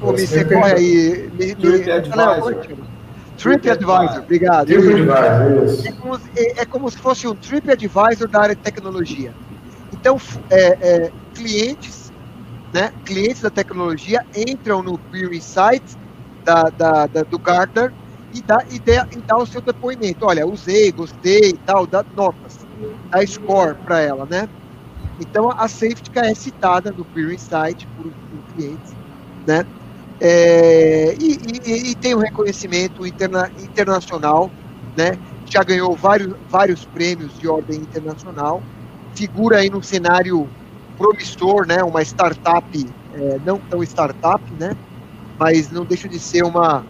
Pô, 0.00 0.12
me 0.12 0.26
secorre 0.26 0.72
aí. 0.72 1.30
Me, 1.32 1.54
Trip 1.54 1.86
me, 1.86 1.92
Advisor. 1.92 2.66
Trip 3.36 3.70
Advisor, 3.70 4.18
obrigado. 4.18 4.66
Trip 4.66 5.10
Advisor, 5.10 5.64
isso. 5.64 5.88
É 5.88 5.92
como, 5.92 6.16
é, 6.36 6.60
é 6.60 6.64
como, 6.64 6.90
se 6.90 6.98
fosse 6.98 7.26
um 7.26 7.34
Trip 7.34 7.68
Advisor 7.70 8.28
da 8.28 8.42
área 8.42 8.54
de 8.54 8.60
tecnologia. 8.60 9.34
Então, 9.92 10.20
é, 10.50 10.66
é, 10.80 11.12
clientes, 11.34 12.12
né, 12.72 12.92
clientes 13.04 13.40
da 13.40 13.50
tecnologia 13.50 14.24
entram 14.34 14.82
no 14.82 14.98
Peer 14.98 15.32
Insights 15.32 15.96
da, 16.44 16.64
da, 16.64 17.06
da 17.06 17.22
do 17.22 17.38
Gartner 17.38 17.92
e 18.32 18.42
dá, 18.42 18.64
e, 18.70 18.78
dá, 18.78 19.06
e 19.10 19.20
dá 19.22 19.36
o 19.36 19.46
seu 19.46 19.60
depoimento. 19.60 20.24
Olha, 20.26 20.46
usei, 20.46 20.90
gostei 20.92 21.50
e 21.50 21.58
tal, 21.58 21.86
dá 21.86 22.04
notas, 22.14 22.66
dá 23.10 23.24
score 23.26 23.76
para 23.84 24.00
ela, 24.00 24.26
né? 24.26 24.48
Então 25.20 25.50
a 25.50 25.68
safety 25.68 26.10
é 26.16 26.34
citada 26.34 26.90
no 26.90 27.04
Peer 27.04 27.32
Insight 27.32 27.86
por, 27.88 28.04
por 28.28 28.42
clientes, 28.54 28.96
né? 29.46 29.66
É, 30.20 31.14
e, 31.18 31.38
e, 31.64 31.90
e, 31.90 31.94
tem 31.96 32.14
um 32.14 32.18
reconhecimento 32.20 33.06
interna, 33.06 33.50
internacional, 33.58 34.50
né? 34.96 35.18
Já 35.44 35.62
ganhou 35.64 35.96
vários, 35.96 36.34
vários 36.48 36.84
prêmios 36.84 37.38
de 37.38 37.48
ordem 37.48 37.80
internacional, 37.80 38.62
figura 39.14 39.58
aí 39.58 39.68
num 39.68 39.82
cenário 39.82 40.54
promissor, 40.96 41.66
né? 41.66 41.82
Uma 41.82 42.02
startup, 42.02 42.94
é, 43.12 43.38
não 43.40 43.58
tão 43.58 43.82
startup, 43.82 44.42
né? 44.54 44.76
Mas 45.42 45.72
não 45.72 45.84
deixa 45.84 46.08
de 46.08 46.20
ser 46.20 46.44
uma, 46.44 46.84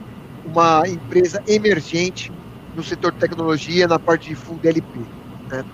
uma 0.45 0.87
empresa 0.87 1.43
emergente 1.49 2.31
no 2.77 2.85
setor 2.85 3.11
de 3.13 3.19
tecnologia, 3.19 3.89
na 3.89 3.99
parte 3.99 4.29
de 4.29 4.35
full 4.35 4.59
DLP. 4.59 5.01
Né? 5.51 5.65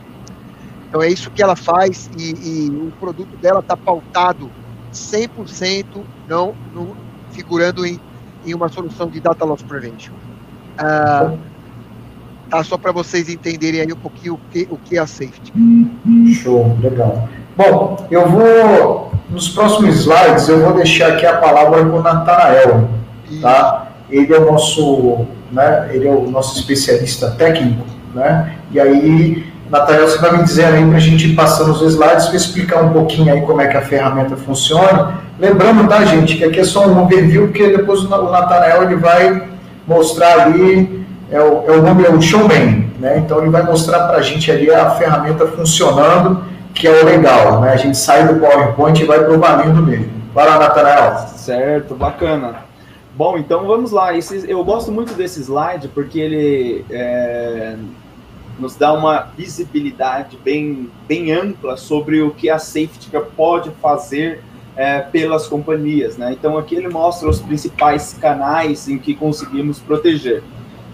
Então 0.89 1.03
é 1.03 1.09
isso 1.09 1.29
que 1.33 1.43
ela 1.43 1.57
faz 1.57 2.09
e, 2.17 2.31
e 2.31 2.69
o 2.71 2.93
produto 3.01 3.37
dela 3.39 3.59
está 3.59 3.77
pautado 3.77 4.49
100% 4.93 6.05
não 6.29 6.55
no, 6.73 6.97
figurando 7.33 7.85
em, 7.85 7.99
em 8.47 8.55
uma 8.55 8.69
solução 8.69 9.09
de 9.09 9.19
data 9.19 9.45
loss 9.45 9.63
prevention. 9.63 10.15
Ah, 10.79 11.35
tá 12.49 12.63
só 12.63 12.79
para 12.79 12.93
vocês 12.93 13.29
entenderem 13.29 13.81
aí 13.81 13.93
um 13.93 13.97
pouquinho 13.97 14.35
o 14.35 14.41
que, 14.53 14.69
o 14.71 14.77
que 14.77 14.97
é 14.97 15.01
a 15.01 15.07
safety. 15.07 15.53
Show, 16.33 16.79
legal. 16.81 17.29
Bom, 17.59 17.97
eu 18.09 18.29
vou, 18.29 19.11
nos 19.29 19.49
próximos 19.49 19.97
slides, 19.97 20.49
eu 20.49 20.61
vou 20.61 20.75
deixar 20.75 21.09
aqui 21.09 21.27
a 21.27 21.39
palavra 21.39 21.85
com 21.85 21.97
o 21.97 22.01
Natanael, 22.01 22.89
tá? 23.43 23.89
Ele 24.09 24.33
é 24.33 24.39
o 24.39 24.53
nosso, 24.53 25.27
né, 25.51 25.91
ele 25.93 26.07
é 26.07 26.11
o 26.13 26.31
nosso 26.31 26.57
especialista 26.57 27.33
técnico, 27.33 27.85
né? 28.15 28.55
E 28.71 28.79
aí, 28.79 29.45
Natanael, 29.69 30.07
você 30.07 30.19
vai 30.19 30.37
me 30.37 30.45
dizer 30.45 30.67
aí 30.67 30.87
para 30.87 30.99
a 30.99 31.01
gente 31.01 31.33
ir 31.33 31.35
passando 31.35 31.73
os 31.73 31.83
slides 31.83 32.27
para 32.27 32.37
explicar 32.37 32.81
um 32.85 32.91
pouquinho 32.91 33.35
aí 33.35 33.41
como 33.41 33.61
é 33.61 33.67
que 33.67 33.77
a 33.77 33.83
ferramenta 33.83 34.37
funciona. 34.37 35.15
Lembrando, 35.37 35.89
tá, 35.89 36.05
gente, 36.05 36.37
que 36.37 36.45
aqui 36.45 36.61
é 36.61 36.65
só 36.65 36.87
um 36.87 37.03
overview, 37.03 37.49
porque 37.49 37.77
depois 37.77 38.05
o 38.05 38.09
Natanael 38.09 38.85
ele 38.85 38.95
vai 38.95 39.49
mostrar 39.85 40.43
ali, 40.43 41.05
é 41.29 41.41
o, 41.41 41.65
é 41.67 41.73
o 41.73 41.83
nome, 41.83 42.05
é 42.05 42.11
o 42.11 42.23
showman, 42.23 42.89
né? 43.01 43.19
Então 43.19 43.41
ele 43.41 43.51
vai 43.51 43.65
mostrar 43.65 44.07
para 44.07 44.19
a 44.19 44.23
gente 44.23 44.49
ali 44.49 44.73
a 44.73 44.91
ferramenta 44.91 45.45
funcionando 45.49 46.57
que 46.75 46.87
é 46.87 47.03
o 47.03 47.05
legal, 47.05 47.61
né? 47.61 47.73
A 47.73 47.77
gente 47.77 47.97
sai 47.97 48.27
do 48.27 48.41
PowerPoint 48.41 49.01
e 49.01 49.05
vai 49.05 49.19
para 49.19 49.33
o 49.33 49.39
valendo 49.39 49.83
mesmo. 49.83 50.11
Vai 50.35 50.47
lá, 50.47 50.59
Natanael. 50.59 51.19
Certo, 51.29 51.95
bacana. 51.95 52.69
Bom, 53.15 53.37
então 53.37 53.67
vamos 53.67 53.91
lá. 53.91 54.17
Esse, 54.17 54.49
eu 54.49 54.63
gosto 54.65 54.93
muito 54.93 55.15
desse 55.15 55.41
slide 55.41 55.89
porque 55.89 56.21
ele 56.21 56.85
é, 56.91 57.77
nos 58.59 58.77
dá 58.77 58.93
uma 58.93 59.29
visibilidade 59.37 60.39
bem, 60.45 60.91
bem 61.09 61.33
ampla 61.33 61.77
sobre 61.77 62.23
o 62.23 62.31
que 62.31 62.49
a 62.49 62.59
Safety 62.59 63.11
pode 63.37 63.71
fazer 63.83 64.43
é, 64.77 65.01
pelas 65.01 65.49
companhias. 65.49 66.17
Né? 66.17 66.33
Então 66.33 66.57
aqui 66.57 66.77
ele 66.77 66.89
mostra 66.89 67.29
os 67.29 67.41
principais 67.41 68.17
canais 68.21 68.89
em 68.89 68.99
que 68.99 69.15
conseguimos 69.15 69.81
proteger. 69.81 70.43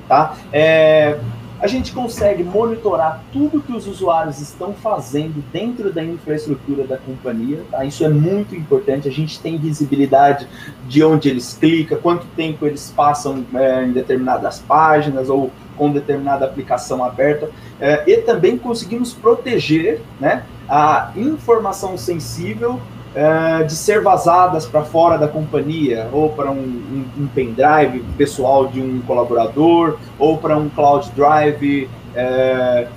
Tá? 0.09 0.35
É, 0.53 1.19
a 1.61 1.67
gente 1.67 1.93
consegue 1.93 2.43
monitorar 2.43 3.23
tudo 3.33 3.61
que 3.61 3.73
os 3.73 3.87
usuários 3.87 4.41
estão 4.41 4.75
fazendo 4.75 5.43
dentro 5.53 5.93
da 5.93 6.03
infraestrutura 6.05 6.85
da 6.87 6.99
companhia. 6.99 7.63
Tá? 7.71 7.85
Isso 7.85 8.05
é 8.05 8.09
muito 8.09 8.55
importante. 8.55 9.09
A 9.09 9.13
gente 9.13 9.41
tem 9.41 9.57
visibilidade 9.57 10.47
de 10.89 11.03
onde 11.03 11.29
eles 11.29 11.57
clicam, 11.59 11.99
quanto 11.99 12.27
tempo 12.37 12.67
eles 12.67 12.93
passam 12.95 13.45
é, 13.55 13.85
em 13.85 13.93
determinadas 13.93 14.59
páginas 14.59 15.31
ou 15.31 15.51
com 15.77 15.91
determinada 15.91 16.45
aplicação 16.45 17.05
aberta. 17.05 17.51
É, 17.81 18.05
e 18.11 18.17
também 18.19 18.59
conseguimos 18.59 19.13
proteger 19.13 20.01
né, 20.21 20.45
a 20.69 21.13
informação 21.17 21.97
sensível 21.97 22.81
é, 23.15 23.63
de 23.63 23.75
ser 23.75 24.03
vazadas 24.03 24.67
para 24.67 24.83
fora 24.83 25.17
da 25.17 25.29
companhia, 25.29 26.09
ou 26.13 26.31
para 26.31 26.51
um, 26.51 26.59
um, 26.59 27.05
um, 27.19 27.27
pendrive 27.29 28.03
pessoal 28.17 28.67
de 28.67 28.81
um 28.81 29.01
colaborador, 29.03 29.99
ou 30.19 30.37
para 30.39 30.57
um 30.57 30.69
cloud 30.69 31.11
drive 31.13 31.89
é, 32.15 32.89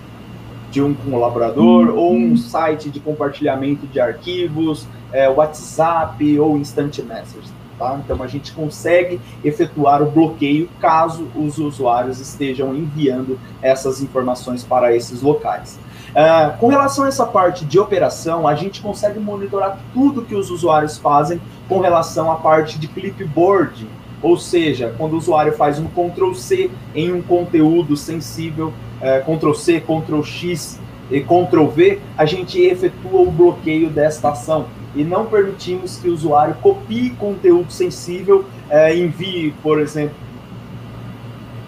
de 0.71 0.81
um 0.81 0.93
colaborador, 0.93 1.89
ou 1.95 2.13
um 2.15 2.35
site 2.35 2.89
de 2.89 2.99
compartilhamento 2.99 3.85
de 3.87 3.99
arquivos, 3.99 4.87
é, 5.11 5.29
WhatsApp 5.29 6.39
ou 6.39 6.57
Instant 6.57 6.99
Message. 6.99 7.57
Tá? 7.77 7.99
Então 8.03 8.23
a 8.23 8.27
gente 8.27 8.53
consegue 8.53 9.21
efetuar 9.43 10.01
o 10.01 10.09
bloqueio 10.09 10.67
caso 10.81 11.27
os 11.35 11.59
usuários 11.59 12.19
estejam 12.19 12.73
enviando 12.73 13.39
essas 13.61 14.01
informações 14.01 14.63
para 14.63 14.95
esses 14.95 15.21
locais. 15.21 15.79
Uh, 16.17 16.57
com 16.57 16.67
relação 16.69 17.03
a 17.05 17.09
essa 17.09 17.27
parte 17.27 17.63
de 17.63 17.77
operação, 17.77 18.47
a 18.47 18.55
gente 18.55 18.81
consegue 18.81 19.19
monitorar 19.19 19.77
tudo 19.93 20.23
que 20.23 20.33
os 20.33 20.49
usuários 20.49 20.97
fazem 20.97 21.39
com 21.69 21.79
relação 21.79 22.31
à 22.31 22.37
parte 22.37 22.79
de 22.79 22.87
clipboard, 22.87 23.87
ou 24.19 24.35
seja, 24.35 24.95
quando 24.97 25.13
o 25.13 25.17
usuário 25.17 25.53
faz 25.53 25.77
um 25.77 25.85
Ctrl 25.85 26.33
C 26.33 26.71
em 26.95 27.13
um 27.13 27.21
conteúdo 27.21 27.95
sensível, 27.95 28.73
uh, 28.99 29.37
Ctrl 29.37 29.53
C, 29.53 29.79
Ctrl 29.79 30.23
X 30.23 30.79
e 31.11 31.21
Ctrl 31.21 31.67
V, 31.67 31.99
a 32.17 32.25
gente 32.25 32.59
efetua 32.59 33.21
o 33.21 33.29
bloqueio 33.29 33.91
desta 33.91 34.29
ação. 34.29 34.65
E 34.95 35.03
não 35.03 35.27
permitimos 35.27 35.97
que 35.97 36.09
o 36.09 36.13
usuário 36.15 36.55
copie 36.55 37.11
conteúdo 37.11 37.71
sensível, 37.71 38.43
uh, 38.71 38.91
envie, 38.91 39.53
por 39.61 39.79
exemplo, 39.79 40.15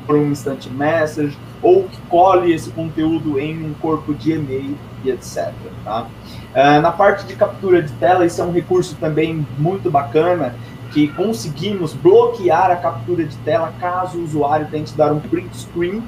por 0.08 0.16
um 0.16 0.32
instant 0.32 0.66
message 0.72 1.38
ou 1.61 1.84
que 1.84 1.98
cole 2.10 2.53
esse 2.53 2.69
conteúdo 2.72 3.40
em 3.40 3.65
um 3.65 3.73
corpo 3.73 4.14
de 4.14 4.34
e-mail 4.34 4.77
e 5.03 5.10
etc. 5.10 5.53
Tá? 5.84 6.07
Uh, 6.52 6.81
na 6.81 6.91
parte 6.91 7.26
de 7.26 7.36
captura 7.36 7.81
de 7.81 7.91
tela, 7.94 8.26
isso 8.26 8.41
é 8.41 8.44
um 8.44 8.52
recurso 8.52 8.95
também 8.95 9.45
muito 9.57 9.91
bacana, 9.91 10.56
que 10.91 11.07
conseguimos 11.10 11.94
bloquear 11.94 12.72
a 12.72 12.76
captura 12.76 13.23
de 13.23 13.36
tela 13.38 13.72
caso 13.80 14.18
o 14.18 14.23
usuário 14.23 14.68
tente 14.72 14.95
dar 14.95 15.11
um 15.11 15.19
print 15.19 15.56
screen 15.56 15.98
uh, 15.98 16.03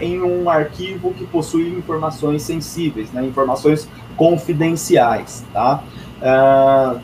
em 0.00 0.22
um 0.22 0.48
arquivo 0.48 1.12
que 1.12 1.26
possui 1.26 1.68
informações 1.68 2.42
sensíveis, 2.42 3.10
né, 3.10 3.24
informações 3.24 3.88
confidenciais. 4.16 5.44
Tá? 5.52 5.82
Uh, 6.22 7.00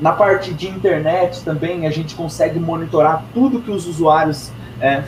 na 0.00 0.12
parte 0.12 0.54
de 0.54 0.68
internet 0.68 1.44
também, 1.44 1.86
a 1.86 1.90
gente 1.90 2.14
consegue 2.14 2.58
monitorar 2.58 3.24
tudo 3.34 3.60
que 3.60 3.70
os 3.70 3.86
usuários 3.86 4.50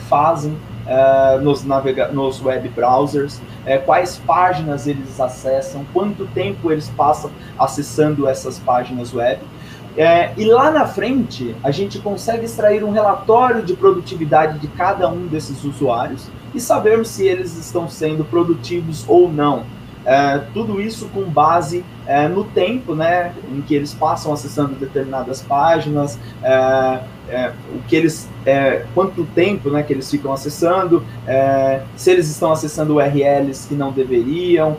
fazem 0.07 0.55
uh, 0.85 1.41
nos, 1.41 1.63
navega 1.63 2.07
nos 2.09 2.43
web 2.43 2.67
browsers, 2.69 3.37
uh, 3.37 3.83
quais 3.85 4.21
páginas 4.25 4.87
eles 4.87 5.19
acessam, 5.19 5.85
quanto 5.93 6.25
tempo 6.27 6.71
eles 6.71 6.89
passam 6.89 7.31
acessando 7.57 8.27
essas 8.27 8.59
páginas 8.59 9.13
web. 9.13 9.41
É, 9.97 10.33
e 10.35 10.43
lá 10.43 10.71
na 10.71 10.85
frente, 10.85 11.55
a 11.63 11.71
gente 11.71 11.99
consegue 11.99 12.43
extrair 12.43 12.83
um 12.83 12.91
relatório 12.91 13.63
de 13.63 13.73
produtividade 13.73 14.59
de 14.59 14.67
cada 14.67 15.07
um 15.07 15.25
desses 15.25 15.63
usuários 15.63 16.27
e 16.53 16.59
sabermos 16.59 17.07
se 17.07 17.25
eles 17.25 17.57
estão 17.57 17.87
sendo 17.87 18.25
produtivos 18.25 19.05
ou 19.07 19.31
não. 19.31 19.63
Tudo 20.53 20.81
isso 20.81 21.07
com 21.13 21.23
base 21.23 21.83
no 22.33 22.43
tempo 22.43 22.93
né, 22.93 23.33
em 23.49 23.61
que 23.61 23.73
eles 23.73 23.93
passam 23.93 24.33
acessando 24.33 24.75
determinadas 24.75 25.41
páginas, 25.41 26.19
é, 27.29 27.35
é 27.35 27.53
o 27.73 27.79
que 27.87 27.95
eles, 27.95 28.29
é, 28.45 28.85
quanto 28.93 29.25
tempo 29.35 29.69
né, 29.69 29.83
que 29.83 29.93
eles 29.93 30.09
ficam 30.09 30.31
acessando, 30.33 31.03
é, 31.27 31.81
se 31.95 32.11
eles 32.11 32.29
estão 32.29 32.51
acessando 32.51 32.95
URLs 32.95 33.67
que 33.67 33.75
não 33.75 33.91
deveriam, 33.91 34.77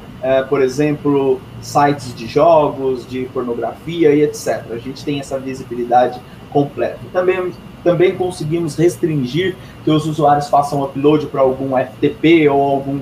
por 0.48 0.60
exemplo, 0.60 1.40
sites 1.60 2.12
de 2.14 2.26
jogos, 2.26 3.08
de 3.08 3.26
pornografia 3.26 4.12
e 4.12 4.22
etc. 4.22 4.64
A 4.70 4.78
gente 4.78 5.04
tem 5.04 5.20
essa 5.20 5.38
visibilidade 5.38 6.20
completa. 6.50 6.98
Também 7.12 7.52
também 7.84 8.16
conseguimos 8.16 8.74
restringir 8.74 9.54
que 9.84 9.90
os 9.92 10.04
usuários 10.06 10.48
façam 10.48 10.82
upload 10.82 11.26
para 11.26 11.40
algum 11.40 11.78
FTP 11.78 12.48
ou 12.48 12.60
algum 12.60 12.98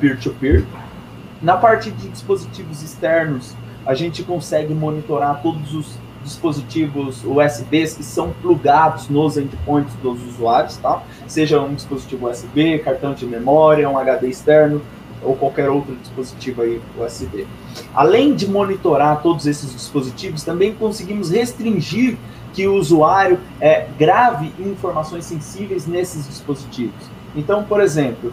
peer-to-peer. 0.00 0.62
-peer. 0.62 0.66
Na 1.40 1.56
parte 1.56 1.92
de 1.92 2.08
dispositivos 2.08 2.82
externos, 2.82 3.54
a 3.86 3.94
gente 3.94 4.24
consegue 4.24 4.74
monitorar 4.74 5.40
todos 5.40 5.72
os 5.72 5.96
dispositivos 6.24 7.22
USBs 7.24 7.94
que 7.94 8.02
são 8.02 8.30
plugados 8.42 9.08
nos 9.08 9.36
endpoints 9.36 9.94
dos 10.02 10.22
usuários, 10.26 10.76
tá? 10.76 11.02
Seja 11.26 11.60
um 11.60 11.74
dispositivo 11.74 12.28
USB, 12.28 12.78
cartão 12.78 13.14
de 13.14 13.26
memória, 13.26 13.88
um 13.88 13.98
HD 13.98 14.28
externo 14.28 14.82
ou 15.22 15.34
qualquer 15.34 15.68
outro 15.68 15.96
dispositivo 15.96 16.62
aí 16.62 16.80
USB. 16.98 17.46
Além 17.94 18.34
de 18.34 18.48
monitorar 18.48 19.22
todos 19.22 19.46
esses 19.46 19.72
dispositivos, 19.72 20.42
também 20.42 20.74
conseguimos 20.74 21.30
restringir 21.30 22.16
que 22.52 22.66
o 22.66 22.74
usuário 22.74 23.38
é, 23.60 23.86
grave 23.98 24.52
informações 24.58 25.24
sensíveis 25.24 25.86
nesses 25.86 26.26
dispositivos. 26.26 27.18
Então, 27.36 27.62
por 27.62 27.80
exemplo, 27.80 28.32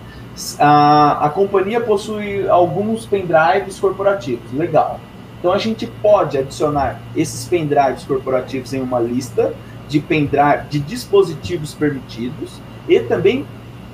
a, 0.59 1.25
a 1.25 1.29
companhia 1.29 1.79
possui 1.81 2.47
alguns 2.47 3.05
pendrives 3.05 3.79
corporativos, 3.79 4.51
legal. 4.53 4.99
Então 5.45 5.53
a 5.53 5.59
gente 5.59 5.85
pode 5.85 6.39
adicionar 6.39 6.99
esses 7.15 7.47
pendrives 7.47 8.03
corporativos 8.03 8.73
em 8.73 8.81
uma 8.81 8.99
lista 8.99 9.53
de 9.87 9.99
pendrive 9.99 10.63
de 10.71 10.79
dispositivos 10.79 11.71
permitidos 11.71 12.59
e 12.89 12.99
também 13.01 13.45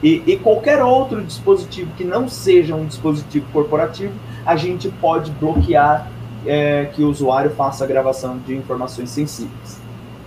e, 0.01 0.23
e, 0.25 0.37
qualquer 0.37 0.81
outro 0.81 1.21
dispositivo 1.21 1.91
que 1.97 2.05
não 2.05 2.29
seja 2.29 2.73
um 2.73 2.85
dispositivo 2.85 3.45
corporativo, 3.51 4.13
a 4.45 4.55
gente 4.55 4.87
pode 5.01 5.29
bloquear 5.31 6.09
é, 6.45 6.85
que 6.85 7.03
o 7.03 7.09
usuário 7.09 7.51
faça 7.51 7.83
a 7.83 7.87
gravação 7.87 8.37
de 8.37 8.55
informações 8.55 9.09
sensíveis. 9.09 9.81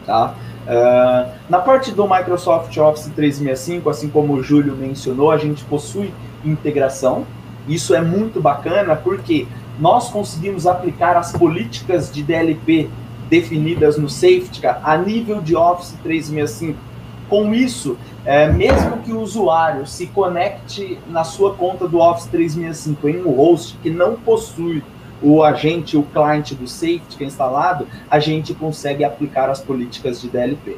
Tá? 0.05 0.35
Uh, 0.67 1.31
na 1.49 1.59
parte 1.59 1.91
do 1.91 2.07
Microsoft 2.07 2.77
Office 2.77 3.11
365, 3.17 3.89
assim 3.89 4.11
como 4.11 4.35
o 4.35 4.43
Júlio 4.43 4.77
mencionou, 4.77 5.31
a 5.31 5.39
gente 5.39 5.65
possui 5.65 6.13
integração. 6.45 7.27
Isso 7.67 7.95
é 7.95 8.03
muito 8.03 8.43
bacana 8.43 8.95
porque 8.95 9.49
nós 9.79 10.11
conseguimos 10.11 10.67
aplicar 10.67 11.17
as 11.17 11.33
políticas 11.33 12.13
de 12.13 12.23
DLP 12.23 12.89
definidas 13.29 13.99
no 13.99 14.09
Safety 14.09 14.61
a 14.65 14.97
nível 14.97 15.41
de 15.41 15.57
Office 15.57 15.95
365. 16.03 16.79
Com 17.29 17.55
isso, 17.55 17.97
é, 18.25 18.51
mesmo 18.51 18.99
que 18.99 19.13
o 19.13 19.21
usuário 19.21 19.87
se 19.87 20.07
conecte 20.07 20.99
na 21.09 21.25
sua 21.25 21.55
conta 21.55 21.89
do 21.89 21.99
Office 21.99 22.27
365 22.27 23.09
em 23.09 23.25
um 23.25 23.31
host 23.33 23.77
que 23.83 23.91
não 23.91 24.15
possui 24.15 24.83
o 25.23 25.43
agente, 25.43 25.97
o 25.97 26.03
cliente 26.03 26.55
do 26.55 26.69
safety 26.69 27.25
instalado, 27.25 27.87
a 28.11 28.19
gente 28.19 28.53
consegue 28.53 29.05
aplicar 29.05 29.49
as 29.49 29.61
políticas 29.61 30.21
de 30.21 30.29
DLP. 30.29 30.77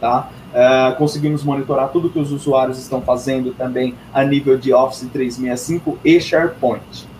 Tá? 0.00 0.28
Uh, 0.50 0.96
conseguimos 0.96 1.44
monitorar 1.44 1.88
tudo 1.88 2.10
que 2.10 2.18
os 2.18 2.32
usuários 2.32 2.78
estão 2.78 3.00
fazendo 3.00 3.54
também 3.54 3.94
a 4.12 4.24
nível 4.24 4.58
de 4.58 4.72
Office 4.72 5.08
365 5.12 5.98
e 6.04 6.20
SharePoint. 6.20 7.13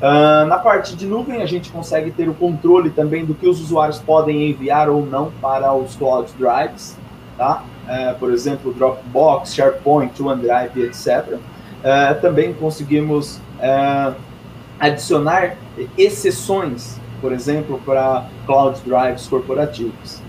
Uh, 0.00 0.46
na 0.46 0.58
parte 0.58 0.96
de 0.96 1.06
nuvem, 1.06 1.42
a 1.42 1.46
gente 1.46 1.70
consegue 1.70 2.10
ter 2.10 2.26
o 2.26 2.32
controle 2.32 2.88
também 2.88 3.24
do 3.24 3.34
que 3.34 3.46
os 3.46 3.60
usuários 3.60 3.98
podem 3.98 4.48
enviar 4.48 4.88
ou 4.88 5.04
não 5.04 5.30
para 5.42 5.74
os 5.74 5.94
cloud 5.94 6.32
drives, 6.38 6.96
tá? 7.36 7.62
Uh, 7.84 8.18
por 8.18 8.32
exemplo, 8.32 8.72
Dropbox, 8.72 9.54
SharePoint, 9.54 10.22
OneDrive, 10.22 10.84
etc. 10.84 11.34
Uh, 11.34 12.20
também 12.22 12.54
conseguimos 12.54 13.40
adicionar 14.78 15.56
exceções, 15.98 16.98
por 17.20 17.30
exemplo, 17.30 17.78
para 17.84 18.24
cloud 18.46 18.80
drives 18.86 19.26
corporativos. 19.28 20.22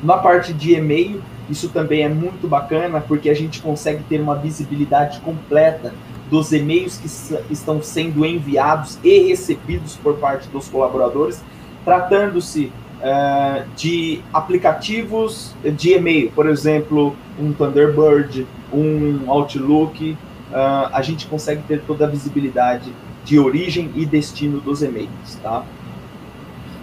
Na 0.00 0.16
parte 0.16 0.52
de 0.52 0.74
e-mail, 0.74 1.20
Isso 1.48 1.68
também 1.68 2.02
é 2.02 2.08
muito 2.08 2.48
bacana 2.48 3.00
porque 3.00 3.28
a 3.28 3.34
gente 3.34 3.60
consegue 3.60 4.02
ter 4.04 4.20
uma 4.20 4.34
visibilidade 4.34 5.20
completa 5.20 5.92
dos 6.32 6.50
e-mails 6.50 6.96
que 6.96 7.52
estão 7.52 7.82
sendo 7.82 8.24
enviados 8.24 8.98
e 9.04 9.28
recebidos 9.28 9.96
por 9.96 10.14
parte 10.14 10.48
dos 10.48 10.66
colaboradores, 10.66 11.44
tratando-se 11.84 12.72
uh, 13.02 13.68
de 13.76 14.22
aplicativos 14.32 15.54
de 15.62 15.92
e-mail, 15.92 16.32
por 16.34 16.48
exemplo, 16.48 17.14
um 17.38 17.52
Thunderbird, 17.52 18.46
um 18.72 19.30
Outlook, 19.30 20.12
uh, 20.12 20.88
a 20.90 21.02
gente 21.02 21.26
consegue 21.26 21.62
ter 21.68 21.82
toda 21.82 22.06
a 22.06 22.08
visibilidade 22.08 22.90
de 23.26 23.38
origem 23.38 23.90
e 23.94 24.06
destino 24.06 24.58
dos 24.58 24.82
e-mails, 24.82 25.38
tá? 25.42 25.66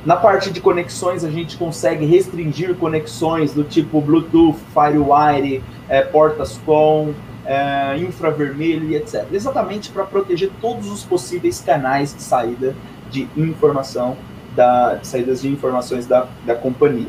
Na 0.05 0.15
parte 0.15 0.51
de 0.51 0.61
conexões, 0.61 1.25
a 1.25 1.31
gente 1.31 1.57
consegue 1.57 2.05
restringir 2.05 2.75
conexões 2.75 3.51
do 3.51 3.63
tipo 3.63 3.99
Bluetooth, 3.99 4.59
Firewire, 4.73 5.63
é, 5.89 6.03
portas 6.03 6.61
com, 6.63 7.15
é, 7.49 7.97
infravermelho 7.97 8.91
e 8.91 8.95
etc. 8.95 9.25
Exatamente 9.33 9.89
para 9.89 10.03
proteger 10.03 10.51
todos 10.61 10.87
os 10.91 11.03
possíveis 11.03 11.59
canais 11.59 12.13
de 12.13 12.21
saída 12.21 12.75
de 13.09 13.27
informação, 13.35 14.15
da, 14.55 14.95
de 14.95 15.07
saídas 15.07 15.41
de 15.41 15.49
informações 15.49 16.05
da, 16.05 16.27
da 16.45 16.53
companhia. 16.53 17.07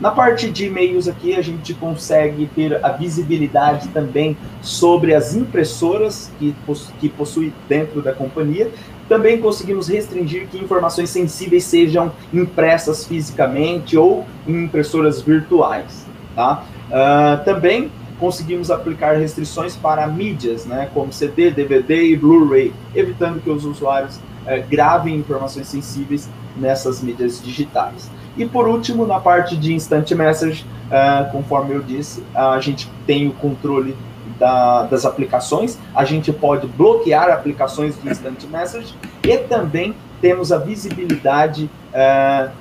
Na 0.00 0.12
parte 0.12 0.50
de 0.50 0.66
e-mails 0.66 1.08
aqui, 1.08 1.34
a 1.34 1.42
gente 1.42 1.74
consegue 1.74 2.46
ter 2.54 2.84
a 2.84 2.90
visibilidade 2.90 3.88
também 3.88 4.36
sobre 4.60 5.14
as 5.14 5.34
impressoras 5.34 6.30
que, 6.38 6.54
que 7.00 7.08
possui 7.08 7.52
dentro 7.68 8.00
da 8.00 8.12
companhia. 8.12 8.70
Também 9.08 9.40
conseguimos 9.40 9.88
restringir 9.88 10.46
que 10.48 10.58
informações 10.58 11.10
sensíveis 11.10 11.64
sejam 11.64 12.12
impressas 12.32 13.04
fisicamente 13.04 13.96
ou 13.96 14.24
em 14.46 14.64
impressoras 14.64 15.20
virtuais. 15.20 16.06
Tá? 16.34 16.64
Uh, 16.88 17.44
também 17.44 17.90
conseguimos 18.22 18.70
aplicar 18.70 19.16
restrições 19.16 19.74
para 19.74 20.06
mídias, 20.06 20.64
né, 20.64 20.88
como 20.94 21.12
CD, 21.12 21.50
DVD 21.50 22.04
e 22.04 22.16
Blu-ray, 22.16 22.72
evitando 22.94 23.42
que 23.42 23.50
os 23.50 23.64
usuários 23.64 24.14
uh, 24.14 24.64
gravem 24.70 25.16
informações 25.16 25.66
sensíveis 25.66 26.30
nessas 26.56 27.02
mídias 27.02 27.42
digitais. 27.42 28.08
E 28.36 28.46
por 28.46 28.68
último, 28.68 29.04
na 29.04 29.18
parte 29.18 29.56
de 29.56 29.74
Instant 29.74 30.08
Message, 30.12 30.64
uh, 30.86 31.32
conforme 31.32 31.74
eu 31.74 31.82
disse, 31.82 32.22
a 32.32 32.60
gente 32.60 32.88
tem 33.08 33.26
o 33.26 33.32
controle 33.32 33.96
da, 34.38 34.84
das 34.84 35.04
aplicações, 35.04 35.76
a 35.92 36.04
gente 36.04 36.32
pode 36.32 36.68
bloquear 36.68 37.28
aplicações 37.28 38.00
de 38.00 38.08
Instant 38.08 38.44
Message 38.44 38.94
e 39.24 39.36
também 39.36 39.96
temos 40.20 40.52
a 40.52 40.58
visibilidade 40.58 41.68
uh, 41.92 42.52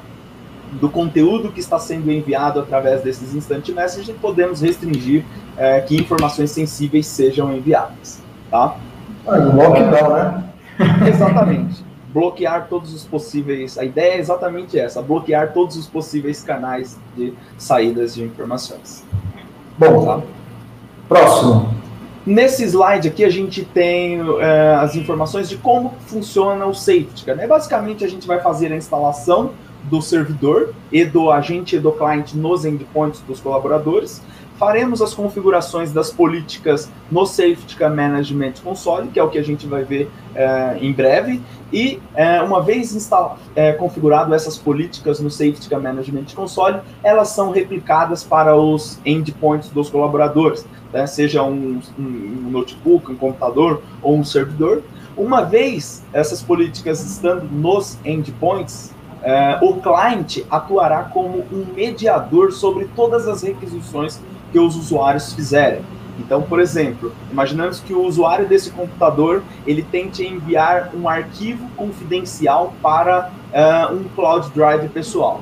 do 0.72 0.90
conteúdo 0.90 1.52
que 1.52 1.60
está 1.60 1.78
sendo 1.80 2.12
enviado 2.12 2.60
através 2.60 3.02
desses 3.02 3.36
Instant 3.36 3.68
Message 3.70 4.12
e 4.12 4.14
podemos 4.14 4.62
restringir 4.62 5.24
uh, 5.24 5.86
que 5.86 5.96
informações 5.96 6.52
sensíveis 6.52 7.06
sejam 7.08 7.54
enviadas. 7.54 8.22
Tá? 8.50 8.78
Ah, 9.28 9.36
lockdown, 9.38 10.14
né? 10.16 10.44
Exatamente. 11.08 11.84
bloquear 12.14 12.68
todos 12.70 12.94
os 12.94 13.04
possíveis. 13.04 13.78
A 13.78 13.86
ideia 13.86 14.16
é 14.16 14.20
exatamente 14.20 14.78
essa: 14.80 15.02
bloquear 15.02 15.54
todos 15.54 15.78
os 15.78 15.88
possíveis 15.88 16.44
canais 16.44 17.00
de 17.16 17.34
saídas 17.58 18.16
de 18.16 18.24
informações. 18.24 19.06
Bom, 19.78 20.06
tá? 20.06 20.22
Próximo. 21.08 21.82
Nesse 22.26 22.64
slide 22.64 23.08
aqui 23.08 23.26
a 23.26 23.30
gente 23.30 23.66
tem 23.66 24.20
é, 24.40 24.76
as 24.76 24.96
informações 24.96 25.50
de 25.50 25.58
como 25.58 25.94
funciona 26.06 26.66
o 26.68 26.74
safety. 26.74 27.28
Né? 27.28 27.48
Basicamente 27.48 28.06
a 28.06 28.08
gente 28.08 28.28
vai 28.28 28.40
fazer 28.40 28.72
a 28.72 28.76
instalação 28.76 29.52
do 29.84 30.02
servidor 30.02 30.74
e 30.92 31.04
do 31.04 31.32
agente 31.32 31.76
e 31.76 31.80
do 31.80 31.92
cliente 31.92 32.38
nos 32.38 32.66
endpoints 32.66 33.22
dos 33.22 33.40
colaboradores. 33.40 34.22
Faremos 34.58 35.02
as 35.02 35.14
configurações 35.14 35.92
das 35.92 36.12
políticas 36.12 36.88
no 37.12 37.26
Safety 37.26 37.76
Management 37.80 38.54
Console, 38.64 39.08
que 39.08 39.20
é 39.20 39.24
o 39.24 39.30
que 39.30 39.40
a 39.40 39.44
gente 39.44 39.66
vai 39.66 39.84
ver 39.84 40.12
é, 40.36 40.78
em 40.80 40.94
breve. 40.94 41.42
E 41.74 42.00
é, 42.14 42.42
uma 42.44 42.62
vez 42.62 43.10
é, 43.56 43.72
configurado 43.74 44.36
essas 44.36 44.60
políticas 44.60 45.20
no 45.20 45.32
Safety 45.32 45.68
Management 45.76 46.26
Console, 46.36 46.82
elas 47.02 47.30
são 47.30 47.50
replicadas 47.50 48.24
para 48.24 48.56
os 48.56 49.00
endpoints 49.04 49.70
dos 49.70 49.90
colaboradores 49.90 50.64
né, 50.92 51.08
seja 51.08 51.44
um, 51.44 51.82
um, 51.98 52.50
notebook, 52.50 53.12
um 53.12 53.16
computador 53.16 53.82
ou 54.02 54.18
um 54.18 54.24
servidor. 54.24 54.84
Uma 55.16 55.42
vez 55.42 56.04
essas 56.14 56.42
políticas 56.42 57.04
estando 57.04 57.44
nos 57.44 57.98
endpoints, 58.06 58.94
é, 59.24 59.60
o 59.62 59.76
cliente 59.76 60.46
atuará 60.50 61.04
como 61.04 61.40
um 61.52 61.66
mediador 61.76 62.52
sobre 62.52 62.90
todas 62.96 63.28
as 63.28 63.44
requisições 63.44 64.20
que 64.52 64.60
os 64.60 64.76
usuários 64.76 65.34
fizerem. 65.34 65.82
Então, 66.20 66.42
por 66.42 66.60
exemplo, 66.60 67.14
imaginamos 67.32 67.80
que 67.80 67.94
o 67.94 68.04
usuário 68.04 68.48
desse 68.48 68.72
computador 68.72 69.44
ele 69.66 69.82
tente 69.82 70.24
enviar 70.26 70.92
um 70.94 71.08
arquivo 71.08 71.68
confidencial 71.76 72.74
para 72.82 73.32
uh, 73.52 73.96
um 73.96 74.04
cloud 74.16 74.50
drive 74.52 74.90
pessoal. 74.90 75.42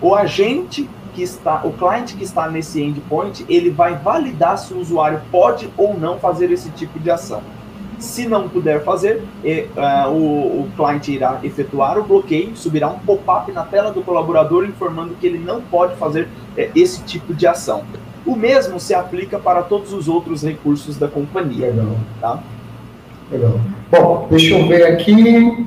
O 0.00 0.14
agente 0.14 0.88
que 1.14 1.22
está, 1.22 1.62
o 1.64 1.72
cliente 1.72 2.14
que 2.14 2.24
está 2.24 2.48
nesse 2.48 2.80
endpoint, 2.80 3.44
ele 3.48 3.70
vai 3.70 3.96
validar 3.96 4.56
se 4.56 4.72
o 4.72 4.78
usuário 4.78 5.20
pode 5.30 5.68
ou 5.76 5.98
não 5.98 6.18
fazer 6.18 6.50
esse 6.50 6.70
tipo 6.70 6.98
de 6.98 7.10
ação. 7.10 7.42
Se 7.98 8.28
não 8.28 8.48
puder 8.48 8.84
fazer, 8.84 9.22
e, 9.42 9.66
uh, 9.76 10.08
o, 10.10 10.62
o 10.62 10.68
cliente 10.76 11.12
irá 11.12 11.40
efetuar 11.42 11.98
o 11.98 12.04
bloqueio, 12.04 12.56
subirá 12.56 12.88
um 12.88 12.98
pop-up 12.98 13.50
na 13.52 13.62
tela 13.62 13.90
do 13.90 14.02
colaborador 14.02 14.64
informando 14.64 15.16
que 15.20 15.26
ele 15.26 15.38
não 15.38 15.60
pode 15.60 15.96
fazer 15.96 16.24
uh, 16.24 16.70
esse 16.74 17.02
tipo 17.02 17.34
de 17.34 17.46
ação. 17.46 17.82
O 18.24 18.36
mesmo 18.36 18.78
se 18.78 18.94
aplica 18.94 19.38
para 19.38 19.62
todos 19.62 19.92
os 19.92 20.06
outros 20.06 20.42
recursos 20.42 20.96
da 20.96 21.08
companhia. 21.08 21.68
Legal. 21.68 21.96
Tá? 22.20 22.38
Legal. 23.30 23.60
Bom, 23.90 24.26
deixa 24.30 24.54
eu 24.54 24.68
ver 24.68 24.86
aqui. 24.86 25.66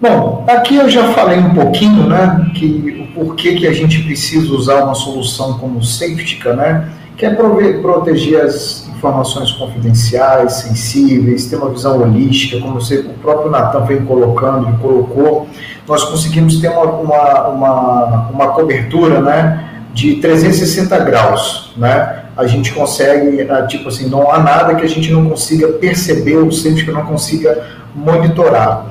Bom, 0.00 0.46
aqui 0.48 0.76
eu 0.76 0.88
já 0.88 1.12
falei 1.12 1.38
um 1.38 1.52
pouquinho, 1.52 2.06
né, 2.06 2.50
que 2.54 3.06
o 3.06 3.12
porquê 3.12 3.54
que 3.54 3.66
a 3.66 3.72
gente 3.72 4.02
precisa 4.02 4.50
usar 4.54 4.84
uma 4.84 4.94
solução 4.94 5.58
como 5.58 5.82
Safetica, 5.84 6.54
né, 6.54 6.90
que 7.20 7.26
é 7.26 7.34
proteger 7.82 8.40
as 8.40 8.88
informações 8.88 9.52
confidenciais, 9.52 10.54
sensíveis, 10.54 11.44
ter 11.44 11.56
uma 11.56 11.68
visão 11.68 12.00
holística, 12.00 12.58
como 12.62 12.80
você, 12.80 13.00
o 13.00 13.12
próprio 13.20 13.50
Natan 13.50 13.84
vem 13.84 14.06
colocando 14.06 14.70
e 14.70 14.78
colocou, 14.78 15.46
nós 15.86 16.02
conseguimos 16.04 16.60
ter 16.62 16.70
uma, 16.70 16.84
uma, 16.84 17.48
uma, 17.48 18.28
uma 18.30 18.48
cobertura, 18.48 19.20
né, 19.20 19.68
de 19.92 20.16
360 20.16 20.98
graus, 21.00 21.74
né, 21.76 22.22
a 22.34 22.46
gente 22.46 22.72
consegue, 22.72 23.42
ah, 23.50 23.66
tipo 23.66 23.90
assim, 23.90 24.08
não 24.08 24.32
há 24.32 24.38
nada 24.38 24.74
que 24.74 24.84
a 24.86 24.88
gente 24.88 25.12
não 25.12 25.28
consiga 25.28 25.68
perceber, 25.68 26.38
ou 26.38 26.50
seja, 26.50 26.86
que 26.86 26.90
não 26.90 27.04
consiga 27.04 27.66
monitorar. 27.94 28.86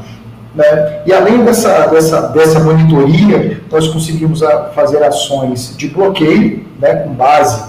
Né? 0.53 1.01
E 1.07 1.11
além 1.11 1.43
dessa, 1.43 1.87
dessa, 1.87 2.27
dessa 2.27 2.59
monitoria, 2.59 3.59
nós 3.71 3.87
conseguimos 3.87 4.43
a, 4.43 4.65
fazer 4.75 5.01
ações 5.03 5.75
de 5.75 5.87
bloqueio, 5.87 6.63
né, 6.79 6.93
com 6.93 7.13
base 7.13 7.68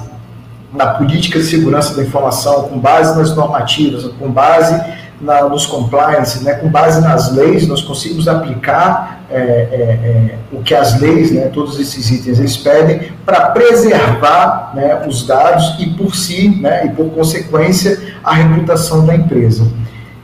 na 0.73 0.87
política 0.87 1.39
de 1.39 1.45
segurança 1.45 1.95
da 1.95 2.03
informação, 2.03 2.69
com 2.69 2.79
base 2.79 3.17
nas 3.19 3.35
normativas, 3.35 4.05
com 4.19 4.31
base 4.31 4.81
na, 5.21 5.49
nos 5.49 5.67
compliance, 5.67 6.43
né, 6.43 6.55
com 6.55 6.69
base 6.69 7.01
nas 7.01 7.33
leis, 7.33 7.67
nós 7.67 7.83
conseguimos 7.83 8.27
aplicar 8.27 9.21
é, 9.31 9.37
é, 9.37 9.41
é, 9.43 10.39
o 10.51 10.63
que 10.63 10.75
as 10.75 10.99
leis, 10.99 11.31
né, 11.31 11.51
todos 11.53 11.79
esses 11.79 12.11
itens, 12.11 12.39
eles 12.39 12.57
pedem 12.57 13.13
para 13.27 13.51
preservar 13.51 14.73
né, 14.75 15.03
os 15.07 15.27
dados 15.27 15.77
e, 15.79 15.91
por 15.91 16.15
si, 16.17 16.49
né, 16.61 16.87
e 16.87 16.89
por 16.91 17.11
consequência, 17.11 18.01
a 18.25 18.35
reputação 18.35 19.05
da 19.05 19.15
empresa. 19.15 19.71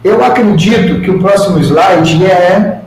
Eu 0.02 0.24
acredito 0.24 1.01
que 1.02 1.10
o 1.10 1.18
próximo 1.18 1.59
slide 1.59 2.24
é 2.24 2.81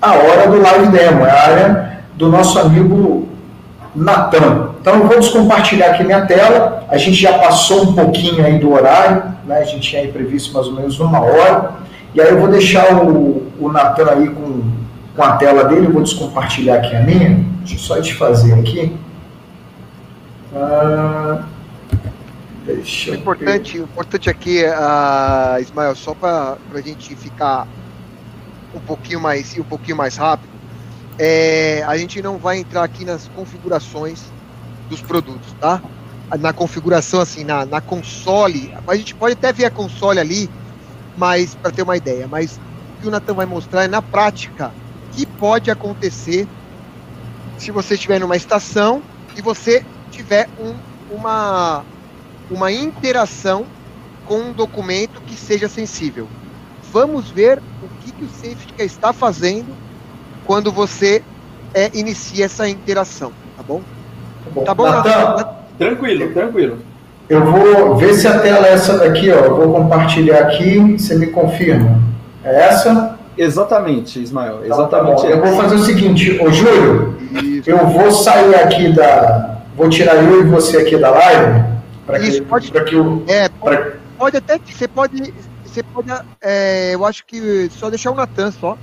a 0.00 0.12
hora 0.14 0.48
do 0.48 0.60
live 0.60 0.88
demo, 0.88 1.24
é 1.24 1.30
a 1.30 1.42
área 1.42 1.98
do 2.16 2.28
nosso 2.28 2.58
amigo 2.58 3.28
Natan. 3.94 4.71
Então 4.82 4.96
eu 4.98 5.06
vou 5.06 5.20
descompartilhar 5.20 5.90
aqui 5.90 6.02
minha 6.02 6.26
tela. 6.26 6.84
A 6.88 6.98
gente 6.98 7.14
já 7.14 7.38
passou 7.38 7.84
um 7.84 7.94
pouquinho 7.94 8.44
aí 8.44 8.58
do 8.58 8.72
horário, 8.72 9.32
né? 9.46 9.58
A 9.58 9.64
gente 9.64 9.88
tinha 9.88 10.02
aí 10.02 10.08
previsto 10.10 10.52
mais 10.52 10.66
ou 10.66 10.72
menos 10.72 10.98
uma 10.98 11.20
hora. 11.20 11.74
E 12.12 12.20
aí 12.20 12.30
eu 12.30 12.40
vou 12.40 12.48
deixar 12.48 12.92
o, 13.00 13.46
o 13.60 13.70
Natan 13.70 14.10
aí 14.10 14.28
com, 14.28 14.72
com 15.14 15.22
a 15.22 15.36
tela 15.36 15.64
dele, 15.64 15.86
eu 15.86 15.92
vou 15.92 16.02
descompartilhar 16.02 16.78
aqui 16.78 16.96
a 16.96 17.00
minha. 17.00 17.44
Deixa 17.60 17.74
eu 17.74 17.78
só 17.78 18.00
te 18.02 18.12
fazer 18.14 18.54
aqui. 18.54 18.92
Ah, 20.52 21.44
Deixa 22.66 23.12
o 23.12 23.14
importante, 23.14 23.78
o 23.78 23.84
importante 23.84 24.30
aqui, 24.30 24.64
uh, 24.64 25.60
Ismael, 25.60 25.94
só 25.94 26.12
para 26.12 26.56
a 26.74 26.80
gente 26.80 27.14
ficar 27.14 27.68
um 28.74 28.80
pouquinho 28.80 29.20
mais 29.20 29.56
um 29.56 29.62
pouquinho 29.62 29.96
mais 29.96 30.16
rápido, 30.16 30.50
é, 31.18 31.84
a 31.86 31.96
gente 31.96 32.20
não 32.20 32.36
vai 32.36 32.58
entrar 32.58 32.82
aqui 32.82 33.04
nas 33.04 33.28
configurações 33.28 34.31
dos 34.92 35.02
produtos, 35.02 35.52
tá? 35.60 35.82
Na 36.38 36.52
configuração 36.52 37.20
assim, 37.20 37.44
na, 37.44 37.66
na 37.66 37.80
console, 37.80 38.72
a 38.86 38.96
gente 38.96 39.14
pode 39.14 39.34
até 39.34 39.52
ver 39.52 39.66
a 39.66 39.70
console 39.70 40.18
ali, 40.18 40.50
mas 41.16 41.54
para 41.54 41.70
ter 41.70 41.82
uma 41.82 41.96
ideia, 41.96 42.26
mas 42.26 42.58
o 42.96 43.02
que 43.02 43.08
o 43.08 43.10
Natan 43.10 43.34
vai 43.34 43.46
mostrar 43.46 43.84
é 43.84 43.88
na 43.88 44.00
prática 44.00 44.72
que 45.12 45.26
pode 45.26 45.70
acontecer 45.70 46.48
se 47.58 47.70
você 47.70 47.94
estiver 47.94 48.18
numa 48.18 48.36
estação 48.36 49.02
e 49.36 49.42
você 49.42 49.84
tiver 50.10 50.48
um 50.58 50.74
uma, 51.12 51.84
uma 52.50 52.72
interação 52.72 53.66
com 54.26 54.38
um 54.40 54.52
documento 54.52 55.20
que 55.22 55.36
seja 55.36 55.68
sensível. 55.68 56.28
Vamos 56.92 57.30
ver 57.30 57.58
o 57.58 57.88
que, 58.02 58.12
que 58.12 58.24
o 58.24 58.28
Safety 58.28 58.74
está 58.78 59.12
fazendo 59.12 59.74
quando 60.44 60.72
você 60.72 61.22
é, 61.74 61.90
inicia 61.94 62.46
essa 62.46 62.68
interação, 62.68 63.32
tá 63.56 63.62
bom? 63.62 63.82
Tá 64.64 64.74
bom, 64.74 64.84
Natan, 64.84 65.46
Tranquilo, 65.78 66.32
tranquilo. 66.32 66.78
Eu 67.28 67.44
vou 67.44 67.96
ver 67.96 68.14
se 68.14 68.28
a 68.28 68.38
tela 68.40 68.66
é 68.66 68.72
essa 68.72 68.98
daqui, 68.98 69.30
ó. 69.30 69.36
Eu 69.36 69.56
vou 69.56 69.72
compartilhar 69.74 70.40
aqui, 70.40 70.98
você 70.98 71.16
me 71.16 71.28
confirma. 71.28 71.98
É 72.44 72.68
essa? 72.68 73.18
Exatamente, 73.36 74.20
Ismael. 74.22 74.60
Então, 74.64 74.76
exatamente. 74.76 75.22
Tá 75.22 75.28
eu 75.28 75.40
vou 75.40 75.56
fazer 75.56 75.74
o 75.76 75.78
seguinte, 75.78 76.38
ô 76.40 76.50
Júlio, 76.50 77.16
Isso. 77.32 77.70
eu 77.70 77.86
vou 77.86 78.10
sair 78.10 78.54
aqui 78.56 78.92
da. 78.92 79.60
Vou 79.76 79.88
tirar 79.88 80.16
eu 80.16 80.42
e 80.42 80.44
você 80.44 80.78
aqui 80.78 80.96
da 80.98 81.10
live. 81.10 81.64
Para 82.06 82.18
que, 82.18 82.40
pode, 82.42 82.70
que 82.70 82.96
o. 82.96 83.22
É, 83.26 83.48
pode, 83.48 83.76
pra... 83.76 83.92
pode 84.18 84.36
até. 84.36 84.58
Você 84.58 84.86
pode. 84.86 85.34
Você 85.64 85.82
pode. 85.82 86.12
É, 86.42 86.94
eu 86.94 87.06
acho 87.06 87.24
que 87.24 87.70
só 87.70 87.88
deixar 87.88 88.10
o 88.10 88.14
Natan 88.14 88.50
só. 88.50 88.76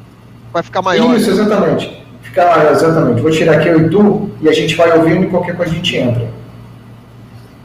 Vai 0.52 0.64
ficar 0.64 0.82
maior. 0.82 1.16
Isso, 1.16 1.30
né? 1.30 1.44
exatamente. 1.44 2.09
Maior, 2.45 2.72
exatamente. 2.72 3.22
Vou 3.22 3.32
tirar 3.32 3.57
aqui 3.57 3.68
eu 3.68 3.80
e 3.82 3.90
tu 3.90 4.32
e 4.41 4.49
a 4.49 4.53
gente 4.53 4.76
vai 4.76 4.98
ouvindo 4.98 5.26
e 5.26 5.30
qualquer 5.30 5.56
coisa 5.56 5.72
a 5.72 5.76
gente 5.76 5.95
entra. 5.95 6.30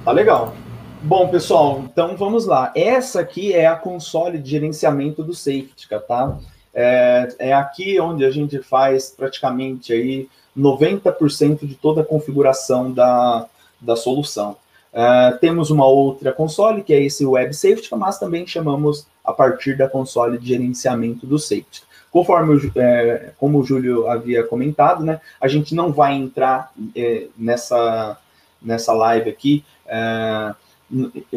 Tá 0.04 0.12
legal. 0.12 0.54
Bom, 1.02 1.28
pessoal, 1.28 1.82
então 1.84 2.16
vamos 2.16 2.46
lá. 2.46 2.72
Essa 2.74 3.20
aqui 3.20 3.52
é 3.52 3.66
a 3.66 3.76
console 3.76 4.38
de 4.38 4.50
gerenciamento 4.50 5.22
do 5.22 5.34
Safety, 5.34 5.86
tá? 6.08 6.38
É, 6.74 7.28
é 7.38 7.52
aqui 7.52 8.00
onde 8.00 8.24
a 8.24 8.30
gente 8.30 8.58
faz 8.60 9.10
praticamente 9.10 9.92
aí 9.92 10.28
90% 10.58 11.66
de 11.66 11.74
toda 11.74 12.00
a 12.00 12.04
configuração 12.04 12.90
da, 12.90 13.46
da 13.80 13.96
solução. 13.96 14.56
É, 14.92 15.32
temos 15.40 15.70
uma 15.70 15.86
outra 15.86 16.32
console, 16.32 16.82
que 16.82 16.94
é 16.94 17.02
esse 17.02 17.26
Web 17.26 17.54
Safety, 17.54 17.88
mas 17.96 18.18
também 18.18 18.46
chamamos 18.46 19.06
a 19.24 19.32
partir 19.32 19.76
da 19.76 19.88
console 19.88 20.38
de 20.38 20.48
gerenciamento 20.48 21.26
do 21.26 21.38
Safety. 21.38 21.82
Conforme 22.14 22.70
é, 22.76 23.32
como 23.40 23.58
o 23.58 23.64
Júlio 23.64 24.08
havia 24.08 24.44
comentado, 24.44 25.02
né, 25.02 25.20
a 25.40 25.48
gente 25.48 25.74
não 25.74 25.90
vai 25.90 26.14
entrar 26.14 26.72
é, 26.94 27.26
nessa, 27.36 28.16
nessa 28.62 28.92
live 28.92 29.28
aqui 29.28 29.64
é, 29.84 30.54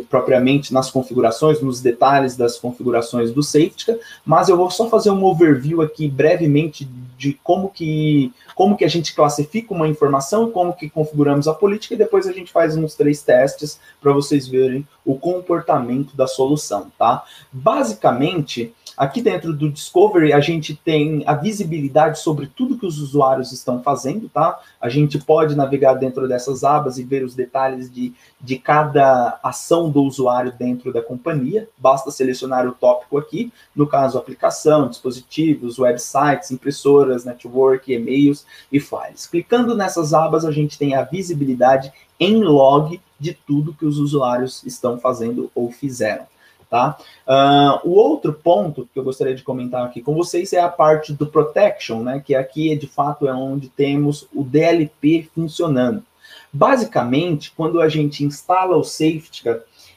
propriamente 0.08 0.72
nas 0.72 0.92
configurações, 0.92 1.64
nos 1.64 1.82
detalhes 1.82 2.38
das 2.38 2.60
configurações 2.60 3.32
do 3.32 3.42
Safety, 3.42 3.98
mas 4.24 4.50
eu 4.50 4.56
vou 4.56 4.70
só 4.70 4.88
fazer 4.88 5.10
um 5.10 5.24
overview 5.24 5.82
aqui 5.82 6.08
brevemente 6.08 6.88
de 7.18 7.34
como 7.44 7.70
que, 7.70 8.32
como 8.54 8.78
que 8.78 8.86
a 8.86 8.88
gente 8.88 9.16
classifica 9.16 9.74
uma 9.74 9.88
informação, 9.88 10.52
como 10.52 10.74
que 10.74 10.92
configuramos 10.92 11.48
a 11.48 11.56
política, 11.56 11.96
e 11.96 11.98
depois 11.98 12.28
a 12.28 12.32
gente 12.32 12.52
faz 12.52 12.78
uns 12.78 12.94
três 12.94 13.24
testes 13.24 13.80
para 14.00 14.14
vocês 14.14 14.48
verem 14.48 14.88
o 15.04 15.18
comportamento 15.18 16.16
da 16.16 16.28
solução, 16.28 16.92
tá? 17.00 17.24
Basicamente, 17.52 18.76
Aqui 18.98 19.22
dentro 19.22 19.54
do 19.54 19.70
Discovery, 19.70 20.34
a 20.34 20.40
gente 20.40 20.76
tem 20.76 21.22
a 21.28 21.36
visibilidade 21.36 22.18
sobre 22.18 22.48
tudo 22.48 22.80
que 22.80 22.86
os 22.88 23.00
usuários 23.00 23.52
estão 23.52 23.84
fazendo, 23.84 24.28
tá? 24.28 24.60
A 24.82 24.90
gente 24.90 25.20
pode 25.20 25.56
navegar 25.56 25.94
dentro 25.94 26.28
dessas 26.28 26.64
abas 26.64 26.98
e 26.98 27.04
ver 27.04 27.24
os 27.24 27.36
detalhes 27.36 27.94
de, 27.94 28.12
de 28.42 28.58
cada 28.58 29.40
ação 29.44 29.92
do 29.92 30.02
usuário 30.02 30.52
dentro 30.52 30.92
da 30.92 31.00
companhia. 31.00 31.70
Basta 31.78 32.10
selecionar 32.10 32.68
o 32.68 32.72
tópico 32.72 33.20
aqui, 33.20 33.54
no 33.76 33.86
caso, 33.86 34.18
aplicação, 34.18 34.90
dispositivos, 34.90 35.78
websites, 35.78 36.50
impressoras, 36.50 37.24
network, 37.24 37.94
e-mails 37.94 38.48
e 38.72 38.80
files. 38.80 39.28
Clicando 39.28 39.76
nessas 39.76 40.12
abas, 40.12 40.44
a 40.44 40.52
gente 40.52 40.76
tem 40.76 40.96
a 40.96 41.04
visibilidade 41.04 41.94
em 42.20 42.44
log 42.44 43.00
de 43.20 43.32
tudo 43.32 43.76
que 43.76 43.86
os 43.86 44.00
usuários 44.00 44.64
estão 44.64 44.98
fazendo 44.98 45.52
ou 45.54 45.72
fizeram. 45.72 46.26
Tá? 46.70 46.98
Uh, 47.26 47.90
o 47.90 47.92
outro 47.92 48.34
ponto 48.34 48.90
que 48.94 49.00
eu 49.00 49.04
gostaria 49.04 49.34
de 49.34 49.42
comentar 49.42 49.86
aqui 49.86 50.02
com 50.02 50.14
vocês 50.14 50.52
é 50.52 50.60
a 50.60 50.68
parte 50.68 51.14
do 51.14 51.26
protection, 51.26 52.04
né? 52.04 52.22
Que 52.24 52.36
aqui 52.36 52.76
de 52.76 52.88
fato 52.88 53.26
é 53.26 53.34
onde 53.34 53.70
temos 53.70 54.28
o 54.34 54.44
DLP 54.44 55.30
funcionando. 55.34 56.04
Basicamente, 56.52 57.54
quando 57.56 57.80
a 57.80 57.88
gente 57.88 58.24
instala 58.24 58.76
o 58.76 58.84
safety, 58.84 59.44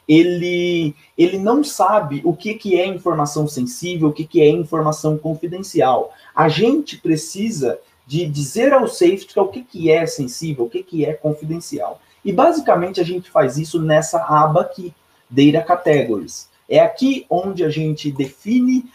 ele, 0.07 0.95
ele 1.17 1.37
não 1.37 1.63
sabe 1.63 2.21
o 2.23 2.33
que, 2.33 2.53
que 2.53 2.79
é 2.79 2.85
informação 2.85 3.47
sensível, 3.47 4.09
o 4.09 4.13
que, 4.13 4.25
que 4.25 4.41
é 4.41 4.49
informação 4.49 5.17
confidencial. 5.17 6.13
A 6.35 6.49
gente 6.49 6.97
precisa 6.97 7.79
de 8.05 8.25
dizer 8.25 8.73
ao 8.73 8.87
safety 8.87 9.39
o 9.39 9.47
que, 9.47 9.63
que 9.63 9.91
é 9.91 10.05
sensível, 10.05 10.65
o 10.65 10.69
que, 10.69 10.83
que 10.83 11.05
é 11.05 11.13
confidencial. 11.13 12.01
E 12.23 12.31
basicamente 12.31 12.99
a 12.99 13.03
gente 13.03 13.31
faz 13.31 13.57
isso 13.57 13.81
nessa 13.81 14.23
aba 14.23 14.61
aqui, 14.61 14.93
Data 15.29 15.61
Categories. 15.65 16.50
É 16.71 16.79
aqui 16.79 17.25
onde 17.29 17.65
a 17.65 17.69
gente 17.69 18.09
define, 18.09 18.85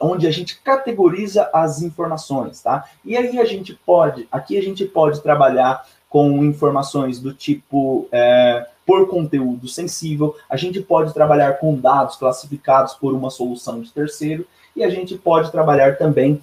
onde 0.00 0.26
a 0.26 0.30
gente 0.30 0.58
categoriza 0.62 1.50
as 1.52 1.82
informações, 1.82 2.62
tá? 2.62 2.88
E 3.04 3.18
aí 3.18 3.38
a 3.38 3.44
gente 3.44 3.74
pode, 3.74 4.26
aqui 4.32 4.56
a 4.56 4.62
gente 4.62 4.86
pode 4.86 5.20
trabalhar 5.20 5.86
com 6.08 6.42
informações 6.42 7.20
do 7.20 7.34
tipo 7.34 8.08
é, 8.10 8.66
por 8.86 9.06
conteúdo 9.08 9.68
sensível, 9.68 10.34
a 10.48 10.56
gente 10.56 10.80
pode 10.80 11.12
trabalhar 11.12 11.58
com 11.58 11.76
dados 11.76 12.16
classificados 12.16 12.94
por 12.94 13.12
uma 13.12 13.28
solução 13.28 13.82
de 13.82 13.92
terceiro, 13.92 14.46
e 14.74 14.82
a 14.82 14.88
gente 14.88 15.18
pode 15.18 15.52
trabalhar 15.52 15.98
também 15.98 16.40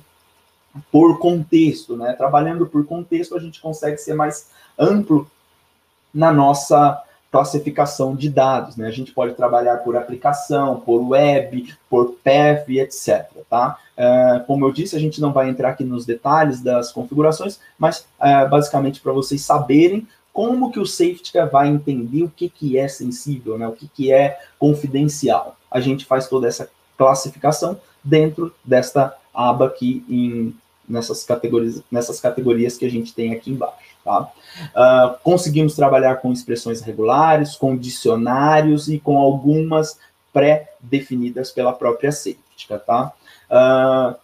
por 0.91 1.17
contexto, 1.17 1.97
né? 1.97 2.13
Trabalhando 2.13 2.67
por 2.67 2.85
contexto, 2.85 3.35
a 3.35 3.39
gente 3.39 3.59
consegue 3.59 3.97
ser 3.97 4.13
mais 4.13 4.51
amplo 4.77 5.27
na 6.13 6.31
nossa 6.31 7.01
classificação 7.35 8.15
de 8.15 8.29
dados, 8.29 8.77
né? 8.77 8.87
A 8.87 8.91
gente 8.91 9.11
pode 9.11 9.33
trabalhar 9.33 9.79
por 9.79 9.97
aplicação, 9.97 10.79
por 10.79 11.01
web, 11.09 11.75
por 11.89 12.15
path, 12.23 12.69
etc. 12.69 13.25
Tá? 13.49 13.77
Uh, 13.97 14.45
como 14.45 14.65
eu 14.65 14.71
disse, 14.71 14.95
a 14.95 14.99
gente 14.99 15.19
não 15.19 15.33
vai 15.33 15.49
entrar 15.49 15.71
aqui 15.71 15.83
nos 15.83 16.05
detalhes 16.05 16.61
das 16.61 16.93
configurações, 16.93 17.59
mas 17.77 18.07
uh, 18.21 18.49
basicamente 18.49 19.01
para 19.01 19.11
vocês 19.11 19.41
saberem 19.41 20.07
como 20.31 20.71
que 20.71 20.79
o 20.79 20.85
safety 20.85 21.33
vai 21.51 21.67
entender 21.67 22.23
o 22.23 22.29
que, 22.29 22.47
que 22.47 22.77
é 22.77 22.87
sensível, 22.87 23.57
né? 23.57 23.67
O 23.67 23.73
que, 23.73 23.89
que 23.89 24.13
é 24.13 24.39
confidencial. 24.57 25.57
A 25.69 25.81
gente 25.81 26.05
faz 26.05 26.29
toda 26.29 26.47
essa 26.47 26.69
classificação 26.97 27.77
dentro 28.01 28.53
desta 28.63 29.13
aba 29.33 29.65
aqui 29.65 30.05
em 30.09 30.55
nessas 30.87 31.23
categorias, 31.23 31.81
nessas 31.91 32.19
categorias 32.19 32.77
que 32.77 32.85
a 32.85 32.89
gente 32.89 33.13
tem 33.13 33.33
aqui 33.33 33.51
embaixo. 33.51 33.95
Tá? 34.03 34.21
Uh, 34.21 35.17
conseguimos 35.23 35.75
trabalhar 35.75 36.17
com 36.17 36.31
expressões 36.31 36.81
regulares, 36.81 37.55
com 37.55 37.75
dicionários 37.75 38.87
e 38.87 38.99
com 38.99 39.17
algumas 39.17 39.97
pré-definidas 40.31 41.51
pela 41.51 41.73
própria 41.73 42.11
safety, 42.11 42.67
tá? 42.85 43.13
Uh, 43.49 44.15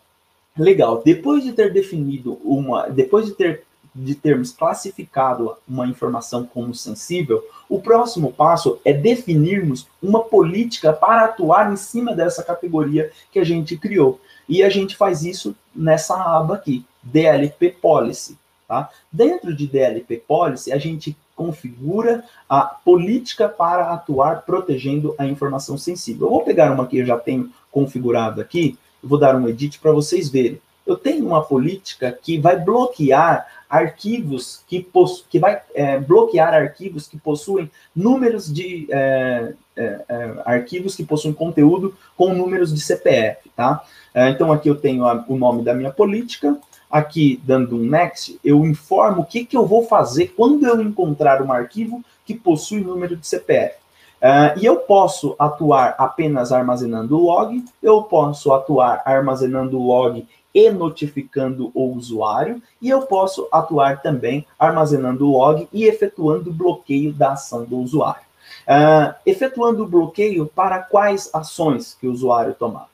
legal. 0.62 1.02
Depois 1.04 1.44
de 1.44 1.54
ter 1.54 1.72
definido 1.74 2.40
uma, 2.44 2.90
depois 2.90 3.26
de 3.26 3.32
ter 3.32 3.64
de 3.94 4.16
termos 4.16 4.52
classificado 4.52 5.56
uma 5.68 5.86
informação 5.86 6.46
como 6.46 6.74
sensível, 6.74 7.44
o 7.68 7.82
próximo 7.82 8.32
passo 8.32 8.80
é 8.86 8.94
definirmos 8.94 9.86
uma 10.02 10.24
política 10.24 10.94
para 10.94 11.26
atuar 11.26 11.72
em 11.72 11.76
cima 11.76 12.16
dessa 12.16 12.42
categoria 12.42 13.12
que 13.32 13.40
a 13.40 13.44
gente 13.44 13.76
criou. 13.78 14.20
E 14.48 14.64
a 14.64 14.70
gente 14.70 14.96
faz 14.96 15.24
isso 15.24 15.56
nessa 15.76 16.16
aba 16.16 16.56
aqui, 16.56 16.86
DLP 17.04 17.72
Policy. 17.72 18.38
Tá? 18.68 18.90
Dentro 19.12 19.56
de 19.56 19.68
DLP 19.68 20.18
Policy, 20.18 20.72
a 20.72 20.78
gente 20.78 21.16
configura 21.36 22.24
a 22.48 22.62
política 22.62 23.50
para 23.50 23.92
atuar 23.92 24.44
protegendo 24.44 25.16
a 25.18 25.26
informação 25.26 25.78
sensível. 25.78 26.28
Eu 26.28 26.32
vou 26.32 26.44
pegar 26.44 26.72
uma 26.72 26.86
que 26.86 26.98
eu 26.98 27.06
já 27.06 27.18
tenho 27.18 27.52
configurada 27.72 28.42
aqui, 28.42 28.78
vou 29.04 29.18
dar 29.18 29.36
um 29.36 29.48
edit 29.48 29.80
para 29.80 29.92
vocês 29.92 30.30
verem. 30.30 30.62
Eu 30.86 30.96
tenho 30.96 31.26
uma 31.26 31.44
política 31.44 32.18
que 32.22 32.38
vai 32.38 32.58
bloquear 32.60 33.46
arquivos 33.72 34.62
que, 34.68 34.86
que 35.30 35.40
vai 35.40 35.62
é, 35.74 35.98
bloquear 35.98 36.54
arquivos 36.54 37.08
que 37.08 37.18
possuem 37.18 37.72
números 37.96 38.54
de 38.54 38.86
é, 38.92 39.54
é, 39.78 40.02
é 40.10 40.34
arquivos 40.44 40.94
que 40.94 41.06
possuem 41.06 41.34
conteúdo 41.34 41.96
com 42.18 42.34
números 42.34 42.74
de 42.74 42.82
CPF, 42.82 43.50
tá? 43.56 43.82
É, 44.14 44.30
então 44.30 44.52
aqui 44.52 44.70
eu 44.70 44.76
tenho 44.76 45.06
a, 45.06 45.24
o 45.26 45.38
nome 45.38 45.64
da 45.64 45.74
minha 45.74 45.90
política, 45.90 46.60
aqui 46.90 47.42
dando 47.46 47.78
um 47.78 47.84
next, 47.84 48.38
eu 48.44 48.66
informo 48.66 49.22
o 49.22 49.26
que, 49.26 49.46
que 49.46 49.56
eu 49.56 49.66
vou 49.66 49.86
fazer 49.86 50.34
quando 50.36 50.68
eu 50.68 50.82
encontrar 50.82 51.42
um 51.42 51.54
arquivo 51.54 52.04
que 52.26 52.36
possui 52.36 52.82
número 52.82 53.16
de 53.16 53.26
CPF. 53.26 53.76
Uh, 53.76 54.24
ah, 54.24 54.54
e 54.56 54.66
eu 54.66 54.76
posso 54.78 55.34
atuar 55.40 55.96
apenas 55.98 56.52
armazenando 56.52 57.18
o 57.18 57.24
log, 57.24 57.64
eu 57.82 58.04
posso 58.04 58.54
atuar 58.54 59.02
armazenando 59.04 59.80
o 59.80 59.88
log 59.88 60.28
e 60.54 60.70
notificando 60.70 61.72
o 61.74 61.94
usuário, 61.96 62.62
e 62.82 62.90
eu 62.90 63.04
posso 63.04 63.48
atuar 63.52 64.02
também 64.02 64.46
armazenando 64.60 65.28
o 65.28 65.32
log 65.32 65.68
e 65.72 65.86
efetuando 65.86 66.50
o 66.50 66.54
bloqueio 66.54 67.14
da 67.14 67.34
ação 67.34 67.64
do 67.64 67.78
usuário. 67.78 68.24
Uh, 68.64 69.14
efetuando 69.26 69.84
o 69.84 69.88
bloqueio 69.88 70.46
para 70.46 70.80
quais 70.80 71.30
ações 71.34 71.98
que 72.00 72.08
o 72.08 72.12
usuário 72.12 72.54
tomar? 72.54 72.90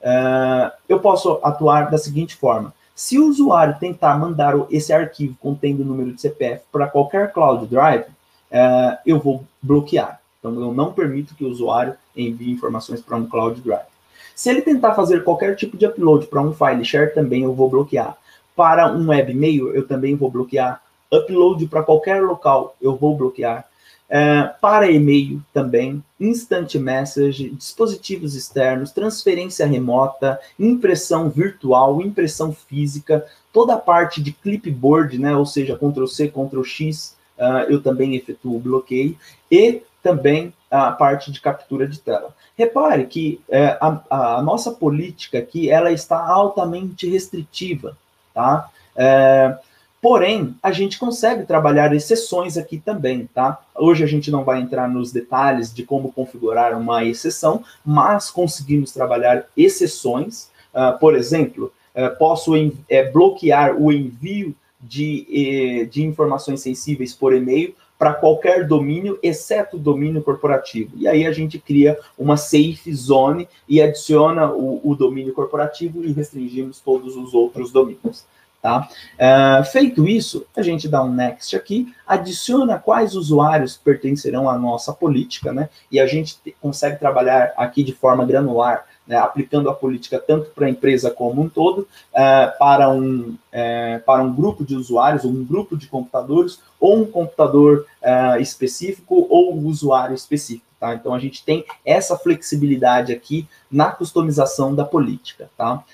Uh, 0.00 0.72
eu 0.88 0.98
posso 0.98 1.38
atuar 1.42 1.90
da 1.90 1.98
seguinte 1.98 2.34
forma: 2.34 2.74
se 2.94 3.18
o 3.18 3.28
usuário 3.28 3.76
tentar 3.78 4.18
mandar 4.18 4.54
esse 4.70 4.92
arquivo 4.92 5.36
contendo 5.40 5.82
o 5.82 5.84
número 5.84 6.12
de 6.12 6.20
CPF 6.20 6.64
para 6.72 6.88
qualquer 6.88 7.32
cloud 7.32 7.66
drive, 7.66 8.04
uh, 8.04 8.98
eu 9.06 9.20
vou 9.20 9.44
bloquear. 9.62 10.22
Então, 10.42 10.60
eu 10.60 10.74
não 10.74 10.92
permito 10.92 11.36
que 11.36 11.44
o 11.44 11.48
usuário 11.48 11.94
envie 12.16 12.50
informações 12.50 13.00
para 13.00 13.16
um 13.16 13.26
Cloud 13.26 13.60
Drive. 13.60 13.91
Se 14.34 14.50
ele 14.50 14.62
tentar 14.62 14.94
fazer 14.94 15.24
qualquer 15.24 15.56
tipo 15.56 15.76
de 15.76 15.86
upload 15.86 16.26
para 16.26 16.42
um 16.42 16.52
file 16.52 16.84
share, 16.84 17.14
também 17.14 17.42
eu 17.42 17.54
vou 17.54 17.68
bloquear. 17.68 18.16
Para 18.56 18.92
um 18.92 19.08
webmail, 19.08 19.74
eu 19.74 19.86
também 19.86 20.14
vou 20.14 20.30
bloquear. 20.30 20.82
Upload 21.12 21.66
para 21.66 21.82
qualquer 21.82 22.22
local, 22.22 22.76
eu 22.80 22.96
vou 22.96 23.16
bloquear. 23.16 23.66
É, 24.14 24.42
para 24.60 24.90
e-mail 24.90 25.42
também, 25.54 26.04
instant 26.20 26.74
message, 26.74 27.48
dispositivos 27.48 28.34
externos, 28.34 28.90
transferência 28.90 29.66
remota, 29.66 30.38
impressão 30.58 31.30
virtual, 31.30 32.02
impressão 32.02 32.52
física, 32.52 33.24
toda 33.54 33.72
a 33.72 33.78
parte 33.78 34.22
de 34.22 34.30
clipboard, 34.30 35.18
né, 35.18 35.34
ou 35.34 35.46
seja, 35.46 35.78
Ctrl 35.78 36.06
C, 36.06 36.28
Ctrl 36.28 36.62
X, 36.62 37.16
uh, 37.38 37.70
eu 37.70 37.82
também 37.82 38.14
efetuo 38.14 38.56
o 38.56 38.60
bloqueio, 38.60 39.16
e 39.50 39.80
também 40.02 40.52
a 40.70 40.90
parte 40.90 41.30
de 41.30 41.40
captura 41.40 41.86
de 41.86 41.98
tela. 42.00 42.34
Repare 42.56 43.06
que 43.06 43.40
é, 43.48 43.78
a, 43.80 44.00
a, 44.38 44.42
nossa 44.42 44.70
política 44.70 45.38
aqui 45.38 45.70
ela 45.70 45.92
está 45.92 46.18
altamente 46.26 47.08
restritiva, 47.08 47.96
tá? 48.34 48.70
É, 48.96 49.56
porém, 50.00 50.54
a 50.62 50.72
gente 50.72 50.98
consegue 50.98 51.44
trabalhar 51.44 51.94
exceções 51.94 52.56
aqui 52.56 52.78
também, 52.78 53.28
tá? 53.34 53.60
Hoje 53.74 54.02
a 54.02 54.06
gente 54.06 54.30
não 54.30 54.44
vai 54.44 54.60
entrar 54.60 54.88
nos 54.88 55.12
detalhes 55.12 55.72
de 55.72 55.84
como 55.84 56.12
configurar 56.12 56.76
uma 56.76 57.04
exceção, 57.04 57.62
mas 57.84 58.30
conseguimos 58.30 58.92
trabalhar 58.92 59.44
exceções. 59.56 60.50
Uh, 60.74 60.98
por 60.98 61.14
exemplo, 61.14 61.72
uh, 61.94 62.16
posso 62.18 62.52
é, 62.88 63.10
bloquear 63.10 63.76
o 63.76 63.92
envio 63.92 64.54
de, 64.82 65.26
eh, 65.30 65.84
de 65.84 66.02
informações 66.02 66.60
sensíveis 66.60 67.14
por 67.14 67.32
e-mail 67.32 67.74
para 68.02 68.14
qualquer 68.14 68.66
domínio, 68.66 69.16
exceto 69.22 69.76
o 69.76 69.78
domínio 69.78 70.20
corporativo. 70.24 70.90
E 70.96 71.06
aí 71.06 71.24
a 71.24 71.30
gente 71.30 71.56
cria 71.56 71.96
uma 72.18 72.36
safe 72.36 72.92
zone 72.92 73.48
e 73.68 73.80
adiciona 73.80 74.50
o, 74.50 74.80
o 74.82 74.96
domínio 74.96 75.32
corporativo 75.32 76.04
e 76.04 76.10
restringimos 76.10 76.80
todos 76.80 77.14
os 77.14 77.32
outros 77.32 77.70
domínios. 77.70 78.24
Tá? 78.60 78.88
Uh, 79.14 79.64
feito 79.66 80.08
isso, 80.08 80.44
a 80.56 80.62
gente 80.62 80.88
dá 80.88 81.00
um 81.04 81.12
next 81.12 81.54
aqui, 81.54 81.94
adiciona 82.04 82.76
quais 82.76 83.14
usuários 83.14 83.76
pertencerão 83.76 84.50
à 84.50 84.58
nossa 84.58 84.92
política, 84.92 85.52
né? 85.52 85.68
E 85.88 86.00
a 86.00 86.06
gente 86.06 86.38
consegue 86.60 86.98
trabalhar 86.98 87.52
aqui 87.56 87.84
de 87.84 87.92
forma 87.92 88.26
granular 88.26 88.84
né, 89.12 89.18
aplicando 89.18 89.68
a 89.68 89.74
política 89.74 90.18
tanto 90.18 90.48
para 90.52 90.64
a 90.64 90.70
empresa 90.70 91.10
como 91.10 91.42
um 91.42 91.48
todo, 91.48 91.80
uh, 91.80 92.58
para, 92.58 92.88
um, 92.88 93.36
uh, 93.52 94.00
para 94.06 94.22
um 94.22 94.34
grupo 94.34 94.64
de 94.64 94.74
usuários, 94.74 95.26
um 95.26 95.44
grupo 95.44 95.76
de 95.76 95.86
computadores, 95.86 96.60
ou 96.80 97.02
um 97.02 97.04
computador 97.04 97.84
uh, 98.02 98.40
específico, 98.40 99.26
ou 99.28 99.54
um 99.54 99.66
usuário 99.66 100.14
específico. 100.14 100.64
Tá? 100.80 100.94
Então, 100.94 101.12
a 101.12 101.18
gente 101.18 101.44
tem 101.44 101.62
essa 101.84 102.16
flexibilidade 102.16 103.12
aqui 103.12 103.46
na 103.70 103.90
customização 103.90 104.74
da 104.74 104.84
política. 104.84 105.50
Tá? 105.58 105.84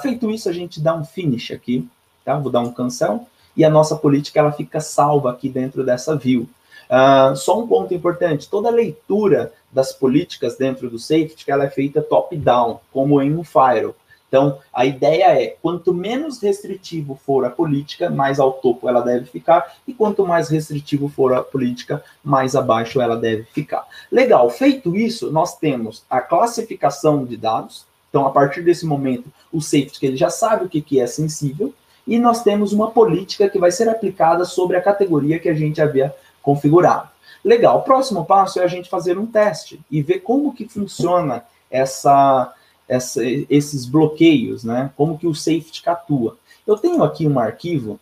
feito 0.00 0.30
isso, 0.30 0.48
a 0.48 0.52
gente 0.52 0.80
dá 0.80 0.94
um 0.94 1.04
finish 1.04 1.50
aqui, 1.50 1.88
tá? 2.24 2.38
vou 2.38 2.52
dar 2.52 2.60
um 2.60 2.70
cancel, 2.70 3.26
e 3.56 3.64
a 3.64 3.70
nossa 3.70 3.96
política 3.96 4.38
ela 4.38 4.52
fica 4.52 4.80
salva 4.80 5.32
aqui 5.32 5.48
dentro 5.48 5.84
dessa 5.84 6.14
view. 6.14 6.48
Uh, 6.84 7.34
só 7.34 7.60
um 7.60 7.66
ponto 7.66 7.92
importante: 7.94 8.48
toda 8.48 8.70
leitura 8.70 9.52
das 9.74 9.92
políticas 9.92 10.56
dentro 10.56 10.88
do 10.88 10.98
safety 10.98 11.50
ela 11.50 11.64
é 11.64 11.70
feita 11.70 12.00
top-down, 12.00 12.80
como 12.92 13.20
em 13.20 13.36
um 13.36 13.42
firewall. 13.42 13.96
Então, 14.28 14.58
a 14.72 14.84
ideia 14.84 15.26
é, 15.40 15.56
quanto 15.62 15.94
menos 15.94 16.42
restritivo 16.42 17.14
for 17.14 17.44
a 17.44 17.50
política, 17.50 18.10
mais 18.10 18.40
ao 18.40 18.54
topo 18.54 18.88
ela 18.88 19.00
deve 19.00 19.26
ficar, 19.26 19.76
e 19.86 19.94
quanto 19.94 20.26
mais 20.26 20.48
restritivo 20.48 21.08
for 21.08 21.32
a 21.32 21.42
política, 21.42 22.02
mais 22.24 22.56
abaixo 22.56 23.00
ela 23.00 23.16
deve 23.16 23.44
ficar. 23.44 23.86
Legal, 24.10 24.50
feito 24.50 24.96
isso, 24.96 25.30
nós 25.30 25.56
temos 25.56 26.02
a 26.10 26.20
classificação 26.20 27.24
de 27.24 27.36
dados, 27.36 27.86
então 28.10 28.26
a 28.26 28.30
partir 28.30 28.62
desse 28.62 28.84
momento, 28.84 29.28
o 29.52 29.60
safety 29.60 30.04
ele 30.04 30.16
já 30.16 30.30
sabe 30.30 30.64
o 30.64 30.68
que, 30.68 30.80
que 30.80 30.98
é 30.98 31.06
sensível, 31.06 31.72
e 32.04 32.18
nós 32.18 32.42
temos 32.42 32.72
uma 32.72 32.90
política 32.90 33.48
que 33.48 33.58
vai 33.58 33.70
ser 33.70 33.88
aplicada 33.88 34.44
sobre 34.44 34.76
a 34.76 34.82
categoria 34.82 35.38
que 35.38 35.48
a 35.48 35.54
gente 35.54 35.80
havia 35.80 36.12
configurado. 36.42 37.13
Legal, 37.44 37.78
o 37.78 37.82
próximo 37.82 38.24
passo 38.24 38.58
é 38.58 38.64
a 38.64 38.68
gente 38.68 38.88
fazer 38.88 39.18
um 39.18 39.26
teste 39.26 39.78
e 39.90 40.00
ver 40.00 40.20
como 40.20 40.54
que 40.54 40.66
funciona 40.66 41.44
essa, 41.70 42.54
essa, 42.88 43.20
esses 43.50 43.84
bloqueios, 43.84 44.64
né? 44.64 44.90
Como 44.96 45.18
que 45.18 45.26
o 45.26 45.34
safety 45.34 45.82
atua. 45.84 46.38
Eu 46.66 46.76
tenho 46.76 47.02
aqui 47.04 47.26
um 47.26 47.38
arquivo 47.38 48.00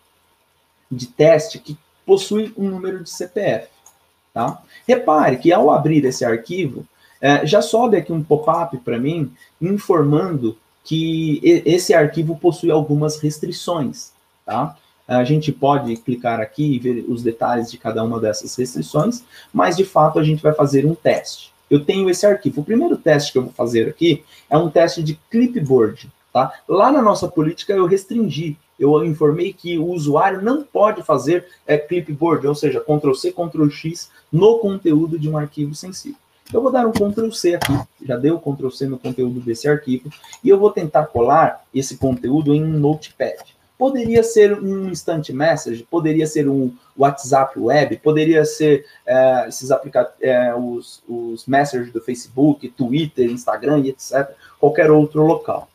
de 0.90 1.06
teste 1.06 1.58
que 1.58 1.76
possui 2.06 2.52
um 2.56 2.68
número 2.68 3.02
de 3.02 3.10
CPF, 3.10 3.68
tá? 4.32 4.62
Repare 4.86 5.38
que 5.38 5.52
ao 5.52 5.70
abrir 5.70 6.04
esse 6.04 6.24
arquivo, 6.24 6.86
é, 7.20 7.44
já 7.46 7.60
sobe 7.60 7.96
aqui 7.96 8.12
um 8.12 8.22
pop-up 8.22 8.76
para 8.78 8.98
mim 8.98 9.32
informando 9.60 10.56
que 10.84 11.40
esse 11.64 11.94
arquivo 11.94 12.36
possui 12.36 12.70
algumas 12.70 13.20
restrições, 13.20 14.12
tá? 14.44 14.76
A 15.16 15.24
gente 15.24 15.52
pode 15.52 15.96
clicar 15.96 16.40
aqui 16.40 16.74
e 16.74 16.78
ver 16.78 17.04
os 17.08 17.22
detalhes 17.22 17.70
de 17.70 17.78
cada 17.78 18.02
uma 18.02 18.20
dessas 18.20 18.54
restrições, 18.56 19.22
mas 19.52 19.76
de 19.76 19.84
fato 19.84 20.18
a 20.18 20.24
gente 20.24 20.42
vai 20.42 20.54
fazer 20.54 20.86
um 20.86 20.94
teste. 20.94 21.52
Eu 21.70 21.84
tenho 21.84 22.08
esse 22.10 22.26
arquivo. 22.26 22.60
O 22.60 22.64
primeiro 22.64 22.96
teste 22.96 23.32
que 23.32 23.38
eu 23.38 23.44
vou 23.44 23.52
fazer 23.52 23.88
aqui 23.88 24.24
é 24.48 24.56
um 24.56 24.70
teste 24.70 25.02
de 25.02 25.18
clipboard. 25.30 26.10
Tá? 26.32 26.52
Lá 26.66 26.90
na 26.90 27.02
nossa 27.02 27.28
política 27.28 27.72
eu 27.74 27.86
restringi, 27.86 28.56
eu 28.78 29.04
informei 29.04 29.52
que 29.52 29.78
o 29.78 29.86
usuário 29.86 30.40
não 30.42 30.62
pode 30.62 31.02
fazer 31.02 31.46
é, 31.66 31.76
clipboard, 31.76 32.46
ou 32.46 32.54
seja, 32.54 32.80
Ctrl+C, 32.80 33.32
Ctrl+X 33.32 34.10
no 34.32 34.58
conteúdo 34.58 35.18
de 35.18 35.28
um 35.28 35.36
arquivo 35.36 35.74
sensível. 35.74 36.18
Eu 36.52 36.62
vou 36.62 36.72
dar 36.72 36.86
um 36.86 36.92
Ctrl+C 36.92 37.54
aqui, 37.54 37.78
já 38.04 38.16
deu 38.16 38.38
Ctrl+C 38.38 38.86
no 38.86 38.98
conteúdo 38.98 39.40
desse 39.40 39.68
arquivo, 39.68 40.10
e 40.42 40.48
eu 40.48 40.58
vou 40.58 40.70
tentar 40.70 41.06
colar 41.06 41.64
esse 41.74 41.96
conteúdo 41.96 42.54
em 42.54 42.62
um 42.64 42.78
Notepad. 42.78 43.54
Poderia 43.82 44.22
ser 44.22 44.56
um 44.62 44.90
instant 44.90 45.28
message, 45.30 45.84
poderia 45.90 46.24
ser 46.24 46.48
um 46.48 46.72
WhatsApp 46.96 47.58
web, 47.58 47.96
poderia 47.96 48.44
ser 48.44 48.86
é, 49.04 49.48
esses 49.48 49.70
é, 50.20 50.54
os, 50.54 51.02
os 51.08 51.44
messages 51.48 51.92
do 51.92 52.00
Facebook, 52.00 52.68
Twitter, 52.68 53.28
Instagram 53.28 53.80
e 53.80 53.88
etc. 53.88 54.36
Qualquer 54.60 54.88
outro 54.88 55.26
local. 55.26 55.68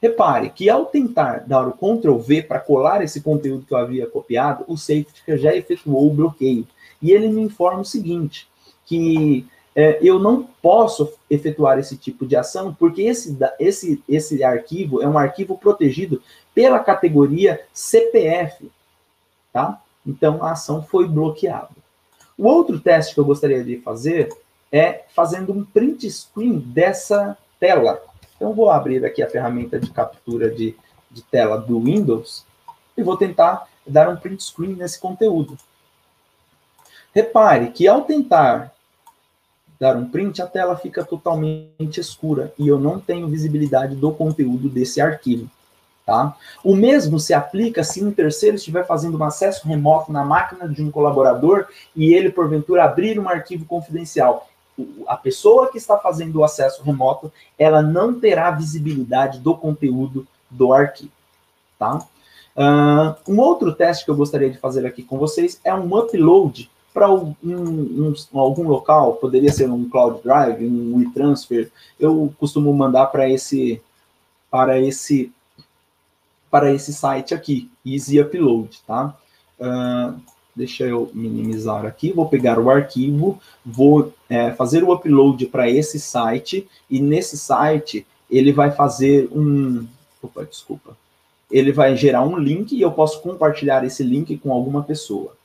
Repare 0.00 0.48
que 0.48 0.70
ao 0.70 0.86
tentar 0.86 1.44
dar 1.46 1.68
o 1.68 1.72
Ctrl 1.72 2.16
V 2.16 2.40
para 2.40 2.58
colar 2.58 3.04
esse 3.04 3.20
conteúdo 3.20 3.66
que 3.66 3.74
eu 3.74 3.78
havia 3.78 4.06
copiado, 4.06 4.64
o 4.66 4.78
Safety 4.78 5.36
já 5.36 5.54
efetuou 5.54 6.06
o 6.06 6.14
bloqueio. 6.14 6.66
E 7.02 7.12
ele 7.12 7.28
me 7.28 7.42
informa 7.42 7.80
o 7.80 7.84
seguinte, 7.84 8.48
que 8.86 9.46
é, 9.76 9.98
eu 10.00 10.18
não 10.18 10.42
posso 10.62 11.12
efetuar 11.28 11.78
esse 11.78 11.98
tipo 11.98 12.26
de 12.26 12.34
ação, 12.34 12.72
porque 12.72 13.02
esse, 13.02 13.36
esse, 13.60 14.02
esse 14.08 14.42
arquivo 14.42 15.02
é 15.02 15.06
um 15.06 15.18
arquivo 15.18 15.58
protegido 15.58 16.22
pela 16.54 16.80
categoria 16.80 17.60
CPF, 17.74 18.72
tá? 19.52 19.82
Então, 20.06 20.42
a 20.42 20.52
ação 20.52 20.82
foi 20.82 21.06
bloqueada. 21.06 21.68
O 22.38 22.46
outro 22.46 22.80
teste 22.80 23.12
que 23.12 23.20
eu 23.20 23.24
gostaria 23.26 23.62
de 23.62 23.76
fazer 23.80 24.30
é 24.72 25.04
fazendo 25.14 25.52
um 25.52 25.62
print 25.62 26.10
screen 26.10 26.58
dessa 26.58 27.36
tela. 27.60 28.02
Então, 28.34 28.54
vou 28.54 28.70
abrir 28.70 29.04
aqui 29.04 29.22
a 29.22 29.28
ferramenta 29.28 29.78
de 29.78 29.90
captura 29.90 30.48
de, 30.48 30.74
de 31.10 31.20
tela 31.22 31.58
do 31.58 31.78
Windows 31.80 32.46
e 32.96 33.02
vou 33.02 33.16
tentar 33.18 33.68
dar 33.86 34.08
um 34.08 34.16
print 34.16 34.42
screen 34.42 34.74
nesse 34.74 34.98
conteúdo. 34.98 35.58
Repare 37.14 37.70
que 37.72 37.86
ao 37.86 38.02
tentar 38.02 38.74
dar 39.78 39.96
um 39.96 40.08
print, 40.08 40.40
a 40.40 40.46
tela 40.46 40.76
fica 40.76 41.04
totalmente 41.04 42.00
escura 42.00 42.52
e 42.58 42.66
eu 42.66 42.78
não 42.78 42.98
tenho 42.98 43.28
visibilidade 43.28 43.94
do 43.94 44.12
conteúdo 44.12 44.68
desse 44.68 45.00
arquivo. 45.00 45.48
Tá? 46.04 46.36
O 46.62 46.76
mesmo 46.76 47.18
se 47.18 47.34
aplica 47.34 47.82
se 47.82 48.02
um 48.04 48.12
terceiro 48.12 48.56
estiver 48.56 48.86
fazendo 48.86 49.18
um 49.18 49.24
acesso 49.24 49.66
remoto 49.66 50.12
na 50.12 50.24
máquina 50.24 50.68
de 50.68 50.80
um 50.80 50.90
colaborador 50.90 51.66
e 51.96 52.14
ele, 52.14 52.30
porventura, 52.30 52.84
abrir 52.84 53.18
um 53.18 53.28
arquivo 53.28 53.64
confidencial. 53.64 54.48
A 55.08 55.16
pessoa 55.16 55.70
que 55.70 55.78
está 55.78 55.98
fazendo 55.98 56.36
o 56.36 56.44
acesso 56.44 56.82
remoto, 56.84 57.32
ela 57.58 57.82
não 57.82 58.20
terá 58.20 58.52
visibilidade 58.52 59.40
do 59.40 59.56
conteúdo 59.56 60.26
do 60.48 60.72
arquivo. 60.72 61.10
Tá? 61.76 61.98
Uh, 62.56 63.32
um 63.32 63.40
outro 63.40 63.74
teste 63.74 64.04
que 64.04 64.10
eu 64.10 64.16
gostaria 64.16 64.48
de 64.48 64.58
fazer 64.58 64.86
aqui 64.86 65.02
com 65.02 65.18
vocês 65.18 65.60
é 65.64 65.74
um 65.74 65.98
upload 65.98 66.70
para 66.96 67.12
um, 67.12 67.34
um, 67.44 68.14
algum 68.32 68.66
local, 68.66 69.16
poderia 69.16 69.52
ser 69.52 69.68
um 69.68 69.86
Cloud 69.86 70.22
Drive, 70.24 70.64
um 70.64 70.96
WeTransfer, 70.96 71.70
eu 72.00 72.32
costumo 72.40 72.72
mandar 72.72 73.08
para 73.08 73.28
esse 73.28 73.82
para 74.50 74.80
esse 74.80 75.30
para 76.50 76.72
esse 76.72 76.94
site 76.94 77.34
aqui, 77.34 77.70
Easy 77.84 78.18
Upload, 78.18 78.80
tá? 78.86 79.14
Uh, 79.60 80.18
deixa 80.54 80.84
eu 80.84 81.10
minimizar 81.12 81.84
aqui, 81.84 82.12
vou 82.12 82.30
pegar 82.30 82.58
o 82.58 82.70
arquivo, 82.70 83.38
vou 83.64 84.14
é, 84.30 84.52
fazer 84.52 84.82
o 84.82 84.90
upload 84.90 85.44
para 85.48 85.68
esse 85.68 86.00
site, 86.00 86.66
e 86.88 86.98
nesse 86.98 87.36
site 87.36 88.06
ele 88.30 88.52
vai 88.52 88.70
fazer 88.70 89.28
um... 89.30 89.86
Opa, 90.22 90.46
desculpa. 90.46 90.96
Ele 91.50 91.72
vai 91.72 91.94
gerar 91.94 92.22
um 92.22 92.38
link 92.38 92.72
e 92.72 92.80
eu 92.80 92.90
posso 92.90 93.20
compartilhar 93.20 93.84
esse 93.84 94.02
link 94.02 94.38
com 94.38 94.50
alguma 94.50 94.82
pessoa, 94.82 95.36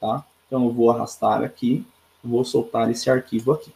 tá? 0.00 0.24
Então 0.46 0.64
eu 0.64 0.72
vou 0.72 0.90
arrastar 0.90 1.42
aqui, 1.42 1.84
vou 2.22 2.44
soltar 2.44 2.90
esse 2.90 3.10
arquivo 3.10 3.52
aqui. 3.52 3.72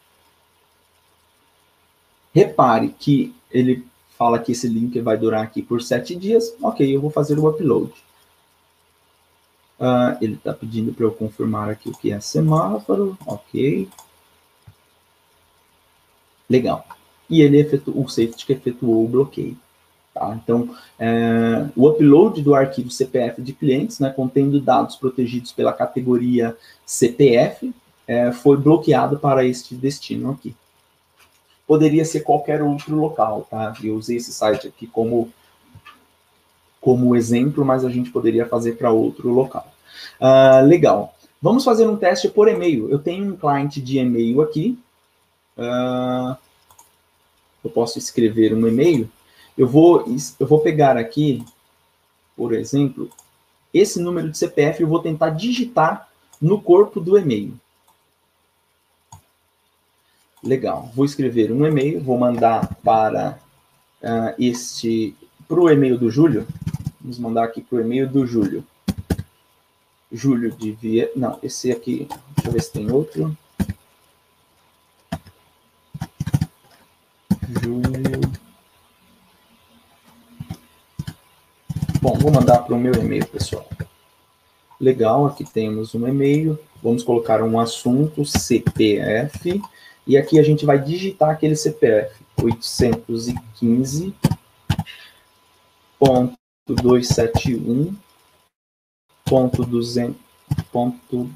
Repare 2.32 2.90
que 2.90 3.34
ele 3.50 3.84
fala 4.16 4.38
que 4.38 4.52
esse 4.52 4.68
link 4.68 5.00
vai 5.00 5.16
durar 5.16 5.42
aqui 5.42 5.62
por 5.62 5.82
sete 5.82 6.14
dias. 6.14 6.54
Ok, 6.62 6.94
eu 6.94 7.00
vou 7.00 7.10
fazer 7.10 7.38
o 7.38 7.48
upload. 7.48 7.92
Uh, 9.80 10.12
ele 10.20 10.34
está 10.34 10.52
pedindo 10.52 10.92
para 10.92 11.06
eu 11.06 11.12
confirmar 11.12 11.70
aqui 11.70 11.88
o 11.88 11.96
que 11.96 12.12
é 12.12 12.20
semáforo. 12.20 13.16
Ok. 13.26 13.88
Legal. 16.48 16.86
E 17.28 17.40
ele 17.40 17.58
efetuou, 17.58 18.04
o 18.04 18.08
safety 18.08 18.44
que 18.44 18.52
efetuou 18.52 19.04
o 19.04 19.08
bloqueio. 19.08 19.56
Tá? 20.12 20.38
Então, 20.42 20.74
é, 20.98 21.66
o 21.76 21.88
upload 21.88 22.42
do 22.42 22.54
arquivo 22.54 22.90
CPF 22.90 23.40
de 23.40 23.52
clientes, 23.52 24.00
né, 24.00 24.10
contendo 24.10 24.60
dados 24.60 24.96
protegidos 24.96 25.52
pela 25.52 25.72
categoria 25.72 26.56
CPF, 26.84 27.72
é, 28.06 28.32
foi 28.32 28.56
bloqueado 28.56 29.18
para 29.18 29.44
este 29.44 29.74
destino 29.74 30.32
aqui. 30.32 30.54
Poderia 31.66 32.04
ser 32.04 32.20
qualquer 32.20 32.60
outro 32.60 32.96
local, 32.96 33.46
tá? 33.48 33.72
Eu 33.82 33.94
usei 33.94 34.16
esse 34.16 34.32
site 34.32 34.66
aqui 34.66 34.88
como, 34.88 35.32
como 36.80 37.14
exemplo, 37.14 37.64
mas 37.64 37.84
a 37.84 37.90
gente 37.90 38.10
poderia 38.10 38.44
fazer 38.46 38.72
para 38.72 38.90
outro 38.90 39.30
local. 39.30 39.72
Uh, 40.20 40.66
legal. 40.66 41.14
Vamos 41.40 41.62
fazer 41.62 41.86
um 41.86 41.96
teste 41.96 42.28
por 42.28 42.48
e-mail. 42.48 42.90
Eu 42.90 42.98
tenho 42.98 43.32
um 43.32 43.36
cliente 43.36 43.80
de 43.80 44.00
e-mail 44.00 44.42
aqui. 44.42 44.76
Uh, 45.56 46.36
eu 47.62 47.70
posso 47.70 47.98
escrever 47.98 48.52
um 48.52 48.66
e-mail 48.66 49.08
eu 49.60 49.66
vou, 49.66 50.06
eu 50.38 50.46
vou 50.46 50.60
pegar 50.60 50.96
aqui, 50.96 51.44
por 52.34 52.54
exemplo, 52.54 53.10
esse 53.74 54.00
número 54.00 54.30
de 54.30 54.38
CPF 54.38 54.82
e 54.82 54.86
vou 54.86 55.02
tentar 55.02 55.28
digitar 55.28 56.08
no 56.40 56.62
corpo 56.62 56.98
do 56.98 57.18
e-mail. 57.18 57.52
Legal. 60.42 60.90
Vou 60.94 61.04
escrever 61.04 61.52
um 61.52 61.66
e-mail, 61.66 62.02
vou 62.02 62.16
mandar 62.16 62.74
para 62.76 63.38
uh, 64.02 64.34
este, 64.38 65.14
para 65.46 65.60
o 65.60 65.68
e-mail 65.68 65.98
do 65.98 66.10
Júlio. 66.10 66.48
Vamos 66.98 67.18
mandar 67.18 67.44
aqui 67.44 67.60
para 67.60 67.76
o 67.76 67.80
e-mail 67.82 68.08
do 68.08 68.26
Júlio. 68.26 68.64
Júlio 70.10 70.50
de 70.52 70.72
Via. 70.72 71.12
Não, 71.14 71.38
esse 71.42 71.70
aqui. 71.70 72.08
Deixa 72.34 72.48
eu 72.48 72.52
ver 72.52 72.62
se 72.62 72.72
tem 72.72 72.90
outro. 72.90 73.36
Júlio. 77.62 77.99
Bom, 82.02 82.14
vou 82.14 82.32
mandar 82.32 82.60
para 82.60 82.74
o 82.74 82.78
meu 82.78 82.94
e-mail, 82.94 83.26
pessoal. 83.26 83.68
Legal, 84.80 85.26
aqui 85.26 85.44
temos 85.44 85.94
um 85.94 86.08
e-mail. 86.08 86.58
Vamos 86.82 87.02
colocar 87.02 87.42
um 87.42 87.60
assunto, 87.60 88.24
CPF. 88.24 89.60
E 90.06 90.16
aqui 90.16 90.38
a 90.38 90.42
gente 90.42 90.64
vai 90.64 90.78
digitar 90.78 91.28
aquele 91.28 91.54
CPF. 91.54 92.24
815 92.42 94.14
ponto 95.98 96.38
271 96.66 97.94
ponto 99.26 99.62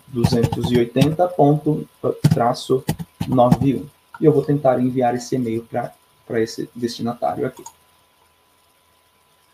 280 0.08 1.28
ponto 1.28 1.86
traço 2.32 2.82
91 3.28 3.86
e 4.18 4.24
eu 4.24 4.32
vou 4.32 4.42
tentar 4.42 4.80
enviar 4.80 5.14
esse 5.14 5.34
e-mail 5.34 5.68
para 6.26 6.40
esse 6.40 6.70
destinatário 6.74 7.46
aqui. 7.46 7.62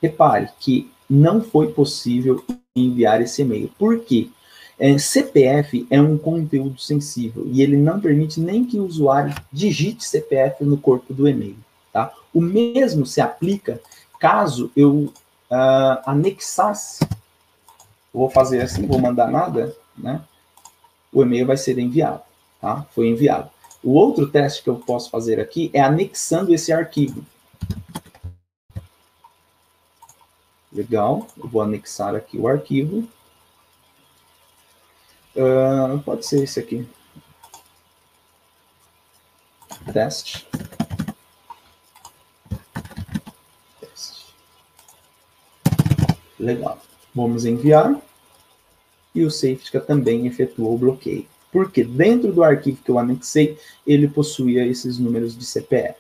Repare 0.01 0.49
que 0.61 0.89
não 1.11 1.43
foi 1.43 1.73
possível 1.73 2.45
enviar 2.77 3.21
esse 3.21 3.43
e-mail. 3.43 3.71
Por 3.77 3.99
quê? 4.01 4.31
É, 4.79 4.97
CPF 4.97 5.87
é 5.91 6.01
um 6.01 6.17
conteúdo 6.17 6.81
sensível 6.81 7.47
e 7.51 7.61
ele 7.61 7.77
não 7.77 8.01
permite 8.01 8.41
nem 8.41 8.65
que 8.65 8.79
o 8.79 8.87
usuário 8.87 9.35
digite 9.53 10.05
CPF 10.05 10.65
no 10.65 10.79
corpo 10.79 11.13
do 11.13 11.29
e-mail. 11.29 11.57
Tá? 11.93 12.13
O 12.33 12.41
mesmo 12.41 13.05
se 13.05 13.21
aplica 13.21 13.81
caso 14.19 14.71
eu 14.75 15.13
uh, 15.51 16.01
anexasse, 16.07 17.07
vou 18.13 18.31
fazer 18.31 18.63
assim, 18.63 18.87
vou 18.87 18.99
mandar 18.99 19.31
nada, 19.31 19.75
né? 19.99 20.23
o 21.13 21.23
e-mail 21.23 21.47
vai 21.47 21.57
ser 21.57 21.79
enviado. 21.79 22.23
Tá? 22.61 22.87
Foi 22.95 23.09
enviado. 23.09 23.51
O 23.83 23.93
outro 23.95 24.29
teste 24.29 24.63
que 24.63 24.71
eu 24.71 24.77
posso 24.77 25.11
fazer 25.11 25.41
aqui 25.41 25.71
é 25.73 25.81
anexando 25.81 26.55
esse 26.55 26.73
arquivo. 26.73 27.25
Legal, 30.73 31.27
eu 31.37 31.49
vou 31.49 31.63
anexar 31.63 32.15
aqui 32.15 32.39
o 32.39 32.47
arquivo. 32.47 33.09
Uh, 35.35 35.99
pode 36.05 36.25
ser 36.27 36.43
esse 36.45 36.61
aqui. 36.61 36.89
Teste. 39.93 40.47
Teste. 43.81 44.35
Legal. 46.39 46.81
Vamos 47.15 47.45
enviar. 47.45 48.01
E 49.13 49.25
o 49.25 49.31
Safetica 49.31 49.81
também 49.81 50.27
efetuou 50.27 50.75
o 50.75 50.79
bloqueio. 50.79 51.27
Porque 51.51 51.83
dentro 51.83 52.33
do 52.33 52.45
arquivo 52.45 52.81
que 52.83 52.91
eu 52.91 52.99
anexei, 52.99 53.59
ele 53.85 54.07
possuía 54.07 54.65
esses 54.65 54.99
números 54.99 55.37
de 55.37 55.45
CPF. 55.45 55.99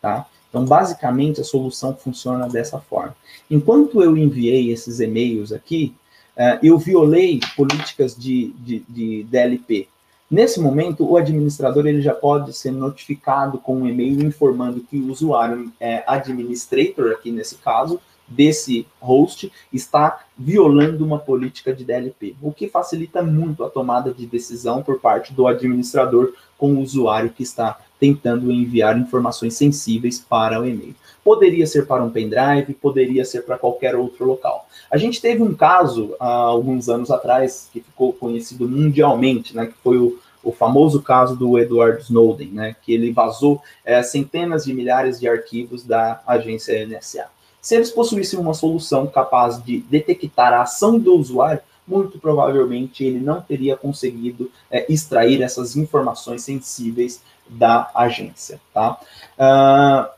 Tá? 0.00 0.26
Então, 0.52 0.66
basicamente, 0.66 1.40
a 1.40 1.44
solução 1.44 1.96
funciona 1.96 2.46
dessa 2.46 2.78
forma. 2.78 3.16
Enquanto 3.50 4.02
eu 4.02 4.14
enviei 4.18 4.70
esses 4.70 5.00
e-mails 5.00 5.50
aqui, 5.50 5.94
uh, 6.36 6.58
eu 6.62 6.76
violei 6.76 7.40
políticas 7.56 8.14
de, 8.14 8.52
de, 8.58 8.84
de, 8.86 9.24
DLP. 9.24 9.88
Nesse 10.30 10.60
momento, 10.60 11.10
o 11.10 11.16
administrador 11.16 11.86
ele 11.86 12.02
já 12.02 12.12
pode 12.12 12.52
ser 12.52 12.70
notificado 12.70 13.56
com 13.56 13.76
um 13.76 13.88
e-mail 13.88 14.22
informando 14.22 14.80
que 14.80 14.98
o 14.98 15.10
usuário 15.10 15.72
é 15.80 16.04
administrator, 16.06 17.12
aqui 17.12 17.30
nesse 17.30 17.54
caso, 17.54 17.98
desse 18.28 18.86
host 19.00 19.52
está 19.72 20.24
violando 20.38 21.04
uma 21.04 21.18
política 21.18 21.72
de 21.72 21.84
DLP, 21.84 22.34
o 22.40 22.52
que 22.52 22.68
facilita 22.68 23.22
muito 23.22 23.64
a 23.64 23.70
tomada 23.70 24.12
de 24.12 24.26
decisão 24.26 24.82
por 24.82 24.98
parte 24.98 25.32
do 25.32 25.46
administrador 25.46 26.32
com 26.56 26.74
o 26.74 26.80
usuário 26.80 27.30
que 27.30 27.42
está 27.42 27.78
tentando 27.98 28.50
enviar 28.50 28.98
informações 28.98 29.54
sensíveis 29.54 30.18
para 30.18 30.60
o 30.60 30.66
e-mail. 30.66 30.94
Poderia 31.22 31.66
ser 31.66 31.86
para 31.86 32.02
um 32.02 32.10
pendrive, 32.10 32.74
poderia 32.74 33.24
ser 33.24 33.42
para 33.42 33.56
qualquer 33.56 33.94
outro 33.94 34.24
local. 34.24 34.66
A 34.90 34.96
gente 34.96 35.20
teve 35.20 35.42
um 35.42 35.54
caso 35.54 36.14
há 36.18 36.26
alguns 36.26 36.88
anos 36.88 37.10
atrás 37.10 37.68
que 37.72 37.80
ficou 37.80 38.12
conhecido 38.12 38.68
mundialmente, 38.68 39.54
né, 39.54 39.66
que 39.66 39.74
foi 39.82 39.98
o, 39.98 40.18
o 40.42 40.50
famoso 40.50 41.00
caso 41.00 41.36
do 41.36 41.56
Edward 41.58 42.02
Snowden, 42.02 42.48
né, 42.48 42.76
que 42.82 42.92
ele 42.92 43.12
vazou 43.12 43.62
é, 43.84 44.02
centenas 44.02 44.64
de 44.64 44.74
milhares 44.74 45.20
de 45.20 45.28
arquivos 45.28 45.84
da 45.84 46.20
agência 46.26 46.84
NSA. 46.84 47.26
Se 47.62 47.76
eles 47.76 47.92
possuíssem 47.92 48.40
uma 48.40 48.54
solução 48.54 49.06
capaz 49.06 49.62
de 49.62 49.78
detectar 49.82 50.52
a 50.52 50.62
ação 50.62 50.98
do 50.98 51.14
usuário, 51.14 51.62
muito 51.86 52.18
provavelmente 52.18 53.04
ele 53.04 53.20
não 53.20 53.40
teria 53.40 53.76
conseguido 53.76 54.50
é, 54.68 54.84
extrair 54.92 55.40
essas 55.40 55.76
informações 55.76 56.42
sensíveis 56.42 57.22
da 57.48 57.88
agência, 57.94 58.60
tá? 58.74 58.98
Uh, 59.38 60.10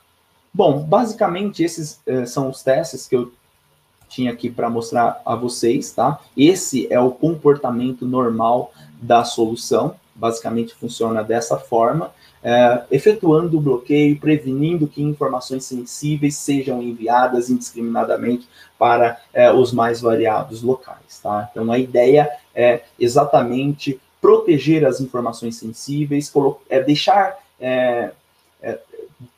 bom, 0.53 0.83
basicamente 0.83 1.63
esses 1.63 2.01
uh, 2.07 2.27
são 2.27 2.49
os 2.49 2.63
testes 2.63 3.07
que 3.07 3.17
eu 3.17 3.31
tinha 4.09 4.33
aqui 4.33 4.49
para 4.49 4.71
mostrar 4.71 5.21
a 5.27 5.35
vocês, 5.35 5.91
tá? 5.91 6.21
Esse 6.35 6.91
é 6.91 6.99
o 6.99 7.11
comportamento 7.11 8.07
normal 8.07 8.73
da 9.03 9.23
solução, 9.23 9.97
basicamente 10.15 10.75
funciona 10.75 11.23
dessa 11.23 11.59
forma, 11.59 12.07
uh, 12.07 12.85
efetuando 12.91 13.59
o 13.59 13.61
bloqueio, 13.61 14.19
prevenindo 14.19 14.87
que 14.87 15.03
informações 15.03 15.65
sensíveis 15.65 16.37
sejam 16.37 16.83
enviadas 16.83 17.51
indiscriminadamente 17.51 18.49
para 18.79 19.21
eh, 19.33 19.51
os 19.53 19.73
mais 19.73 20.01
variados 20.01 20.63
locais, 20.63 21.21
tá? 21.23 21.49
Então 21.51 21.71
a 21.71 21.79
ideia 21.79 22.29
é 22.55 22.83
exatamente 22.99 24.01
proteger 24.21 24.85
as 24.87 25.01
informações 25.01 25.57
sensíveis, 25.57 26.33
é 26.69 26.83
deixar, 26.83 27.37
é, 27.61 27.69
é, 27.69 28.13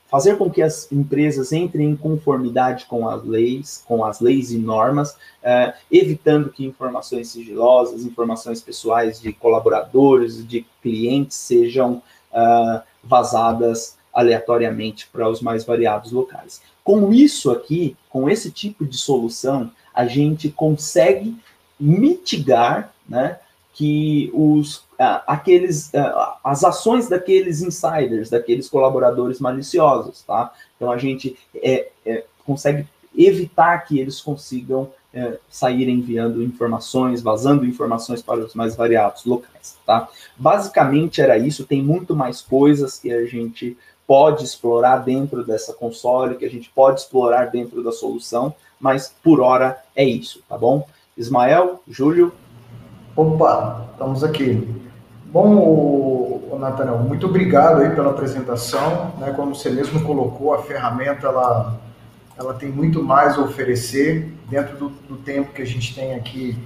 fazer 0.09 0.37
com 0.37 0.51
que 0.51 0.62
as 0.62 0.91
empresas 0.93 1.53
entrem 1.53 1.91
em 1.91 1.97
conformidade 1.97 2.87
com 2.87 3.09
as 3.09 3.24
leis, 3.24 3.83
com 3.87 4.05
as 4.05 4.20
leis 4.20 4.53
e 4.53 4.59
normas, 4.59 5.16
é, 5.43 5.74
evitando 5.91 6.51
que 6.51 6.65
informações 6.65 7.28
sigilosas, 7.28 8.05
informações 8.05 8.61
pessoais 8.61 9.20
de 9.20 9.33
colaboradores, 9.33 10.47
de 10.47 10.65
clientes 10.83 11.37
sejam 11.37 12.03
uh, 12.33 12.81
vazadas 13.03 13.97
aleatoriamente 14.12 15.09
para 15.12 15.28
os 15.28 15.43
mais 15.43 15.65
variados 15.65 16.12
locais. 16.12 16.62
Com 16.83 17.12
isso 17.12 17.51
aqui, 17.51 17.97
com 18.09 18.31
esse 18.31 18.51
tipo 18.51 18.87
de 18.87 18.97
solução, 18.97 19.70
a 19.93 20.07
gente 20.07 20.49
consegue 20.49 21.37
mitigar, 21.78 22.95
né, 23.09 23.39
que 23.74 24.31
os, 24.33 24.85
uh, 24.98 25.23
aqueles, 25.27 25.89
uh, 25.89 26.36
as 26.43 26.64
ações 26.64 27.09
daqueles 27.09 27.62
insiders, 27.62 28.31
daqueles 28.31 28.68
colaboradores 28.68 29.40
maliciosos, 29.40 30.23
tá? 30.23 30.52
Então 30.77 30.90
a 30.90 30.98
gente 30.98 31.36
é, 31.55 31.89
é, 32.05 32.24
consegue 32.44 32.86
evitar 33.16 33.78
que 33.86 33.98
eles 33.98 34.20
consigam 34.20 34.90
é, 35.12 35.39
sair 35.48 35.89
enviando 35.89 36.43
informações, 36.43 37.23
vazando 37.23 37.64
informações 37.64 38.20
para 38.20 38.40
os 38.40 38.55
mais 38.55 38.77
variados 38.77 39.24
locais, 39.24 39.78
tá? 39.86 40.09
Basicamente 40.36 41.20
era 41.23 41.39
isso, 41.39 41.64
tem 41.64 41.82
muito 41.82 42.14
mais 42.14 42.43
coisas 42.43 42.98
que 42.98 43.10
a 43.10 43.24
gente 43.24 43.77
pode 44.06 44.44
explorar 44.44 44.98
dentro 44.98 45.44
dessa 45.44 45.73
console, 45.73 46.36
que 46.36 46.44
a 46.44 46.51
gente 46.51 46.70
pode 46.74 47.01
explorar 47.01 47.47
dentro 47.47 47.82
da 47.82 47.90
solução, 47.90 48.55
mas 48.78 49.14
por 49.23 49.40
hora 49.40 49.82
é 49.94 50.05
isso, 50.05 50.43
tá 50.48 50.56
bom? 50.56 50.86
Ismael, 51.16 51.82
Júlio. 51.89 52.32
Opa, 53.16 53.89
estamos 53.93 54.23
aqui. 54.23 54.86
Bom, 55.37 56.57
Nathaniel, 56.59 57.01
muito 57.01 57.27
obrigado 57.27 57.83
aí 57.83 57.91
pela 57.91 58.09
apresentação. 58.09 59.13
Né? 59.19 59.35
Como 59.37 59.55
você 59.55 59.69
mesmo 59.69 60.03
colocou, 60.03 60.55
a 60.55 60.63
ferramenta 60.63 61.27
ela, 61.27 61.79
ela 62.39 62.55
tem 62.55 62.71
muito 62.71 63.03
mais 63.03 63.37
a 63.37 63.43
oferecer 63.43 64.35
dentro 64.49 64.79
do, 64.79 64.89
do 65.07 65.17
tempo 65.17 65.53
que 65.53 65.61
a 65.61 65.67
gente 65.67 65.95
tem 65.95 66.15
aqui, 66.15 66.57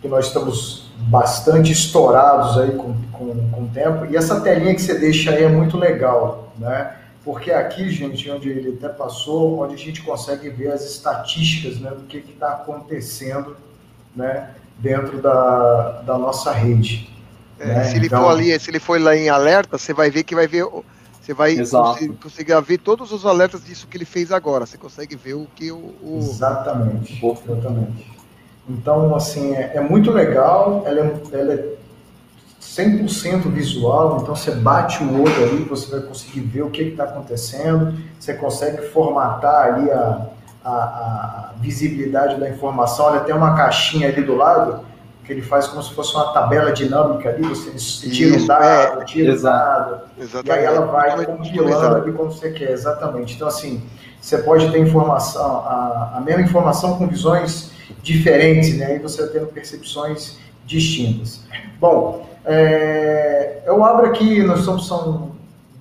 que 0.00 0.08
nós 0.08 0.28
estamos 0.28 0.90
bastante 1.00 1.70
estourados 1.70 2.56
aí 2.56 2.70
com, 2.70 2.94
com, 3.12 3.50
com 3.50 3.62
o 3.64 3.68
tempo. 3.68 4.06
E 4.06 4.16
essa 4.16 4.40
telinha 4.40 4.74
que 4.74 4.80
você 4.80 4.98
deixa 4.98 5.30
aí 5.30 5.44
é 5.44 5.48
muito 5.50 5.76
legal, 5.76 6.50
né? 6.58 6.96
Porque 7.22 7.50
aqui, 7.50 7.90
gente, 7.90 8.30
onde 8.30 8.48
ele 8.48 8.78
até 8.78 8.88
passou, 8.88 9.62
onde 9.62 9.74
a 9.74 9.78
gente 9.78 10.00
consegue 10.00 10.48
ver 10.48 10.72
as 10.72 10.82
estatísticas 10.82 11.78
né, 11.78 11.90
do 11.90 12.04
que 12.04 12.16
está 12.16 12.52
acontecendo 12.52 13.54
né, 14.16 14.48
dentro 14.78 15.20
da, 15.20 16.00
da 16.06 16.16
nossa 16.16 16.52
rede. 16.52 17.12
É, 17.58 17.66
né? 17.66 17.84
Se 17.84 17.96
ele 17.96 18.06
então... 18.06 18.22
for 18.22 18.30
ali, 18.30 18.58
se 18.58 18.70
ele 18.70 18.80
for 18.80 19.00
lá 19.00 19.16
em 19.16 19.28
alerta, 19.28 19.78
você 19.78 19.92
vai 19.92 20.10
ver 20.10 20.24
que 20.24 20.34
vai 20.34 20.46
ver. 20.46 20.66
Você 21.20 21.32
vai 21.32 21.56
conseguir, 21.56 22.08
conseguir, 22.22 22.60
ver 22.60 22.78
todos 22.78 23.10
os 23.10 23.24
alertas 23.24 23.64
disso 23.64 23.86
que 23.86 23.96
ele 23.96 24.04
fez 24.04 24.30
agora. 24.30 24.66
Você 24.66 24.76
consegue 24.76 25.16
ver 25.16 25.34
o 25.34 25.46
que 25.54 25.72
o. 25.72 25.94
o... 26.02 26.18
Exatamente. 26.18 27.24
Exatamente. 27.24 28.14
Então, 28.68 29.14
assim, 29.14 29.54
é, 29.54 29.72
é 29.76 29.80
muito 29.80 30.10
legal. 30.10 30.82
Ela 30.86 31.00
é, 31.00 31.14
ela 31.32 31.52
é 31.54 31.74
100% 32.60 33.50
visual, 33.50 34.20
então 34.20 34.34
você 34.34 34.50
bate 34.50 35.02
o 35.02 35.22
olho 35.22 35.44
ali, 35.44 35.64
você 35.64 35.90
vai 35.90 36.00
conseguir 36.00 36.40
ver 36.40 36.62
o 36.62 36.70
que 36.70 36.82
está 36.82 37.04
acontecendo, 37.04 37.94
você 38.18 38.34
consegue 38.34 38.88
formatar 38.88 39.74
ali 39.74 39.90
a, 39.90 40.26
a, 40.64 40.70
a, 40.70 41.50
visibilidade 41.60 42.40
da 42.40 42.48
informação. 42.50 43.06
Olha, 43.06 43.20
tem 43.20 43.34
uma 43.34 43.54
caixinha 43.54 44.08
ali 44.08 44.22
do 44.22 44.34
lado 44.34 44.84
que 45.24 45.32
ele 45.32 45.42
faz 45.42 45.66
como 45.66 45.82
se 45.82 45.92
fosse 45.94 46.14
uma 46.14 46.32
tabela 46.32 46.70
dinâmica 46.72 47.30
ali, 47.30 47.42
você 47.42 48.10
tira 48.10 48.36
o 48.36 48.46
dado, 48.46 49.00
é, 49.00 49.04
tira 49.04 49.34
o 49.34 49.42
dado, 49.42 50.00
e 50.44 50.50
aí 50.50 50.64
ela 50.64 50.86
vai 50.86 51.24
compilando 51.24 51.96
ali 51.96 52.12
como 52.12 52.30
você 52.30 52.50
quer, 52.50 52.70
exatamente. 52.70 53.34
Então, 53.34 53.48
assim, 53.48 53.82
você 54.20 54.38
pode 54.38 54.70
ter 54.70 54.78
informação, 54.78 55.60
a, 55.66 56.14
a 56.16 56.20
mesma 56.20 56.42
informação 56.42 56.98
com 56.98 57.06
visões 57.06 57.70
diferentes, 58.02 58.76
né? 58.76 58.86
Aí 58.86 58.98
você 58.98 59.22
vai 59.22 59.30
tendo 59.30 59.46
percepções 59.46 60.36
distintas. 60.66 61.40
Bom, 61.80 62.28
é, 62.44 63.62
eu 63.66 63.82
abro 63.82 64.06
aqui, 64.06 64.42
nós 64.42 64.60
somos, 64.60 64.86
são 64.86 65.32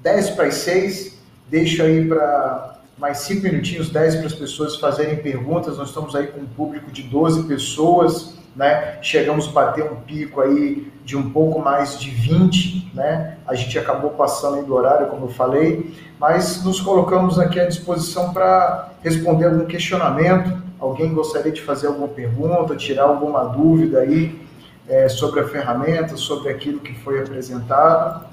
10 0.02 0.32
para 0.32 0.46
as 0.46 0.56
6, 0.56 1.18
deixo 1.50 1.84
aí 1.84 2.08
para 2.08 2.80
mais 2.98 3.20
5 3.20 3.44
minutinhos, 3.44 3.90
10 3.90 4.16
para 4.16 4.26
as 4.28 4.34
pessoas 4.34 4.76
fazerem 4.78 5.18
perguntas. 5.18 5.78
Nós 5.78 5.90
estamos 5.90 6.16
aí 6.16 6.28
com 6.28 6.40
um 6.42 6.46
público 6.46 6.92
de 6.92 7.04
12 7.04 7.44
pessoas, 7.44 8.36
né? 8.56 8.98
Chegamos 9.02 9.48
a 9.48 9.52
bater 9.52 9.84
um 9.84 9.96
pico 9.96 10.42
aí 10.42 10.92
de 11.04 11.18
um 11.18 11.30
pouco 11.30 11.60
mais 11.60 12.00
de 12.00 12.10
20, 12.10 12.92
né? 12.94 13.38
A 13.48 13.56
gente 13.56 13.78
acabou 13.78 14.12
passando 14.12 14.58
aí 14.58 14.64
do 14.64 14.74
horário, 14.74 15.08
como 15.08 15.26
eu 15.26 15.30
falei, 15.30 15.94
mas 16.20 16.64
nos 16.64 16.80
colocamos 16.80 17.40
aqui 17.40 17.60
à 17.60 17.68
disposição 17.68 18.34
para 18.34 18.90
responder 19.02 19.46
algum 19.46 19.66
questionamento. 19.66 20.62
Alguém 20.80 21.14
gostaria 21.14 21.52
de 21.52 21.62
fazer 21.62 21.88
alguma 21.88 22.08
pergunta, 22.08 22.76
tirar 22.76 23.04
alguma 23.04 23.46
dúvida 23.46 24.00
aí? 24.00 24.44
é, 24.88 25.08
sobre 25.08 25.40
a 25.40 25.48
ferramenta, 25.48 26.18
sobre 26.18 26.50
aquilo 26.50 26.80
que 26.80 26.94
foi 26.94 27.22
apresentado. 27.22 28.26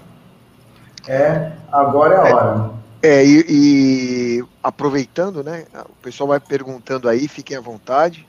É, 1.06 1.52
agora 1.70 2.14
é 2.14 2.18
a 2.18 2.34
hora. 2.34 2.70
É, 3.02 3.24
e, 3.24 3.44
e, 3.48 4.44
aproveitando, 4.62 5.42
né? 5.42 5.64
O 5.88 6.02
pessoal 6.02 6.28
vai 6.28 6.40
perguntando 6.40 7.09
aí, 7.09 7.26
fiquem 7.28 7.56
à 7.56 7.60
vontade. 7.60 8.26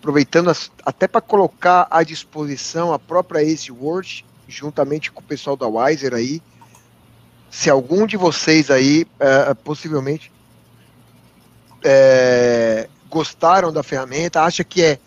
Aproveitando 0.00 0.48
as, 0.48 0.72
até 0.84 1.06
para 1.06 1.20
colocar 1.20 1.86
à 1.90 2.02
disposição 2.02 2.90
a 2.90 2.98
própria 2.98 3.44
Ace 3.44 3.70
Word, 3.70 4.24
juntamente 4.48 5.12
com 5.12 5.20
o 5.20 5.24
pessoal 5.24 5.56
da 5.56 5.68
Wiser 5.68 6.14
aí. 6.14 6.42
Se 7.50 7.68
algum 7.68 8.06
de 8.06 8.16
vocês 8.16 8.70
aí, 8.70 9.06
é, 9.18 9.52
possivelmente, 9.52 10.32
é, 11.84 12.88
gostaram 13.10 13.70
da 13.70 13.82
ferramenta, 13.82 14.42
acha 14.42 14.64
que 14.64 14.82
é 14.82 14.98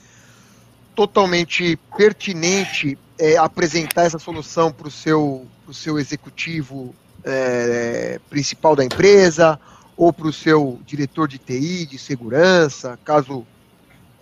totalmente 0.93 1.75
pertinente 1.97 2.95
é, 3.17 3.35
apresentar 3.37 4.03
essa 4.03 4.19
solução 4.19 4.71
para 4.71 4.87
o 4.87 4.91
seu, 4.91 5.47
seu 5.71 5.97
executivo 5.97 6.93
é, 7.23 8.19
principal 8.29 8.75
da 8.75 8.83
empresa 8.83 9.59
ou 9.97 10.13
para 10.13 10.27
o 10.27 10.33
seu 10.33 10.79
diretor 10.85 11.27
de 11.27 11.39
TI, 11.39 11.87
de 11.87 11.97
segurança, 11.97 12.99
caso 13.03 13.45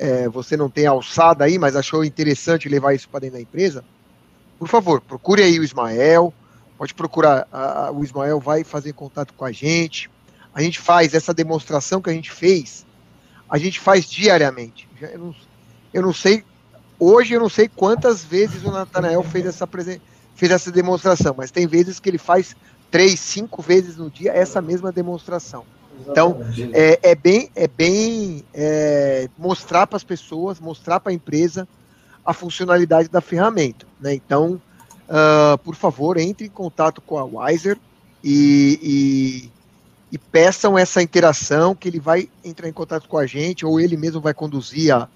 é, 0.01 0.27
você 0.27 0.57
não 0.57 0.69
tenha 0.69 0.89
alçada 0.89 1.45
aí, 1.45 1.59
mas 1.59 1.75
achou 1.75 2.03
interessante 2.03 2.67
levar 2.67 2.93
isso 2.93 3.07
para 3.07 3.21
dentro 3.21 3.35
da 3.35 3.41
empresa, 3.41 3.83
por 4.57 4.67
favor, 4.67 4.99
procure 4.99 5.43
aí 5.43 5.59
o 5.59 5.63
Ismael, 5.63 6.33
pode 6.77 6.93
procurar, 6.93 7.47
a, 7.51 7.85
a, 7.85 7.91
o 7.91 8.03
Ismael 8.03 8.39
vai 8.39 8.63
fazer 8.63 8.93
contato 8.93 9.33
com 9.33 9.45
a 9.45 9.51
gente, 9.51 10.09
a 10.53 10.61
gente 10.61 10.79
faz 10.79 11.13
essa 11.13 11.33
demonstração 11.33 12.01
que 12.01 12.09
a 12.09 12.13
gente 12.13 12.31
fez, 12.31 12.85
a 13.49 13.57
gente 13.57 13.79
faz 13.79 14.05
diariamente. 14.05 14.87
Eu 14.99 15.19
não, 15.19 15.35
eu 15.93 16.01
não 16.01 16.13
sei 16.13 16.43
Hoje 17.03 17.33
eu 17.33 17.39
não 17.39 17.49
sei 17.49 17.67
quantas 17.67 18.23
vezes 18.23 18.63
o 18.63 18.69
Natanael 18.69 19.23
fez 19.23 19.59
fez 20.35 20.51
essa 20.51 20.71
demonstração, 20.71 21.33
mas 21.35 21.49
tem 21.49 21.65
vezes 21.65 21.99
que 21.99 22.07
ele 22.07 22.19
faz 22.19 22.55
três, 22.91 23.19
cinco 23.19 23.59
vezes 23.59 23.97
no 23.97 24.07
dia 24.07 24.31
essa 24.31 24.61
mesma 24.61 24.91
demonstração. 24.91 25.65
Então, 26.07 26.41
é, 26.73 26.99
é, 27.03 27.15
bem, 27.15 27.49
é 27.55 27.67
bem 27.67 28.43
é, 28.53 29.29
mostrar 29.37 29.87
para 29.87 29.97
as 29.97 30.03
pessoas, 30.03 30.59
mostrar 30.59 30.99
para 30.99 31.11
a 31.11 31.15
empresa 31.15 31.67
a 32.25 32.33
funcionalidade 32.33 33.09
da 33.09 33.21
ferramenta. 33.21 33.85
Né? 33.99 34.13
Então, 34.13 34.61
uh, 35.07 35.57
por 35.59 35.75
favor, 35.75 36.17
entre 36.17 36.47
em 36.47 36.49
contato 36.49 37.01
com 37.01 37.17
a 37.17 37.23
Wiser 37.23 37.77
e, 38.23 38.79
e, 40.11 40.15
e, 40.15 40.17
peçam 40.17 40.77
essa 40.77 41.01
interação, 41.01 41.75
que 41.75 41.87
ele 41.87 41.99
vai 41.99 42.29
entrar 42.43 42.67
em 42.67 42.73
contato 42.73 43.07
com 43.07 43.17
a 43.17 43.25
gente, 43.25 43.65
ou 43.65 43.79
ele 43.79 43.95
mesmo 43.95 44.19
vai 44.19 44.33
conduzir 44.33 44.93
a, 44.93 45.07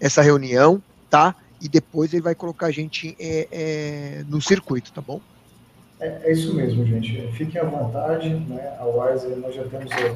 essa 0.00 0.22
reunião 0.22 0.82
tá? 1.12 1.36
E 1.60 1.68
depois 1.68 2.14
ele 2.14 2.22
vai 2.22 2.34
colocar 2.34 2.68
a 2.68 2.70
gente 2.70 3.14
é, 3.20 3.46
é, 3.52 4.24
no 4.26 4.40
circuito, 4.40 4.90
tá 4.90 5.02
bom? 5.02 5.20
É, 6.02 6.18
é, 6.24 6.32
isso 6.32 6.52
mesmo, 6.52 6.84
gente. 6.84 7.28
Fiquem 7.32 7.60
à 7.60 7.64
vontade, 7.64 8.28
né? 8.48 8.72
A 8.80 8.84
Wise, 8.84 9.28
nós 9.36 9.54
já 9.54 9.62
temos 9.62 9.92
é, 9.92 10.12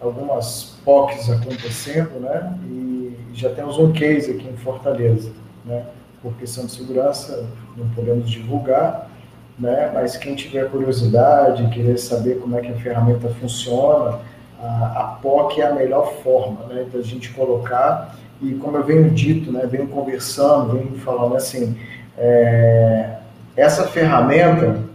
algumas 0.00 0.78
POCs 0.86 1.28
acontecendo, 1.28 2.18
né? 2.18 2.58
E 2.64 3.14
já 3.34 3.50
temos 3.50 3.78
um 3.78 3.92
case 3.92 4.30
aqui 4.30 4.48
em 4.48 4.56
Fortaleza, 4.56 5.30
né? 5.66 5.84
Por 6.22 6.32
questão 6.36 6.64
de 6.64 6.72
segurança, 6.72 7.46
não 7.76 7.86
podemos 7.90 8.30
divulgar, 8.30 9.10
né? 9.58 9.90
Mas 9.92 10.16
quem 10.16 10.34
tiver 10.34 10.70
curiosidade, 10.70 11.68
querer 11.68 11.98
saber 11.98 12.38
como 12.40 12.56
é 12.56 12.62
que 12.62 12.72
a 12.72 12.76
ferramenta 12.76 13.28
funciona, 13.28 14.20
a, 14.58 14.92
a 14.96 15.18
POC 15.20 15.60
é 15.60 15.66
a 15.66 15.74
melhor 15.74 16.10
forma, 16.22 16.64
né? 16.68 16.86
Da 16.90 17.02
gente 17.02 17.30
colocar 17.34 18.16
e 18.40 18.54
como 18.54 18.76
eu 18.76 18.84
venho 18.84 19.10
dito, 19.10 19.50
né, 19.50 19.66
venho 19.66 19.88
conversando, 19.88 20.74
venho 20.74 20.96
falando 21.00 21.36
assim, 21.36 21.76
é, 22.16 23.16
essa 23.56 23.88
ferramenta, 23.88 24.88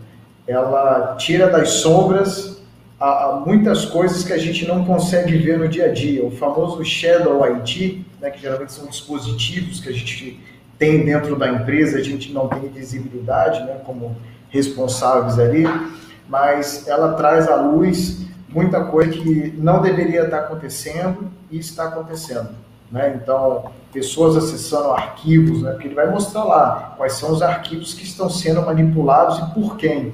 ela 0.48 1.16
tira 1.18 1.50
das 1.50 1.70
sombras 1.70 2.62
a, 3.00 3.26
a 3.26 3.36
muitas 3.46 3.86
coisas 3.86 4.24
que 4.24 4.34
a 4.34 4.38
gente 4.38 4.68
não 4.68 4.86
consegue 4.86 5.38
ver 5.38 5.58
no 5.58 5.68
dia 5.68 5.86
a 5.86 5.94
dia. 5.94 6.26
O 6.26 6.32
famoso 6.32 6.84
Shadow 6.84 7.44
IT, 7.44 8.06
né, 8.22 8.30
que 8.30 8.42
geralmente 8.42 8.72
são 8.72 8.88
dispositivos 8.88 9.80
que 9.80 9.90
a 9.90 9.94
gente 9.94 10.40
tem 10.78 11.06
dentro 11.06 11.36
da 11.36 11.50
empresa, 11.50 11.98
a 11.98 12.04
gente 12.04 12.32
não 12.34 12.48
tem 12.48 12.68
visibilidade, 12.70 13.62
né, 13.66 13.82
como 13.86 14.16
responsáveis 14.50 15.40
ali, 15.40 15.66
mas 16.28 16.88
ela 16.88 17.14
traz 17.14 17.48
à 17.48 17.56
luz 17.56 18.24
muita 18.50 18.84
coisa 18.86 19.12
que 19.12 19.54
não 19.58 19.82
deveria 19.82 20.24
estar 20.24 20.40
acontecendo 20.40 21.32
e 21.50 21.58
está 21.58 21.86
acontecendo. 21.86 22.50
Né? 22.92 23.20
Então, 23.22 23.72
pessoas 23.92 24.38
acessando 24.38 24.92
arquivos, 24.92 25.64
né? 25.64 25.72
porque 25.72 25.88
ele 25.88 25.96
vai 25.96 26.10
mostrar 26.10 26.44
lá 26.44 26.94
quais 26.96 27.14
são 27.14 27.32
os 27.32 27.42
arquivos 27.42 27.94
que 27.94 28.04
estão 28.04 28.30
sendo 28.30 28.62
manipulados 28.62 29.40
e 29.40 29.54
por 29.54 29.78
quem. 29.78 30.14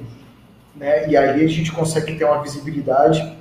Né? 0.74 1.08
E 1.08 1.16
aí 1.16 1.44
a 1.44 1.48
gente 1.48 1.72
consegue 1.72 2.16
ter 2.16 2.24
uma 2.24 2.42
visibilidade 2.42 3.36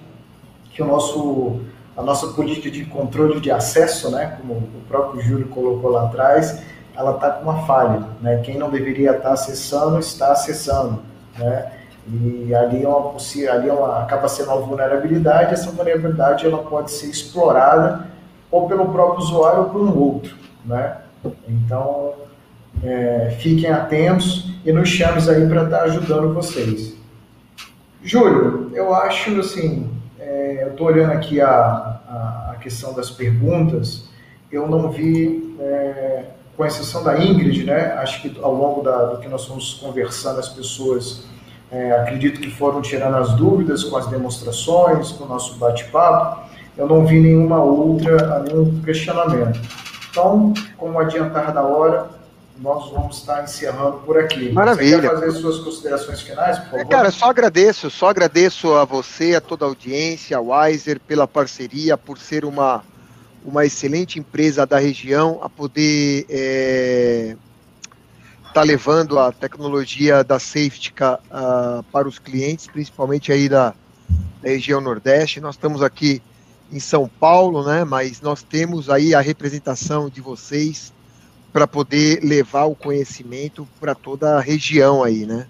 que 0.71 0.81
o 0.81 0.85
nosso, 0.85 1.61
a 1.95 2.01
nossa 2.01 2.27
política 2.27 2.69
de 2.69 2.85
controle 2.85 3.39
de 3.39 3.51
acesso, 3.51 4.09
né? 4.11 4.37
como 4.39 4.53
o 4.53 4.81
próprio 4.87 5.21
Júlio 5.21 5.47
colocou 5.47 5.91
lá 5.91 6.05
atrás, 6.05 6.61
ela 6.95 7.15
está 7.15 7.29
com 7.31 7.43
uma 7.43 7.65
falha. 7.65 8.07
Né? 8.21 8.41
Quem 8.43 8.57
não 8.57 8.69
deveria 8.69 9.11
estar 9.11 9.31
acessando, 9.31 9.99
está 9.99 10.31
acessando. 10.31 11.01
Né? 11.37 11.71
E 12.11 12.55
ali, 12.55 12.83
é 12.83 12.87
uma, 12.87 13.15
ali 13.51 13.69
é 13.69 13.73
uma, 13.73 14.01
acaba 14.01 14.27
sendo 14.27 14.51
uma 14.51 14.61
vulnerabilidade, 14.61 15.53
essa 15.53 15.69
vulnerabilidade 15.69 16.45
ela 16.45 16.63
pode 16.63 16.91
ser 16.91 17.07
explorada 17.07 18.07
ou 18.49 18.67
pelo 18.67 18.89
próprio 18.89 19.19
usuário 19.19 19.59
ou 19.59 19.69
por 19.69 19.81
um 19.81 19.97
outro. 19.97 20.35
né? 20.65 20.97
Então, 21.47 22.13
é, 22.83 23.35
fiquem 23.39 23.69
atentos 23.69 24.49
e 24.65 24.71
nos 24.71 24.89
chames 24.89 25.27
aí 25.27 25.47
para 25.47 25.63
estar 25.63 25.77
tá 25.79 25.83
ajudando 25.83 26.33
vocês. 26.33 26.98
Júlio, 28.01 28.71
eu 28.73 28.93
acho 28.93 29.39
assim, 29.39 29.89
é, 30.19 30.63
eu 30.63 30.69
estou 30.69 30.87
olhando 30.87 31.11
aqui 31.11 31.41
a, 31.41 31.49
a, 31.49 32.51
a, 32.53 32.55
questão 32.55 32.93
das 32.93 33.09
perguntas, 33.11 34.09
eu 34.51 34.67
não 34.67 34.89
vi, 34.89 35.55
é, 35.59 36.23
com 36.55 36.65
exceção 36.65 37.03
da 37.03 37.17
Ingrid, 37.17 37.65
né? 37.65 37.93
Acho 37.93 38.21
que 38.21 38.39
ao 38.41 38.53
longo 38.53 38.81
da, 38.81 39.05
do 39.05 39.19
que 39.19 39.27
nós 39.27 39.45
fomos 39.45 39.75
conversando, 39.75 40.39
as 40.39 40.49
pessoas 40.49 41.25
é, 41.71 41.91
acredito 41.91 42.39
que 42.39 42.49
foram 42.49 42.81
tirando 42.81 43.15
as 43.15 43.33
dúvidas 43.33 43.83
com 43.83 43.97
as 43.97 44.07
demonstrações, 44.07 45.11
com 45.11 45.25
o 45.25 45.27
nosso 45.27 45.57
bate-papo. 45.57 46.49
Eu 46.77 46.87
não 46.87 47.05
vi 47.05 47.19
nenhuma 47.19 47.61
outra, 47.61 48.39
nenhum 48.39 48.81
questionamento. 48.81 49.59
Então, 50.09 50.53
como 50.77 50.99
adiantar 50.99 51.53
da 51.53 51.61
hora, 51.61 52.09
nós 52.61 52.91
vamos 52.91 53.17
estar 53.17 53.43
encerrando 53.43 53.99
por 53.99 54.17
aqui. 54.17 54.51
Maravilha. 54.51 54.97
Você 54.97 55.09
quer 55.09 55.19
fazer 55.19 55.31
suas 55.39 55.59
considerações 55.59 56.21
finais, 56.21 56.59
por 56.59 56.71
favor? 56.71 56.87
Cara, 56.87 57.11
só 57.11 57.29
agradeço, 57.29 57.89
só 57.89 58.09
agradeço 58.09 58.73
a 58.73 58.83
você, 58.85 59.35
a 59.35 59.41
toda 59.41 59.65
a 59.65 59.67
audiência, 59.67 60.37
a 60.37 60.41
Wiser, 60.41 60.99
pela 60.99 61.27
parceria, 61.27 61.97
por 61.97 62.17
ser 62.17 62.43
uma, 62.43 62.83
uma 63.45 63.65
excelente 63.65 64.19
empresa 64.19 64.65
da 64.65 64.77
região, 64.77 65.39
a 65.41 65.49
poder 65.49 66.25
é, 66.29 67.35
tá 68.53 68.61
levando 68.61 69.17
a 69.17 69.31
tecnologia 69.31 70.23
da 70.23 70.37
Safety 70.37 70.93
uh, 71.01 71.83
para 71.91 72.07
os 72.07 72.19
clientes, 72.19 72.67
principalmente 72.67 73.31
aí 73.31 73.47
da, 73.47 73.73
da 74.41 74.49
região 74.49 74.81
Nordeste. 74.81 75.39
Nós 75.39 75.55
estamos 75.55 75.81
aqui 75.81 76.21
em 76.71 76.79
São 76.79 77.07
Paulo, 77.07 77.65
né? 77.65 77.85
Mas 77.85 78.19
nós 78.21 78.43
temos 78.43 78.89
aí 78.89 79.15
a 79.15 79.21
representação 79.21 80.09
de 80.09 80.19
vocês 80.19 80.91
para 81.51 81.67
poder 81.67 82.23
levar 82.23 82.65
o 82.65 82.75
conhecimento 82.75 83.67
para 83.79 83.95
toda 83.95 84.37
a 84.37 84.41
região 84.41 85.03
aí, 85.03 85.25
né? 85.25 85.47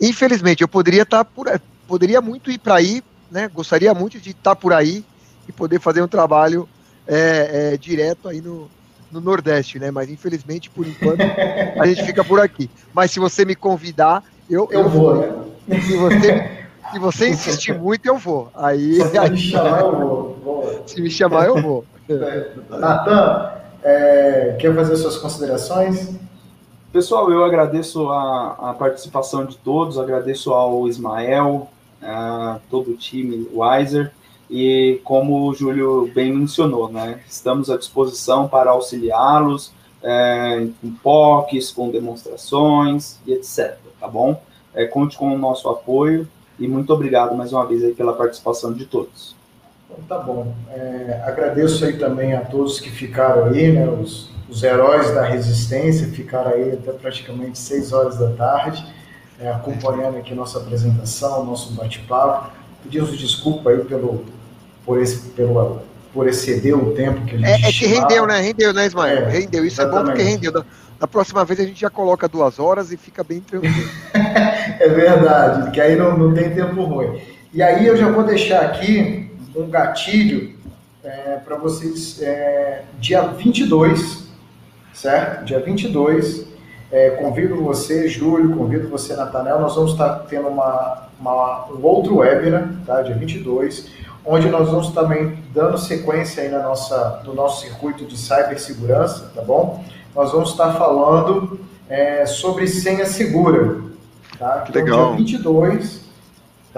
Infelizmente, 0.00 0.62
eu 0.62 0.68
poderia 0.68 1.02
estar 1.02 1.24
tá 1.24 1.24
por 1.24 1.46
poderia 1.86 2.20
muito 2.20 2.50
ir 2.50 2.58
para 2.58 2.76
aí, 2.76 3.02
né? 3.30 3.48
Gostaria 3.48 3.92
muito 3.94 4.20
de 4.20 4.30
estar 4.30 4.54
tá 4.54 4.56
por 4.56 4.72
aí 4.72 5.04
e 5.48 5.52
poder 5.52 5.80
fazer 5.80 6.02
um 6.02 6.08
trabalho 6.08 6.68
é, 7.06 7.72
é, 7.72 7.76
direto 7.76 8.28
aí 8.28 8.40
no, 8.40 8.68
no 9.10 9.20
Nordeste, 9.20 9.78
né? 9.78 9.90
Mas 9.90 10.10
infelizmente, 10.10 10.68
por 10.70 10.86
enquanto, 10.86 11.20
a 11.80 11.86
gente 11.86 12.04
fica 12.04 12.22
por 12.22 12.40
aqui. 12.40 12.70
Mas 12.92 13.10
se 13.10 13.18
você 13.18 13.44
me 13.44 13.54
convidar, 13.54 14.22
eu, 14.48 14.68
eu, 14.70 14.82
eu 14.82 14.88
vou. 14.88 15.14
vou. 15.14 15.48
Né? 15.66 15.80
Se 15.80 15.96
você, 15.96 16.50
se 16.92 16.98
você 16.98 17.28
insistir 17.30 17.74
muito, 17.74 18.06
eu 18.06 18.16
vou. 18.16 18.50
Aí, 18.54 18.94
se 19.10 19.18
aí, 19.18 19.30
me 19.30 19.38
chamar, 19.38 19.80
eu 19.80 19.92
vou. 20.42 20.82
Se 20.86 21.00
me 21.00 21.10
chamar, 21.10 21.46
eu 21.46 21.60
vou. 21.60 21.84
Natan, 22.70 23.57
é, 23.88 24.56
quer 24.60 24.74
fazer 24.74 24.96
suas 24.96 25.16
considerações? 25.16 26.14
Pessoal, 26.92 27.30
eu 27.30 27.42
agradeço 27.42 28.08
a, 28.10 28.70
a 28.70 28.74
participação 28.74 29.46
de 29.46 29.56
todos, 29.56 29.98
agradeço 29.98 30.52
ao 30.52 30.86
Ismael, 30.86 31.68
a 32.02 32.60
todo 32.70 32.90
o 32.90 32.96
time 32.96 33.48
Wiser, 33.52 34.12
e 34.50 35.00
como 35.04 35.48
o 35.48 35.54
Júlio 35.54 36.10
bem 36.14 36.32
mencionou, 36.32 36.90
né, 36.90 37.20
estamos 37.28 37.70
à 37.70 37.76
disposição 37.76 38.46
para 38.46 38.70
auxiliá-los 38.70 39.72
é, 40.02 40.68
com 40.80 40.90
POCs, 41.02 41.70
com 41.70 41.90
demonstrações 41.90 43.18
e 43.26 43.32
etc. 43.32 43.76
Tá 43.98 44.06
bom? 44.06 44.40
É, 44.74 44.86
conte 44.86 45.16
com 45.16 45.34
o 45.34 45.38
nosso 45.38 45.68
apoio 45.68 46.28
e 46.58 46.68
muito 46.68 46.92
obrigado 46.92 47.34
mais 47.34 47.52
uma 47.52 47.66
vez 47.66 47.94
pela 47.96 48.12
participação 48.12 48.72
de 48.72 48.86
todos. 48.86 49.37
Então, 49.98 50.18
tá 50.18 50.18
bom. 50.18 50.54
É, 50.70 51.22
agradeço 51.24 51.84
aí 51.84 51.94
também 51.94 52.34
a 52.34 52.40
todos 52.40 52.80
que 52.80 52.90
ficaram 52.90 53.46
aí, 53.46 53.72
né, 53.72 53.88
os, 53.88 54.30
os 54.48 54.62
heróis 54.62 55.12
da 55.12 55.22
resistência, 55.22 56.06
ficaram 56.08 56.52
aí 56.52 56.72
até 56.72 56.92
praticamente 56.92 57.58
6 57.58 57.92
horas 57.92 58.18
da 58.18 58.30
tarde, 58.30 58.84
é, 59.40 59.50
acompanhando 59.50 60.18
aqui 60.18 60.34
nossa 60.34 60.58
apresentação, 60.58 61.44
nosso 61.44 61.72
bate-papo. 61.72 62.50
Pedimos 62.82 63.16
desculpa 63.18 63.70
aí 63.70 63.78
pelo 63.84 64.24
por, 64.84 65.00
esse, 65.00 65.30
pelo, 65.30 65.82
por 66.14 66.28
exceder 66.28 66.76
o 66.76 66.94
tempo 66.94 67.24
que 67.26 67.34
a 67.34 67.38
gente 67.38 67.64
É, 67.64 67.68
é 67.68 67.72
que 67.72 67.86
rendeu, 67.86 68.26
né? 68.26 68.40
Rendeu, 68.40 68.72
né, 68.72 68.86
Ismael? 68.86 69.26
É, 69.26 69.28
rendeu. 69.28 69.64
Isso 69.64 69.80
exatamente. 69.80 69.98
é 69.98 70.00
bom 70.00 70.04
porque 70.06 70.22
rendeu. 70.22 70.52
Da, 70.52 70.64
da, 71.00 71.06
próxima 71.06 71.44
vez 71.44 71.60
a 71.60 71.64
gente 71.64 71.80
já 71.80 71.90
coloca 71.90 72.28
duas 72.28 72.58
horas 72.58 72.90
e 72.90 72.96
fica 72.96 73.22
bem 73.22 73.40
tranquilo. 73.40 73.74
é 74.14 74.88
verdade, 74.88 75.70
que 75.72 75.80
aí 75.80 75.96
não, 75.96 76.16
não 76.16 76.32
tem 76.32 76.50
tempo 76.50 76.82
ruim. 76.84 77.20
E 77.52 77.62
aí 77.62 77.86
eu 77.86 77.96
já 77.96 78.10
vou 78.10 78.24
deixar 78.24 78.62
aqui 78.62 79.27
um 79.58 79.68
gatilho 79.68 80.54
é, 81.02 81.36
para 81.44 81.56
vocês. 81.56 82.20
É, 82.22 82.84
dia 82.98 83.22
22, 83.22 84.28
certo? 84.92 85.44
Dia 85.44 85.60
22, 85.60 86.46
é, 86.90 87.10
convido 87.10 87.56
você, 87.62 88.08
Júlio, 88.08 88.56
convido 88.56 88.88
você, 88.88 89.14
Natanel. 89.14 89.60
Nós 89.60 89.74
vamos 89.74 89.92
estar 89.92 90.26
tendo 90.28 90.48
uma, 90.48 91.08
uma, 91.20 91.66
um 91.66 91.84
outro 91.84 92.18
webinar, 92.18 92.72
tá? 92.86 93.02
Dia 93.02 93.14
22 93.14 93.98
onde 94.28 94.48
nós 94.48 94.68
vamos 94.68 94.90
também 94.90 95.38
dando 95.54 95.78
sequência 95.78 96.42
aí 96.42 96.50
na 96.50 96.62
nossa, 96.62 97.22
no 97.24 97.34
nosso 97.34 97.62
circuito 97.62 98.04
de 98.04 98.18
cibersegurança, 98.18 99.32
tá 99.34 99.40
bom? 99.40 99.82
Nós 100.14 100.32
vamos 100.32 100.50
estar 100.50 100.74
falando 100.74 101.58
é, 101.88 102.26
sobre 102.26 102.68
senha 102.68 103.06
segura, 103.06 103.80
tá? 104.38 104.66
Então, 104.68 104.82
Legal. 104.82 105.16
dia 105.16 105.16
22, 105.16 106.07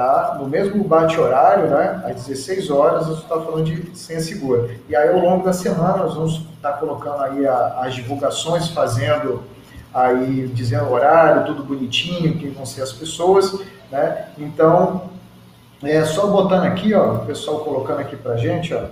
tá? 0.01 0.37
No 0.39 0.49
mesmo 0.49 0.83
bate-horário, 0.83 1.69
né? 1.69 2.03
Às 2.07 2.25
16 2.25 2.71
horas, 2.71 3.07
nós 3.07 3.07
vamos 3.09 3.23
estar 3.23 3.41
falando 3.41 3.65
de 3.65 3.99
senha 3.99 4.21
segura. 4.21 4.71
E 4.89 4.97
aí, 4.97 5.11
ao 5.11 5.19
longo 5.19 5.45
da 5.45 5.53
semana, 5.53 5.99
nós 5.99 6.15
vamos 6.15 6.43
estar 6.57 6.73
colocando 6.79 7.23
aí 7.23 7.47
a, 7.47 7.81
as 7.83 7.95
divulgações, 7.95 8.69
fazendo 8.69 9.43
aí, 9.93 10.51
dizendo 10.55 10.85
o 10.85 10.93
horário, 10.93 11.45
tudo 11.45 11.63
bonitinho, 11.63 12.39
quem 12.39 12.51
vão 12.51 12.65
ser 12.65 12.81
as 12.81 12.95
pessoas, 12.95 13.61
né? 13.93 14.29
Então, 14.39 15.03
é, 15.83 16.03
só 16.07 16.29
botando 16.29 16.65
aqui, 16.65 16.95
ó, 16.95 17.17
o 17.17 17.27
pessoal 17.27 17.59
colocando 17.59 18.01
aqui 18.01 18.17
para 18.17 18.39
gente, 18.39 18.73
ó, 18.73 18.85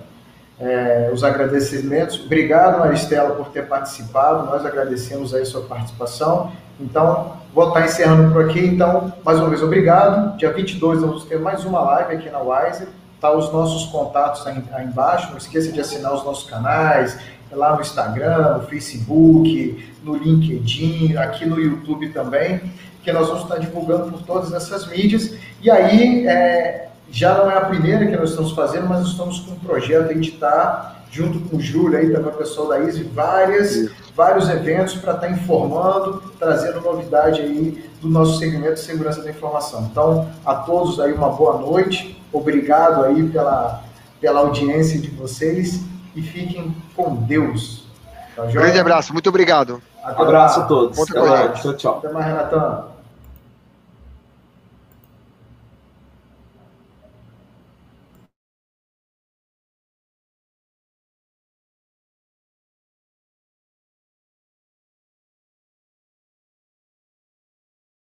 é, 0.61 1.11
os 1.11 1.25
agradecimentos. 1.25 2.23
Obrigado, 2.23 2.81
Maristela, 2.81 3.35
por 3.35 3.49
ter 3.49 3.67
participado. 3.67 4.45
Nós 4.45 4.67
agradecemos 4.67 5.35
aí 5.35 5.41
a 5.41 5.47
sua 5.47 5.63
participação. 5.63 6.53
Então, 6.81 7.37
vou 7.55 7.69
estar 7.69 7.85
encerrando 7.85 8.33
por 8.33 8.45
aqui. 8.45 8.61
Então, 8.61 9.13
mais 9.25 9.39
uma 9.39 9.49
vez, 9.49 9.63
obrigado. 9.63 10.37
Dia 10.37 10.53
22 10.53 11.01
vamos 11.01 11.25
ter 11.25 11.39
mais 11.39 11.65
uma 11.65 11.81
live 11.81 12.15
aqui 12.15 12.31
na 12.31 12.41
Wise. 12.41 12.87
Tá 13.21 13.33
os 13.33 13.53
nossos 13.53 13.91
contatos 13.91 14.47
aí, 14.47 14.63
aí 14.73 14.87
embaixo. 14.87 15.31
Não 15.31 15.39
esqueça 15.39 15.73
de 15.73 15.81
assinar 15.81 16.15
os 16.15 16.25
nossos 16.25 16.49
canais, 16.49 17.19
lá 17.51 17.75
no 17.75 17.81
Instagram, 17.81 18.59
no 18.59 18.67
Facebook, 18.67 19.93
no 20.05 20.17
LinkedIn, 20.17 21.17
aqui 21.17 21.47
no 21.47 21.59
YouTube 21.59 22.11
também 22.11 22.61
que 23.09 23.13
nós 23.13 23.27
vamos 23.27 23.45
estar 23.45 23.57
divulgando 23.57 24.13
por 24.13 24.23
todas 24.23 24.53
essas 24.53 24.87
mídias. 24.87 25.35
E 25.63 25.71
aí, 25.71 26.27
é, 26.27 26.89
já 27.11 27.35
não 27.35 27.51
é 27.51 27.57
a 27.57 27.63
primeira 27.63 28.07
que 28.07 28.15
nós 28.15 28.31
estamos 28.31 28.53
fazendo, 28.53 28.87
mas 28.87 29.07
estamos 29.07 29.41
com 29.41 29.53
um 29.53 29.59
projeto 29.59 30.11
aí 30.11 30.21
de 30.21 30.29
estar, 30.29 31.05
junto 31.11 31.39
com 31.49 31.57
o 31.57 31.61
Júlio, 31.61 31.99
aí 31.99 32.11
também 32.11 32.31
o 32.31 32.37
pessoal 32.37 32.69
da 32.69 32.81
ISE, 32.81 33.03
várias, 33.05 33.91
vários 34.19 34.49
eventos 34.49 34.97
para 34.97 35.15
estar 35.15 35.31
informando, 35.31 36.21
trazendo 36.41 36.81
novidade 36.81 37.41
aí 37.41 37.89
do 38.03 38.09
nosso 38.09 38.37
segmento 38.37 38.75
de 38.75 38.81
segurança 38.81 39.23
da 39.23 39.31
informação. 39.31 39.89
Então, 39.89 40.29
a 40.45 40.57
todos 40.57 40.99
aí 40.99 41.13
uma 41.13 41.29
boa 41.29 41.57
noite, 41.59 42.21
obrigado 42.33 43.05
aí 43.05 43.29
pela, 43.29 43.81
pela 44.21 44.41
audiência 44.41 45.01
de 45.01 45.09
vocês 45.09 45.85
e 46.17 46.21
fiquem 46.21 46.75
com 46.97 47.15
Deus. 47.15 47.87
Tá, 48.35 48.47
Grande 48.47 48.81
abraço, 48.81 49.13
muito 49.13 49.29
obrigado. 49.29 49.81
Até 50.03 50.21
abraço 50.21 50.61
a 50.61 50.65
todos. 50.65 50.99
Até. 50.99 51.49
Tchau, 51.51 51.75
tchau. 51.75 51.99
Até 51.99 52.13
mais, 52.13 52.27
Renatão. 52.27 52.98